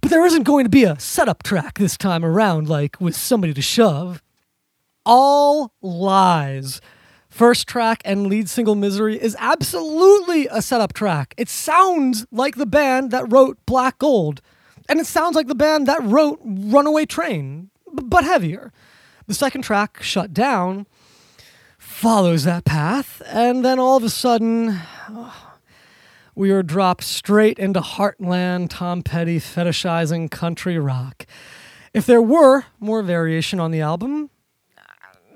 But 0.00 0.10
there 0.10 0.26
isn't 0.26 0.44
going 0.44 0.64
to 0.64 0.70
be 0.70 0.84
a 0.84 1.00
setup 1.00 1.42
track 1.42 1.78
this 1.78 1.96
time 1.96 2.24
around, 2.24 2.68
like 2.68 3.00
with 3.00 3.16
somebody 3.16 3.54
to 3.54 3.62
shove. 3.62 4.22
All 5.06 5.72
lies. 5.80 6.80
First 7.28 7.68
track 7.68 8.02
and 8.04 8.26
lead 8.26 8.50
single 8.50 8.74
Misery 8.74 9.22
is 9.22 9.36
absolutely 9.38 10.48
a 10.48 10.60
setup 10.60 10.92
track. 10.92 11.32
It 11.36 11.48
sounds 11.48 12.26
like 12.32 12.56
the 12.56 12.66
band 12.66 13.12
that 13.12 13.30
wrote 13.30 13.56
Black 13.66 13.98
Gold, 13.98 14.42
and 14.88 14.98
it 14.98 15.06
sounds 15.06 15.36
like 15.36 15.46
the 15.46 15.54
band 15.54 15.86
that 15.86 16.02
wrote 16.02 16.40
Runaway 16.42 17.06
Train, 17.06 17.70
but 17.92 18.24
heavier. 18.24 18.72
The 19.28 19.34
second 19.34 19.62
track, 19.62 20.02
Shut 20.02 20.34
Down, 20.34 20.86
follows 21.78 22.42
that 22.44 22.64
path, 22.64 23.22
and 23.26 23.64
then 23.64 23.78
all 23.78 23.96
of 23.96 24.02
a 24.02 24.10
sudden, 24.10 24.80
we 26.34 26.50
are 26.50 26.64
dropped 26.64 27.04
straight 27.04 27.60
into 27.60 27.80
Heartland 27.80 28.70
Tom 28.70 29.02
Petty 29.02 29.38
fetishizing 29.38 30.30
country 30.32 30.78
rock. 30.78 31.26
If 31.94 32.06
there 32.06 32.22
were 32.22 32.64
more 32.80 33.02
variation 33.02 33.60
on 33.60 33.70
the 33.70 33.80
album, 33.80 34.30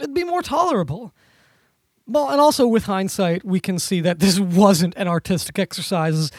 it'd 0.01 0.15
be 0.15 0.25
more 0.25 0.43
tolerable. 0.43 1.15
Well, 2.07 2.31
and 2.31 2.41
also 2.41 2.67
with 2.67 2.85
hindsight, 2.85 3.45
we 3.45 3.61
can 3.61 3.79
see 3.79 4.01
that 4.01 4.19
this 4.19 4.41
wasn't 4.41 4.95
an 4.97 5.07
artistic 5.07 5.59
exercise 5.59 6.15
as 6.15 6.33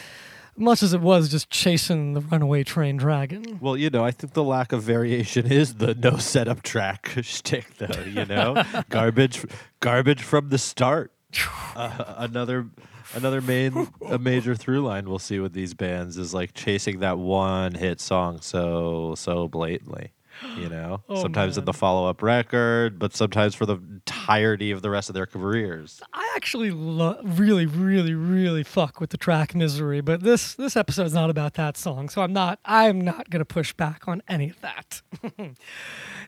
much 0.56 0.82
as 0.82 0.92
it 0.92 1.00
was 1.00 1.30
just 1.30 1.48
chasing 1.48 2.12
the 2.12 2.20
runaway 2.20 2.62
train 2.62 2.98
dragon. 2.98 3.58
Well, 3.60 3.76
you 3.76 3.88
know, 3.88 4.04
I 4.04 4.10
think 4.10 4.34
the 4.34 4.42
lack 4.42 4.72
of 4.72 4.82
variation 4.82 5.50
is 5.50 5.74
the 5.74 5.94
no 5.94 6.18
setup 6.18 6.62
track 6.62 7.10
shtick, 7.22 7.78
though. 7.78 8.02
You 8.02 8.26
know, 8.26 8.62
garbage, 8.90 9.44
garbage 9.80 10.22
from 10.22 10.48
the 10.50 10.58
start. 10.58 11.12
Uh, 11.74 12.16
another, 12.18 12.66
another 13.14 13.40
main, 13.40 13.88
a 14.06 14.18
major 14.18 14.54
through 14.54 14.82
line 14.82 15.08
we'll 15.08 15.18
see 15.18 15.38
with 15.38 15.54
these 15.54 15.72
bands 15.72 16.18
is 16.18 16.34
like 16.34 16.52
chasing 16.52 16.98
that 16.98 17.16
one 17.16 17.72
hit 17.72 17.98
song 17.98 18.42
so 18.42 19.14
so 19.16 19.48
blatantly. 19.48 20.12
You 20.58 20.68
know, 20.68 21.02
Oh, 21.08 21.20
sometimes 21.22 21.56
in 21.58 21.64
the 21.64 21.72
follow 21.72 22.08
up 22.08 22.22
record, 22.22 22.98
but 22.98 23.14
sometimes 23.14 23.54
for 23.54 23.66
the 23.66 23.76
entirety 23.76 24.70
of 24.70 24.82
the 24.82 24.90
rest 24.90 25.08
of 25.08 25.14
their 25.14 25.26
careers. 25.26 26.00
I 26.12 26.32
actually 26.36 26.70
lo- 26.70 27.20
really, 27.22 27.66
really, 27.66 28.14
really 28.14 28.62
fuck 28.62 29.00
with 29.00 29.10
the 29.10 29.16
track 29.16 29.54
"Misery," 29.54 30.00
but 30.00 30.22
this 30.22 30.54
this 30.54 30.76
episode 30.76 31.06
is 31.06 31.14
not 31.14 31.30
about 31.30 31.54
that 31.54 31.76
song, 31.76 32.08
so 32.08 32.22
I'm 32.22 32.32
not 32.32 32.58
I'm 32.64 33.00
not 33.00 33.30
gonna 33.30 33.44
push 33.44 33.72
back 33.72 34.06
on 34.08 34.22
any 34.28 34.50
of 34.50 34.60
that. 34.60 35.02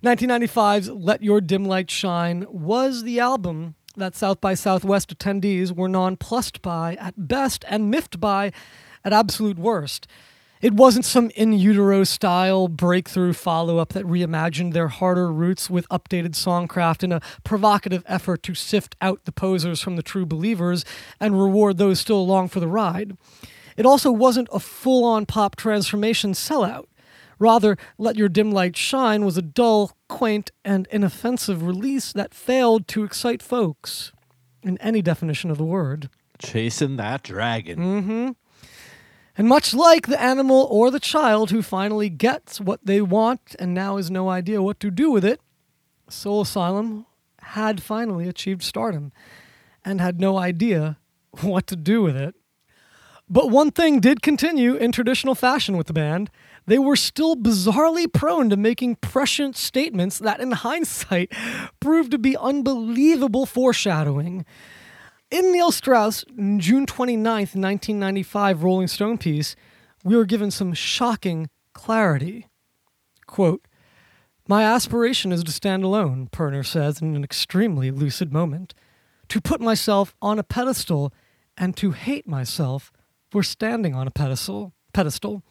1995's 0.02 0.90
"Let 0.90 1.22
Your 1.22 1.40
Dim 1.40 1.64
Light 1.64 1.90
Shine" 1.90 2.46
was 2.48 3.02
the 3.02 3.20
album 3.20 3.74
that 3.96 4.14
South 4.16 4.40
by 4.40 4.54
Southwest 4.54 5.16
attendees 5.16 5.74
were 5.74 5.88
nonplussed 5.88 6.62
by 6.62 6.94
at 6.96 7.28
best 7.28 7.64
and 7.68 7.90
miffed 7.90 8.20
by 8.20 8.52
at 9.04 9.12
absolute 9.12 9.58
worst. 9.58 10.06
It 10.64 10.72
wasn't 10.72 11.04
some 11.04 11.28
in 11.34 11.52
utero 11.52 12.04
style 12.04 12.68
breakthrough 12.68 13.34
follow 13.34 13.76
up 13.76 13.90
that 13.90 14.06
reimagined 14.06 14.72
their 14.72 14.88
harder 14.88 15.30
roots 15.30 15.68
with 15.68 15.86
updated 15.90 16.30
songcraft 16.30 17.02
in 17.02 17.12
a 17.12 17.20
provocative 17.44 18.02
effort 18.06 18.42
to 18.44 18.54
sift 18.54 18.96
out 19.02 19.26
the 19.26 19.30
posers 19.30 19.82
from 19.82 19.96
the 19.96 20.02
true 20.02 20.24
believers 20.24 20.82
and 21.20 21.38
reward 21.38 21.76
those 21.76 22.00
still 22.00 22.16
along 22.16 22.48
for 22.48 22.60
the 22.60 22.66
ride. 22.66 23.14
It 23.76 23.84
also 23.84 24.10
wasn't 24.10 24.48
a 24.54 24.58
full 24.58 25.04
on 25.04 25.26
pop 25.26 25.54
transformation 25.54 26.32
sellout. 26.32 26.86
Rather, 27.38 27.76
Let 27.98 28.16
Your 28.16 28.30
Dim 28.30 28.50
Light 28.50 28.74
Shine 28.74 29.22
was 29.22 29.36
a 29.36 29.42
dull, 29.42 29.92
quaint, 30.08 30.50
and 30.64 30.88
inoffensive 30.90 31.62
release 31.62 32.10
that 32.14 32.32
failed 32.32 32.88
to 32.88 33.04
excite 33.04 33.42
folks, 33.42 34.12
in 34.62 34.78
any 34.78 35.02
definition 35.02 35.50
of 35.50 35.58
the 35.58 35.64
word. 35.64 36.08
Chasing 36.38 36.96
that 36.96 37.22
dragon. 37.22 37.78
Mm-hmm. 37.78 38.30
And 39.36 39.48
much 39.48 39.74
like 39.74 40.06
the 40.06 40.20
animal 40.20 40.68
or 40.70 40.90
the 40.90 41.00
child 41.00 41.50
who 41.50 41.60
finally 41.60 42.08
gets 42.08 42.60
what 42.60 42.80
they 42.84 43.00
want 43.00 43.56
and 43.58 43.74
now 43.74 43.96
has 43.96 44.10
no 44.10 44.28
idea 44.28 44.62
what 44.62 44.78
to 44.80 44.90
do 44.90 45.10
with 45.10 45.24
it, 45.24 45.40
Soul 46.08 46.42
Asylum 46.42 47.06
had 47.40 47.82
finally 47.82 48.28
achieved 48.28 48.62
stardom 48.62 49.12
and 49.84 50.00
had 50.00 50.20
no 50.20 50.38
idea 50.38 50.98
what 51.40 51.66
to 51.68 51.76
do 51.76 52.02
with 52.02 52.16
it. 52.16 52.34
But 53.28 53.50
one 53.50 53.70
thing 53.70 54.00
did 54.00 54.22
continue 54.22 54.74
in 54.74 54.92
traditional 54.92 55.34
fashion 55.34 55.76
with 55.76 55.86
the 55.86 55.92
band. 55.92 56.30
They 56.66 56.78
were 56.78 56.96
still 56.96 57.36
bizarrely 57.36 58.10
prone 58.10 58.50
to 58.50 58.56
making 58.56 58.96
prescient 58.96 59.56
statements 59.56 60.18
that, 60.18 60.40
in 60.40 60.52
hindsight, 60.66 61.32
proved 61.80 62.10
to 62.12 62.18
be 62.18 62.36
unbelievable 62.36 63.46
foreshadowing. 63.46 64.44
In 65.34 65.50
Neil 65.50 65.72
Strauss' 65.72 66.24
June 66.36 66.86
29th, 66.86 67.56
1995 67.56 68.62
Rolling 68.62 68.86
Stone 68.86 69.18
piece, 69.18 69.56
we 70.04 70.14
were 70.14 70.26
given 70.26 70.52
some 70.52 70.72
shocking 70.72 71.50
clarity. 71.72 72.46
Quote, 73.26 73.66
My 74.46 74.62
aspiration 74.62 75.32
is 75.32 75.42
to 75.42 75.50
stand 75.50 75.82
alone, 75.82 76.28
Pirner 76.30 76.62
says 76.62 77.02
in 77.02 77.16
an 77.16 77.24
extremely 77.24 77.90
lucid 77.90 78.32
moment, 78.32 78.74
to 79.26 79.40
put 79.40 79.60
myself 79.60 80.14
on 80.22 80.38
a 80.38 80.44
pedestal 80.44 81.12
and 81.56 81.76
to 81.78 81.90
hate 81.90 82.28
myself 82.28 82.92
for 83.28 83.42
standing 83.42 83.92
on 83.92 84.06
a 84.06 84.12
pedestal. 84.12 84.72
pedestal. 84.92 85.42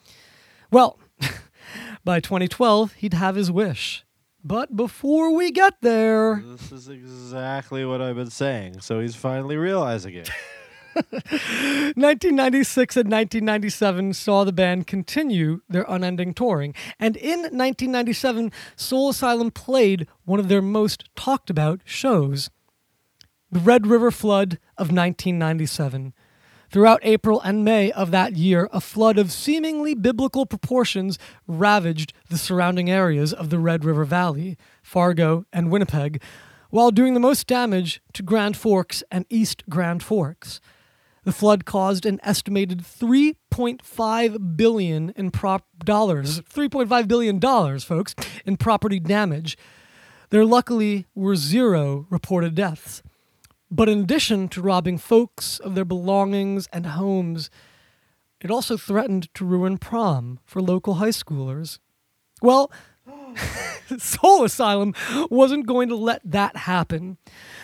Well, 0.70 0.98
by 2.04 2.20
2012, 2.20 2.94
he'd 2.94 3.12
have 3.12 3.36
his 3.36 3.52
wish. 3.52 4.03
But 4.46 4.76
before 4.76 5.34
we 5.34 5.50
get 5.50 5.80
there, 5.80 6.42
This 6.44 6.70
is 6.70 6.88
exactly 6.88 7.84
what 7.86 8.02
I've 8.02 8.16
been 8.16 8.28
saying. 8.30 8.82
So 8.82 9.00
he's 9.00 9.16
finally 9.16 9.56
realizing 9.56 10.14
it. 10.14 10.30
1996 10.94 12.96
and 12.96 13.10
1997 13.10 14.12
saw 14.12 14.44
the 14.44 14.52
band 14.52 14.86
continue 14.86 15.60
their 15.68 15.84
unending 15.88 16.34
touring. 16.34 16.74
And 17.00 17.16
in 17.16 17.40
1997, 17.40 18.52
Soul 18.76 19.10
Asylum 19.10 19.50
played 19.50 20.06
one 20.24 20.38
of 20.38 20.48
their 20.48 20.62
most 20.62 21.08
talked 21.16 21.50
about 21.50 21.80
shows 21.84 22.50
the 23.50 23.60
Red 23.60 23.86
River 23.86 24.10
Flood 24.10 24.54
of 24.76 24.88
1997. 24.90 26.12
Throughout 26.74 26.98
April 27.04 27.40
and 27.40 27.64
May 27.64 27.92
of 27.92 28.10
that 28.10 28.34
year, 28.34 28.68
a 28.72 28.80
flood 28.80 29.16
of 29.16 29.30
seemingly 29.30 29.94
biblical 29.94 30.44
proportions 30.44 31.20
ravaged 31.46 32.12
the 32.30 32.36
surrounding 32.36 32.90
areas 32.90 33.32
of 33.32 33.48
the 33.48 33.60
Red 33.60 33.84
River 33.84 34.04
Valley, 34.04 34.58
Fargo, 34.82 35.46
and 35.52 35.70
Winnipeg, 35.70 36.20
while 36.70 36.90
doing 36.90 37.14
the 37.14 37.20
most 37.20 37.46
damage 37.46 38.02
to 38.14 38.24
Grand 38.24 38.56
Forks 38.56 39.04
and 39.12 39.24
East 39.30 39.62
Grand 39.68 40.02
Forks. 40.02 40.60
The 41.22 41.30
flood 41.30 41.64
caused 41.64 42.04
an 42.04 42.18
estimated 42.24 42.80
3.5 42.80 44.56
billion 44.56 45.10
in 45.10 45.30
prop 45.30 45.68
dollars, 45.84 46.40
3.5 46.40 47.06
billion 47.06 47.38
dollars, 47.38 47.84
folks, 47.84 48.16
in 48.44 48.56
property 48.56 48.98
damage. 48.98 49.56
There 50.30 50.44
luckily 50.44 51.06
were 51.14 51.36
zero 51.36 52.08
reported 52.10 52.56
deaths. 52.56 53.00
But 53.70 53.88
in 53.88 54.00
addition 54.00 54.48
to 54.48 54.62
robbing 54.62 54.98
folks 54.98 55.58
of 55.58 55.74
their 55.74 55.84
belongings 55.84 56.68
and 56.72 56.86
homes, 56.86 57.50
it 58.40 58.50
also 58.50 58.76
threatened 58.76 59.32
to 59.34 59.44
ruin 59.44 59.78
prom 59.78 60.38
for 60.44 60.60
local 60.60 60.94
high 60.94 61.08
schoolers. 61.08 61.78
Well, 62.42 62.70
Soul 63.98 64.44
Asylum 64.44 64.94
wasn't 65.30 65.66
going 65.66 65.88
to 65.88 65.96
let 65.96 66.20
that 66.24 66.56
happen. 66.56 67.18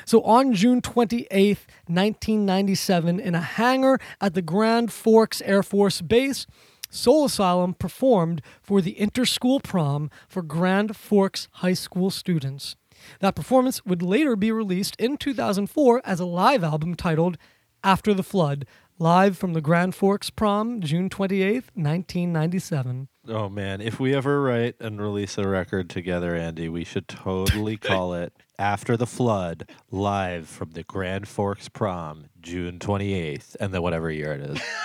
So 0.05 0.23
on 0.23 0.53
June 0.53 0.81
28th, 0.81 1.67
1997, 1.87 3.21
in 3.21 3.35
a 3.35 3.41
hangar 3.41 3.99
at 4.21 4.35
the 4.35 4.43
Grand 4.43 4.93
Forks 4.93 5.43
Air 5.43 5.63
Force 5.63 6.01
Base, 6.01 6.47
Soul 6.91 7.27
Asylum 7.27 7.75
performed 7.75 8.43
for 8.63 8.81
the 8.81 8.97
interschool 8.97 9.63
prom 9.63 10.11
for 10.29 10.43
Grand 10.43 10.97
Forks 10.97 11.49
High 11.53 11.75
School 11.75 12.11
students. 12.11 12.75
That 13.19 13.35
performance 13.35 13.85
would 13.85 14.03
later 14.03 14.37
be 14.37 14.53
released 14.53 14.97
in 14.97 15.17
2004 15.17 16.01
as 16.05 16.21
a 16.21 16.25
live 16.25 16.63
album 16.63 16.95
titled 16.95 17.37
After 17.83 18.15
the 18.15 18.23
Flood, 18.23 18.67
live 18.99 19.37
from 19.37 19.53
the 19.53 19.61
Grand 19.61 19.95
Forks 19.95 20.31
prom, 20.31 20.81
June 20.81 21.09
28th, 21.11 21.71
1997. 21.75 23.09
Oh 23.29 23.49
man, 23.49 23.81
if 23.81 24.01
we 24.01 24.15
ever 24.15 24.41
write 24.43 24.77
and 24.81 25.01
release 25.01 25.37
a 25.37 25.47
record 25.47 25.91
together, 25.91 26.35
Andy, 26.35 26.69
we 26.69 26.85
should 26.85 27.09
totally 27.09 27.77
call 27.79 28.15
it 28.15 28.33
After 28.59 28.97
the 28.97 29.07
Flood, 29.07 29.69
live 29.91 30.49
from 30.49 30.71
the 30.71 30.83
Grand 30.85 31.29
Forks 31.29 31.69
prom, 31.69 32.27
June 32.41 32.79
28th, 32.79 33.57
and 33.61 33.75
then 33.75 33.83
whatever 33.83 34.11
year 34.11 34.33
it 34.33 34.41
is. 34.41 34.61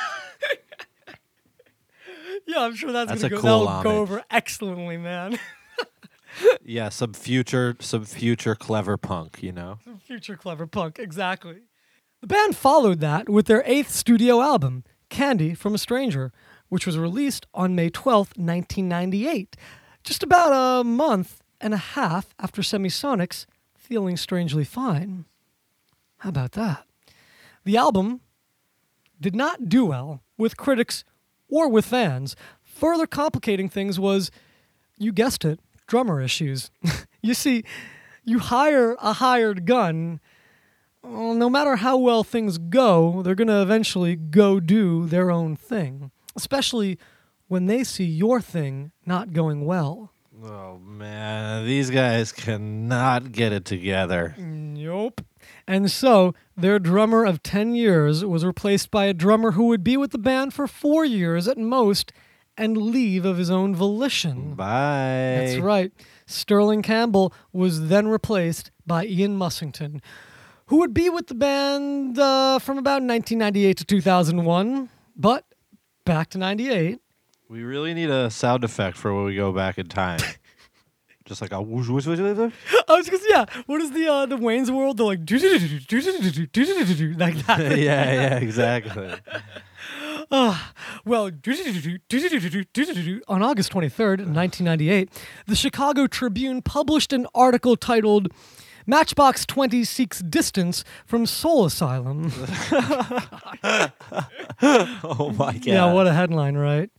Yeah, 2.47 2.61
I'm 2.61 2.75
sure 2.75 2.91
that's, 2.91 3.09
That's 3.09 3.23
gonna 3.23 3.35
go, 3.35 3.41
cool 3.41 3.65
that'll 3.65 3.83
go 3.83 3.97
over 4.01 4.23
excellently, 4.29 4.97
man. 4.97 5.39
Yeah, 6.63 6.89
some 6.89 7.13
future 7.13 7.75
some 7.79 8.05
future 8.05 8.55
clever 8.55 8.97
punk, 8.97 9.41
you 9.41 9.51
know? 9.51 9.79
Some 9.83 9.99
future 9.99 10.35
clever 10.35 10.67
punk, 10.67 10.99
exactly. 10.99 11.61
The 12.21 12.27
band 12.27 12.55
followed 12.55 12.99
that 13.01 13.29
with 13.29 13.45
their 13.45 13.63
eighth 13.65 13.91
studio 13.91 14.41
album, 14.41 14.83
Candy 15.09 15.53
from 15.53 15.75
a 15.75 15.77
Stranger, 15.77 16.31
which 16.69 16.85
was 16.85 16.97
released 16.97 17.45
on 17.53 17.75
May 17.75 17.89
12th, 17.89 18.37
1998, 18.37 19.55
just 20.03 20.23
about 20.23 20.81
a 20.81 20.83
month 20.83 21.41
and 21.61 21.73
a 21.73 21.77
half 21.77 22.33
after 22.39 22.61
Semisonic's 22.61 23.45
Feeling 23.75 24.17
Strangely 24.17 24.63
Fine. 24.63 25.25
How 26.17 26.29
about 26.29 26.53
that? 26.53 26.85
The 27.63 27.77
album 27.77 28.21
did 29.21 29.35
not 29.35 29.69
do 29.69 29.85
well 29.85 30.21
with 30.37 30.57
critics 30.57 31.03
or 31.47 31.69
with 31.69 31.85
fans. 31.85 32.35
Further 32.63 33.07
complicating 33.07 33.69
things 33.69 33.99
was, 33.99 34.31
you 34.97 35.11
guessed 35.11 35.45
it, 35.45 35.59
drummer 35.87 36.21
issues. 36.21 36.71
you 37.21 37.33
see, 37.33 37.63
you 38.23 38.39
hire 38.39 38.95
a 39.01 39.13
hired 39.13 39.65
gun, 39.65 40.19
well, 41.03 41.33
no 41.33 41.49
matter 41.49 41.77
how 41.77 41.97
well 41.97 42.23
things 42.23 42.57
go, 42.57 43.21
they're 43.21 43.35
going 43.35 43.47
to 43.47 43.61
eventually 43.61 44.15
go 44.15 44.59
do 44.59 45.05
their 45.05 45.29
own 45.29 45.55
thing, 45.55 46.11
especially 46.35 46.97
when 47.47 47.67
they 47.67 47.83
see 47.83 48.05
your 48.05 48.41
thing 48.41 48.91
not 49.05 49.33
going 49.33 49.65
well. 49.65 50.11
Oh 50.43 50.79
man, 50.79 51.65
these 51.65 51.89
guys 51.89 52.31
cannot 52.31 53.31
get 53.31 53.53
it 53.53 53.65
together. 53.65 54.35
Nope. 54.37 55.21
And 55.67 55.89
so 55.89 56.33
their 56.57 56.79
drummer 56.79 57.23
of 57.23 57.41
10 57.41 57.75
years 57.75 58.25
was 58.25 58.43
replaced 58.43 58.91
by 58.91 59.05
a 59.05 59.13
drummer 59.13 59.51
who 59.51 59.67
would 59.67 59.83
be 59.83 59.95
with 59.95 60.11
the 60.11 60.17
band 60.17 60.53
for 60.53 60.67
four 60.67 61.05
years 61.05 61.47
at 61.47 61.57
most 61.57 62.11
and 62.57 62.77
leave 62.77 63.25
of 63.25 63.37
his 63.37 63.49
own 63.51 63.75
volition. 63.75 64.55
Bye. 64.55 65.43
That's 65.43 65.57
right. 65.57 65.91
Sterling 66.25 66.81
Campbell 66.81 67.33
was 67.51 67.87
then 67.87 68.07
replaced 68.07 68.71
by 68.85 69.05
Ian 69.05 69.37
Mussington, 69.37 70.01
who 70.67 70.77
would 70.77 70.93
be 70.93 71.09
with 71.09 71.27
the 71.27 71.35
band 71.35 72.17
uh, 72.17 72.59
from 72.59 72.77
about 72.77 73.01
1998 73.01 73.77
to 73.77 73.85
2001. 73.85 74.89
But 75.15 75.45
back 76.05 76.29
to 76.31 76.37
98. 76.37 76.99
We 77.47 77.63
really 77.63 77.93
need 77.93 78.09
a 78.09 78.29
sound 78.29 78.63
effect 78.63 78.97
for 78.97 79.13
when 79.13 79.25
we 79.25 79.35
go 79.35 79.51
back 79.51 79.77
in 79.77 79.87
time. 79.87 80.19
Just 81.25 81.41
like 81.41 81.51
a 81.51 81.61
whoosh, 81.61 81.87
whoosh, 81.87 82.05
whoosh, 82.05 82.19
whoosh. 82.19 82.53
I 82.87 82.93
was 82.93 83.07
just, 83.07 83.23
yeah, 83.27 83.45
what 83.65 83.81
is 83.81 83.89
the 83.89 84.07
uh, 84.07 84.27
the 84.27 84.37
Wayne's 84.37 84.69
World? 84.69 84.97
They're 84.97 85.07
like, 85.07 85.19
like 85.31 85.35
that. 87.47 87.59
yeah, 87.79 88.13
yeah, 88.13 88.35
exactly. 88.37 89.11
Well, 90.31 91.31
on 93.27 93.41
August 93.43 93.71
23rd, 93.71 94.25
1998, 94.25 95.09
the 95.47 95.55
Chicago 95.55 96.07
Tribune 96.07 96.61
published 96.61 97.13
an 97.13 97.27
article 97.33 97.75
titled 97.75 98.29
Matchbox 98.87 99.45
20 99.45 99.83
Seeks 99.83 100.19
Distance 100.19 100.83
from 101.05 101.25
Soul 101.25 101.65
Asylum. 101.65 102.31
Oh 105.03 105.33
my 105.37 105.53
god. 105.53 105.65
Yeah, 105.65 105.91
what 105.91 106.07
a 106.07 106.13
headline, 106.13 106.55
right? 106.55 106.89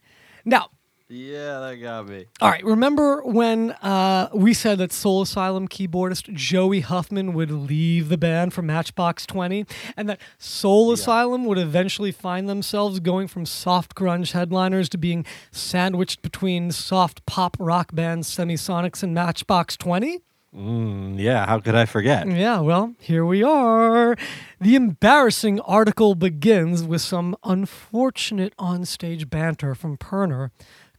Now, 0.44 0.70
Yeah, 1.09 1.61
that 1.61 1.77
got 1.77 2.09
me. 2.09 2.27
all 2.41 2.51
right, 2.51 2.65
remember 2.65 3.23
when 3.23 3.70
uh, 3.70 4.28
we 4.35 4.53
said 4.53 4.78
that 4.78 4.93
Soul 4.93 5.23
Asylum 5.23 5.69
keyboardist 5.69 6.33
Joey 6.33 6.81
Huffman 6.81 7.33
would 7.33 7.51
leave 7.51 8.09
the 8.09 8.19
band 8.19 8.53
for 8.53 8.62
Matchbox 8.62 9.24
20 9.24 9.66
and 9.97 10.09
that 10.09 10.20
Soul 10.39 10.91
Asylum 10.91 11.45
would 11.45 11.59
eventually 11.59 12.11
find 12.11 12.49
themselves 12.49 12.99
going 12.99 13.28
from 13.28 13.47
soft 13.47 13.95
grunge 13.95 14.33
headliners 14.33 14.89
to 14.89 14.99
being 14.99 15.24
sandwiched 15.53 16.23
between 16.23 16.73
soft 16.73 17.24
pop 17.24 17.57
rock 17.61 17.95
bands 17.95 18.28
Semisonics 18.35 19.05
and 19.05 19.15
Matchbox 19.15 19.77
20? 19.77 20.23
Mm, 20.57 21.19
yeah, 21.19 21.45
how 21.47 21.61
could 21.61 21.74
I 21.74 21.85
forget? 21.85 22.27
Yeah, 22.27 22.61
well, 22.61 22.95
here 22.99 23.27
we 23.27 23.43
are. 23.43 24.16
The 24.61 24.74
embarrassing 24.74 25.61
article 25.61 26.15
begins 26.15 26.83
with 26.83 27.03
some 27.03 27.37
unfortunate 27.45 28.57
onstage 28.57 29.28
banter 29.28 29.74
from 29.74 29.99
Pirner. 29.99 30.51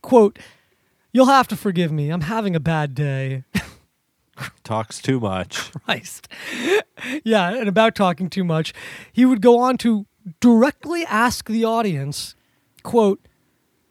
Quote, 0.07 0.39
You'll 1.11 1.25
have 1.25 1.49
to 1.49 1.57
forgive 1.57 1.91
me. 1.91 2.11
I'm 2.11 2.21
having 2.21 2.55
a 2.55 2.61
bad 2.61 2.95
day. 2.95 3.43
Talks 4.63 5.01
too 5.01 5.19
much. 5.19 5.73
Christ. 5.83 6.29
yeah, 7.25 7.49
and 7.49 7.67
about 7.67 7.93
talking 7.93 8.29
too 8.29 8.45
much, 8.45 8.73
he 9.11 9.25
would 9.25 9.41
go 9.41 9.59
on 9.59 9.77
to 9.79 10.05
directly 10.39 11.03
ask 11.07 11.49
the 11.49 11.65
audience, 11.65 12.35
quote, 12.83 13.27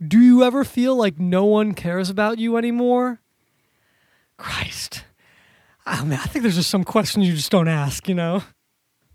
Do 0.01 0.19
you 0.19 0.43
ever 0.43 0.65
feel 0.65 0.97
like 0.97 1.21
no 1.21 1.45
one 1.45 1.75
cares 1.75 2.09
about 2.09 2.39
you 2.39 2.57
anymore? 2.57 3.21
Christ. 4.39 5.05
Ah, 5.85 6.01
I 6.01 6.05
mean, 6.05 6.19
I 6.19 6.25
think 6.25 6.45
there's 6.45 6.57
just 6.57 6.71
some 6.71 6.85
questions 6.85 7.29
you 7.29 7.35
just 7.35 7.53
don't 7.53 7.69
ask, 7.69 8.09
you 8.09 8.15
know? 8.15 8.43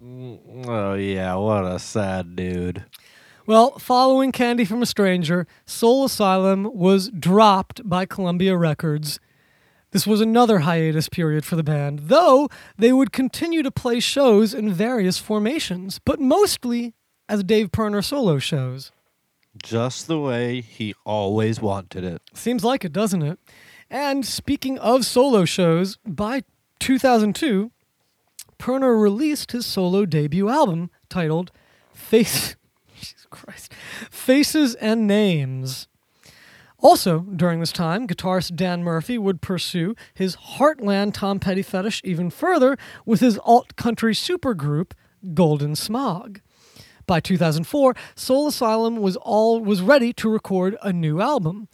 Mm, 0.04 0.68
oh 0.68 0.94
yeah, 0.94 1.34
what 1.34 1.66
a 1.66 1.80
sad 1.80 2.36
dude. 2.36 2.86
Well, 3.52 3.78
following 3.80 4.32
Candy 4.32 4.64
from 4.64 4.82
a 4.82 4.86
Stranger, 4.86 5.46
Soul 5.66 6.06
Asylum 6.06 6.70
was 6.74 7.10
dropped 7.10 7.82
by 7.84 8.06
Columbia 8.06 8.56
Records. 8.56 9.20
This 9.92 10.08
was 10.08 10.22
another 10.22 10.60
hiatus 10.60 11.10
period 11.10 11.44
for 11.44 11.58
the 11.58 11.62
band, 11.62 12.04
though 12.04 12.48
they 12.78 12.94
would 12.94 13.12
continue 13.12 13.62
to 13.62 13.70
play 13.70 14.00
shows 14.00 14.54
in 14.54 14.72
various 14.72 15.18
formations, 15.18 16.00
but 16.06 16.18
mostly 16.18 16.94
as 17.28 17.44
Dave 17.44 17.74
Pirner 17.74 18.02
solo 18.02 18.40
shows. 18.40 18.94
Just 19.62 20.08
the 20.08 20.22
way 20.22 20.62
he 20.62 20.96
always 21.06 21.60
wanted 21.60 22.06
it. 22.06 22.22
Seems 22.34 22.64
like 22.64 22.86
it, 22.86 22.94
doesn't 22.94 23.22
it? 23.22 23.38
And 23.90 24.26
speaking 24.26 24.80
of 24.80 25.06
solo 25.06 25.44
shows, 25.44 25.98
by 26.06 26.44
2002, 26.80 27.70
Pirner 28.58 28.98
released 28.98 29.52
his 29.52 29.66
solo 29.66 30.06
debut 30.06 30.48
album 30.48 30.90
titled 31.10 31.52
Face 31.94 32.56
Christ. 33.32 33.74
Faces 34.12 34.76
and 34.76 35.08
Names. 35.08 35.88
Also, 36.82 37.20
during 37.20 37.60
this 37.60 37.72
time, 37.72 38.08
guitarist 38.08 38.56
Dan 38.56 38.84
Murphy 38.84 39.18
would 39.18 39.42
pursue 39.42 39.96
his 40.16 40.36
Heartland 40.36 41.14
Tom 41.14 41.40
Petty 41.40 41.62
fetish 41.62 42.02
even 42.04 42.30
further 42.32 42.76
with 43.06 43.20
his 43.20 43.38
alt 43.40 43.76
country 43.76 44.14
supergroup 44.14 44.94
Golden 45.34 45.76
Smog. 45.76 46.42
By 47.06 47.20
2004, 47.20 47.96
Soul 48.16 48.48
Asylum 48.48 48.98
was 48.98 49.16
all 49.18 49.60
was 49.60 49.82
ready 49.82 50.12
to 50.14 50.30
record 50.30 50.76
a 50.82 50.92
new 50.92 51.22
album. 51.22 51.68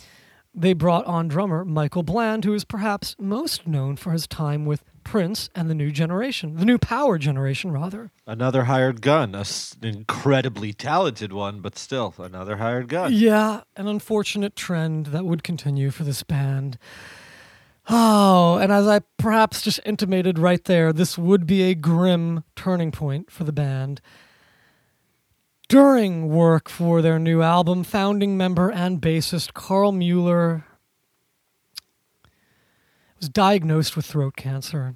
They 0.53 0.73
brought 0.73 1.05
on 1.05 1.27
drummer 1.27 1.63
Michael 1.63 2.03
Bland, 2.03 2.43
who 2.43 2.53
is 2.53 2.65
perhaps 2.65 3.15
most 3.19 3.67
known 3.67 3.95
for 3.95 4.11
his 4.11 4.27
time 4.27 4.65
with 4.65 4.84
Prince 5.07 5.49
and 5.55 5.69
the 5.69 5.73
New 5.73 5.89
Generation, 5.89 6.57
the 6.57 6.65
New 6.65 6.77
Power 6.77 7.17
Generation, 7.17 7.71
rather. 7.71 8.11
Another 8.25 8.65
hired 8.65 9.01
gun, 9.01 9.34
an 9.34 9.45
incredibly 9.81 10.73
talented 10.73 11.31
one, 11.31 11.61
but 11.61 11.77
still 11.77 12.13
another 12.17 12.57
hired 12.57 12.89
gun. 12.89 13.13
Yeah, 13.13 13.61
an 13.77 13.88
unfortunate 13.88 14.57
trend 14.57 15.07
that 15.07 15.23
would 15.23 15.43
continue 15.43 15.91
for 15.91 16.03
this 16.03 16.23
band. 16.23 16.77
Oh, 17.88 18.57
and 18.57 18.69
as 18.69 18.85
I 18.85 18.99
perhaps 19.17 19.61
just 19.61 19.79
intimated 19.85 20.38
right 20.38 20.61
there, 20.65 20.91
this 20.91 21.17
would 21.17 21.47
be 21.47 21.63
a 21.63 21.73
grim 21.73 22.43
turning 22.57 22.91
point 22.91 23.31
for 23.31 23.45
the 23.45 23.53
band. 23.53 24.01
During 25.69 26.27
work 26.27 26.67
for 26.67 27.01
their 27.01 27.17
new 27.17 27.41
album, 27.41 27.85
founding 27.85 28.35
member 28.35 28.69
and 28.69 29.01
bassist 29.01 29.53
Karl 29.53 29.93
Mueller 29.93 30.65
was 33.19 33.30
diagnosed 33.30 33.95
with 33.95 34.06
throat 34.06 34.35
cancer. 34.35 34.95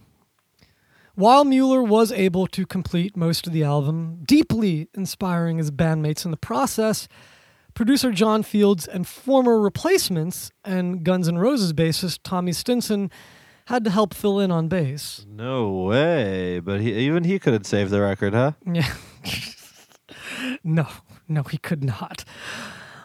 While 1.15 1.43
Mueller 1.43 1.83
was 1.83 2.11
able 2.11 2.47
to 2.47 2.65
complete 2.65 3.17
most 3.17 3.45
of 3.45 3.53
the 3.53 3.63
album, 3.63 4.21
deeply 4.25 4.87
inspiring 4.93 5.57
his 5.57 5.69
bandmates 5.69 6.23
in 6.23 6.31
the 6.31 6.37
process, 6.37 7.07
producer 7.73 8.11
John 8.11 8.43
Fields 8.43 8.87
and 8.87 9.05
former 9.07 9.59
replacements 9.59 10.51
and 10.63 11.03
Guns 11.03 11.27
N' 11.27 11.37
Roses 11.37 11.73
bassist 11.73 12.19
Tommy 12.23 12.53
Stinson 12.53 13.11
had 13.65 13.83
to 13.83 13.89
help 13.91 14.13
fill 14.13 14.39
in 14.39 14.51
on 14.51 14.67
bass. 14.67 15.25
No 15.29 15.69
way. 15.71 16.59
But 16.59 16.81
he, 16.81 16.93
even 16.93 17.23
he 17.23 17.39
couldn't 17.39 17.65
save 17.65 17.89
the 17.89 18.01
record, 18.01 18.33
huh? 18.33 18.53
Yeah. 18.73 18.87
no, 20.63 20.87
no, 21.27 21.43
he 21.43 21.57
could 21.57 21.83
not. 21.83 22.23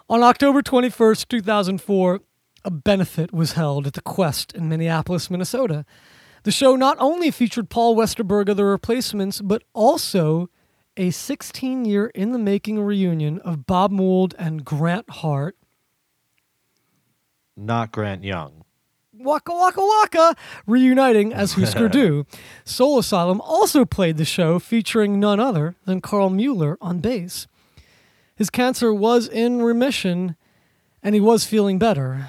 On 0.09 0.23
October 0.23 0.63
21st, 0.63 1.29
2004, 1.29 2.21
a 2.67 2.71
benefit 2.71 3.33
was 3.33 3.53
held 3.53 3.87
at 3.87 3.95
the 3.95 4.03
Quest 4.03 4.53
in 4.53 4.69
Minneapolis, 4.69 5.31
Minnesota. 5.31 5.87
The 6.43 6.51
show 6.51 6.75
not 6.75 6.97
only 6.99 7.31
featured 7.31 7.71
Paul 7.71 7.97
Westerberg 7.97 8.49
of 8.49 8.57
the 8.57 8.65
Replacements, 8.65 9.41
but 9.41 9.63
also 9.73 10.51
a 10.97 11.11
16 11.11 11.85
year 11.85 12.07
in 12.09 12.33
the 12.33 12.39
making 12.39 12.81
reunion 12.81 13.39
of 13.41 13.67
Bob 13.67 13.93
Mould 13.93 14.35
and 14.37 14.65
Grant 14.65 15.09
Hart. 15.09 15.57
Not 17.57 17.93
Grant 17.93 18.25
Young. 18.25 18.65
Waka 19.13 19.53
Waka 19.53 19.81
Waka 19.81 20.37
reuniting 20.67 21.33
as 21.33 21.55
Husker 21.55 21.89
Du. 21.89 22.27
Soul 22.65 22.99
Asylum 22.99 23.41
also 23.41 23.85
played 23.85 24.17
the 24.17 24.25
show 24.25 24.59
featuring 24.59 25.21
none 25.21 25.41
other 25.41 25.77
than 25.85 26.01
Karl 26.01 26.31
Mueller 26.31 26.77
on 26.81 26.99
bass. 26.99 27.47
His 28.35 28.51
cancer 28.51 28.93
was 28.93 29.29
in 29.29 29.63
remission 29.63 30.37
and 31.03 31.15
he 31.15 31.21
was 31.21 31.45
feeling 31.47 31.79
better. 31.79 32.29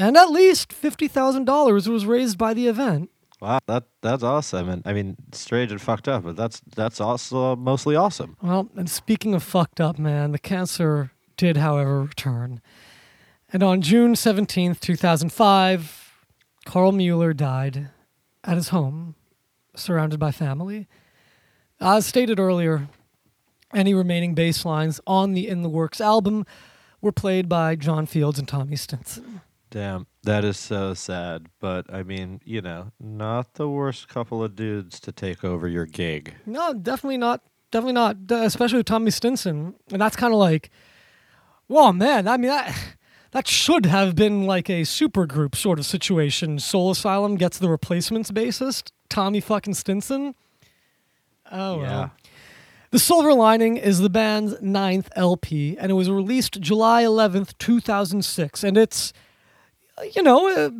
And 0.00 0.16
at 0.16 0.30
least 0.30 0.70
$50,000 0.70 1.86
was 1.86 2.06
raised 2.06 2.38
by 2.38 2.54
the 2.54 2.68
event. 2.68 3.10
Wow, 3.38 3.58
that 3.66 3.84
that's 4.00 4.22
awesome. 4.22 4.70
And 4.70 4.82
I 4.86 4.94
mean, 4.94 5.16
strange 5.32 5.70
and 5.70 5.80
fucked 5.80 6.08
up, 6.08 6.24
but 6.24 6.36
that's 6.36 6.62
that's 6.74 7.02
also 7.02 7.54
mostly 7.54 7.96
awesome. 7.96 8.36
Well, 8.42 8.70
and 8.76 8.88
speaking 8.88 9.34
of 9.34 9.42
fucked 9.42 9.78
up, 9.78 9.98
man, 9.98 10.32
the 10.32 10.38
cancer 10.38 11.12
did, 11.36 11.58
however, 11.58 12.02
return. 12.02 12.62
And 13.52 13.62
on 13.62 13.82
June 13.82 14.14
17th, 14.14 14.80
2005, 14.80 16.14
Karl 16.64 16.92
Mueller 16.92 17.34
died 17.34 17.90
at 18.42 18.56
his 18.56 18.70
home, 18.70 19.16
surrounded 19.74 20.18
by 20.18 20.30
family. 20.30 20.88
As 21.78 22.06
stated 22.06 22.40
earlier, 22.40 22.88
any 23.74 23.92
remaining 23.92 24.34
bass 24.34 24.64
lines 24.64 24.98
on 25.06 25.32
the 25.32 25.46
In 25.46 25.62
the 25.62 25.68
Works 25.68 26.00
album 26.00 26.46
were 27.02 27.12
played 27.12 27.50
by 27.50 27.76
John 27.76 28.06
Fields 28.06 28.38
and 28.38 28.48
Tommy 28.48 28.76
Stinson. 28.76 29.42
Damn, 29.70 30.06
that 30.24 30.44
is 30.44 30.58
so 30.58 30.94
sad. 30.94 31.46
But 31.60 31.92
I 31.92 32.02
mean, 32.02 32.40
you 32.44 32.60
know, 32.60 32.90
not 32.98 33.54
the 33.54 33.68
worst 33.68 34.08
couple 34.08 34.42
of 34.42 34.56
dudes 34.56 34.98
to 35.00 35.12
take 35.12 35.44
over 35.44 35.68
your 35.68 35.86
gig. 35.86 36.34
No, 36.44 36.72
definitely 36.74 37.18
not. 37.18 37.42
Definitely 37.70 37.92
not. 37.92 38.16
Especially 38.30 38.78
with 38.78 38.86
Tommy 38.86 39.12
Stinson, 39.12 39.74
and 39.92 40.02
that's 40.02 40.16
kind 40.16 40.32
of 40.32 40.40
like, 40.40 40.70
whoa, 41.68 41.92
man. 41.92 42.26
I 42.26 42.36
mean, 42.36 42.50
that 42.50 42.76
that 43.30 43.46
should 43.46 43.86
have 43.86 44.16
been 44.16 44.44
like 44.44 44.68
a 44.68 44.82
super 44.84 45.24
group 45.24 45.54
sort 45.54 45.78
of 45.78 45.86
situation. 45.86 46.58
Soul 46.58 46.90
Asylum 46.90 47.36
gets 47.36 47.58
the 47.58 47.68
replacements 47.68 48.32
bassist, 48.32 48.90
Tommy 49.08 49.40
fucking 49.40 49.74
Stinson. 49.74 50.34
Oh 51.50 51.80
Yeah. 51.80 51.88
well. 51.90 52.10
The 52.92 52.98
Silver 52.98 53.32
Lining 53.34 53.76
is 53.76 54.00
the 54.00 54.10
band's 54.10 54.60
ninth 54.60 55.10
LP, 55.14 55.76
and 55.78 55.92
it 55.92 55.94
was 55.94 56.10
released 56.10 56.60
July 56.60 57.04
11th, 57.04 57.56
2006. 57.58 58.64
And 58.64 58.76
it's, 58.76 59.12
you 60.14 60.22
know, 60.22 60.48
uh, 60.48 60.70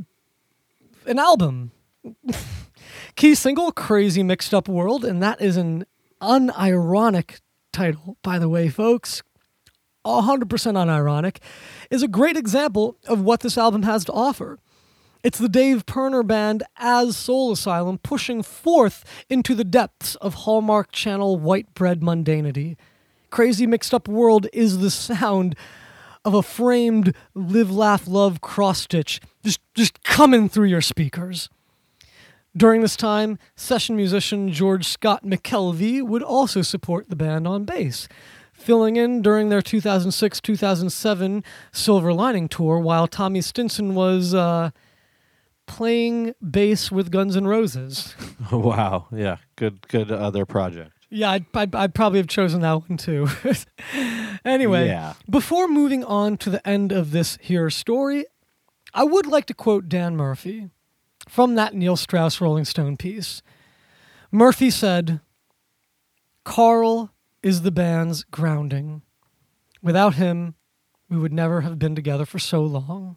an 1.07 1.19
album. 1.19 1.73
Key 3.17 3.35
single, 3.35 3.73
Crazy 3.73 4.23
Mixed 4.23 4.55
Up 4.55 4.69
World, 4.69 5.05
and 5.05 5.23
that 5.23 5.41
is 5.41 5.57
an 5.57 5.85
unironic 6.23 7.41
title, 7.73 8.17
by 8.23 8.39
the 8.39 8.49
way, 8.49 8.69
folks. 8.69 9.23
100% 10.05 10.47
unironic, 10.47 11.39
is 11.91 12.03
a 12.03 12.09
great 12.09 12.37
example 12.37 12.97
of 13.07 13.21
what 13.21 13.41
this 13.41 13.59
album 13.59 13.83
has 13.83 14.05
to 14.07 14.13
offer. 14.13 14.59
It's 15.23 15.39
the 15.39 15.51
Dave 15.51 15.85
Pirner 15.85 16.23
Band 16.23 16.63
as 16.79 17.17
Soul 17.17 17.53
Asylum 17.53 17.99
pushing 17.99 18.43
forth 18.43 19.05
into 19.29 19.55
the 19.55 19.65
depths 19.65 20.15
of 20.17 20.33
Hallmark 20.33 20.93
Channel 20.93 21.39
white 21.39 21.75
bread 21.75 22.01
mundanity. 22.01 22.77
Crazy 23.29 23.67
Mixed 23.67 23.93
Up 23.93 24.09
World 24.09 24.47
is 24.55 24.79
the 24.79 24.91
sound 24.91 25.55
of 26.25 26.35
a 26.35 26.43
framed 26.43 27.15
live, 27.35 27.71
laugh, 27.71 28.07
love 28.07 28.41
cross 28.41 28.83
stitch 28.83 29.21
just, 29.45 29.61
just 29.75 30.03
coming 30.03 30.49
through 30.49 30.67
your 30.67 30.81
speakers. 30.81 31.49
During 32.57 32.81
this 32.81 32.97
time, 32.97 33.39
session 33.55 33.97
musician 33.97 34.51
George 34.51 34.87
Scott 34.87 35.25
McKelvey 35.25 36.03
would 36.03 36.23
also 36.23 36.63
support 36.63 37.09
the 37.09 37.17
band 37.17 37.47
on 37.47 37.65
bass, 37.65 38.09
filling 38.53 38.97
in 38.97 39.23
during 39.23 39.51
their 39.51 39.63
2006 39.63 40.41
2007 40.41 41.45
Silver 41.71 42.13
Lining 42.13 42.49
tour 42.49 42.79
while 42.81 43.07
Tommy 43.07 43.41
Stinson 43.41 43.95
was 43.95 44.35
uh, 44.35 44.71
playing 45.67 46.35
bass 46.51 46.91
with 46.91 47.13
Guns 47.13 47.37
N' 47.37 47.47
Roses. 47.47 48.17
wow. 48.53 49.07
Yeah. 49.13 49.37
Good. 49.55 49.87
Good 49.87 50.11
other 50.11 50.45
project. 50.45 51.00
Yeah, 51.11 51.31
I'd, 51.33 51.45
I'd, 51.55 51.75
I'd 51.75 51.95
probably 51.95 52.19
have 52.21 52.29
chosen 52.29 52.61
that 52.61 52.89
one 52.89 52.97
too. 52.97 53.29
anyway, 54.45 54.87
Yeah. 54.87 55.15
before 55.29 55.67
moving 55.67 56.05
on 56.05 56.37
to 56.39 56.51
the 56.51 56.67
end 56.67 56.93
of 56.93 57.11
this 57.11 57.37
here 57.41 57.69
story, 57.71 58.27
I 58.95 59.05
would 59.05 59.27
like 59.27 59.47
to 59.47 59.55
quote 59.55 59.89
Dan 59.89 60.17
Murphy 60.17 60.71
from 61.29 61.55
that 61.57 61.75
Neil 61.75 61.97
Strauss 61.97 62.41
Rolling 62.41 62.65
Stone 62.65 62.97
piece. 62.97 63.43
Murphy 64.31 64.71
said, 64.71 65.21
Karl 66.45 67.13
is 67.43 67.63
the 67.63 67.71
band's 67.73 68.23
grounding. 68.25 69.03
Without 69.83 70.15
him, 70.15 70.55
we 71.09 71.17
would 71.19 71.33
never 71.33 71.63
have 71.63 71.79
been 71.79 71.95
together 71.97 72.25
for 72.25 72.39
so 72.39 72.63
long. 72.63 73.17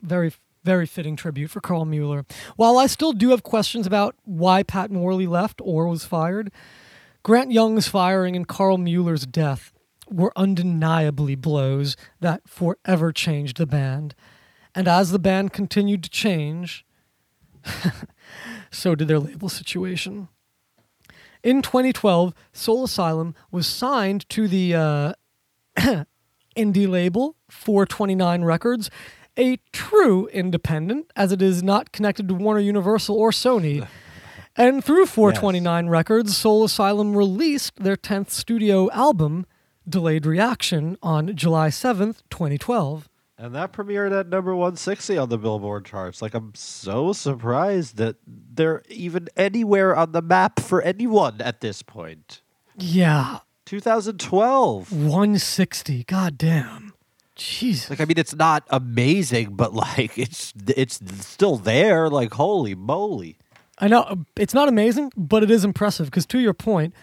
Very, 0.00 0.32
very 0.64 0.86
fitting 0.86 1.16
tribute 1.16 1.50
for 1.50 1.60
Karl 1.60 1.84
Mueller. 1.84 2.24
While 2.56 2.78
I 2.78 2.86
still 2.86 3.12
do 3.12 3.30
have 3.30 3.42
questions 3.42 3.86
about 3.86 4.14
why 4.24 4.62
Pat 4.62 4.90
Morley 4.90 5.26
left 5.26 5.60
or 5.62 5.86
was 5.88 6.04
fired, 6.04 6.50
Grant 7.22 7.52
Young's 7.52 7.88
firing 7.88 8.36
and 8.36 8.46
Karl 8.46 8.78
Mueller's 8.78 9.26
death 9.26 9.72
were 10.10 10.32
undeniably 10.36 11.34
blows 11.34 11.96
that 12.20 12.48
forever 12.48 13.12
changed 13.12 13.56
the 13.56 13.66
band. 13.66 14.14
And 14.74 14.88
as 14.88 15.10
the 15.10 15.18
band 15.18 15.52
continued 15.52 16.02
to 16.04 16.10
change, 16.10 16.84
so 18.70 18.94
did 18.94 19.08
their 19.08 19.18
label 19.18 19.48
situation. 19.48 20.28
In 21.42 21.60
2012, 21.60 22.34
Soul 22.52 22.84
Asylum 22.84 23.34
was 23.50 23.66
signed 23.66 24.28
to 24.30 24.46
the 24.46 24.74
uh, 24.74 25.12
indie 26.56 26.88
label 26.88 27.36
429 27.50 28.44
Records, 28.44 28.90
a 29.38 29.58
true 29.72 30.26
independent, 30.28 31.10
as 31.16 31.32
it 31.32 31.40
is 31.42 31.62
not 31.62 31.92
connected 31.92 32.28
to 32.28 32.34
Warner 32.34 32.60
Universal 32.60 33.16
or 33.16 33.30
Sony. 33.30 33.86
And 34.56 34.84
through 34.84 35.06
429 35.06 35.88
Records, 35.88 36.36
Soul 36.36 36.64
Asylum 36.64 37.16
released 37.16 37.76
their 37.76 37.96
10th 37.96 38.30
studio 38.30 38.90
album, 38.90 39.46
Delayed 39.88 40.26
Reaction, 40.26 40.96
on 41.02 41.34
July 41.34 41.68
7th, 41.68 42.22
2012. 42.30 43.08
And 43.38 43.54
that 43.56 43.72
premiered 43.72 44.16
at 44.16 44.28
number 44.28 44.54
160 44.54 45.18
on 45.18 45.28
the 45.28 45.38
Billboard 45.38 45.84
charts. 45.84 46.22
Like, 46.22 46.34
I'm 46.34 46.52
so 46.54 47.12
surprised 47.12 47.96
that 47.96 48.16
they're 48.26 48.82
even 48.88 49.28
anywhere 49.36 49.96
on 49.96 50.12
the 50.12 50.22
map 50.22 50.60
for 50.60 50.80
anyone 50.82 51.40
at 51.40 51.60
this 51.60 51.82
point. 51.82 52.40
Yeah, 52.78 53.38
2012. 53.66 54.92
160. 54.92 56.04
God 56.04 56.38
damn. 56.38 56.91
Jesus. 57.34 57.90
Like, 57.90 58.00
I 58.00 58.04
mean, 58.04 58.18
it's 58.18 58.34
not 58.34 58.64
amazing, 58.70 59.54
but 59.54 59.74
like, 59.74 60.18
it's 60.18 60.52
it's 60.66 61.00
still 61.26 61.56
there. 61.56 62.08
Like, 62.08 62.34
holy 62.34 62.74
moly! 62.74 63.38
I 63.78 63.88
know 63.88 64.24
it's 64.36 64.54
not 64.54 64.68
amazing, 64.68 65.12
but 65.16 65.42
it 65.42 65.50
is 65.50 65.64
impressive 65.64 66.06
because, 66.06 66.26
to 66.26 66.38
your 66.38 66.54
point, 66.54 66.94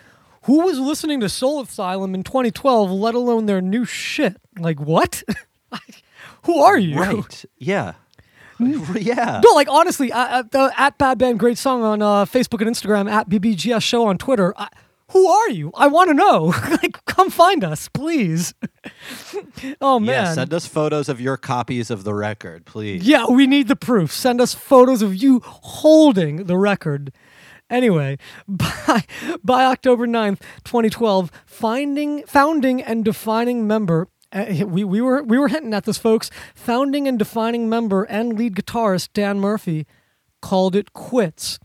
who 0.43 0.61
was 0.61 0.79
listening 0.79 1.19
to 1.21 1.29
Soul 1.29 1.61
Asylum 1.61 2.15
in 2.15 2.23
2012, 2.23 2.91
let 2.91 3.15
alone 3.15 3.45
their 3.45 3.61
new 3.61 3.85
shit? 3.85 4.37
Like, 4.57 4.79
what? 4.79 5.23
who 6.43 6.59
are 6.59 6.77
you? 6.77 6.97
Right? 6.97 7.45
Yeah. 7.57 7.93
yeah. 8.59 9.41
No, 9.43 9.51
like 9.53 9.69
honestly, 9.69 10.11
uh, 10.11 10.43
at 10.77 10.97
Bad 10.97 11.17
Band 11.17 11.39
Great 11.39 11.57
Song 11.57 11.81
on 11.83 12.01
uh, 12.01 12.25
Facebook 12.25 12.61
and 12.65 12.69
Instagram, 12.69 13.09
at 13.09 13.29
BBGS 13.29 13.81
Show 13.81 14.05
on 14.05 14.17
Twitter. 14.17 14.53
I, 14.57 14.67
who 15.09 15.27
are 15.27 15.49
you? 15.49 15.71
I 15.75 15.87
want 15.87 16.09
to 16.09 16.13
know. 16.13 16.53
like, 16.69 17.03
come 17.05 17.29
find 17.29 17.63
us, 17.63 17.89
please. 17.89 18.53
oh 19.81 19.99
man. 19.99 20.07
Yeah. 20.25 20.33
Send 20.33 20.53
us 20.53 20.65
photos 20.65 21.09
of 21.09 21.19
your 21.19 21.37
copies 21.37 21.89
of 21.89 22.03
the 22.03 22.13
record, 22.13 22.65
please. 22.65 23.03
Yeah, 23.03 23.27
we 23.27 23.47
need 23.47 23.67
the 23.67 23.75
proof. 23.75 24.11
Send 24.11 24.39
us 24.39 24.53
photos 24.53 25.01
of 25.01 25.15
you 25.15 25.41
holding 25.43 26.45
the 26.45 26.57
record. 26.57 27.11
Anyway, 27.69 28.17
by, 28.47 29.03
by 29.43 29.65
October 29.65 30.07
9th, 30.07 30.41
2012, 30.63 31.31
finding, 31.45 32.23
founding 32.25 32.81
and 32.81 33.05
defining 33.05 33.67
member 33.67 34.07
uh, 34.31 34.45
we, 34.67 34.83
we 34.83 35.01
were 35.01 35.23
we 35.23 35.39
were 35.39 35.47
hinting 35.47 35.73
at 35.73 35.85
this 35.85 35.97
folks 35.97 36.29
founding 36.53 37.07
and 37.07 37.17
defining 37.17 37.67
member 37.67 38.03
and 38.03 38.37
lead 38.37 38.55
guitarist 38.55 39.09
Dan 39.13 39.39
Murphy 39.39 39.87
called 40.39 40.75
it 40.75 40.93
quits 40.93 41.57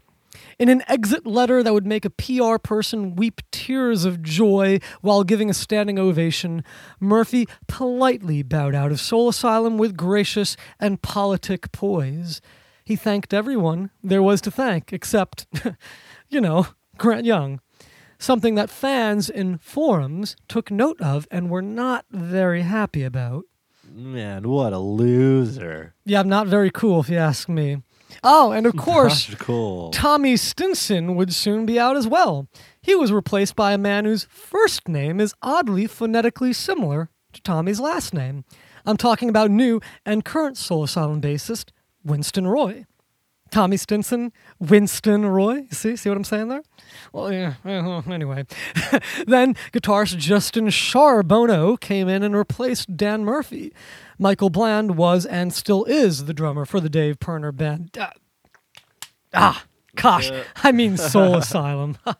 in 0.59 0.68
an 0.68 0.82
exit 0.89 1.26
letter 1.26 1.62
that 1.62 1.72
would 1.72 1.86
make 1.86 2.05
a 2.05 2.10
PR 2.10 2.59
person 2.59 3.16
weep 3.16 3.40
tears 3.51 4.05
of 4.05 4.22
joy 4.22 4.78
while 5.01 5.24
giving 5.24 5.51
a 5.51 5.55
standing 5.55 5.98
ovation, 5.98 6.64
Murphy 7.01 7.47
politely 7.66 8.43
bowed 8.43 8.74
out 8.74 8.93
of 8.93 9.01
Soul 9.01 9.28
Asylum 9.28 9.78
with 9.78 9.97
gracious 9.97 10.56
and 10.78 11.02
politic 11.02 11.72
poise. 11.72 12.40
He 12.85 12.97
thanked 12.97 13.32
everyone 13.32 13.90
there 14.02 14.22
was 14.22 14.40
to 14.43 14.51
thank, 14.51 14.93
except, 14.93 15.47
you 16.28 16.40
know, 16.40 16.68
Grant 16.98 17.24
Young. 17.24 17.60
Something 18.18 18.55
that 18.55 18.70
fans 18.70 19.28
in 19.28 19.59
forums 19.59 20.36
took 20.48 20.70
note 20.70 21.01
of 21.01 21.26
and 21.31 21.51
were 21.51 21.62
not 21.62 22.06
very 22.10 22.62
happy 22.62 23.02
about. 23.02 23.44
Man, 23.90 24.48
what 24.48 24.72
a 24.72 24.78
loser. 24.78 25.94
Yeah, 26.05 26.20
I'm 26.20 26.28
not 26.28 26.47
very 26.47 26.70
cool 26.70 27.01
if 27.01 27.09
you 27.09 27.16
ask 27.16 27.48
me. 27.48 27.82
Oh, 28.22 28.52
and 28.52 28.66
of 28.66 28.76
course, 28.76 29.34
cool. 29.36 29.90
Tommy 29.90 30.36
Stinson 30.36 31.16
would 31.16 31.34
soon 31.34 31.66
be 31.66 31.78
out 31.78 31.96
as 31.96 32.06
well. 32.06 32.48
He 32.80 32.94
was 32.94 33.12
replaced 33.12 33.56
by 33.56 33.72
a 33.72 33.78
man 33.78 34.04
whose 34.04 34.26
first 34.30 34.88
name 34.88 35.20
is 35.20 35.34
oddly 35.42 35.86
phonetically 35.86 36.52
similar 36.52 37.10
to 37.32 37.42
Tommy's 37.42 37.80
last 37.80 38.14
name. 38.14 38.44
I'm 38.86 38.96
talking 38.96 39.28
about 39.28 39.50
new 39.50 39.80
and 40.04 40.24
current 40.24 40.56
Soul 40.56 40.84
Asylum 40.84 41.20
bassist 41.20 41.70
Winston 42.04 42.46
Roye. 42.46 42.84
Tommy 43.50 43.76
Stinson, 43.76 44.32
Winston 44.58 45.26
Roye. 45.26 45.66
See, 45.70 45.94
see 45.94 46.08
what 46.08 46.16
I'm 46.16 46.24
saying 46.24 46.48
there? 46.48 46.62
Well, 47.12 47.32
yeah. 47.32 47.54
Anyway, 47.64 48.46
then 49.26 49.54
guitarist 49.72 50.16
Justin 50.18 50.66
Sharbono 50.66 51.78
came 51.78 52.08
in 52.08 52.24
and 52.24 52.34
replaced 52.34 52.96
Dan 52.96 53.24
Murphy. 53.24 53.72
Michael 54.18 54.50
Bland 54.50 54.96
was 54.96 55.26
and 55.26 55.52
still 55.52 55.84
is 55.84 56.24
the 56.26 56.34
drummer 56.34 56.64
for 56.64 56.80
the 56.80 56.88
Dave 56.88 57.18
Pirner 57.20 57.52
band. 57.52 57.90
Ah, 57.98 58.12
ah 59.32 59.64
gosh, 59.96 60.30
I 60.62 60.72
mean 60.72 60.96
Soul 60.96 61.36
Asylum. 61.42 61.98
Oh. 62.06 62.14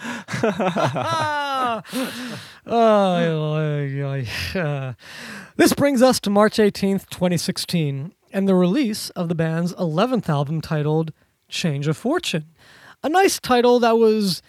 Uh, 2.68 3.32
this 5.56 5.72
brings 5.72 6.02
us 6.02 6.20
to 6.20 6.28
March 6.30 6.58
18th, 6.58 7.08
2016. 7.08 8.12
and 8.32 8.48
the 8.48 8.54
release 8.54 9.10
of 9.10 9.28
the 9.28 9.34
band's 9.34 9.72
11th 9.74 10.28
album 10.28 10.60
titled 10.60 11.12
Change 11.48 11.88
of 11.88 11.96
Fortune. 11.96 12.46
A 13.02 13.08
nice 13.08 13.40
title 13.40 13.80
that 13.80 13.96
was 13.96 14.42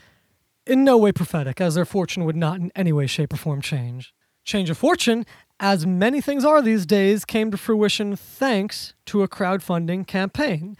in 0.67 0.83
no 0.83 0.97
way 0.97 1.13
prophetic, 1.13 1.61
as 1.61 1.75
their 1.75 1.85
fortune 1.85 2.25
would 2.25 2.35
not 2.35 2.59
in 2.59 2.71
any 2.75 2.91
way, 2.91 3.07
shape, 3.07 3.31
or 3.33 3.37
form 3.37 3.61
change. 3.61 4.13
Change 4.43 4.69
of 4.69 4.77
Fortune, 4.77 5.25
as 5.59 5.85
many 5.85 6.21
things 6.21 6.45
are 6.45 6.61
these 6.61 6.85
days, 6.85 7.25
came 7.25 7.51
to 7.51 7.57
fruition 7.57 8.15
thanks 8.15 8.93
to 9.05 9.23
a 9.23 9.27
crowdfunding 9.27 10.07
campaign. 10.07 10.77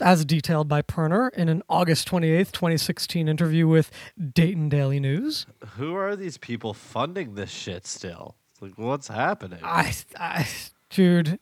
As 0.00 0.24
detailed 0.24 0.66
by 0.66 0.82
Pirner 0.82 1.28
in 1.36 1.48
an 1.48 1.62
August 1.68 2.08
28th, 2.08 2.50
2016 2.50 3.28
interview 3.28 3.68
with 3.68 3.90
Dayton 4.34 4.68
Daily 4.68 4.98
News. 4.98 5.46
Who 5.76 5.94
are 5.94 6.16
these 6.16 6.38
people 6.38 6.74
funding 6.74 7.36
this 7.36 7.50
shit 7.50 7.86
still? 7.86 8.34
It's 8.50 8.62
like, 8.62 8.76
what's 8.76 9.06
happening? 9.06 9.60
I, 9.62 9.92
I, 10.18 10.48
dude, 10.90 11.38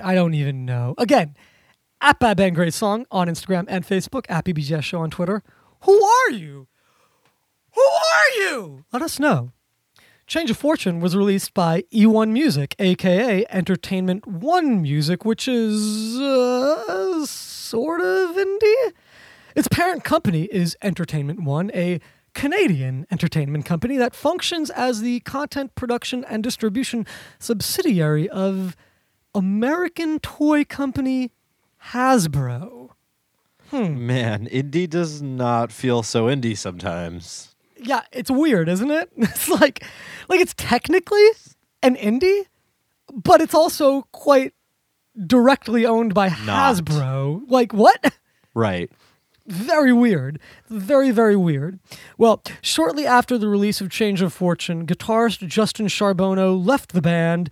I 0.00 0.14
don't 0.14 0.34
even 0.34 0.64
know. 0.64 0.94
Again, 0.96 1.34
at 2.00 2.20
Bad 2.20 2.36
Band 2.36 2.54
Great 2.54 2.74
Song 2.74 3.06
on 3.10 3.26
Instagram 3.26 3.64
and 3.66 3.84
Facebook, 3.84 4.26
at 4.28 4.44
BBGS 4.44 4.82
Show 4.84 5.00
on 5.00 5.10
Twitter. 5.10 5.42
Who 5.80 6.04
are 6.04 6.30
you? 6.30 6.68
Who 7.74 7.80
are 7.80 8.30
you? 8.36 8.84
Let 8.92 9.02
us 9.02 9.18
know. 9.18 9.53
Change 10.26 10.50
of 10.50 10.56
Fortune 10.56 11.00
was 11.00 11.14
released 11.14 11.52
by 11.52 11.82
E1 11.92 12.30
Music, 12.30 12.74
aka 12.78 13.44
Entertainment 13.50 14.26
One 14.26 14.80
Music, 14.80 15.22
which 15.24 15.46
is 15.46 16.18
uh, 16.18 17.26
sort 17.26 18.00
of 18.00 18.34
indie. 18.34 18.92
Its 19.54 19.68
parent 19.68 20.02
company 20.02 20.44
is 20.50 20.76
Entertainment 20.82 21.42
One, 21.42 21.70
a 21.74 22.00
Canadian 22.34 23.06
entertainment 23.10 23.66
company 23.66 23.98
that 23.98 24.14
functions 24.14 24.70
as 24.70 25.02
the 25.02 25.20
content 25.20 25.74
production 25.74 26.24
and 26.24 26.42
distribution 26.42 27.06
subsidiary 27.38 28.28
of 28.30 28.76
American 29.34 30.18
toy 30.20 30.64
company 30.64 31.32
Hasbro. 31.90 32.90
Hmm. 33.70 34.06
Man, 34.06 34.46
indie 34.48 34.88
does 34.88 35.20
not 35.20 35.70
feel 35.70 36.02
so 36.02 36.26
indie 36.26 36.56
sometimes. 36.56 37.53
Yeah, 37.86 38.02
it's 38.12 38.30
weird, 38.30 38.68
isn't 38.68 38.90
it? 38.90 39.10
It's 39.18 39.48
like 39.48 39.84
like 40.28 40.40
it's 40.40 40.54
technically 40.56 41.26
an 41.82 41.96
indie, 41.96 42.46
but 43.12 43.40
it's 43.40 43.54
also 43.54 44.02
quite 44.12 44.54
directly 45.26 45.86
owned 45.86 46.14
by 46.14 46.28
Not. 46.44 46.76
Hasbro. 46.76 47.42
Like 47.48 47.72
what? 47.72 48.14
Right. 48.56 48.88
very 49.48 49.92
weird. 49.92 50.38
Very, 50.70 51.10
very 51.10 51.34
weird. 51.34 51.80
Well, 52.16 52.40
shortly 52.62 53.04
after 53.04 53.36
the 53.36 53.48
release 53.48 53.80
of 53.80 53.90
Change 53.90 54.22
of 54.22 54.32
Fortune, 54.32 54.86
guitarist 54.86 55.44
Justin 55.48 55.86
Sharbono 55.88 56.64
left 56.64 56.92
the 56.92 57.02
band 57.02 57.50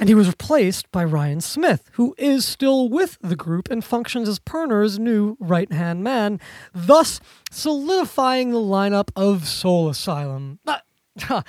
and 0.00 0.08
he 0.08 0.14
was 0.14 0.28
replaced 0.28 0.90
by 0.90 1.04
Ryan 1.04 1.42
Smith, 1.42 1.90
who 1.92 2.14
is 2.16 2.46
still 2.46 2.88
with 2.88 3.18
the 3.20 3.36
group 3.36 3.70
and 3.70 3.84
functions 3.84 4.30
as 4.30 4.38
Pirner's 4.38 4.98
new 4.98 5.36
right 5.38 5.70
hand 5.70 6.02
man, 6.02 6.40
thus 6.74 7.20
solidifying 7.50 8.50
the 8.50 8.58
lineup 8.58 9.10
of 9.14 9.46
Soul 9.46 9.90
Asylum. 9.90 10.58
Uh, 10.66 10.78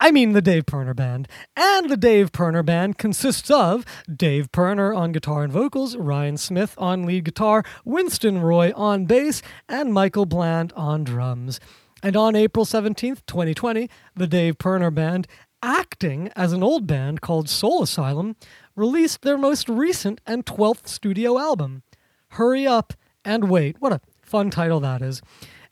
I 0.00 0.10
mean, 0.10 0.32
the 0.32 0.40
Dave 0.40 0.64
Pirner 0.64 0.94
Band. 0.94 1.28
And 1.54 1.90
the 1.90 1.96
Dave 1.98 2.32
Pirner 2.32 2.62
Band 2.62 2.96
consists 2.96 3.50
of 3.50 3.84
Dave 4.10 4.50
Pirner 4.50 4.94
on 4.94 5.12
guitar 5.12 5.44
and 5.44 5.52
vocals, 5.52 5.94
Ryan 5.94 6.38
Smith 6.38 6.74
on 6.78 7.04
lead 7.04 7.24
guitar, 7.24 7.62
Winston 7.84 8.40
Roye 8.40 8.72
on 8.74 9.04
bass, 9.04 9.42
and 9.68 9.92
Michael 9.92 10.24
Bland 10.24 10.72
on 10.72 11.04
drums. 11.04 11.60
And 12.02 12.16
on 12.16 12.34
April 12.34 12.64
17th, 12.64 13.26
2020, 13.26 13.90
the 14.16 14.26
Dave 14.26 14.56
Pirner 14.56 14.90
Band, 14.90 15.26
acting 15.62 16.30
as 16.36 16.52
an 16.52 16.62
old 16.62 16.86
band 16.86 17.20
called 17.20 17.48
Soul 17.48 17.82
Asylum, 17.82 18.36
released 18.76 19.22
their 19.22 19.38
most 19.38 19.68
recent 19.68 20.20
and 20.26 20.46
12th 20.46 20.86
studio 20.86 21.38
album, 21.38 21.82
Hurry 22.28 22.66
Up 22.66 22.94
and 23.24 23.50
Wait. 23.50 23.76
What 23.80 23.92
a 23.92 24.00
fun 24.22 24.50
title 24.50 24.80
that 24.80 25.02
is. 25.02 25.20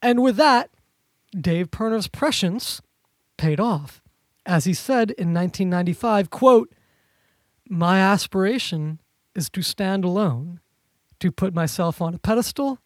And 0.02 0.22
with 0.22 0.36
that, 0.36 0.70
Dave 1.38 1.70
Pirner's 1.70 2.08
prescience 2.08 2.80
paid 3.36 3.60
off. 3.60 4.02
As 4.46 4.64
he 4.64 4.74
said 4.74 5.10
in 5.12 5.34
1995, 5.34 6.30
quote, 6.30 6.72
My 7.68 8.00
aspiration 8.00 9.00
is 9.34 9.50
to 9.50 9.62
stand 9.62 10.04
alone, 10.04 10.60
to 11.20 11.30
put 11.30 11.54
myself 11.54 12.00
on 12.00 12.14
a 12.14 12.18
pedestal, 12.18 12.78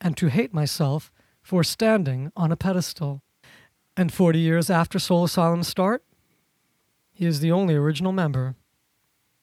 and 0.00 0.16
to 0.16 0.28
hate 0.28 0.52
myself 0.52 1.12
for 1.42 1.62
standing 1.62 2.32
on 2.36 2.50
a 2.52 2.56
pedestal. 2.56 3.22
And 3.96 4.12
40 4.12 4.38
years 4.38 4.70
after 4.70 4.98
Soul 4.98 5.24
Asylum's 5.24 5.68
start, 5.68 6.02
he 7.20 7.26
is 7.26 7.40
the 7.40 7.52
only 7.52 7.74
original 7.74 8.12
member. 8.12 8.54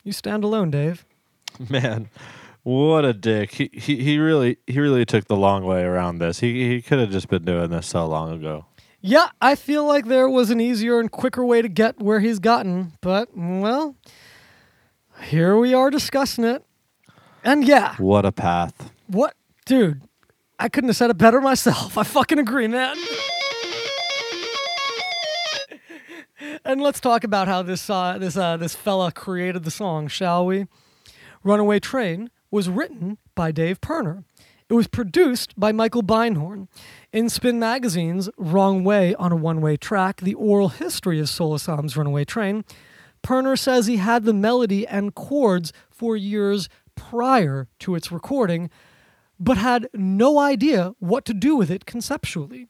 You 0.03 0.11
stand 0.11 0.43
alone, 0.43 0.71
Dave. 0.71 1.05
Man, 1.69 2.09
what 2.63 3.05
a 3.05 3.13
dick. 3.13 3.51
He, 3.51 3.69
he 3.71 3.97
he 4.03 4.17
really 4.17 4.57
he 4.65 4.79
really 4.79 5.05
took 5.05 5.25
the 5.27 5.35
long 5.35 5.63
way 5.63 5.83
around 5.83 6.17
this. 6.17 6.39
He 6.39 6.67
he 6.67 6.81
could 6.81 6.97
have 6.99 7.11
just 7.11 7.27
been 7.29 7.45
doing 7.45 7.69
this 7.69 7.85
so 7.87 8.07
long 8.07 8.31
ago. 8.33 8.65
Yeah, 8.99 9.27
I 9.39 9.53
feel 9.55 9.85
like 9.85 10.05
there 10.07 10.27
was 10.27 10.49
an 10.49 10.59
easier 10.59 10.99
and 10.99 11.11
quicker 11.11 11.45
way 11.45 11.61
to 11.61 11.69
get 11.69 11.99
where 12.01 12.19
he's 12.19 12.39
gotten, 12.39 12.93
but, 12.99 13.29
well, 13.35 13.95
here 15.21 15.55
we 15.55 15.73
are 15.75 15.91
discussing 15.91 16.43
it. 16.43 16.63
And 17.43 17.63
yeah, 17.67 17.95
What 17.97 18.25
a 18.25 18.31
path. 18.31 18.91
what, 19.05 19.35
dude, 19.67 20.01
I 20.57 20.67
couldn't 20.67 20.89
have 20.89 20.97
said 20.97 21.11
it 21.11 21.17
better 21.17 21.39
myself. 21.39 21.95
I 22.01 22.03
fucking 22.03 22.39
agree, 22.39 22.67
man. 22.67 22.97
And 26.67 26.81
let's 26.81 26.99
talk 26.99 27.23
about 27.23 27.47
how 27.47 27.61
this 27.61 27.89
uh, 27.89 28.17
this 28.17 28.35
uh, 28.35 28.57
this 28.57 28.75
fella 28.75 29.09
created 29.13 29.63
the 29.63 29.71
song, 29.71 30.09
shall 30.09 30.45
we? 30.45 30.67
Runaway 31.41 31.79
Train 31.79 32.29
was 32.51 32.67
written 32.67 33.17
by 33.35 33.53
Dave 33.53 33.79
Pirner. 33.79 34.25
It 34.67 34.73
was 34.73 34.87
produced 34.87 35.57
by 35.57 35.71
Michael 35.71 36.03
Beinhorn. 36.03 36.67
In 37.13 37.29
Spin 37.29 37.57
Magazine's 37.57 38.29
Wrong 38.37 38.83
Way 38.83 39.15
on 39.15 39.31
a 39.31 39.35
One 39.37 39.61
Way 39.61 39.77
Track, 39.77 40.19
the 40.19 40.33
oral 40.33 40.67
history 40.67 41.21
of 41.21 41.29
Soul 41.29 41.57
Runaway 41.57 42.25
Train, 42.25 42.65
Pirner 43.21 43.55
says 43.55 43.85
he 43.85 43.95
had 43.95 44.25
the 44.25 44.33
melody 44.33 44.85
and 44.85 45.15
chords 45.15 45.71
for 45.89 46.17
years 46.17 46.67
prior 46.95 47.69
to 47.79 47.95
its 47.95 48.11
recording, 48.11 48.69
but 49.39 49.57
had 49.57 49.87
no 49.93 50.37
idea 50.37 50.95
what 50.99 51.23
to 51.23 51.33
do 51.33 51.55
with 51.55 51.71
it 51.71 51.85
conceptually. 51.85 52.67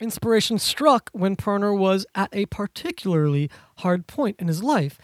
Inspiration 0.00 0.58
struck 0.58 1.10
when 1.12 1.36
Pirner 1.36 1.74
was 1.74 2.06
at 2.14 2.34
a 2.34 2.46
particularly 2.46 3.50
hard 3.78 4.06
point 4.06 4.36
in 4.38 4.48
his 4.48 4.62
life, 4.62 4.98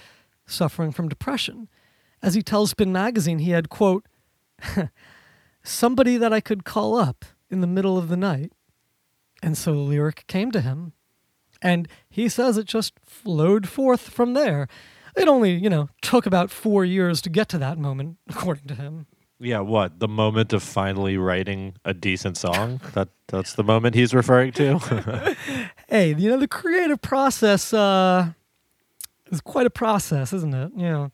suffering 0.46 0.90
from 0.90 1.08
depression. 1.08 1.68
As 2.22 2.34
he 2.34 2.42
tells 2.42 2.70
Spin 2.70 2.92
Magazine, 2.92 3.40
he 3.40 3.50
had, 3.50 3.68
quote, 3.68 4.06
somebody 5.62 6.16
that 6.16 6.32
I 6.32 6.40
could 6.40 6.64
call 6.64 6.96
up 6.96 7.26
in 7.50 7.60
the 7.60 7.66
middle 7.66 7.98
of 7.98 8.08
the 8.08 8.16
night. 8.16 8.52
And 9.42 9.56
so 9.56 9.72
the 9.72 9.80
lyric 9.80 10.26
came 10.26 10.50
to 10.52 10.62
him. 10.62 10.94
And 11.60 11.88
he 12.08 12.28
says 12.28 12.56
it 12.56 12.66
just 12.66 12.94
flowed 13.04 13.68
forth 13.68 14.08
from 14.08 14.32
there. 14.32 14.66
It 15.14 15.28
only, 15.28 15.52
you 15.52 15.70
know, 15.70 15.88
took 16.00 16.26
about 16.26 16.50
four 16.50 16.84
years 16.84 17.20
to 17.22 17.30
get 17.30 17.48
to 17.50 17.58
that 17.58 17.78
moment, 17.78 18.16
according 18.28 18.66
to 18.68 18.74
him. 18.74 19.06
Yeah, 19.38 19.60
what? 19.60 19.98
The 19.98 20.08
moment 20.08 20.52
of 20.52 20.62
finally 20.62 21.18
writing 21.18 21.74
a 21.84 21.92
decent 21.92 22.36
song? 22.36 22.80
that 22.94 23.08
that's 23.28 23.52
the 23.54 23.64
moment 23.64 23.94
he's 23.94 24.14
referring 24.14 24.52
to? 24.52 25.36
Hey, 25.88 26.14
you 26.14 26.28
know, 26.28 26.36
the 26.36 26.48
creative 26.48 27.00
process 27.00 27.72
uh, 27.72 28.32
is 29.30 29.40
quite 29.40 29.66
a 29.66 29.70
process, 29.70 30.32
isn't 30.32 30.52
it? 30.52 30.72
You 30.74 30.88
know. 30.88 31.12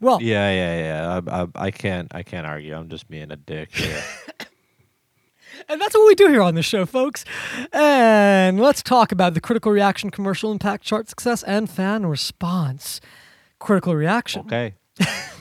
Well, 0.00 0.22
yeah, 0.22 0.52
yeah, 0.52 0.78
yeah. 0.78 1.20
I, 1.26 1.42
I, 1.42 1.46
I 1.66 1.70
can't 1.72 2.14
I 2.14 2.22
can't 2.22 2.46
argue. 2.46 2.76
I'm 2.76 2.88
just 2.88 3.08
being 3.08 3.32
a 3.32 3.36
dick 3.36 3.74
here. 3.74 4.02
And 5.68 5.80
that's 5.80 5.94
what 5.94 6.06
we 6.06 6.14
do 6.14 6.28
here 6.28 6.42
on 6.42 6.54
the 6.54 6.62
show, 6.62 6.86
folks. 6.86 7.24
And 7.72 8.60
let's 8.60 8.82
talk 8.82 9.12
about 9.12 9.34
the 9.34 9.40
critical 9.40 9.72
reaction 9.72 10.10
commercial 10.10 10.52
impact 10.52 10.84
chart 10.84 11.08
success 11.08 11.42
and 11.42 11.68
fan 11.68 12.06
response. 12.06 13.00
Critical 13.58 13.94
reaction. 13.94 14.42
okay. 14.42 14.74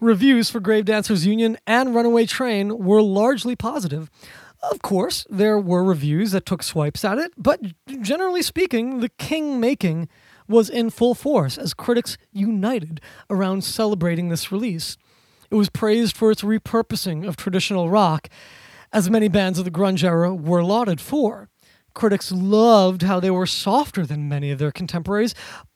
Reviews 0.00 0.50
for 0.50 0.60
Grave 0.60 0.84
Dancers 0.84 1.26
Union 1.26 1.56
and 1.66 1.94
Runaway 1.94 2.26
Train 2.26 2.78
were 2.78 3.02
largely 3.02 3.56
positive. 3.56 4.10
Of 4.70 4.80
course, 4.82 5.26
there 5.28 5.58
were 5.58 5.84
reviews 5.84 6.32
that 6.32 6.46
took 6.46 6.62
swipes 6.62 7.04
at 7.04 7.18
it, 7.18 7.32
but 7.36 7.60
generally 8.00 8.42
speaking, 8.42 9.00
the 9.00 9.10
king 9.10 9.60
making 9.60 10.08
was 10.48 10.70
in 10.70 10.90
full 10.90 11.14
force 11.14 11.58
as 11.58 11.74
critics 11.74 12.16
united 12.32 13.00
around 13.28 13.64
celebrating 13.64 14.28
this 14.28 14.50
release. 14.50 14.96
It 15.50 15.56
was 15.56 15.68
praised 15.68 16.16
for 16.16 16.30
its 16.30 16.42
repurposing 16.42 17.26
of 17.26 17.36
traditional 17.36 17.90
rock, 17.90 18.28
as 18.92 19.10
many 19.10 19.28
bands 19.28 19.58
of 19.58 19.64
the 19.64 19.70
grunge 19.70 20.04
era 20.04 20.34
were 20.34 20.62
lauded 20.64 21.00
for. 21.00 21.48
Critics 21.94 22.32
loved 22.32 23.02
how 23.02 23.20
they 23.20 23.30
were 23.30 23.46
softer 23.46 24.04
than 24.04 24.28
many 24.28 24.50
of 24.50 24.58
their 24.58 24.72
contemporaries, 24.72 25.34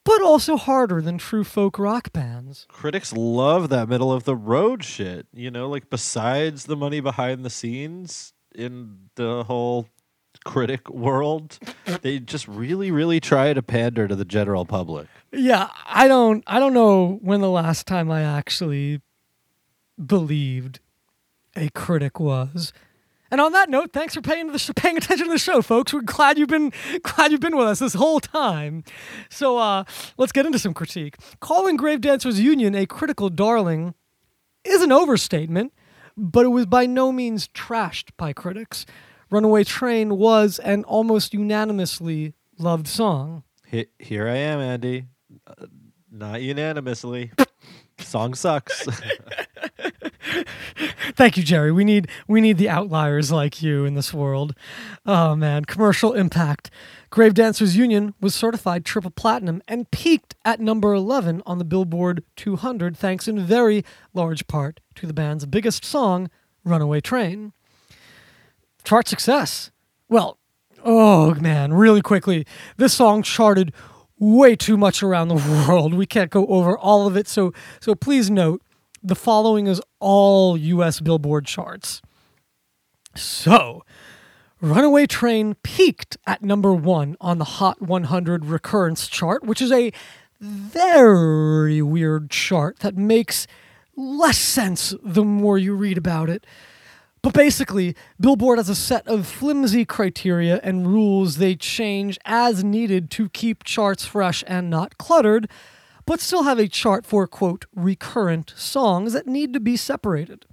but 0.08 0.22
also 0.22 0.56
harder 0.56 1.02
than 1.02 1.18
true 1.18 1.44
folk 1.44 1.78
rock 1.78 2.12
bands. 2.12 2.66
Critics 2.70 3.12
love 3.12 3.68
that 3.68 3.88
middle 3.88 4.10
of 4.10 4.24
the 4.24 4.34
road 4.34 4.82
shit. 4.82 5.26
You 5.34 5.50
know, 5.50 5.68
like 5.68 5.90
besides 5.90 6.64
the 6.64 6.76
money 6.76 7.00
behind 7.00 7.44
the 7.44 7.50
scenes 7.50 8.32
in 8.54 9.10
the 9.16 9.44
whole 9.44 9.88
critic 10.44 10.88
world, 10.88 11.58
they 12.02 12.18
just 12.18 12.48
really, 12.48 12.90
really 12.90 13.20
try 13.20 13.52
to 13.52 13.62
pander 13.62 14.08
to 14.08 14.16
the 14.16 14.24
general 14.24 14.64
public. 14.64 15.08
Yeah, 15.30 15.68
I 15.86 16.08
don't 16.08 16.42
I 16.46 16.58
don't 16.58 16.74
know 16.74 17.18
when 17.20 17.40
the 17.42 17.50
last 17.50 17.86
time 17.86 18.10
I 18.10 18.22
actually 18.22 19.02
believed 20.04 20.80
a 21.54 21.68
critic 21.70 22.18
was. 22.18 22.72
And 23.30 23.40
on 23.40 23.52
that 23.52 23.68
note, 23.68 23.92
thanks 23.92 24.14
for 24.14 24.20
paying 24.22 24.52
the 24.52 24.58
sh- 24.58 24.70
paying 24.76 24.96
attention 24.96 25.26
to 25.26 25.32
the 25.32 25.38
show, 25.38 25.60
folks. 25.62 25.92
We're 25.92 26.00
glad 26.00 26.38
you've 26.38 26.48
been 26.48 26.72
glad 27.02 27.30
you've 27.30 27.40
been 27.40 27.56
with 27.56 27.66
us 27.68 27.78
this 27.78 27.94
whole 27.94 28.20
time. 28.20 28.84
So 29.30 29.58
uh, 29.58 29.84
let's 30.16 30.32
get 30.32 30.46
into 30.46 30.58
some 30.58 30.74
critique. 30.74 31.16
Calling 31.40 31.76
Grave 31.76 32.00
Dancers 32.00 32.40
Union 32.40 32.74
a 32.74 32.86
critical 32.86 33.28
darling 33.28 33.94
is 34.64 34.82
an 34.82 34.92
overstatement, 34.92 35.72
but 36.16 36.44
it 36.46 36.48
was 36.48 36.66
by 36.66 36.86
no 36.86 37.12
means 37.12 37.48
trashed 37.48 38.10
by 38.16 38.32
critics. 38.32 38.86
Runaway 39.30 39.64
Train 39.64 40.16
was 40.16 40.58
an 40.60 40.84
almost 40.84 41.34
unanimously 41.34 42.32
loved 42.58 42.88
song. 42.88 43.42
He- 43.66 43.88
here 43.98 44.26
I 44.26 44.36
am, 44.36 44.58
Andy. 44.60 45.04
Uh, 45.46 45.66
not 46.10 46.40
unanimously. 46.40 47.32
Song 47.98 48.32
sucks. 48.34 48.86
Thank 51.14 51.36
you, 51.36 51.42
Jerry. 51.42 51.72
We 51.72 51.84
need 51.84 52.08
we 52.26 52.40
need 52.40 52.58
the 52.58 52.68
outliers 52.68 53.32
like 53.32 53.62
you 53.62 53.84
in 53.84 53.94
this 53.94 54.12
world. 54.12 54.54
Oh 55.06 55.34
man, 55.34 55.64
commercial 55.64 56.12
impact. 56.12 56.70
Grave 57.10 57.34
Dancers 57.34 57.76
Union 57.76 58.14
was 58.20 58.34
certified 58.34 58.84
triple 58.84 59.10
platinum 59.10 59.62
and 59.66 59.90
peaked 59.90 60.34
at 60.44 60.60
number 60.60 60.92
11 60.92 61.42
on 61.46 61.58
the 61.58 61.64
Billboard 61.64 62.22
200 62.36 62.96
thanks 62.96 63.26
in 63.26 63.40
very 63.40 63.84
large 64.12 64.46
part 64.46 64.80
to 64.96 65.06
the 65.06 65.14
band's 65.14 65.46
biggest 65.46 65.84
song, 65.84 66.28
Runaway 66.64 67.00
Train. 67.00 67.52
Chart 68.84 69.08
success. 69.08 69.70
Well, 70.08 70.38
oh 70.84 71.34
man, 71.34 71.72
really 71.72 72.02
quickly. 72.02 72.46
This 72.76 72.94
song 72.94 73.22
charted 73.22 73.72
way 74.18 74.56
too 74.56 74.76
much 74.76 75.02
around 75.02 75.28
the 75.28 75.64
world. 75.68 75.94
We 75.94 76.06
can't 76.06 76.30
go 76.30 76.46
over 76.46 76.76
all 76.76 77.06
of 77.06 77.16
it, 77.16 77.28
so 77.28 77.52
so 77.80 77.94
please 77.94 78.30
note 78.30 78.62
the 79.08 79.14
following 79.14 79.66
is 79.66 79.80
all 80.00 80.56
US 80.56 81.00
Billboard 81.00 81.46
charts. 81.46 82.00
So, 83.14 83.84
Runaway 84.60 85.06
Train 85.06 85.54
peaked 85.62 86.16
at 86.26 86.42
number 86.42 86.72
one 86.72 87.16
on 87.20 87.38
the 87.38 87.44
Hot 87.44 87.80
100 87.80 88.44
recurrence 88.44 89.08
chart, 89.08 89.44
which 89.44 89.62
is 89.62 89.72
a 89.72 89.92
very 90.40 91.82
weird 91.82 92.30
chart 92.30 92.80
that 92.80 92.96
makes 92.96 93.46
less 93.96 94.38
sense 94.38 94.94
the 95.02 95.24
more 95.24 95.58
you 95.58 95.74
read 95.74 95.98
about 95.98 96.28
it. 96.30 96.46
But 97.22 97.34
basically, 97.34 97.96
Billboard 98.20 98.58
has 98.58 98.68
a 98.68 98.74
set 98.74 99.06
of 99.08 99.26
flimsy 99.26 99.84
criteria 99.84 100.60
and 100.62 100.86
rules 100.86 101.38
they 101.38 101.56
change 101.56 102.18
as 102.24 102.62
needed 102.62 103.10
to 103.12 103.28
keep 103.30 103.64
charts 103.64 104.04
fresh 104.04 104.44
and 104.46 104.70
not 104.70 104.98
cluttered, 104.98 105.48
but 106.08 106.20
still 106.20 106.44
have 106.44 106.58
a 106.58 106.66
chart 106.66 107.04
for, 107.04 107.26
quote, 107.26 107.66
recurrent 107.76 108.54
songs 108.56 109.12
that 109.12 109.26
need 109.26 109.52
to 109.52 109.60
be 109.60 109.76
separated. 109.76 110.46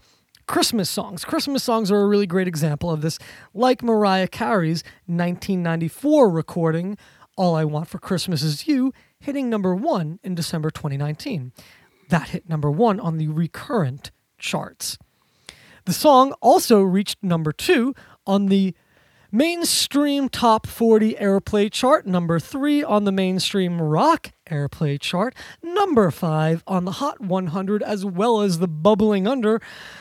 Christmas 0.48 0.90
songs. 0.90 1.24
Christmas 1.24 1.64
songs 1.64 1.90
are 1.90 2.02
a 2.02 2.08
really 2.08 2.28
great 2.28 2.46
example 2.46 2.92
of 2.92 3.00
this, 3.00 3.18
like 3.54 3.82
Mariah 3.82 4.28
Carey's 4.28 4.84
1994 5.06 6.30
recording, 6.30 6.98
All 7.38 7.56
I 7.56 7.64
Want 7.64 7.88
for 7.88 8.00
Christmas 8.00 8.44
Is 8.44 8.68
You, 8.68 8.92
hitting 9.18 9.50
number 9.50 9.74
one 9.74 10.20
in 10.24 10.36
December 10.36 10.70
2019. 10.72 11.54
That 12.10 12.30
hit 12.30 12.50
number 12.50 12.70
one 12.70 13.00
on 13.00 13.18
the 13.18 13.30
recurrent 13.30 14.12
charts. 14.38 14.98
The 15.86 15.94
song 15.94 16.34
also 16.42 16.82
reached 16.82 17.24
number 17.24 17.54
two 17.54 17.96
on 18.28 18.48
the 18.48 18.76
mainstream 19.36 20.30
top 20.30 20.66
40 20.66 21.16
airplay 21.16 21.70
chart, 21.70 22.08
number 22.08 22.40
three 22.40 22.82
on 22.82 23.04
the 23.04 23.12
mainstream 23.12 23.82
rock 23.82 24.32
airplay 24.50 24.98
chart, 24.98 25.36
number 25.62 26.10
five 26.10 26.64
on 26.66 26.86
the 26.86 26.94
Hot 26.94 27.20
100, 27.20 27.84
as 27.84 28.06
well 28.06 28.40
as 28.40 28.60
the 28.60 28.68
bubbling 28.68 29.28
under 29.28 29.60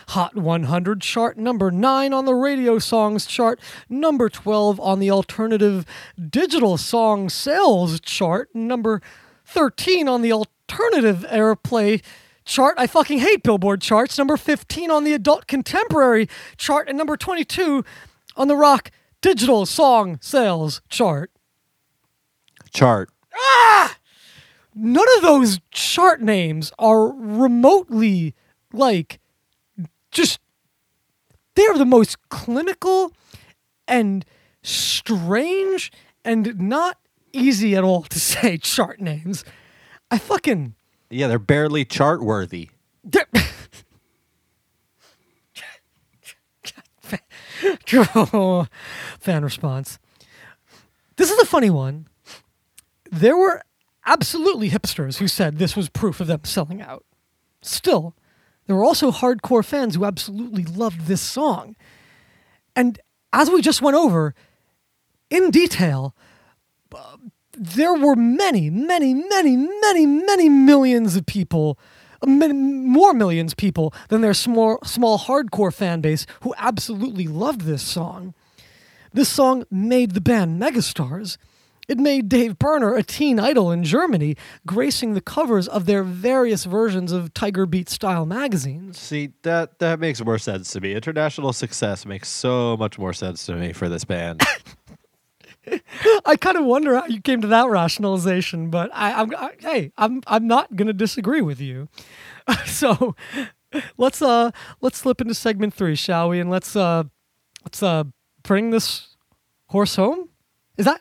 Hot 0.09 0.37
100 0.37 1.01
chart, 1.01 1.37
number 1.37 1.73
nine 1.73 2.13
on 2.13 2.27
the 2.27 2.35
radio 2.35 2.79
songs 2.79 3.27
chart, 3.27 3.59
number 3.89 4.29
12 4.29 4.79
on 4.79 5.01
the 5.01 5.11
alternative 5.11 5.85
digital 6.31 6.77
song 6.77 7.29
sales 7.29 7.99
chart, 7.99 8.55
number 8.55 9.03
13 9.47 10.07
on 10.07 10.23
the 10.23 10.33
alternative 10.33 11.27
airplay 11.29 12.01
chart. 12.45 12.77
I 12.79 12.87
fucking 12.87 13.19
hate 13.19 13.43
Billboard 13.43 13.81
charts. 13.81 14.17
Number 14.17 14.37
15 14.37 14.91
on 14.91 15.03
the 15.03 15.13
adult 15.13 15.49
contemporary 15.49 16.29
chart, 16.57 16.89
and 16.89 16.97
number 16.97 17.17
22 17.17 17.85
on 18.37 18.49
the 18.49 18.57
rock 18.57 18.91
digital 19.25 19.65
song 19.65 20.19
sales 20.21 20.83
chart. 20.91 21.31
Chart. 22.75 23.09
Ah! 23.35 23.97
None 24.75 25.07
of 25.17 25.23
those 25.23 25.61
chart 25.71 26.21
names 26.21 26.71
are 26.79 27.07
remotely 27.09 28.35
like 28.71 29.19
just 30.11 30.41
they're 31.55 31.79
the 31.79 31.87
most 31.87 32.29
clinical 32.29 33.13
and 33.89 34.27
strange 34.63 35.91
and 36.23 36.61
not 36.61 36.99
easy 37.33 37.75
at 37.75 37.83
all 37.83 38.03
to 38.03 38.21
say 38.33 38.59
chart 38.59 39.01
names. 39.01 39.43
I 40.11 40.19
fucking 40.19 40.75
Yeah, 41.09 41.29
they're 41.29 41.39
barely 41.39 41.87
chart 41.87 42.23
worthy. 42.23 42.69
There- 43.03 43.25
Oh, 47.63 47.77
Fan 49.21 49.45
response. 49.45 49.99
This 51.17 51.31
is 51.31 51.39
a 51.39 51.47
funny 51.47 51.71
one. 51.71 52.09
There 53.11 53.37
were 53.37 53.63
absolutely 54.07 54.71
hipsters 54.71 55.19
who 55.19 55.29
said 55.29 55.59
this 55.59 55.77
was 55.77 55.89
proof 55.89 56.21
of 56.21 56.27
them 56.27 56.41
selling 56.45 56.83
out. 56.83 57.05
Still, 57.63 58.15
there 58.67 58.77
were 58.77 58.85
also 58.85 59.11
hardcore 59.11 59.65
fans 59.65 59.95
who 59.95 60.05
absolutely 60.05 60.65
loved 60.65 61.03
this 61.03 61.21
song. 61.21 61.77
And 62.75 62.99
as 63.33 63.51
we 63.51 63.63
just 63.63 63.83
went 63.83 63.97
over 63.97 64.35
in 65.31 65.51
detail, 65.51 66.15
uh, 66.95 67.17
there 67.57 67.95
were 67.95 68.17
many, 68.17 68.71
many, 68.71 69.15
many, 69.15 69.57
many, 69.57 70.07
many 70.07 70.49
millions 70.49 71.17
of 71.17 71.27
people, 71.27 71.79
more 72.27 73.13
millions 73.15 73.53
of 73.53 73.57
people 73.57 73.95
than 74.09 74.21
their 74.21 74.35
small, 74.35 74.79
small 74.85 75.19
hardcore 75.19 75.73
fan 75.73 76.01
base 76.01 76.27
who 76.43 76.55
absolutely 76.57 77.27
loved 77.27 77.63
this 77.63 77.83
song. 77.83 78.35
This 79.13 79.29
song 79.29 79.65
made 79.71 80.13
the 80.13 80.21
band 80.21 80.61
megastars. 80.61 81.37
It 81.87 81.99
made 81.99 82.29
Dave 82.29 82.59
Pirner 82.59 82.95
a 82.95 83.03
teen 83.03 83.39
idol 83.39 83.71
in 83.71 83.85
Germany, 83.85 84.37
gracing 84.67 85.13
the 85.13 85.21
covers 85.21 85.69
of 85.69 85.85
their 85.85 86.03
various 86.03 86.65
versions 86.65 87.13
of 87.13 87.35
Tiger 87.35 87.67
Beat 87.67 87.91
style 87.91 88.25
magazines. 88.25 88.99
See, 88.99 89.33
that 89.43 89.79
that 89.81 90.01
makes 90.01 90.25
more 90.25 90.39
sense 90.39 90.73
to 90.73 90.81
me. 90.81 90.95
International 90.95 91.53
success 91.53 92.07
makes 92.07 92.29
so 92.29 92.77
much 92.79 92.99
more 92.99 93.13
sense 93.13 93.45
to 93.47 93.55
me 93.55 93.73
for 93.73 93.89
this 93.89 94.05
band. 94.05 94.43
I 96.27 96.37
kind 96.37 96.57
of 96.57 96.65
wonder 96.65 96.97
how 96.97 97.07
you 97.07 97.21
came 97.21 97.41
to 97.41 97.49
that 97.49 97.69
rationalization, 97.69 98.71
but 98.71 98.91
I, 98.93 99.13
I'm 99.13 99.35
I, 99.35 99.51
hey, 99.59 99.93
I'm 99.97 100.23
I'm 100.27 100.47
not 100.47 100.77
gonna 100.77 100.93
disagree 100.93 101.41
with 101.41 101.61
you. 101.61 101.89
so 102.67 103.15
let's 103.97 104.23
uh 104.23 104.51
let's 104.81 104.99
slip 104.99 105.21
into 105.21 105.35
segment 105.35 105.75
three, 105.75 105.95
shall 105.95 106.29
we? 106.29 106.41
And 106.41 106.51
let's 106.51 106.77
uh 106.77 107.05
let's 107.65 107.83
uh 107.83 108.05
bring 108.43 108.71
this 108.71 109.17
horse 109.69 109.97
home. 109.97 110.29
Is 110.77 110.85
that 110.87 111.01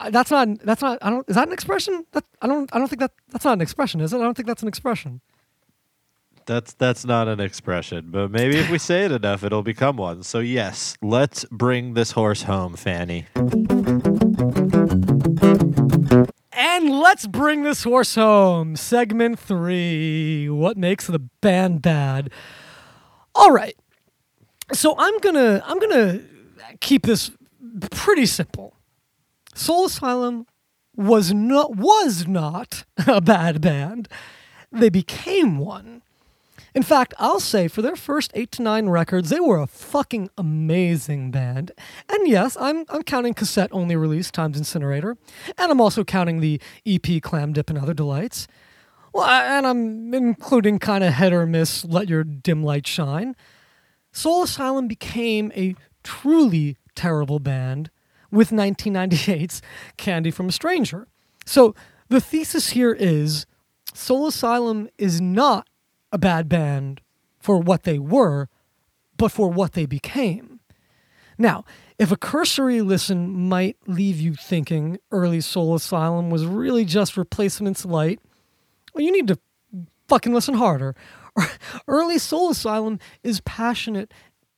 uh, 0.00 0.10
that's 0.10 0.30
not 0.30 0.48
that's 0.64 0.82
not 0.82 0.98
I 1.02 1.10
don't 1.10 1.28
is 1.28 1.36
that 1.36 1.48
an 1.48 1.52
expression? 1.52 2.06
That 2.12 2.24
I 2.40 2.46
don't 2.46 2.70
I 2.74 2.78
don't 2.78 2.88
think 2.88 3.00
that 3.00 3.12
that's 3.28 3.44
not 3.44 3.54
an 3.54 3.60
expression, 3.60 4.00
is 4.00 4.12
it? 4.12 4.18
I 4.18 4.20
don't 4.20 4.36
think 4.36 4.48
that's 4.48 4.62
an 4.62 4.68
expression. 4.68 5.20
That's 6.50 6.72
that's 6.72 7.04
not 7.04 7.28
an 7.28 7.38
expression, 7.38 8.06
but 8.10 8.32
maybe 8.32 8.56
if 8.56 8.68
we 8.70 8.78
say 8.90 9.04
it 9.04 9.12
enough, 9.12 9.44
it'll 9.44 9.62
become 9.62 9.96
one. 9.96 10.24
So 10.24 10.40
yes, 10.40 10.96
let's 11.00 11.44
bring 11.44 11.94
this 11.94 12.10
horse 12.10 12.42
home, 12.42 12.74
Fanny. 12.74 13.26
And 16.50 16.90
let's 16.90 17.28
bring 17.28 17.62
this 17.62 17.84
horse 17.84 18.16
home. 18.16 18.74
Segment 18.74 19.38
three. 19.38 20.48
What 20.48 20.76
makes 20.76 21.06
the 21.06 21.20
band 21.20 21.82
bad? 21.82 22.30
All 23.32 23.52
right. 23.52 23.76
So 24.72 24.96
I'm 24.98 25.18
gonna 25.18 25.62
I'm 25.64 25.78
gonna 25.78 26.20
keep 26.80 27.06
this 27.06 27.30
pretty 27.92 28.26
simple. 28.26 28.74
Soul 29.54 29.84
Asylum 29.84 30.48
was 30.96 31.32
not 31.32 31.76
was 31.76 32.26
not 32.26 32.82
a 33.06 33.20
bad 33.20 33.60
band. 33.60 34.08
They 34.72 34.88
became 34.88 35.56
one. 35.58 36.02
In 36.74 36.82
fact, 36.82 37.14
I'll 37.18 37.40
say 37.40 37.68
for 37.68 37.82
their 37.82 37.96
first 37.96 38.30
eight 38.34 38.52
to 38.52 38.62
nine 38.62 38.88
records, 38.88 39.30
they 39.30 39.40
were 39.40 39.58
a 39.58 39.66
fucking 39.66 40.30
amazing 40.38 41.30
band. 41.30 41.72
And 42.08 42.28
yes, 42.28 42.56
I'm, 42.60 42.84
I'm 42.88 43.02
counting 43.02 43.34
cassette 43.34 43.70
only 43.72 43.96
release 43.96 44.30
Times 44.30 44.56
Incinerator, 44.56 45.16
and 45.58 45.72
I'm 45.72 45.80
also 45.80 46.04
counting 46.04 46.40
the 46.40 46.60
EP 46.86 47.20
Clam 47.22 47.52
Dip 47.52 47.70
and 47.70 47.78
Other 47.78 47.94
Delights. 47.94 48.46
Well, 49.12 49.26
and 49.26 49.66
I'm 49.66 50.14
including 50.14 50.78
kind 50.78 51.02
of 51.02 51.14
head 51.14 51.32
or 51.32 51.44
miss 51.46 51.84
Let 51.84 52.08
Your 52.08 52.22
Dim 52.22 52.62
Light 52.62 52.86
Shine. 52.86 53.34
Soul 54.12 54.44
Asylum 54.44 54.86
became 54.86 55.50
a 55.56 55.74
truly 56.04 56.76
terrible 56.94 57.40
band 57.40 57.90
with 58.30 58.50
1998's 58.50 59.62
Candy 59.96 60.30
from 60.30 60.48
a 60.48 60.52
Stranger. 60.52 61.08
So 61.44 61.74
the 62.08 62.20
thesis 62.20 62.70
here 62.70 62.92
is 62.92 63.46
Soul 63.94 64.28
Asylum 64.28 64.88
is 64.98 65.20
not 65.20 65.66
a 66.12 66.18
bad 66.18 66.48
band 66.48 67.00
for 67.38 67.58
what 67.58 67.84
they 67.84 67.98
were, 67.98 68.48
but 69.16 69.32
for 69.32 69.48
what 69.50 69.72
they 69.72 69.86
became. 69.86 70.60
Now, 71.38 71.64
if 71.98 72.12
a 72.12 72.16
cursory 72.16 72.82
listen 72.82 73.48
might 73.48 73.76
leave 73.86 74.20
you 74.20 74.34
thinking 74.34 74.98
early 75.10 75.40
Soul 75.40 75.74
Asylum 75.74 76.30
was 76.30 76.44
really 76.44 76.84
just 76.84 77.16
replacements 77.16 77.84
light, 77.84 78.20
well, 78.94 79.04
you 79.04 79.12
need 79.12 79.28
to 79.28 79.38
fucking 80.08 80.34
listen 80.34 80.54
harder. 80.54 80.94
Early 81.88 82.18
Soul 82.18 82.50
Asylum 82.50 82.98
is 83.22 83.40
passionate 83.42 84.12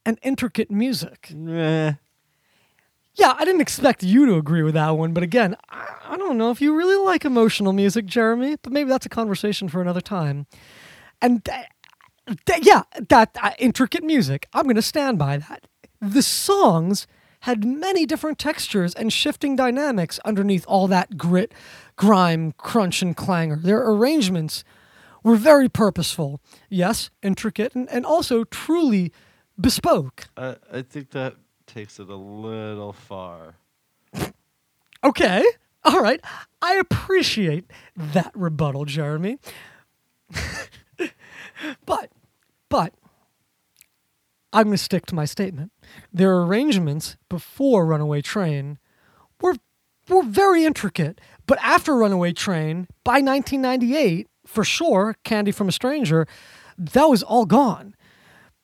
and 0.04 0.18
intricate 0.22 0.70
music. 0.70 1.30
Eh. 1.32 1.92
Yeah, 3.14 3.34
I 3.38 3.44
didn't 3.44 3.60
expect 3.60 4.02
you 4.02 4.24
to 4.26 4.36
agree 4.36 4.62
with 4.62 4.74
that 4.74 4.90
one, 4.90 5.12
but 5.12 5.22
again, 5.22 5.54
I, 5.68 5.86
I 6.08 6.16
don't 6.16 6.38
know 6.38 6.50
if 6.50 6.62
you 6.62 6.74
really 6.74 6.96
like 7.04 7.24
emotional 7.24 7.74
music, 7.74 8.06
Jeremy, 8.06 8.56
but 8.62 8.72
maybe 8.72 8.88
that's 8.88 9.04
a 9.04 9.10
conversation 9.10 9.68
for 9.68 9.82
another 9.82 10.00
time. 10.00 10.46
And 11.22 11.44
th- 11.44 11.66
th- 12.46 12.66
yeah, 12.66 12.82
that 13.08 13.36
uh, 13.40 13.52
intricate 13.58 14.04
music, 14.04 14.48
I'm 14.52 14.64
going 14.64 14.76
to 14.76 14.82
stand 14.82 15.18
by 15.18 15.38
that. 15.38 15.66
The 16.00 16.22
songs 16.22 17.06
had 17.40 17.64
many 17.64 18.04
different 18.06 18.38
textures 18.38 18.94
and 18.94 19.12
shifting 19.12 19.56
dynamics 19.56 20.20
underneath 20.24 20.64
all 20.68 20.86
that 20.88 21.16
grit, 21.16 21.52
grime, 21.96 22.52
crunch, 22.58 23.02
and 23.02 23.16
clangor. 23.16 23.56
Their 23.56 23.88
arrangements 23.88 24.64
were 25.22 25.36
very 25.36 25.68
purposeful, 25.68 26.40
yes, 26.68 27.10
intricate, 27.22 27.74
and, 27.74 27.88
and 27.90 28.04
also 28.04 28.44
truly 28.44 29.12
bespoke. 29.60 30.28
I, 30.36 30.56
I 30.72 30.82
think 30.82 31.10
that 31.10 31.36
takes 31.66 31.98
it 32.00 32.08
a 32.08 32.16
little 32.16 32.92
far. 32.92 33.54
Okay. 35.04 35.44
All 35.84 36.00
right. 36.00 36.20
I 36.60 36.74
appreciate 36.74 37.64
that 37.96 38.30
rebuttal, 38.34 38.84
Jeremy. 38.84 39.38
but, 41.86 42.10
but, 42.68 42.94
I'm 44.52 44.64
going 44.64 44.76
to 44.76 44.82
stick 44.82 45.06
to 45.06 45.14
my 45.14 45.24
statement. 45.24 45.72
Their 46.12 46.38
arrangements 46.42 47.16
before 47.28 47.86
Runaway 47.86 48.20
Train 48.20 48.78
were, 49.40 49.56
were 50.08 50.22
very 50.22 50.64
intricate. 50.64 51.20
But 51.46 51.58
after 51.62 51.96
Runaway 51.96 52.32
Train, 52.32 52.86
by 53.02 53.20
1998, 53.20 54.28
for 54.46 54.64
sure, 54.64 55.16
Candy 55.24 55.52
from 55.52 55.68
a 55.68 55.72
Stranger, 55.72 56.26
that 56.76 57.06
was 57.06 57.22
all 57.22 57.46
gone 57.46 57.94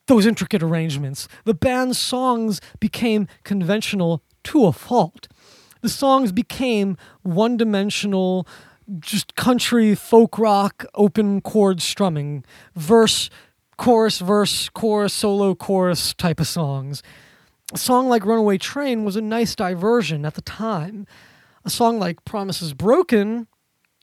those 0.09 0.27
intricate 0.27 0.63
arrangements. 0.63 1.29
The 1.45 1.55
band's 1.55 1.99
songs 1.99 2.61
became 2.81 3.29
conventional 3.45 4.23
to 4.45 4.67
a 4.67 4.73
fault. 4.73 5.29
The 5.83 5.89
songs 5.89 6.33
became 6.33 6.97
one 7.23 7.57
dimensional, 7.57 8.47
just 9.01 9.35
country, 9.35 9.95
folk 9.95 10.39
rock, 10.39 10.85
open 10.95 11.41
chord 11.41 11.81
strumming, 11.83 12.45
verse, 12.75 13.31
chorus, 13.77 14.19
verse, 14.21 14.69
chorus, 14.71 15.13
solo, 15.13 15.55
chorus 15.55 16.15
type 16.15 16.41
of 16.41 16.47
songs. 16.47 17.03
A 17.73 17.79
song 17.79 18.09
like 18.09 18.25
Runaway 18.25 18.59
Train 18.59 19.05
was 19.05 19.17
a 19.17 19.21
nice 19.21 19.55
diversion 19.55 20.25
at 20.25 20.35
the 20.35 20.43
time. 20.43 21.07
A 21.65 21.71
song 21.71 21.99
like 21.99 22.25
Promises 22.25 22.73
Broken 22.73 23.47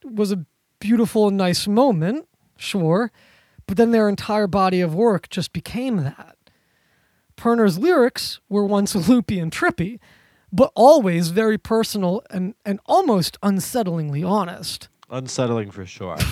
was 0.03 0.32
a 0.32 0.45
beautiful, 0.80 1.30
and 1.30 1.38
nice 1.38 1.68
moment, 1.68 2.28
sure 2.57 3.12
but 3.68 3.78
then 3.78 3.91
their 3.91 4.10
entire 4.10 4.48
body 4.48 4.82
of 4.82 4.95
work 4.95 5.30
just 5.30 5.53
became 5.53 5.98
that. 5.98 6.38
Pirner's 7.36 7.78
lyrics 7.78 8.40
were 8.49 8.66
once 8.66 8.95
loopy 9.10 9.40
and 9.40 9.52
trippy, 9.52 9.99
but 10.56 10.72
always 10.73 11.30
very 11.30 11.57
personal 11.57 12.23
and, 12.30 12.56
and 12.65 12.80
almost 12.86 13.40
unsettlingly 13.41 14.27
honest. 14.27 14.88
Unsettling 15.10 15.69
for 15.72 15.86
sure. 15.86 16.18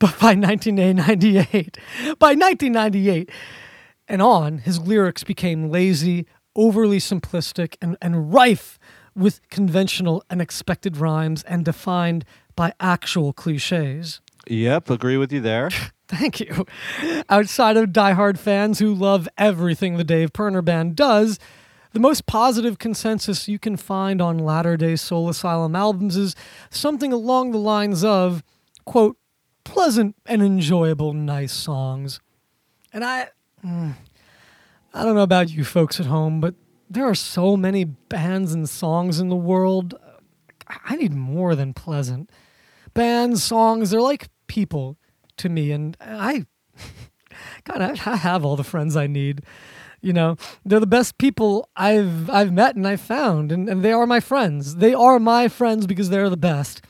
But 0.00 0.18
by 0.18 0.34
1998, 0.34 1.78
by 2.18 2.34
1998 2.34 3.30
and 4.08 4.22
on, 4.22 4.58
his 4.58 4.80
lyrics 4.80 5.22
became 5.22 5.70
lazy, 5.70 6.26
overly 6.56 6.98
simplistic, 6.98 7.76
and, 7.80 7.96
and 8.02 8.32
rife 8.32 8.78
with 9.14 9.46
conventional 9.50 10.24
and 10.28 10.40
expected 10.40 10.96
rhymes 10.96 11.42
and 11.44 11.64
defined 11.64 12.24
by 12.56 12.72
actual 12.80 13.32
cliches. 13.32 14.20
Yep, 14.46 14.90
agree 14.90 15.16
with 15.16 15.32
you 15.32 15.40
there. 15.40 15.70
Thank 16.08 16.40
you. 16.40 16.66
Outside 17.28 17.76
of 17.76 17.90
diehard 17.90 18.38
fans 18.38 18.78
who 18.78 18.94
love 18.94 19.28
everything 19.38 19.96
the 19.96 20.04
Dave 20.04 20.32
Pirner 20.32 20.62
Band 20.62 20.96
does, 20.96 21.38
the 21.92 22.00
most 22.00 22.26
positive 22.26 22.78
consensus 22.78 23.48
you 23.48 23.58
can 23.58 23.76
find 23.76 24.20
on 24.20 24.38
latter 24.38 24.76
day 24.76 24.96
Soul 24.96 25.28
Asylum 25.28 25.76
albums 25.76 26.16
is 26.16 26.34
something 26.70 27.12
along 27.12 27.50
the 27.52 27.58
lines 27.58 28.04
of, 28.04 28.42
quote, 28.84 29.16
pleasant 29.64 30.16
and 30.26 30.42
enjoyable, 30.42 31.12
nice 31.12 31.52
songs. 31.52 32.20
And 32.92 33.04
I, 33.04 33.28
mm, 33.64 33.94
I 34.92 35.04
don't 35.04 35.14
know 35.14 35.22
about 35.22 35.50
you 35.50 35.64
folks 35.64 36.00
at 36.00 36.06
home, 36.06 36.40
but 36.40 36.54
there 36.88 37.04
are 37.04 37.14
so 37.14 37.56
many 37.56 37.84
bands 37.84 38.52
and 38.52 38.68
songs 38.68 39.20
in 39.20 39.28
the 39.28 39.36
world. 39.36 39.94
I 40.66 40.96
need 40.96 41.14
more 41.14 41.54
than 41.54 41.72
pleasant. 41.72 42.30
Bands, 42.94 43.42
songs, 43.42 43.90
they're 43.90 44.00
like 44.00 44.28
people 44.46 44.96
to 45.36 45.48
me. 45.48 45.72
And 45.72 45.96
I, 46.00 46.46
God, 47.64 47.80
I, 47.80 47.90
I 48.10 48.16
have 48.16 48.44
all 48.44 48.56
the 48.56 48.64
friends 48.64 48.96
I 48.96 49.06
need. 49.06 49.42
You 50.02 50.14
know, 50.14 50.36
they're 50.64 50.80
the 50.80 50.86
best 50.86 51.18
people 51.18 51.68
I've 51.76 52.30
I've 52.30 52.52
met 52.52 52.74
and 52.74 52.88
I've 52.88 53.02
found, 53.02 53.52
and, 53.52 53.68
and 53.68 53.82
they 53.82 53.92
are 53.92 54.06
my 54.06 54.18
friends. 54.18 54.76
They 54.76 54.94
are 54.94 55.18
my 55.18 55.48
friends 55.48 55.86
because 55.86 56.08
they're 56.08 56.30
the 56.30 56.38
best. 56.38 56.80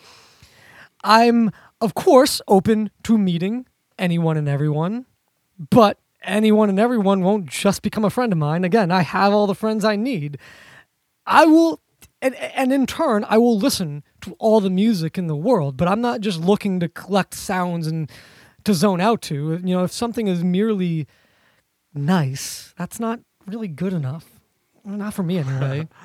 I'm, 1.02 1.51
of 1.81 1.94
course, 1.94 2.40
open 2.47 2.90
to 3.05 3.18
meeting 3.18 3.66
anyone 3.98 4.36
and 4.36 4.48
everyone, 4.48 5.06
but 5.70 5.98
anyone 6.22 6.68
and 6.68 6.78
everyone 6.78 7.22
won't 7.22 7.47
just 7.47 7.82
become 7.82 8.05
a 8.05 8.10
friend 8.10 8.32
of 8.32 8.39
mine. 8.39 8.64
Again, 8.64 8.90
I 8.90 9.02
have 9.02 9.32
all 9.32 9.47
the 9.47 9.55
friends 9.55 9.85
I 9.85 9.97
need. 9.97 10.39
I 11.27 11.47
will, 11.47 11.81
and, 12.22 12.34
and 12.34 12.72
in 12.72 12.86
turn, 12.86 13.24
I 13.28 13.38
will 13.38 13.59
listen 13.59 14.02
to 14.22 14.34
all 14.38 14.60
the 14.60 14.70
music 14.70 15.16
in 15.16 15.26
the 15.26 15.36
world, 15.36 15.76
but 15.76 15.88
I'm 15.88 16.01
not 16.01 16.20
just 16.20 16.40
looking 16.40 16.80
to 16.80 16.88
collect 16.88 17.34
sounds 17.34 17.86
and 17.86 18.10
to 18.64 18.74
zone 18.74 19.01
out 19.01 19.22
to. 19.22 19.60
You 19.64 19.76
know, 19.76 19.84
if 19.84 19.92
something 19.92 20.26
is 20.26 20.44
merely 20.44 21.06
nice, 21.94 22.74
that's 22.76 23.01
not 23.01 23.20
really 23.47 23.68
good 23.68 23.92
enough. 23.92 24.40
Not 24.84 25.14
for 25.14 25.22
me, 25.22 25.38
anyway. 25.38 25.88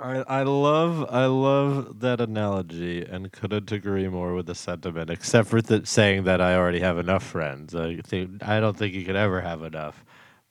I, 0.00 0.24
I 0.26 0.42
love 0.44 1.06
I 1.10 1.26
love 1.26 2.00
that 2.00 2.22
analogy 2.22 3.04
and 3.04 3.30
couldn't 3.30 3.70
agree 3.70 4.08
more 4.08 4.34
with 4.34 4.46
the 4.46 4.54
sentiment. 4.54 5.10
Except 5.10 5.48
for 5.48 5.60
th- 5.60 5.86
saying 5.86 6.24
that 6.24 6.40
I 6.40 6.54
already 6.54 6.80
have 6.80 6.98
enough 6.98 7.22
friends. 7.22 7.74
I 7.74 7.96
think 7.96 8.46
I 8.46 8.60
don't 8.60 8.76
think 8.76 8.94
you 8.94 9.04
could 9.04 9.16
ever 9.16 9.42
have 9.42 9.62
enough. 9.62 10.02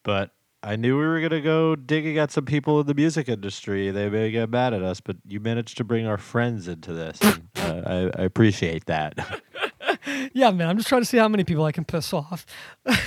But 0.04 0.32
I 0.62 0.76
knew 0.76 0.98
we 0.98 1.06
were 1.06 1.22
gonna 1.22 1.42
go 1.42 1.76
digging 1.76 2.18
at 2.18 2.32
some 2.32 2.46
people 2.46 2.82
in 2.82 2.88
the 2.88 2.94
music 2.94 3.30
industry. 3.30 3.92
They 3.92 4.10
may 4.10 4.30
get 4.30 4.50
mad 4.50 4.74
at 4.74 4.84
us, 4.84 5.00
but 5.00 5.16
you 5.26 5.40
managed 5.40 5.78
to 5.78 5.84
bring 5.84 6.06
our 6.06 6.18
friends 6.18 6.68
into 6.68 6.92
this. 6.92 7.18
And, 7.22 7.50
uh, 7.56 7.82
I, 7.86 8.22
I 8.22 8.26
appreciate 8.26 8.86
that. 8.86 9.42
yeah, 10.34 10.52
man, 10.52 10.68
I'm 10.68 10.78
just 10.78 10.90
trying 10.90 11.02
to 11.02 11.06
see 11.06 11.18
how 11.18 11.30
many 11.30 11.46
people 11.46 11.64
I 11.64 11.72
can 11.72 11.86
piss 11.86 12.14
off. 12.14 12.46
but 12.84 12.98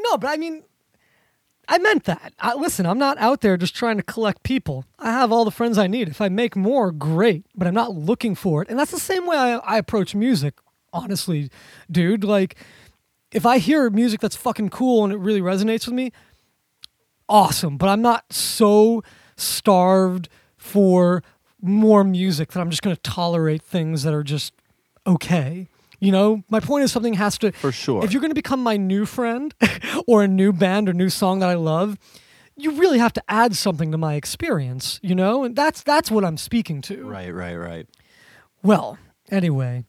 no, 0.00 0.18
but 0.18 0.28
I 0.28 0.36
mean, 0.36 0.62
I 1.68 1.78
meant 1.78 2.04
that. 2.04 2.34
I, 2.38 2.54
listen, 2.54 2.84
I'm 2.84 2.98
not 2.98 3.16
out 3.18 3.40
there 3.40 3.56
just 3.56 3.74
trying 3.74 3.96
to 3.96 4.02
collect 4.02 4.42
people. 4.42 4.84
I 4.98 5.10
have 5.12 5.32
all 5.32 5.46
the 5.46 5.50
friends 5.50 5.78
I 5.78 5.86
need. 5.86 6.08
If 6.08 6.20
I 6.20 6.28
make 6.28 6.54
more, 6.54 6.92
great, 6.92 7.46
but 7.54 7.66
I'm 7.66 7.74
not 7.74 7.94
looking 7.94 8.34
for 8.34 8.62
it. 8.62 8.68
And 8.68 8.78
that's 8.78 8.90
the 8.90 9.00
same 9.00 9.26
way 9.26 9.36
I, 9.38 9.56
I 9.58 9.78
approach 9.78 10.14
music, 10.14 10.58
honestly, 10.92 11.50
dude. 11.90 12.24
Like, 12.24 12.56
if 13.32 13.46
I 13.46 13.58
hear 13.58 13.88
music 13.90 14.20
that's 14.20 14.36
fucking 14.36 14.70
cool 14.70 15.04
and 15.04 15.12
it 15.12 15.18
really 15.18 15.40
resonates 15.40 15.86
with 15.86 15.94
me, 15.94 16.12
awesome. 17.28 17.76
But 17.76 17.88
I'm 17.88 18.02
not 18.02 18.32
so 18.32 19.02
starved 19.36 20.28
for 20.56 21.22
more 21.60 22.04
music 22.04 22.52
that 22.52 22.60
I'm 22.60 22.70
just 22.70 22.82
going 22.82 22.94
to 22.94 23.02
tolerate 23.02 23.62
things 23.62 24.02
that 24.02 24.14
are 24.14 24.22
just 24.22 24.52
okay. 25.06 25.68
You 26.00 26.10
know, 26.10 26.42
my 26.50 26.58
point 26.58 26.84
is 26.84 26.90
something 26.92 27.14
has 27.14 27.38
to. 27.38 27.52
For 27.52 27.70
sure. 27.70 28.04
If 28.04 28.12
you're 28.12 28.20
going 28.20 28.32
to 28.32 28.34
become 28.34 28.60
my 28.60 28.76
new 28.76 29.06
friend 29.06 29.54
or 30.06 30.24
a 30.24 30.28
new 30.28 30.52
band 30.52 30.88
or 30.88 30.92
new 30.92 31.08
song 31.08 31.38
that 31.38 31.48
I 31.48 31.54
love, 31.54 31.96
you 32.56 32.72
really 32.72 32.98
have 32.98 33.12
to 33.14 33.22
add 33.28 33.56
something 33.56 33.92
to 33.92 33.98
my 33.98 34.14
experience, 34.14 34.98
you 35.02 35.14
know? 35.14 35.44
And 35.44 35.54
that's 35.54 35.82
that's 35.82 36.10
what 36.10 36.24
I'm 36.24 36.36
speaking 36.36 36.82
to. 36.82 37.04
right, 37.06 37.32
right, 37.32 37.54
right. 37.54 37.86
Well, 38.64 38.98
anyway, 39.30 39.84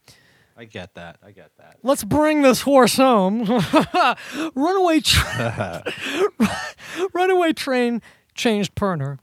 I 0.55 0.65
get 0.65 0.93
that. 0.95 1.17
I 1.25 1.31
get 1.31 1.51
that. 1.57 1.77
let's 1.81 2.03
bring 2.03 2.41
this 2.43 2.61
horse 2.61 2.97
home. 2.97 3.43
Runaway 4.55 4.99
tra- 5.03 5.83
Runaway 7.13 7.53
Train 7.53 8.01
changed 8.35 8.75
Pirner. 8.75 9.19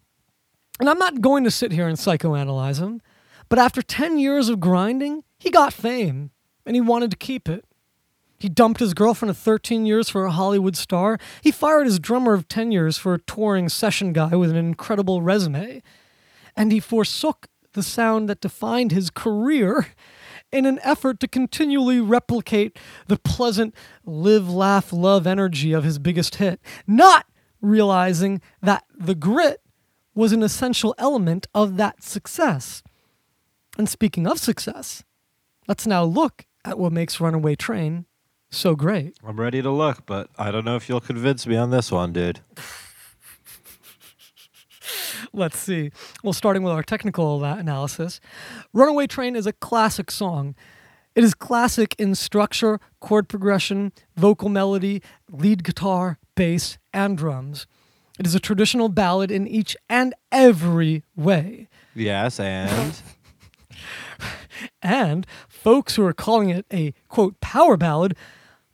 And 0.81 0.89
I'm 0.89 0.98
not 0.98 1.20
going 1.20 1.44
to 1.44 1.51
sit 1.51 1.73
here 1.73 1.86
and 1.86 1.98
psychoanalyze 1.98 2.81
him, 2.81 3.01
but 3.48 3.59
after 3.59 3.82
10 3.82 4.19
years 4.19 4.48
of 4.48 4.61
grinding, 4.61 5.24
he 5.39 5.51
got 5.51 5.73
fame 5.73 6.31
and 6.65 6.74
he 6.74 6.81
wanted 6.81 7.11
to 7.11 7.16
keep 7.16 7.48
it. 7.48 7.65
He 8.39 8.48
dumped 8.48 8.81
his 8.81 8.94
girlfriend 8.94 9.31
of 9.31 9.36
13 9.36 9.85
years 9.85 10.09
for 10.09 10.24
a 10.24 10.31
Hollywood 10.31 10.74
star. 10.74 11.19
He 11.43 11.51
fired 11.51 11.85
his 11.85 11.98
drummer 11.98 12.32
of 12.32 12.48
10 12.48 12.73
years 12.73 12.97
for 12.97 13.12
a 13.12 13.20
touring 13.20 13.69
session 13.69 14.15
guy 14.15 14.35
with 14.35 14.51
an 14.51 14.57
incredible 14.57 15.20
resume. 15.20 15.82
And 16.57 16.73
he 16.73 16.81
forsook 16.81 17.48
the 17.74 17.82
sound 17.82 18.28
that 18.31 18.40
defined 18.40 18.93
his 18.93 19.11
career 19.11 19.89
in 20.53 20.67
an 20.67 20.79
effort 20.83 21.21
to 21.21 21.29
continually 21.29 22.01
replicate 22.01 22.79
the 23.07 23.17
pleasant 23.17 23.75
live, 24.05 24.49
laugh, 24.51 24.93
love 24.93 25.27
energy 25.27 25.73
of 25.73 25.85
his 25.85 25.99
biggest 25.99 26.37
hit, 26.37 26.61
not 26.87 27.27
realizing 27.61 28.41
that 28.63 28.85
the 28.97 29.15
grit 29.15 29.63
was 30.15 30.33
an 30.33 30.43
essential 30.43 30.95
element 30.99 31.47
of 31.55 31.77
that 31.77 32.03
success. 32.03 32.83
And 33.79 33.89
speaking 33.89 34.27
of 34.27 34.39
success, 34.39 35.05
let's 35.69 35.87
now 35.87 36.05
look 36.05 36.47
at 36.65 36.79
what 36.79 36.93
makes 36.93 37.21
Runaway 37.21 37.55
Train 37.55 38.07
so 38.51 38.75
great. 38.75 39.17
I'm 39.25 39.39
ready 39.39 39.63
to 39.63 39.71
look, 39.71 40.05
but 40.07 40.29
I 40.37 40.51
don't 40.51 40.65
know 40.65 40.77
if 40.77 40.89
you'll 40.89 41.01
convince 41.01 41.47
me 41.47 41.57
on 41.57 41.71
this 41.71 41.93
one, 41.93 42.13
dude. 42.13 42.41
Let's 45.33 45.59
see. 45.59 45.91
Well, 46.23 46.33
starting 46.33 46.63
with 46.63 46.73
our 46.73 46.83
technical 46.83 47.43
analysis, 47.45 48.21
Runaway 48.73 49.07
Train 49.07 49.37
is 49.37 49.47
a 49.47 49.53
classic 49.53 50.11
song. 50.11 50.55
It 51.15 51.25
is 51.25 51.35
classic 51.35 51.95
in 51.99 52.15
structure, 52.15 52.81
chord 53.01 53.29
progression, 53.29 53.93
vocal 54.17 54.49
melody, 54.49 55.03
lead 55.31 55.65
guitar, 55.65 56.19
bass, 56.35 56.79
and 56.93 57.19
drums. 57.19 57.67
It 58.19 58.27
is 58.27 58.35
a 58.35 58.41
traditional 58.41 58.89
ballad 58.89 59.31
in 59.31 59.49
each 59.49 59.77
and 59.89 60.15
every 60.31 61.03
way. 61.17 61.69
Yes, 61.95 62.39
and 62.39 63.01
And 64.83 65.27
folks 65.49 65.97
who 65.97 66.05
are 66.05 66.13
calling 66.13 66.51
it 66.51 66.67
a 66.73 66.93
quote 67.09 67.41
power 67.41 67.77
ballad 67.77 68.17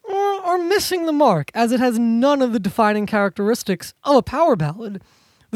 are 0.08 0.58
missing 0.58 1.06
the 1.06 1.12
mark, 1.12 1.50
as 1.54 1.72
it 1.72 1.80
has 1.80 1.98
none 1.98 2.40
of 2.40 2.52
the 2.52 2.60
defining 2.60 3.06
characteristics 3.06 3.94
of 4.04 4.16
a 4.16 4.22
power 4.22 4.56
ballad. 4.56 5.02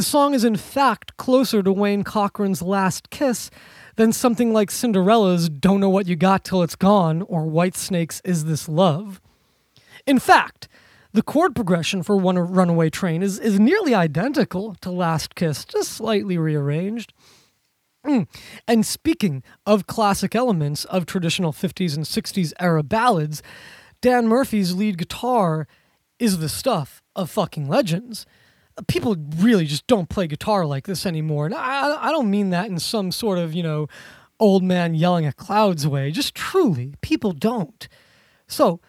The 0.01 0.05
song 0.05 0.33
is 0.33 0.45
in 0.45 0.57
fact 0.57 1.19
closer 1.19 1.63
to 1.63 1.71
Wayne 1.71 2.05
Cochran's 2.05 2.63
Last 2.63 3.11
Kiss 3.11 3.51
than 3.97 4.15
something 4.15 4.51
like 4.51 4.71
Cinderella's 4.71 5.51
Don't 5.51 5.79
Know 5.79 5.91
What 5.91 6.07
You 6.07 6.17
Got 6.17 6.43
Till 6.43 6.63
It's 6.63 6.75
Gone 6.75 7.21
or 7.21 7.45
Whitesnake's 7.45 8.23
Is 8.25 8.47
This 8.47 8.67
Love. 8.67 9.21
In 10.07 10.19
fact, 10.19 10.69
the 11.13 11.21
chord 11.21 11.55
progression 11.55 12.03
for 12.03 12.17
One 12.17 12.39
Runaway 12.39 12.89
Train 12.89 13.23
is, 13.23 13.39
is 13.39 13.61
nearly 13.61 13.95
identical 13.95 14.75
to 14.77 14.91
Last 14.91 15.35
Kiss, 15.35 15.67
just 15.67 15.93
slightly 15.93 16.39
rearranged. 16.39 17.13
Mm. 18.07 18.27
And 18.67 18.87
speaking 18.87 19.43
of 19.67 19.87
classic 19.87 20.35
elements 20.35 20.87
of 20.87 21.05
traditional 21.05 21.53
50s 21.53 21.95
and 21.95 22.07
60s 22.07 22.55
era 22.59 22.83
ballads, 22.83 23.43
Dan 24.01 24.29
Murphy's 24.29 24.75
lead 24.75 24.97
guitar 24.97 25.69
is 26.19 26.39
the 26.39 26.49
stuff 26.49 27.03
of 27.15 27.29
fucking 27.29 27.69
legends. 27.69 28.25
People 28.89 29.17
really 29.37 29.67
just 29.67 29.87
don't 29.87 30.09
play 30.09 30.27
guitar 30.27 30.65
like 30.67 30.87
this 30.87 31.07
anymore. 31.07 31.47
And 31.47 31.55
I, 31.55 32.09
I 32.09 32.11
don't 32.11 32.31
mean 32.31 32.51
that 32.51 32.69
in 32.69 32.79
some 32.79 33.13
sort 33.13 33.39
of, 33.39 33.55
you 33.55 33.63
know, 33.63 33.87
old 34.39 34.63
man 34.63 34.95
yelling 34.95 35.27
at 35.27 35.37
clouds 35.37 35.87
way. 35.87 36.11
Just 36.11 36.35
truly, 36.35 36.95
people 37.01 37.33
don't. 37.33 37.89
So, 38.47 38.81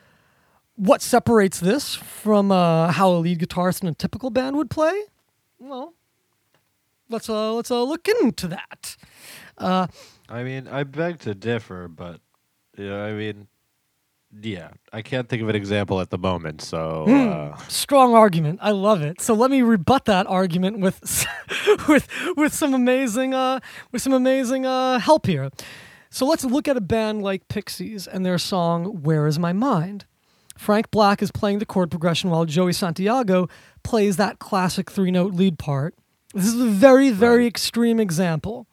what 0.76 1.02
separates 1.02 1.60
this 1.60 1.96
from 1.96 2.52
uh, 2.52 2.92
how 2.92 3.12
a 3.12 3.18
lead 3.18 3.40
guitarist 3.40 3.84
in 3.84 3.90
a 3.90 3.94
typical 3.94 4.30
band 4.30 4.56
would 4.56 4.70
play? 4.70 5.04
Well, 5.60 5.94
let's 7.10 7.30
uh, 7.30 7.54
let's 7.54 7.70
uh, 7.70 7.84
look 7.84 8.08
into 8.08 8.48
that. 8.48 8.96
Uh, 9.58 9.88
I 10.28 10.44
mean, 10.44 10.68
I 10.68 10.84
beg 10.84 11.20
to 11.20 11.36
differ, 11.36 11.88
but 11.88 12.22
yeah, 12.78 13.04
I 13.04 13.14
mean, 13.14 13.48
yeah, 14.42 14.70
I 14.94 15.02
can't 15.02 15.28
think 15.28 15.42
of 15.42 15.50
an 15.50 15.56
example 15.56 16.00
at 16.00 16.10
the 16.10 16.18
moment. 16.18 16.62
So 16.62 17.06
uh, 17.08 17.58
strong 17.68 18.14
argument. 18.16 18.60
I 18.62 18.72
love 18.72 19.02
it. 19.02 19.22
So 19.22 19.34
let 19.34 19.52
me 19.52 19.62
rebut 19.62 20.06
that 20.06 20.28
argument 20.28 20.80
with 20.80 21.26
with 21.88 22.08
with 22.38 22.54
some 22.54 22.74
amazing 22.74 23.34
uh, 23.34 23.60
with 23.92 24.02
some 24.02 24.14
amazing 24.14 24.66
uh, 24.66 25.00
help 25.00 25.26
here. 25.26 25.50
So 26.10 26.26
let's 26.26 26.44
look 26.44 26.68
at 26.68 26.76
a 26.78 26.82
band 26.82 27.22
like 27.22 27.48
Pixies 27.48 28.08
and 28.08 28.26
their 28.26 28.38
song 28.38 29.02
"Where 29.04 29.28
Is 29.28 29.38
My 29.40 29.54
Mind." 29.54 30.06
Frank 30.58 30.92
Black 30.92 31.24
is 31.24 31.32
playing 31.32 31.58
the 31.60 31.66
chord 31.66 31.90
progression 31.90 32.30
while 32.30 32.46
Joey 32.46 32.74
Santiago 32.74 33.48
plays 33.84 34.18
that 34.18 34.38
classic 34.38 34.92
three-note 34.92 35.34
lead 35.34 35.58
part. 35.58 35.96
This 36.36 36.46
is 36.46 36.60
a 36.62 36.68
very, 36.68 37.10
very 37.10 37.44
Right. 37.44 37.48
extreme 37.48 38.00
example. 38.00 38.68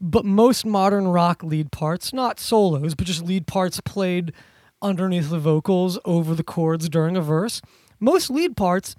But 0.00 0.24
most 0.24 0.66
modern 0.66 1.06
rock 1.06 1.44
lead 1.44 1.70
parts, 1.70 2.12
not 2.12 2.40
solos, 2.40 2.94
but 2.96 3.06
just 3.06 3.22
lead 3.22 3.46
parts 3.46 3.80
played 3.80 4.32
underneath 4.82 5.30
the 5.30 5.38
vocals 5.38 5.98
over 6.04 6.34
the 6.34 6.42
chords 6.42 6.88
during 6.88 7.16
a 7.16 7.20
verse, 7.20 7.60
most 7.98 8.30
lead 8.30 8.56
parts, 8.56 8.96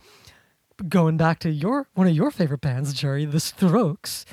going 0.87 1.17
back 1.17 1.39
to 1.39 1.49
your 1.49 1.87
one 1.93 2.07
of 2.07 2.15
your 2.15 2.31
favorite 2.31 2.61
bands, 2.61 2.93
Jerry, 2.93 3.25
The 3.25 3.39
Strokes, 3.39 4.25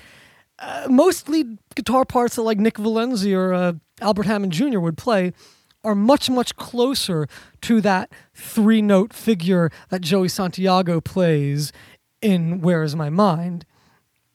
uh, 0.59 0.87
most 0.89 1.29
lead 1.29 1.59
guitar 1.75 2.05
parts 2.05 2.37
that 2.37 2.43
like 2.43 2.59
Nick 2.59 2.75
Valensi 2.75 3.37
or 3.37 3.53
uh, 3.53 3.73
Albert 4.01 4.27
Hammond 4.27 4.53
Jr. 4.53 4.81
would 4.81 4.97
play 4.97 5.33
are 5.85 5.95
much, 5.95 6.29
much 6.29 6.57
closer 6.57 7.27
to 7.63 7.81
that 7.81 8.11
three 8.35 8.83
note 8.83 9.13
figure 9.13 9.71
that 9.91 10.03
Joey 10.03 10.29
Santiago 10.29 11.01
plays 11.01 11.73
in 12.21 12.61
Where 12.61 12.83
Is 12.83 12.97
My 12.97 13.11
Mind. 13.11 13.65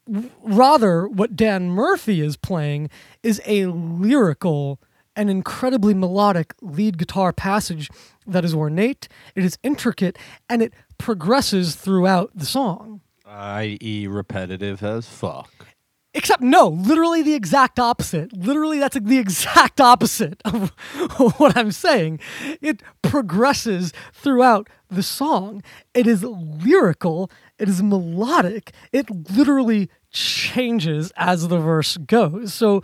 Rather, 0.07 1.07
what 1.07 1.35
Dan 1.35 1.69
Murphy 1.69 2.21
is 2.21 2.37
playing 2.37 2.89
is 3.21 3.41
a 3.45 3.65
lyrical 3.67 4.79
and 5.15 5.29
incredibly 5.29 5.93
melodic 5.93 6.53
lead 6.61 6.97
guitar 6.97 7.31
passage 7.33 7.89
that 8.25 8.43
is 8.45 8.53
ornate, 8.53 9.07
it 9.35 9.43
is 9.43 9.57
intricate, 9.63 10.17
and 10.49 10.61
it 10.61 10.73
progresses 10.97 11.75
throughout 11.75 12.31
the 12.35 12.45
song. 12.45 13.01
i.e., 13.25 14.07
repetitive 14.07 14.83
as 14.83 15.07
fuck. 15.07 15.67
Except 16.15 16.43
no, 16.43 16.67
literally 16.67 17.23
the 17.23 17.33
exact 17.33 17.79
opposite. 17.79 18.31
Literally, 18.33 18.77
that's 18.77 18.97
the 18.99 19.17
exact 19.17 19.81
opposite 19.81 20.39
of 20.45 20.69
what 21.37 21.57
I'm 21.57 21.71
saying. 21.71 22.19
It 22.61 22.83
progresses 23.01 23.93
throughout 24.13 24.69
the 24.91 25.01
song. 25.01 25.63
It 25.95 26.05
is 26.05 26.23
lyrical. 26.23 27.31
It 27.57 27.67
is 27.67 27.81
melodic. 27.81 28.73
It 28.91 29.09
literally 29.31 29.89
changes 30.11 31.11
as 31.17 31.47
the 31.47 31.57
verse 31.57 31.97
goes. 31.97 32.53
So, 32.53 32.83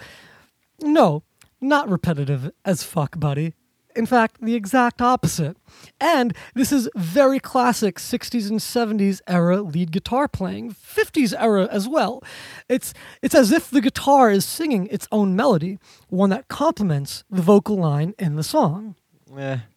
no, 0.81 1.21
not 1.61 1.89
repetitive 1.89 2.51
as 2.65 2.83
fuck, 2.83 3.19
buddy. 3.19 3.53
In 3.95 4.05
fact, 4.05 4.37
the 4.39 4.55
exact 4.55 5.01
opposite. 5.01 5.57
And 5.99 6.33
this 6.53 6.71
is 6.71 6.89
very 6.95 7.39
classic 7.39 7.97
60s 7.97 8.49
and 8.49 8.59
70s 8.59 9.19
era 9.27 9.61
lead 9.61 9.91
guitar 9.91 10.27
playing, 10.27 10.71
50s 10.73 11.33
era 11.37 11.67
as 11.71 11.87
well. 11.87 12.23
It's 12.69 12.93
it's 13.21 13.35
as 13.35 13.51
if 13.51 13.69
the 13.69 13.81
guitar 13.81 14.29
is 14.29 14.45
singing 14.45 14.87
its 14.87 15.07
own 15.11 15.35
melody, 15.35 15.79
one 16.09 16.29
that 16.29 16.47
complements 16.47 17.23
the 17.29 17.41
vocal 17.41 17.77
line 17.77 18.13
in 18.19 18.35
the 18.35 18.43
song. 18.43 18.95
Eh. 19.37 19.57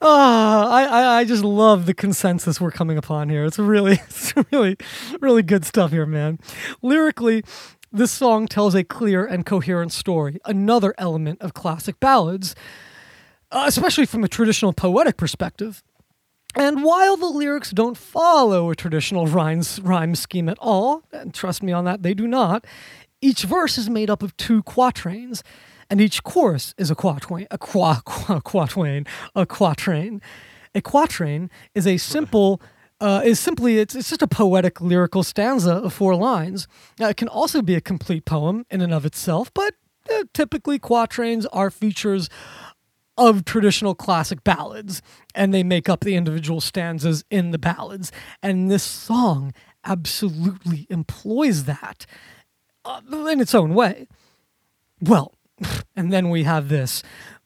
Ah, 0.00 0.68
I, 0.70 0.84
I 0.84 1.18
I 1.18 1.24
just 1.24 1.42
love 1.44 1.86
the 1.86 1.94
consensus 1.94 2.60
we're 2.60 2.70
coming 2.70 2.96
upon 2.96 3.28
here. 3.28 3.44
It's 3.44 3.58
really 3.58 3.92
it's 4.08 4.34
really 4.52 4.76
really 5.20 5.42
good 5.42 5.64
stuff 5.64 5.90
here, 5.90 6.06
man. 6.06 6.38
Lyrically, 6.80 7.44
this 7.92 8.10
song 8.10 8.46
tells 8.46 8.74
a 8.74 8.82
clear 8.82 9.24
and 9.24 9.44
coherent 9.44 9.92
story. 9.92 10.38
Another 10.44 10.94
element 10.96 11.40
of 11.42 11.54
classic 11.54 12.00
ballads, 12.00 12.54
uh, 13.50 13.64
especially 13.66 14.06
from 14.06 14.24
a 14.24 14.28
traditional 14.28 14.72
poetic 14.72 15.16
perspective. 15.16 15.82
And 16.54 16.84
while 16.84 17.16
the 17.16 17.26
lyrics 17.26 17.70
don't 17.70 17.96
follow 17.96 18.70
a 18.70 18.76
traditional 18.76 19.26
rhymes, 19.26 19.80
rhyme 19.80 20.14
scheme 20.14 20.48
at 20.48 20.58
all, 20.60 21.02
and 21.12 21.32
trust 21.32 21.62
me 21.62 21.72
on 21.72 21.84
that, 21.84 22.02
they 22.02 22.14
do 22.14 22.26
not, 22.26 22.66
each 23.20 23.44
verse 23.44 23.78
is 23.78 23.88
made 23.88 24.10
up 24.10 24.22
of 24.22 24.36
two 24.36 24.62
quatrains, 24.62 25.42
and 25.88 26.00
each 26.00 26.22
chorus 26.22 26.74
is 26.76 26.90
a 26.90 26.94
quatrain, 26.94 27.46
a 27.50 27.58
qua, 27.58 28.00
qua, 28.04 28.40
quatrain, 28.40 29.06
a 29.34 29.46
quatrain. 29.46 30.20
A 30.74 30.80
quatrain 30.80 31.50
is 31.74 31.86
a 31.86 31.98
simple, 31.98 32.60
uh, 33.02 33.20
is 33.24 33.40
simply 33.40 33.78
it's, 33.78 33.96
it's 33.96 34.10
just 34.10 34.22
a 34.22 34.28
poetic 34.28 34.80
lyrical 34.80 35.24
stanza 35.24 35.72
of 35.72 35.92
four 35.92 36.14
lines. 36.14 36.68
Now, 37.00 37.08
it 37.08 37.16
can 37.16 37.26
also 37.26 37.60
be 37.60 37.74
a 37.74 37.80
complete 37.80 38.24
poem 38.24 38.64
in 38.70 38.80
and 38.80 38.94
of 38.94 39.04
itself, 39.04 39.52
but 39.52 39.74
uh, 40.08 40.24
typically 40.32 40.78
quatrains 40.78 41.44
are 41.46 41.68
features 41.68 42.30
of 43.18 43.44
traditional 43.44 43.96
classic 43.96 44.44
ballads, 44.44 45.02
and 45.34 45.52
they 45.52 45.64
make 45.64 45.88
up 45.88 46.00
the 46.00 46.14
individual 46.14 46.60
stanzas 46.60 47.24
in 47.28 47.50
the 47.50 47.58
ballads. 47.58 48.12
And 48.40 48.70
this 48.70 48.84
song 48.84 49.52
absolutely 49.84 50.86
employs 50.88 51.64
that 51.64 52.06
uh, 52.84 53.00
in 53.28 53.40
its 53.40 53.54
own 53.54 53.74
way. 53.74 54.06
Well, 55.00 55.34
and 55.96 56.12
then 56.12 56.30
we 56.30 56.44
have 56.44 56.68
this 56.68 57.02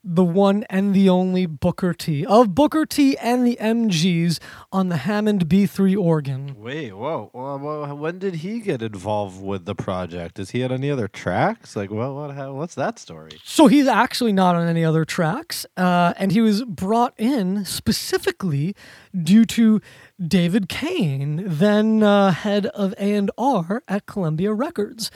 the 0.09 0.25
one 0.25 0.65
and 0.71 0.95
the 0.95 1.09
only 1.09 1.47
Booker 1.47 1.93
T 1.93 2.25
of 2.25 2.55
Booker 2.55 2.87
T 2.87 3.19
and 3.19 3.45
the 3.45 3.59
MGs 3.61 4.39
on 4.71 4.89
the 4.89 4.99
Hammond 4.99 5.49
B3 5.49 6.01
organ. 6.01 6.55
Wait, 6.57 6.93
whoa, 6.93 7.29
whoa, 7.33 7.95
When 7.95 8.21
did 8.21 8.37
he 8.37 8.61
get 8.61 8.83
involved 8.83 9.43
with 9.43 9.65
the 9.65 9.75
project? 9.75 10.39
Is 10.39 10.51
he 10.51 10.63
on 10.63 10.71
any 10.71 10.91
other 10.91 11.09
tracks? 11.09 11.75
Like, 11.75 11.91
well, 11.91 12.15
what? 12.15 12.55
What's 12.55 12.77
that 12.77 13.01
story? 13.01 13.33
So 13.43 13.67
he's 13.67 13.89
actually 13.89 14.33
not 14.33 14.55
on 14.55 14.69
any 14.69 14.85
other 14.85 15.05
tracks, 15.05 15.67
uh, 15.77 16.15
and 16.17 16.31
he 16.31 16.41
was 16.41 16.63
brought 16.65 17.15
in 17.19 17.65
specifically 17.65 18.77
due 19.21 19.45
to 19.47 19.81
David 20.25 20.69
Kahne, 20.69 21.43
then 21.45 22.03
uh, 22.05 22.31
head 22.31 22.67
of 22.67 22.93
A 22.93 23.15
and 23.15 23.31
R 23.37 23.83
at 23.89 24.07
Columbia 24.07 24.53
Records. 24.53 25.11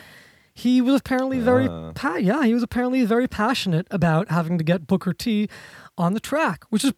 He 0.60 0.80
was 0.80 0.94
apparently 1.00 1.40
very 1.40 1.68
Ah. 1.68 1.92
pa- 1.94 2.16
yeah 2.16 2.44
he 2.44 2.54
was 2.54 2.62
apparently 2.62 3.04
very 3.04 3.26
passionate 3.28 3.86
about 3.90 4.30
having 4.30 4.58
to 4.58 4.64
get 4.64 4.86
Booker 4.86 5.12
T 5.12 5.48
on 5.98 6.14
the 6.14 6.20
track, 6.20 6.64
which 6.70 6.84
is 6.84 6.92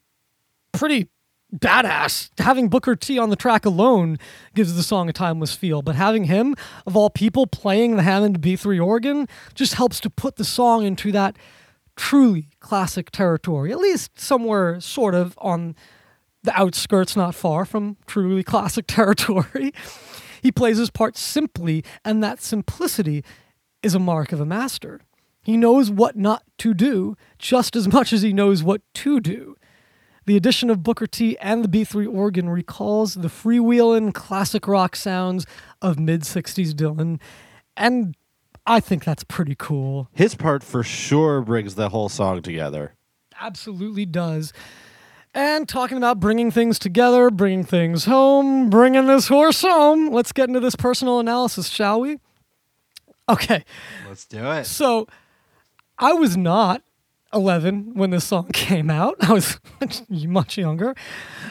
pretty 0.73 1.09
badass. 1.55 2.31
Having 2.39 2.69
Booker 2.69 2.97
T 2.97 3.19
on 3.19 3.29
the 3.31 3.37
track 3.37 3.67
alone 3.67 4.17
gives 4.55 4.75
the 4.75 4.83
song 4.83 5.09
a 5.09 5.13
timeless 5.13 5.55
feel, 5.55 5.83
but 5.83 5.95
having 5.97 6.25
him, 6.25 6.55
of 6.87 6.97
all 6.97 7.11
people, 7.11 7.47
playing 7.47 7.97
the 7.97 8.03
Hammond 8.03 8.41
B3 8.41 8.85
organ 8.85 9.29
just 9.55 9.75
helps 9.75 10.01
to 10.01 10.09
put 10.11 10.37
the 10.37 10.45
song 10.45 10.85
into 10.85 11.13
that 11.13 11.37
truly 11.95 12.49
classic 12.61 13.11
territory, 13.11 13.71
at 13.71 13.79
least 13.79 14.19
somewhere 14.19 14.81
sort 14.81 15.15
of 15.15 15.35
on 15.39 15.75
the 16.43 16.59
outskirts, 16.59 17.17
not 17.17 17.35
far 17.35 17.65
from 17.67 17.97
truly 18.07 18.43
classic 18.43 18.87
territory. 18.89 19.73
he 20.43 20.51
plays 20.51 20.79
his 20.79 20.91
part 20.91 21.17
simply, 21.19 21.85
and 22.05 22.25
that 22.25 22.41
simplicity 22.43 23.23
is 23.83 23.95
a 23.95 23.99
mark 23.99 24.33
of 24.33 24.41
a 24.41 24.47
master. 24.47 25.01
He 25.43 25.57
knows 25.57 25.91
what 25.91 26.17
not 26.17 26.45
to 26.59 26.73
do 26.73 27.17
just 27.39 27.75
as 27.75 27.89
much 27.93 28.13
as 28.13 28.23
he 28.23 28.33
knows 28.33 28.63
what 28.63 28.83
to 28.95 29.21
do. 29.21 29.57
The 30.25 30.37
addition 30.37 30.71
of 30.71 30.85
Booker 30.85 31.09
T 31.09 31.37
and 31.39 31.65
the 31.65 31.69
B3 31.69 32.13
organ 32.13 32.49
recalls 32.49 33.15
the 33.15 33.29
freewheeling 33.29 34.15
classic 34.15 34.69
rock 34.69 34.95
sounds 34.95 35.47
of 35.81 35.99
mid 35.99 36.23
60s 36.23 36.73
Dylan, 36.73 37.21
and 37.77 38.17
I 38.65 38.79
think 38.79 39.05
that's 39.05 39.25
pretty 39.25 39.57
cool. 39.59 40.09
His 40.13 40.37
part 40.37 40.63
for 40.63 40.85
sure 40.85 41.41
brings 41.41 41.75
the 41.75 41.89
whole 41.89 42.09
song 42.09 42.41
together. 42.41 42.95
Absolutely 43.41 44.07
does. 44.07 44.53
And 45.35 45.69
talking 45.69 45.97
about 45.97 46.21
bringing 46.21 46.53
things 46.53 46.79
together, 46.79 47.31
bringing 47.31 47.65
things 47.65 48.05
home, 48.05 48.71
bringing 48.71 49.07
this 49.07 49.27
horse 49.27 49.63
home, 49.63 50.11
let's 50.13 50.31
get 50.31 50.47
into 50.47 50.61
this 50.61 50.77
personal 50.77 51.19
analysis, 51.19 51.69
shall 51.69 52.01
we? 52.01 52.21
Okay, 53.29 53.65
Let's 54.09 54.25
do 54.25 54.45
it. 54.51 54.65
so 54.67 55.07
I 55.99 56.13
was 56.13 56.37
not 56.37 56.83
11 57.33 57.95
when 57.95 58.11
this 58.11 58.25
song 58.25 58.49
came 58.53 58.91
out. 58.91 59.17
I 59.21 59.33
was 59.33 59.59
much, 59.81 60.03
much 60.11 60.59
younger. 60.59 60.95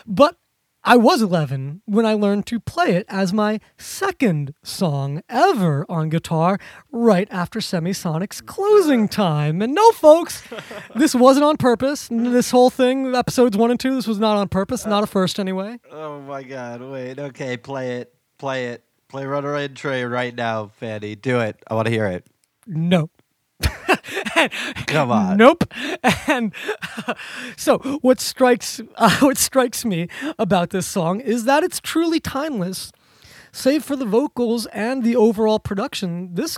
But 0.05 0.37
I 0.83 0.97
was 0.97 1.21
11 1.21 1.83
when 1.85 2.05
I 2.07 2.13
learned 2.13 2.47
to 2.47 2.59
play 2.59 2.95
it 2.95 3.05
as 3.07 3.31
my 3.33 3.59
second 3.77 4.53
song 4.63 5.21
ever 5.29 5.85
on 5.87 6.09
guitar 6.09 6.57
right 6.91 7.27
after 7.31 7.59
Semisonic's 7.59 8.41
closing 8.41 9.07
time. 9.07 9.61
And 9.61 9.73
no, 9.75 9.91
folks, 9.91 10.43
this 10.95 11.13
wasn't 11.15 11.45
on 11.45 11.57
purpose. 11.57 12.09
This 12.11 12.49
whole 12.51 12.71
thing, 12.71 13.15
episodes 13.15 13.55
one 13.55 13.69
and 13.71 13.79
two, 13.79 13.93
this 13.95 14.07
was 14.07 14.17
not 14.19 14.37
on 14.37 14.49
purpose, 14.49 14.85
not 14.87 15.03
a 15.03 15.07
first 15.07 15.39
anyway. 15.39 15.79
Oh 15.91 16.19
my 16.21 16.41
god, 16.43 16.81
wait, 16.81 17.17
okay, 17.19 17.57
play 17.57 17.97
it. 17.99 18.13
Play 18.39 18.69
it. 18.69 18.83
Play 19.11 19.25
Runner 19.25 19.67
Train 19.67 20.07
right 20.07 20.33
now, 20.33 20.71
Fanny. 20.77 21.15
Do 21.15 21.41
it. 21.41 21.61
I 21.67 21.73
want 21.73 21.87
to 21.87 21.91
hear 21.91 22.07
it. 22.07 22.25
No. 22.65 23.09
Come 24.87 25.11
on. 25.11 25.35
Nope. 25.35 25.65
And 26.29 26.53
so 27.57 27.79
what 28.01 28.21
strikes 28.21 28.79
uh, 28.95 29.17
what 29.19 29.37
strikes 29.37 29.83
me 29.83 30.07
about 30.39 30.69
this 30.69 30.87
song 30.87 31.19
is 31.19 31.43
that 31.43 31.61
it's 31.61 31.81
truly 31.81 32.21
timeless. 32.21 32.93
Save 33.51 33.83
for 33.83 33.97
the 33.97 34.05
vocals 34.05 34.65
and 34.67 35.03
the 35.03 35.17
overall 35.17 35.59
production, 35.59 36.33
this 36.35 36.57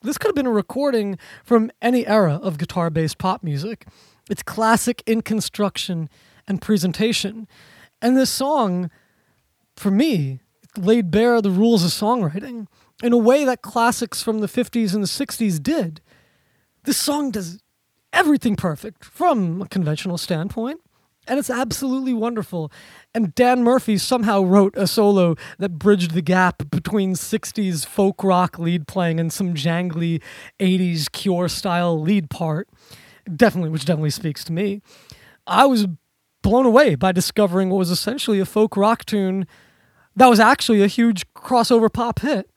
this 0.00 0.16
could 0.16 0.28
have 0.28 0.34
been 0.34 0.46
a 0.46 0.50
recording 0.50 1.18
from 1.44 1.70
any 1.82 2.06
era 2.06 2.40
of 2.42 2.56
guitar-based 2.56 3.18
pop 3.18 3.42
music. 3.42 3.86
It's 4.30 4.42
classic 4.42 5.02
in 5.04 5.20
construction 5.20 6.08
and 6.48 6.62
presentation. 6.62 7.46
And 8.00 8.16
this 8.16 8.30
song 8.30 8.90
for 9.76 9.90
me 9.90 10.40
laid 10.78 11.10
bare 11.10 11.40
the 11.40 11.50
rules 11.50 11.84
of 11.84 11.90
songwriting 11.90 12.66
in 13.02 13.12
a 13.12 13.18
way 13.18 13.44
that 13.44 13.62
classics 13.62 14.22
from 14.22 14.40
the 14.40 14.46
50s 14.46 14.94
and 14.94 15.02
the 15.02 15.08
60s 15.08 15.62
did. 15.62 16.00
This 16.84 16.96
song 16.96 17.30
does 17.30 17.60
everything 18.12 18.56
perfect 18.56 19.04
from 19.04 19.62
a 19.62 19.68
conventional 19.68 20.18
standpoint, 20.18 20.80
and 21.28 21.38
it's 21.38 21.50
absolutely 21.50 22.14
wonderful. 22.14 22.70
And 23.14 23.34
Dan 23.34 23.62
Murphy 23.62 23.98
somehow 23.98 24.42
wrote 24.42 24.76
a 24.76 24.86
solo 24.86 25.34
that 25.58 25.78
bridged 25.78 26.12
the 26.12 26.22
gap 26.22 26.70
between 26.70 27.14
60s 27.14 27.84
folk 27.84 28.22
rock 28.22 28.58
lead 28.58 28.86
playing 28.86 29.20
and 29.20 29.32
some 29.32 29.54
jangly 29.54 30.22
80s 30.60 31.10
Cure 31.10 31.48
style 31.48 32.00
lead 32.00 32.30
part. 32.30 32.68
Definitely, 33.34 33.70
which 33.70 33.84
definitely 33.84 34.10
speaks 34.10 34.44
to 34.44 34.52
me. 34.52 34.80
I 35.46 35.66
was 35.66 35.86
blown 36.42 36.64
away 36.64 36.94
by 36.94 37.10
discovering 37.10 37.70
what 37.70 37.78
was 37.78 37.90
essentially 37.90 38.38
a 38.38 38.46
folk 38.46 38.76
rock 38.76 39.04
tune 39.04 39.46
that 40.16 40.28
was 40.28 40.40
actually 40.40 40.82
a 40.82 40.86
huge 40.86 41.32
crossover 41.34 41.92
pop 41.92 42.20
hit. 42.20 42.50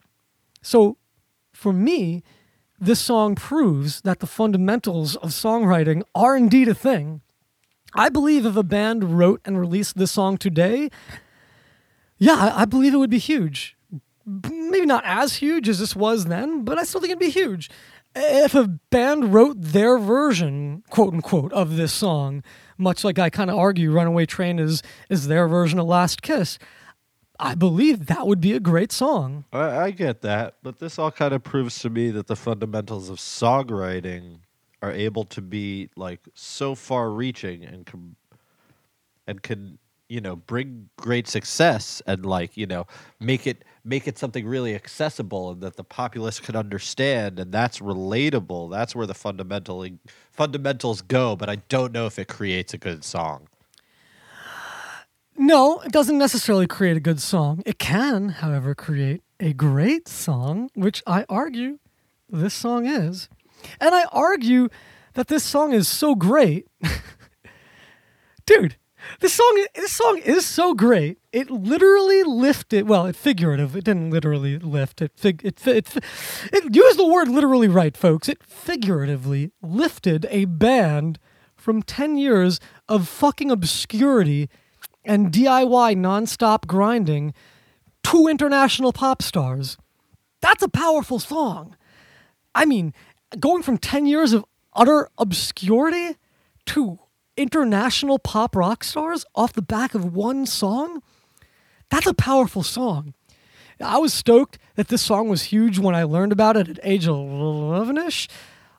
So, 0.61 0.97
for 1.53 1.73
me, 1.73 2.23
this 2.79 2.99
song 2.99 3.35
proves 3.35 4.01
that 4.01 4.19
the 4.19 4.27
fundamentals 4.27 5.17
of 5.17 5.29
songwriting 5.29 6.01
are 6.15 6.37
indeed 6.37 6.69
a 6.69 6.73
thing. 6.73 7.21
I 7.93 8.09
believe 8.09 8.45
if 8.45 8.55
a 8.55 8.63
band 8.63 9.17
wrote 9.17 9.41
and 9.43 9.59
released 9.59 9.97
this 9.97 10.11
song 10.11 10.37
today, 10.37 10.89
yeah, 12.17 12.53
I, 12.55 12.65
believe 12.65 12.93
it 12.93 12.97
would 12.97 13.09
be 13.09 13.17
huge. 13.17 13.75
Maybe 14.25 14.85
not 14.85 15.03
as 15.05 15.37
huge 15.37 15.67
as 15.67 15.79
this 15.79 15.95
was 15.95 16.25
then, 16.25 16.63
but 16.63 16.77
I 16.77 16.83
still 16.83 17.01
think 17.01 17.11
it'd 17.11 17.19
be 17.19 17.29
huge. 17.29 17.69
If 18.15 18.53
a 18.53 18.67
band 18.67 19.33
wrote 19.33 19.57
their 19.59 19.97
version, 19.97 20.83
quote 20.89 21.13
unquote, 21.13 21.51
of 21.53 21.77
this 21.77 21.93
song, 21.93 22.43
much 22.77 23.03
like 23.03 23.17
I 23.17 23.29
kind 23.29 23.49
of 23.49 23.57
argue 23.57 23.91
Runaway 23.91 24.25
Train 24.25 24.59
is, 24.59 24.83
is 25.09 25.27
their 25.27 25.47
version 25.47 25.79
of 25.79 25.87
Last 25.87 26.21
Kiss, 26.21 26.59
I 27.39 27.55
believe 27.55 28.07
that 28.07 28.27
would 28.27 28.41
be 28.41 28.53
a 28.53 28.59
great 28.59 28.91
song. 28.91 29.45
I, 29.53 29.77
I 29.77 29.91
get 29.91 30.21
that, 30.23 30.55
but 30.61 30.79
this 30.79 30.99
all 30.99 31.11
kind 31.11 31.33
of 31.33 31.41
proves 31.41 31.79
to 31.79 31.89
me 31.89 32.11
that 32.11 32.27
the 32.27 32.35
fundamentals 32.35 33.09
of 33.09 33.17
songwriting 33.17 34.39
are 34.81 34.91
able 34.91 35.23
to 35.25 35.41
be 35.41 35.89
like 35.95 36.19
so 36.33 36.75
far-reaching 36.75 37.63
and 37.63 37.85
com- 37.85 38.15
and 39.27 39.41
can 39.41 39.77
you 40.07 40.19
know 40.19 40.35
bring 40.35 40.89
great 40.97 41.27
success 41.27 42.01
and 42.07 42.25
like 42.25 42.57
you 42.57 42.65
know 42.65 42.87
make 43.19 43.45
it 43.45 43.63
make 43.83 44.07
it 44.07 44.17
something 44.17 44.45
really 44.45 44.75
accessible 44.75 45.51
and 45.51 45.61
that 45.61 45.75
the 45.75 45.83
populace 45.83 46.39
can 46.39 46.55
understand 46.55 47.39
and 47.39 47.51
that's 47.51 47.79
relatable. 47.79 48.71
That's 48.71 48.95
where 48.95 49.07
the 49.07 49.13
fundamental 49.13 49.85
fundamentals 50.31 51.01
go. 51.01 51.35
But 51.35 51.49
I 51.49 51.55
don't 51.69 51.91
know 51.93 52.05
if 52.05 52.19
it 52.19 52.27
creates 52.27 52.73
a 52.73 52.77
good 52.77 53.03
song. 53.03 53.47
No, 55.41 55.79
it 55.79 55.93
doesn't 55.93 56.17
necessarily 56.17 56.67
create 56.67 56.97
a 56.97 56.99
good 56.99 57.21
song. 57.21 57.63
It 57.65 57.79
can, 57.79 58.27
however, 58.27 58.75
create 58.75 59.21
a 59.39 59.53
great 59.53 60.05
song, 60.05 60.69
which 60.73 61.01
I 61.07 61.25
argue 61.29 61.79
this 62.29 62.53
song 62.53 62.85
is. 62.85 63.29
And 63.79 63.95
I 63.95 64.03
argue 64.11 64.67
that 65.13 65.29
this 65.29 65.45
song 65.45 65.71
is 65.71 65.87
so 65.87 66.13
great. 66.13 66.67
Dude, 68.45 68.75
this 69.21 69.31
song 69.31 69.65
this 69.75 69.93
song 69.93 70.17
is 70.17 70.45
so 70.45 70.73
great. 70.73 71.19
It 71.31 71.49
literally 71.49 72.23
lifted, 72.23 72.89
well, 72.89 73.05
it 73.05 73.15
figurative. 73.15 73.77
It 73.77 73.85
didn't 73.85 74.09
literally 74.09 74.59
lift. 74.59 75.01
It 75.01 75.13
fig, 75.15 75.39
it, 75.45 75.57
fi- 75.57 75.77
it, 75.77 75.95
it 76.51 76.75
used 76.75 76.99
the 76.99 77.07
word 77.07 77.29
literally 77.29 77.69
right, 77.69 77.95
folks. 77.95 78.27
It 78.27 78.43
figuratively 78.43 79.51
lifted 79.61 80.27
a 80.29 80.43
band 80.43 81.17
from 81.55 81.81
10 81.81 82.17
years 82.17 82.59
of 82.89 83.07
fucking 83.07 83.49
obscurity 83.49 84.49
and 85.09 85.31
DIY 85.31 85.95
nonstop 85.95 86.67
grinding 86.67 87.33
two 88.03 88.27
international 88.27 88.93
pop 88.93 89.23
stars. 89.23 89.75
That's 90.39 90.61
a 90.61 90.69
powerful 90.69 91.17
song. 91.17 91.75
I 92.53 92.65
mean, 92.65 92.93
going 93.39 93.63
from 93.63 93.79
10 93.79 94.05
years 94.05 94.33
of 94.33 94.45
utter 94.73 95.09
obscurity 95.17 96.15
to 96.67 96.99
international 97.35 98.19
pop 98.19 98.55
rock 98.55 98.83
stars 98.83 99.25
off 99.33 99.51
the 99.51 99.63
back 99.63 99.95
of 99.95 100.13
one 100.13 100.45
song, 100.45 101.01
that's 101.89 102.05
a 102.05 102.13
powerful 102.13 102.61
song. 102.61 103.15
I 103.81 103.97
was 103.97 104.13
stoked 104.13 104.59
that 104.75 104.89
this 104.89 105.01
song 105.01 105.27
was 105.27 105.43
huge 105.43 105.79
when 105.79 105.95
I 105.95 106.03
learned 106.03 106.33
about 106.33 106.55
it 106.55 106.69
at 106.69 106.79
age 106.83 107.07
11 107.07 107.97
ish, 107.97 108.27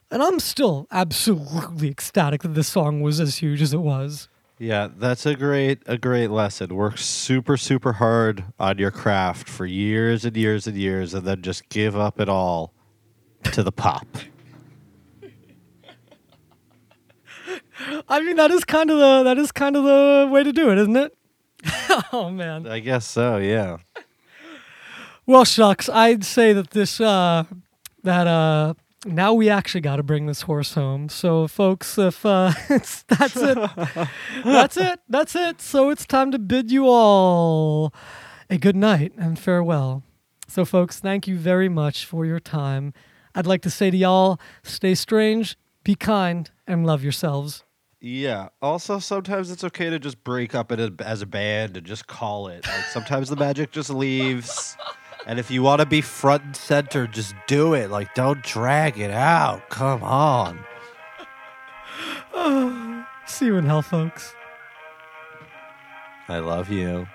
and 0.09 0.23
I'm 0.23 0.39
still 0.39 0.87
absolutely 0.91 1.89
ecstatic 1.89 2.43
that 2.43 2.53
this 2.53 2.69
song 2.69 3.01
was 3.01 3.19
as 3.19 3.37
huge 3.37 3.61
as 3.61 3.73
it 3.73 3.81
was. 3.81 4.29
Yeah, 4.61 4.89
that's 4.95 5.25
a 5.25 5.33
great 5.33 5.81
a 5.87 5.97
great 5.97 6.29
lesson. 6.29 6.75
Work 6.75 6.99
super 6.99 7.57
super 7.57 7.93
hard 7.93 8.43
on 8.59 8.77
your 8.77 8.91
craft 8.91 9.49
for 9.49 9.65
years 9.65 10.23
and 10.23 10.37
years 10.37 10.67
and 10.67 10.77
years 10.77 11.15
and 11.15 11.25
then 11.25 11.41
just 11.41 11.67
give 11.69 11.97
up 11.97 12.19
it 12.19 12.29
all 12.29 12.71
to 13.53 13.63
the 13.63 13.71
pop. 13.71 14.05
I 18.07 18.21
mean, 18.21 18.35
that 18.35 18.51
is 18.51 18.63
kind 18.63 18.91
of 18.91 18.99
the 18.99 19.23
that 19.23 19.39
is 19.39 19.51
kind 19.51 19.75
of 19.75 19.83
the 19.83 20.29
way 20.31 20.43
to 20.43 20.53
do 20.53 20.69
it, 20.69 20.77
isn't 20.77 20.95
it? 20.95 21.17
oh 22.13 22.29
man. 22.29 22.67
I 22.67 22.81
guess 22.81 23.07
so, 23.07 23.37
yeah. 23.37 23.77
Well, 25.25 25.43
shucks, 25.43 25.89
I'd 25.89 26.23
say 26.23 26.53
that 26.53 26.69
this 26.69 27.01
uh 27.01 27.45
that 28.03 28.27
uh 28.27 28.75
now 29.05 29.33
we 29.33 29.49
actually 29.49 29.81
got 29.81 29.97
to 29.97 30.03
bring 30.03 30.25
this 30.27 30.41
horse 30.43 30.73
home. 30.73 31.09
So, 31.09 31.47
folks, 31.47 31.97
if 31.97 32.25
uh 32.25 32.53
it's, 32.69 33.03
that's 33.03 33.35
it, 33.37 33.57
that's 34.43 34.77
it, 34.77 34.99
that's 35.09 35.35
it. 35.35 35.61
So 35.61 35.89
it's 35.89 36.05
time 36.05 36.31
to 36.31 36.39
bid 36.39 36.71
you 36.71 36.87
all 36.87 37.93
a 38.49 38.57
good 38.57 38.75
night 38.75 39.13
and 39.17 39.39
farewell. 39.39 40.03
So, 40.47 40.65
folks, 40.65 40.99
thank 40.99 41.27
you 41.27 41.37
very 41.37 41.69
much 41.69 42.05
for 42.05 42.25
your 42.25 42.39
time. 42.39 42.93
I'd 43.33 43.47
like 43.47 43.61
to 43.61 43.69
say 43.69 43.89
to 43.89 43.95
y'all, 43.95 44.39
stay 44.63 44.95
strange, 44.95 45.57
be 45.83 45.95
kind, 45.95 46.51
and 46.67 46.85
love 46.85 47.03
yourselves. 47.03 47.63
Yeah. 48.01 48.49
Also, 48.61 48.99
sometimes 48.99 49.51
it's 49.51 49.63
okay 49.63 49.89
to 49.89 49.99
just 49.99 50.23
break 50.23 50.53
up 50.55 50.71
it 50.71 50.99
as 51.01 51.21
a 51.21 51.25
band 51.25 51.77
and 51.77 51.85
just 51.85 52.07
call 52.07 52.47
it. 52.47 52.67
Like 52.67 52.85
sometimes 52.85 53.29
the 53.29 53.35
magic 53.35 53.71
just 53.71 53.89
leaves. 53.89 54.75
And 55.25 55.39
if 55.39 55.51
you 55.51 55.61
want 55.61 55.79
to 55.81 55.85
be 55.85 56.01
front 56.01 56.43
and 56.43 56.55
center, 56.55 57.07
just 57.07 57.35
do 57.47 57.73
it. 57.73 57.89
Like, 57.89 58.13
don't 58.15 58.41
drag 58.41 58.99
it 58.99 59.11
out. 59.11 59.69
Come 59.69 60.03
on. 60.03 60.65
See 63.27 63.45
you 63.45 63.57
in 63.57 63.65
hell, 63.65 63.81
folks. 63.81 64.33
I 66.27 66.39
love 66.39 66.69
you. 66.69 67.07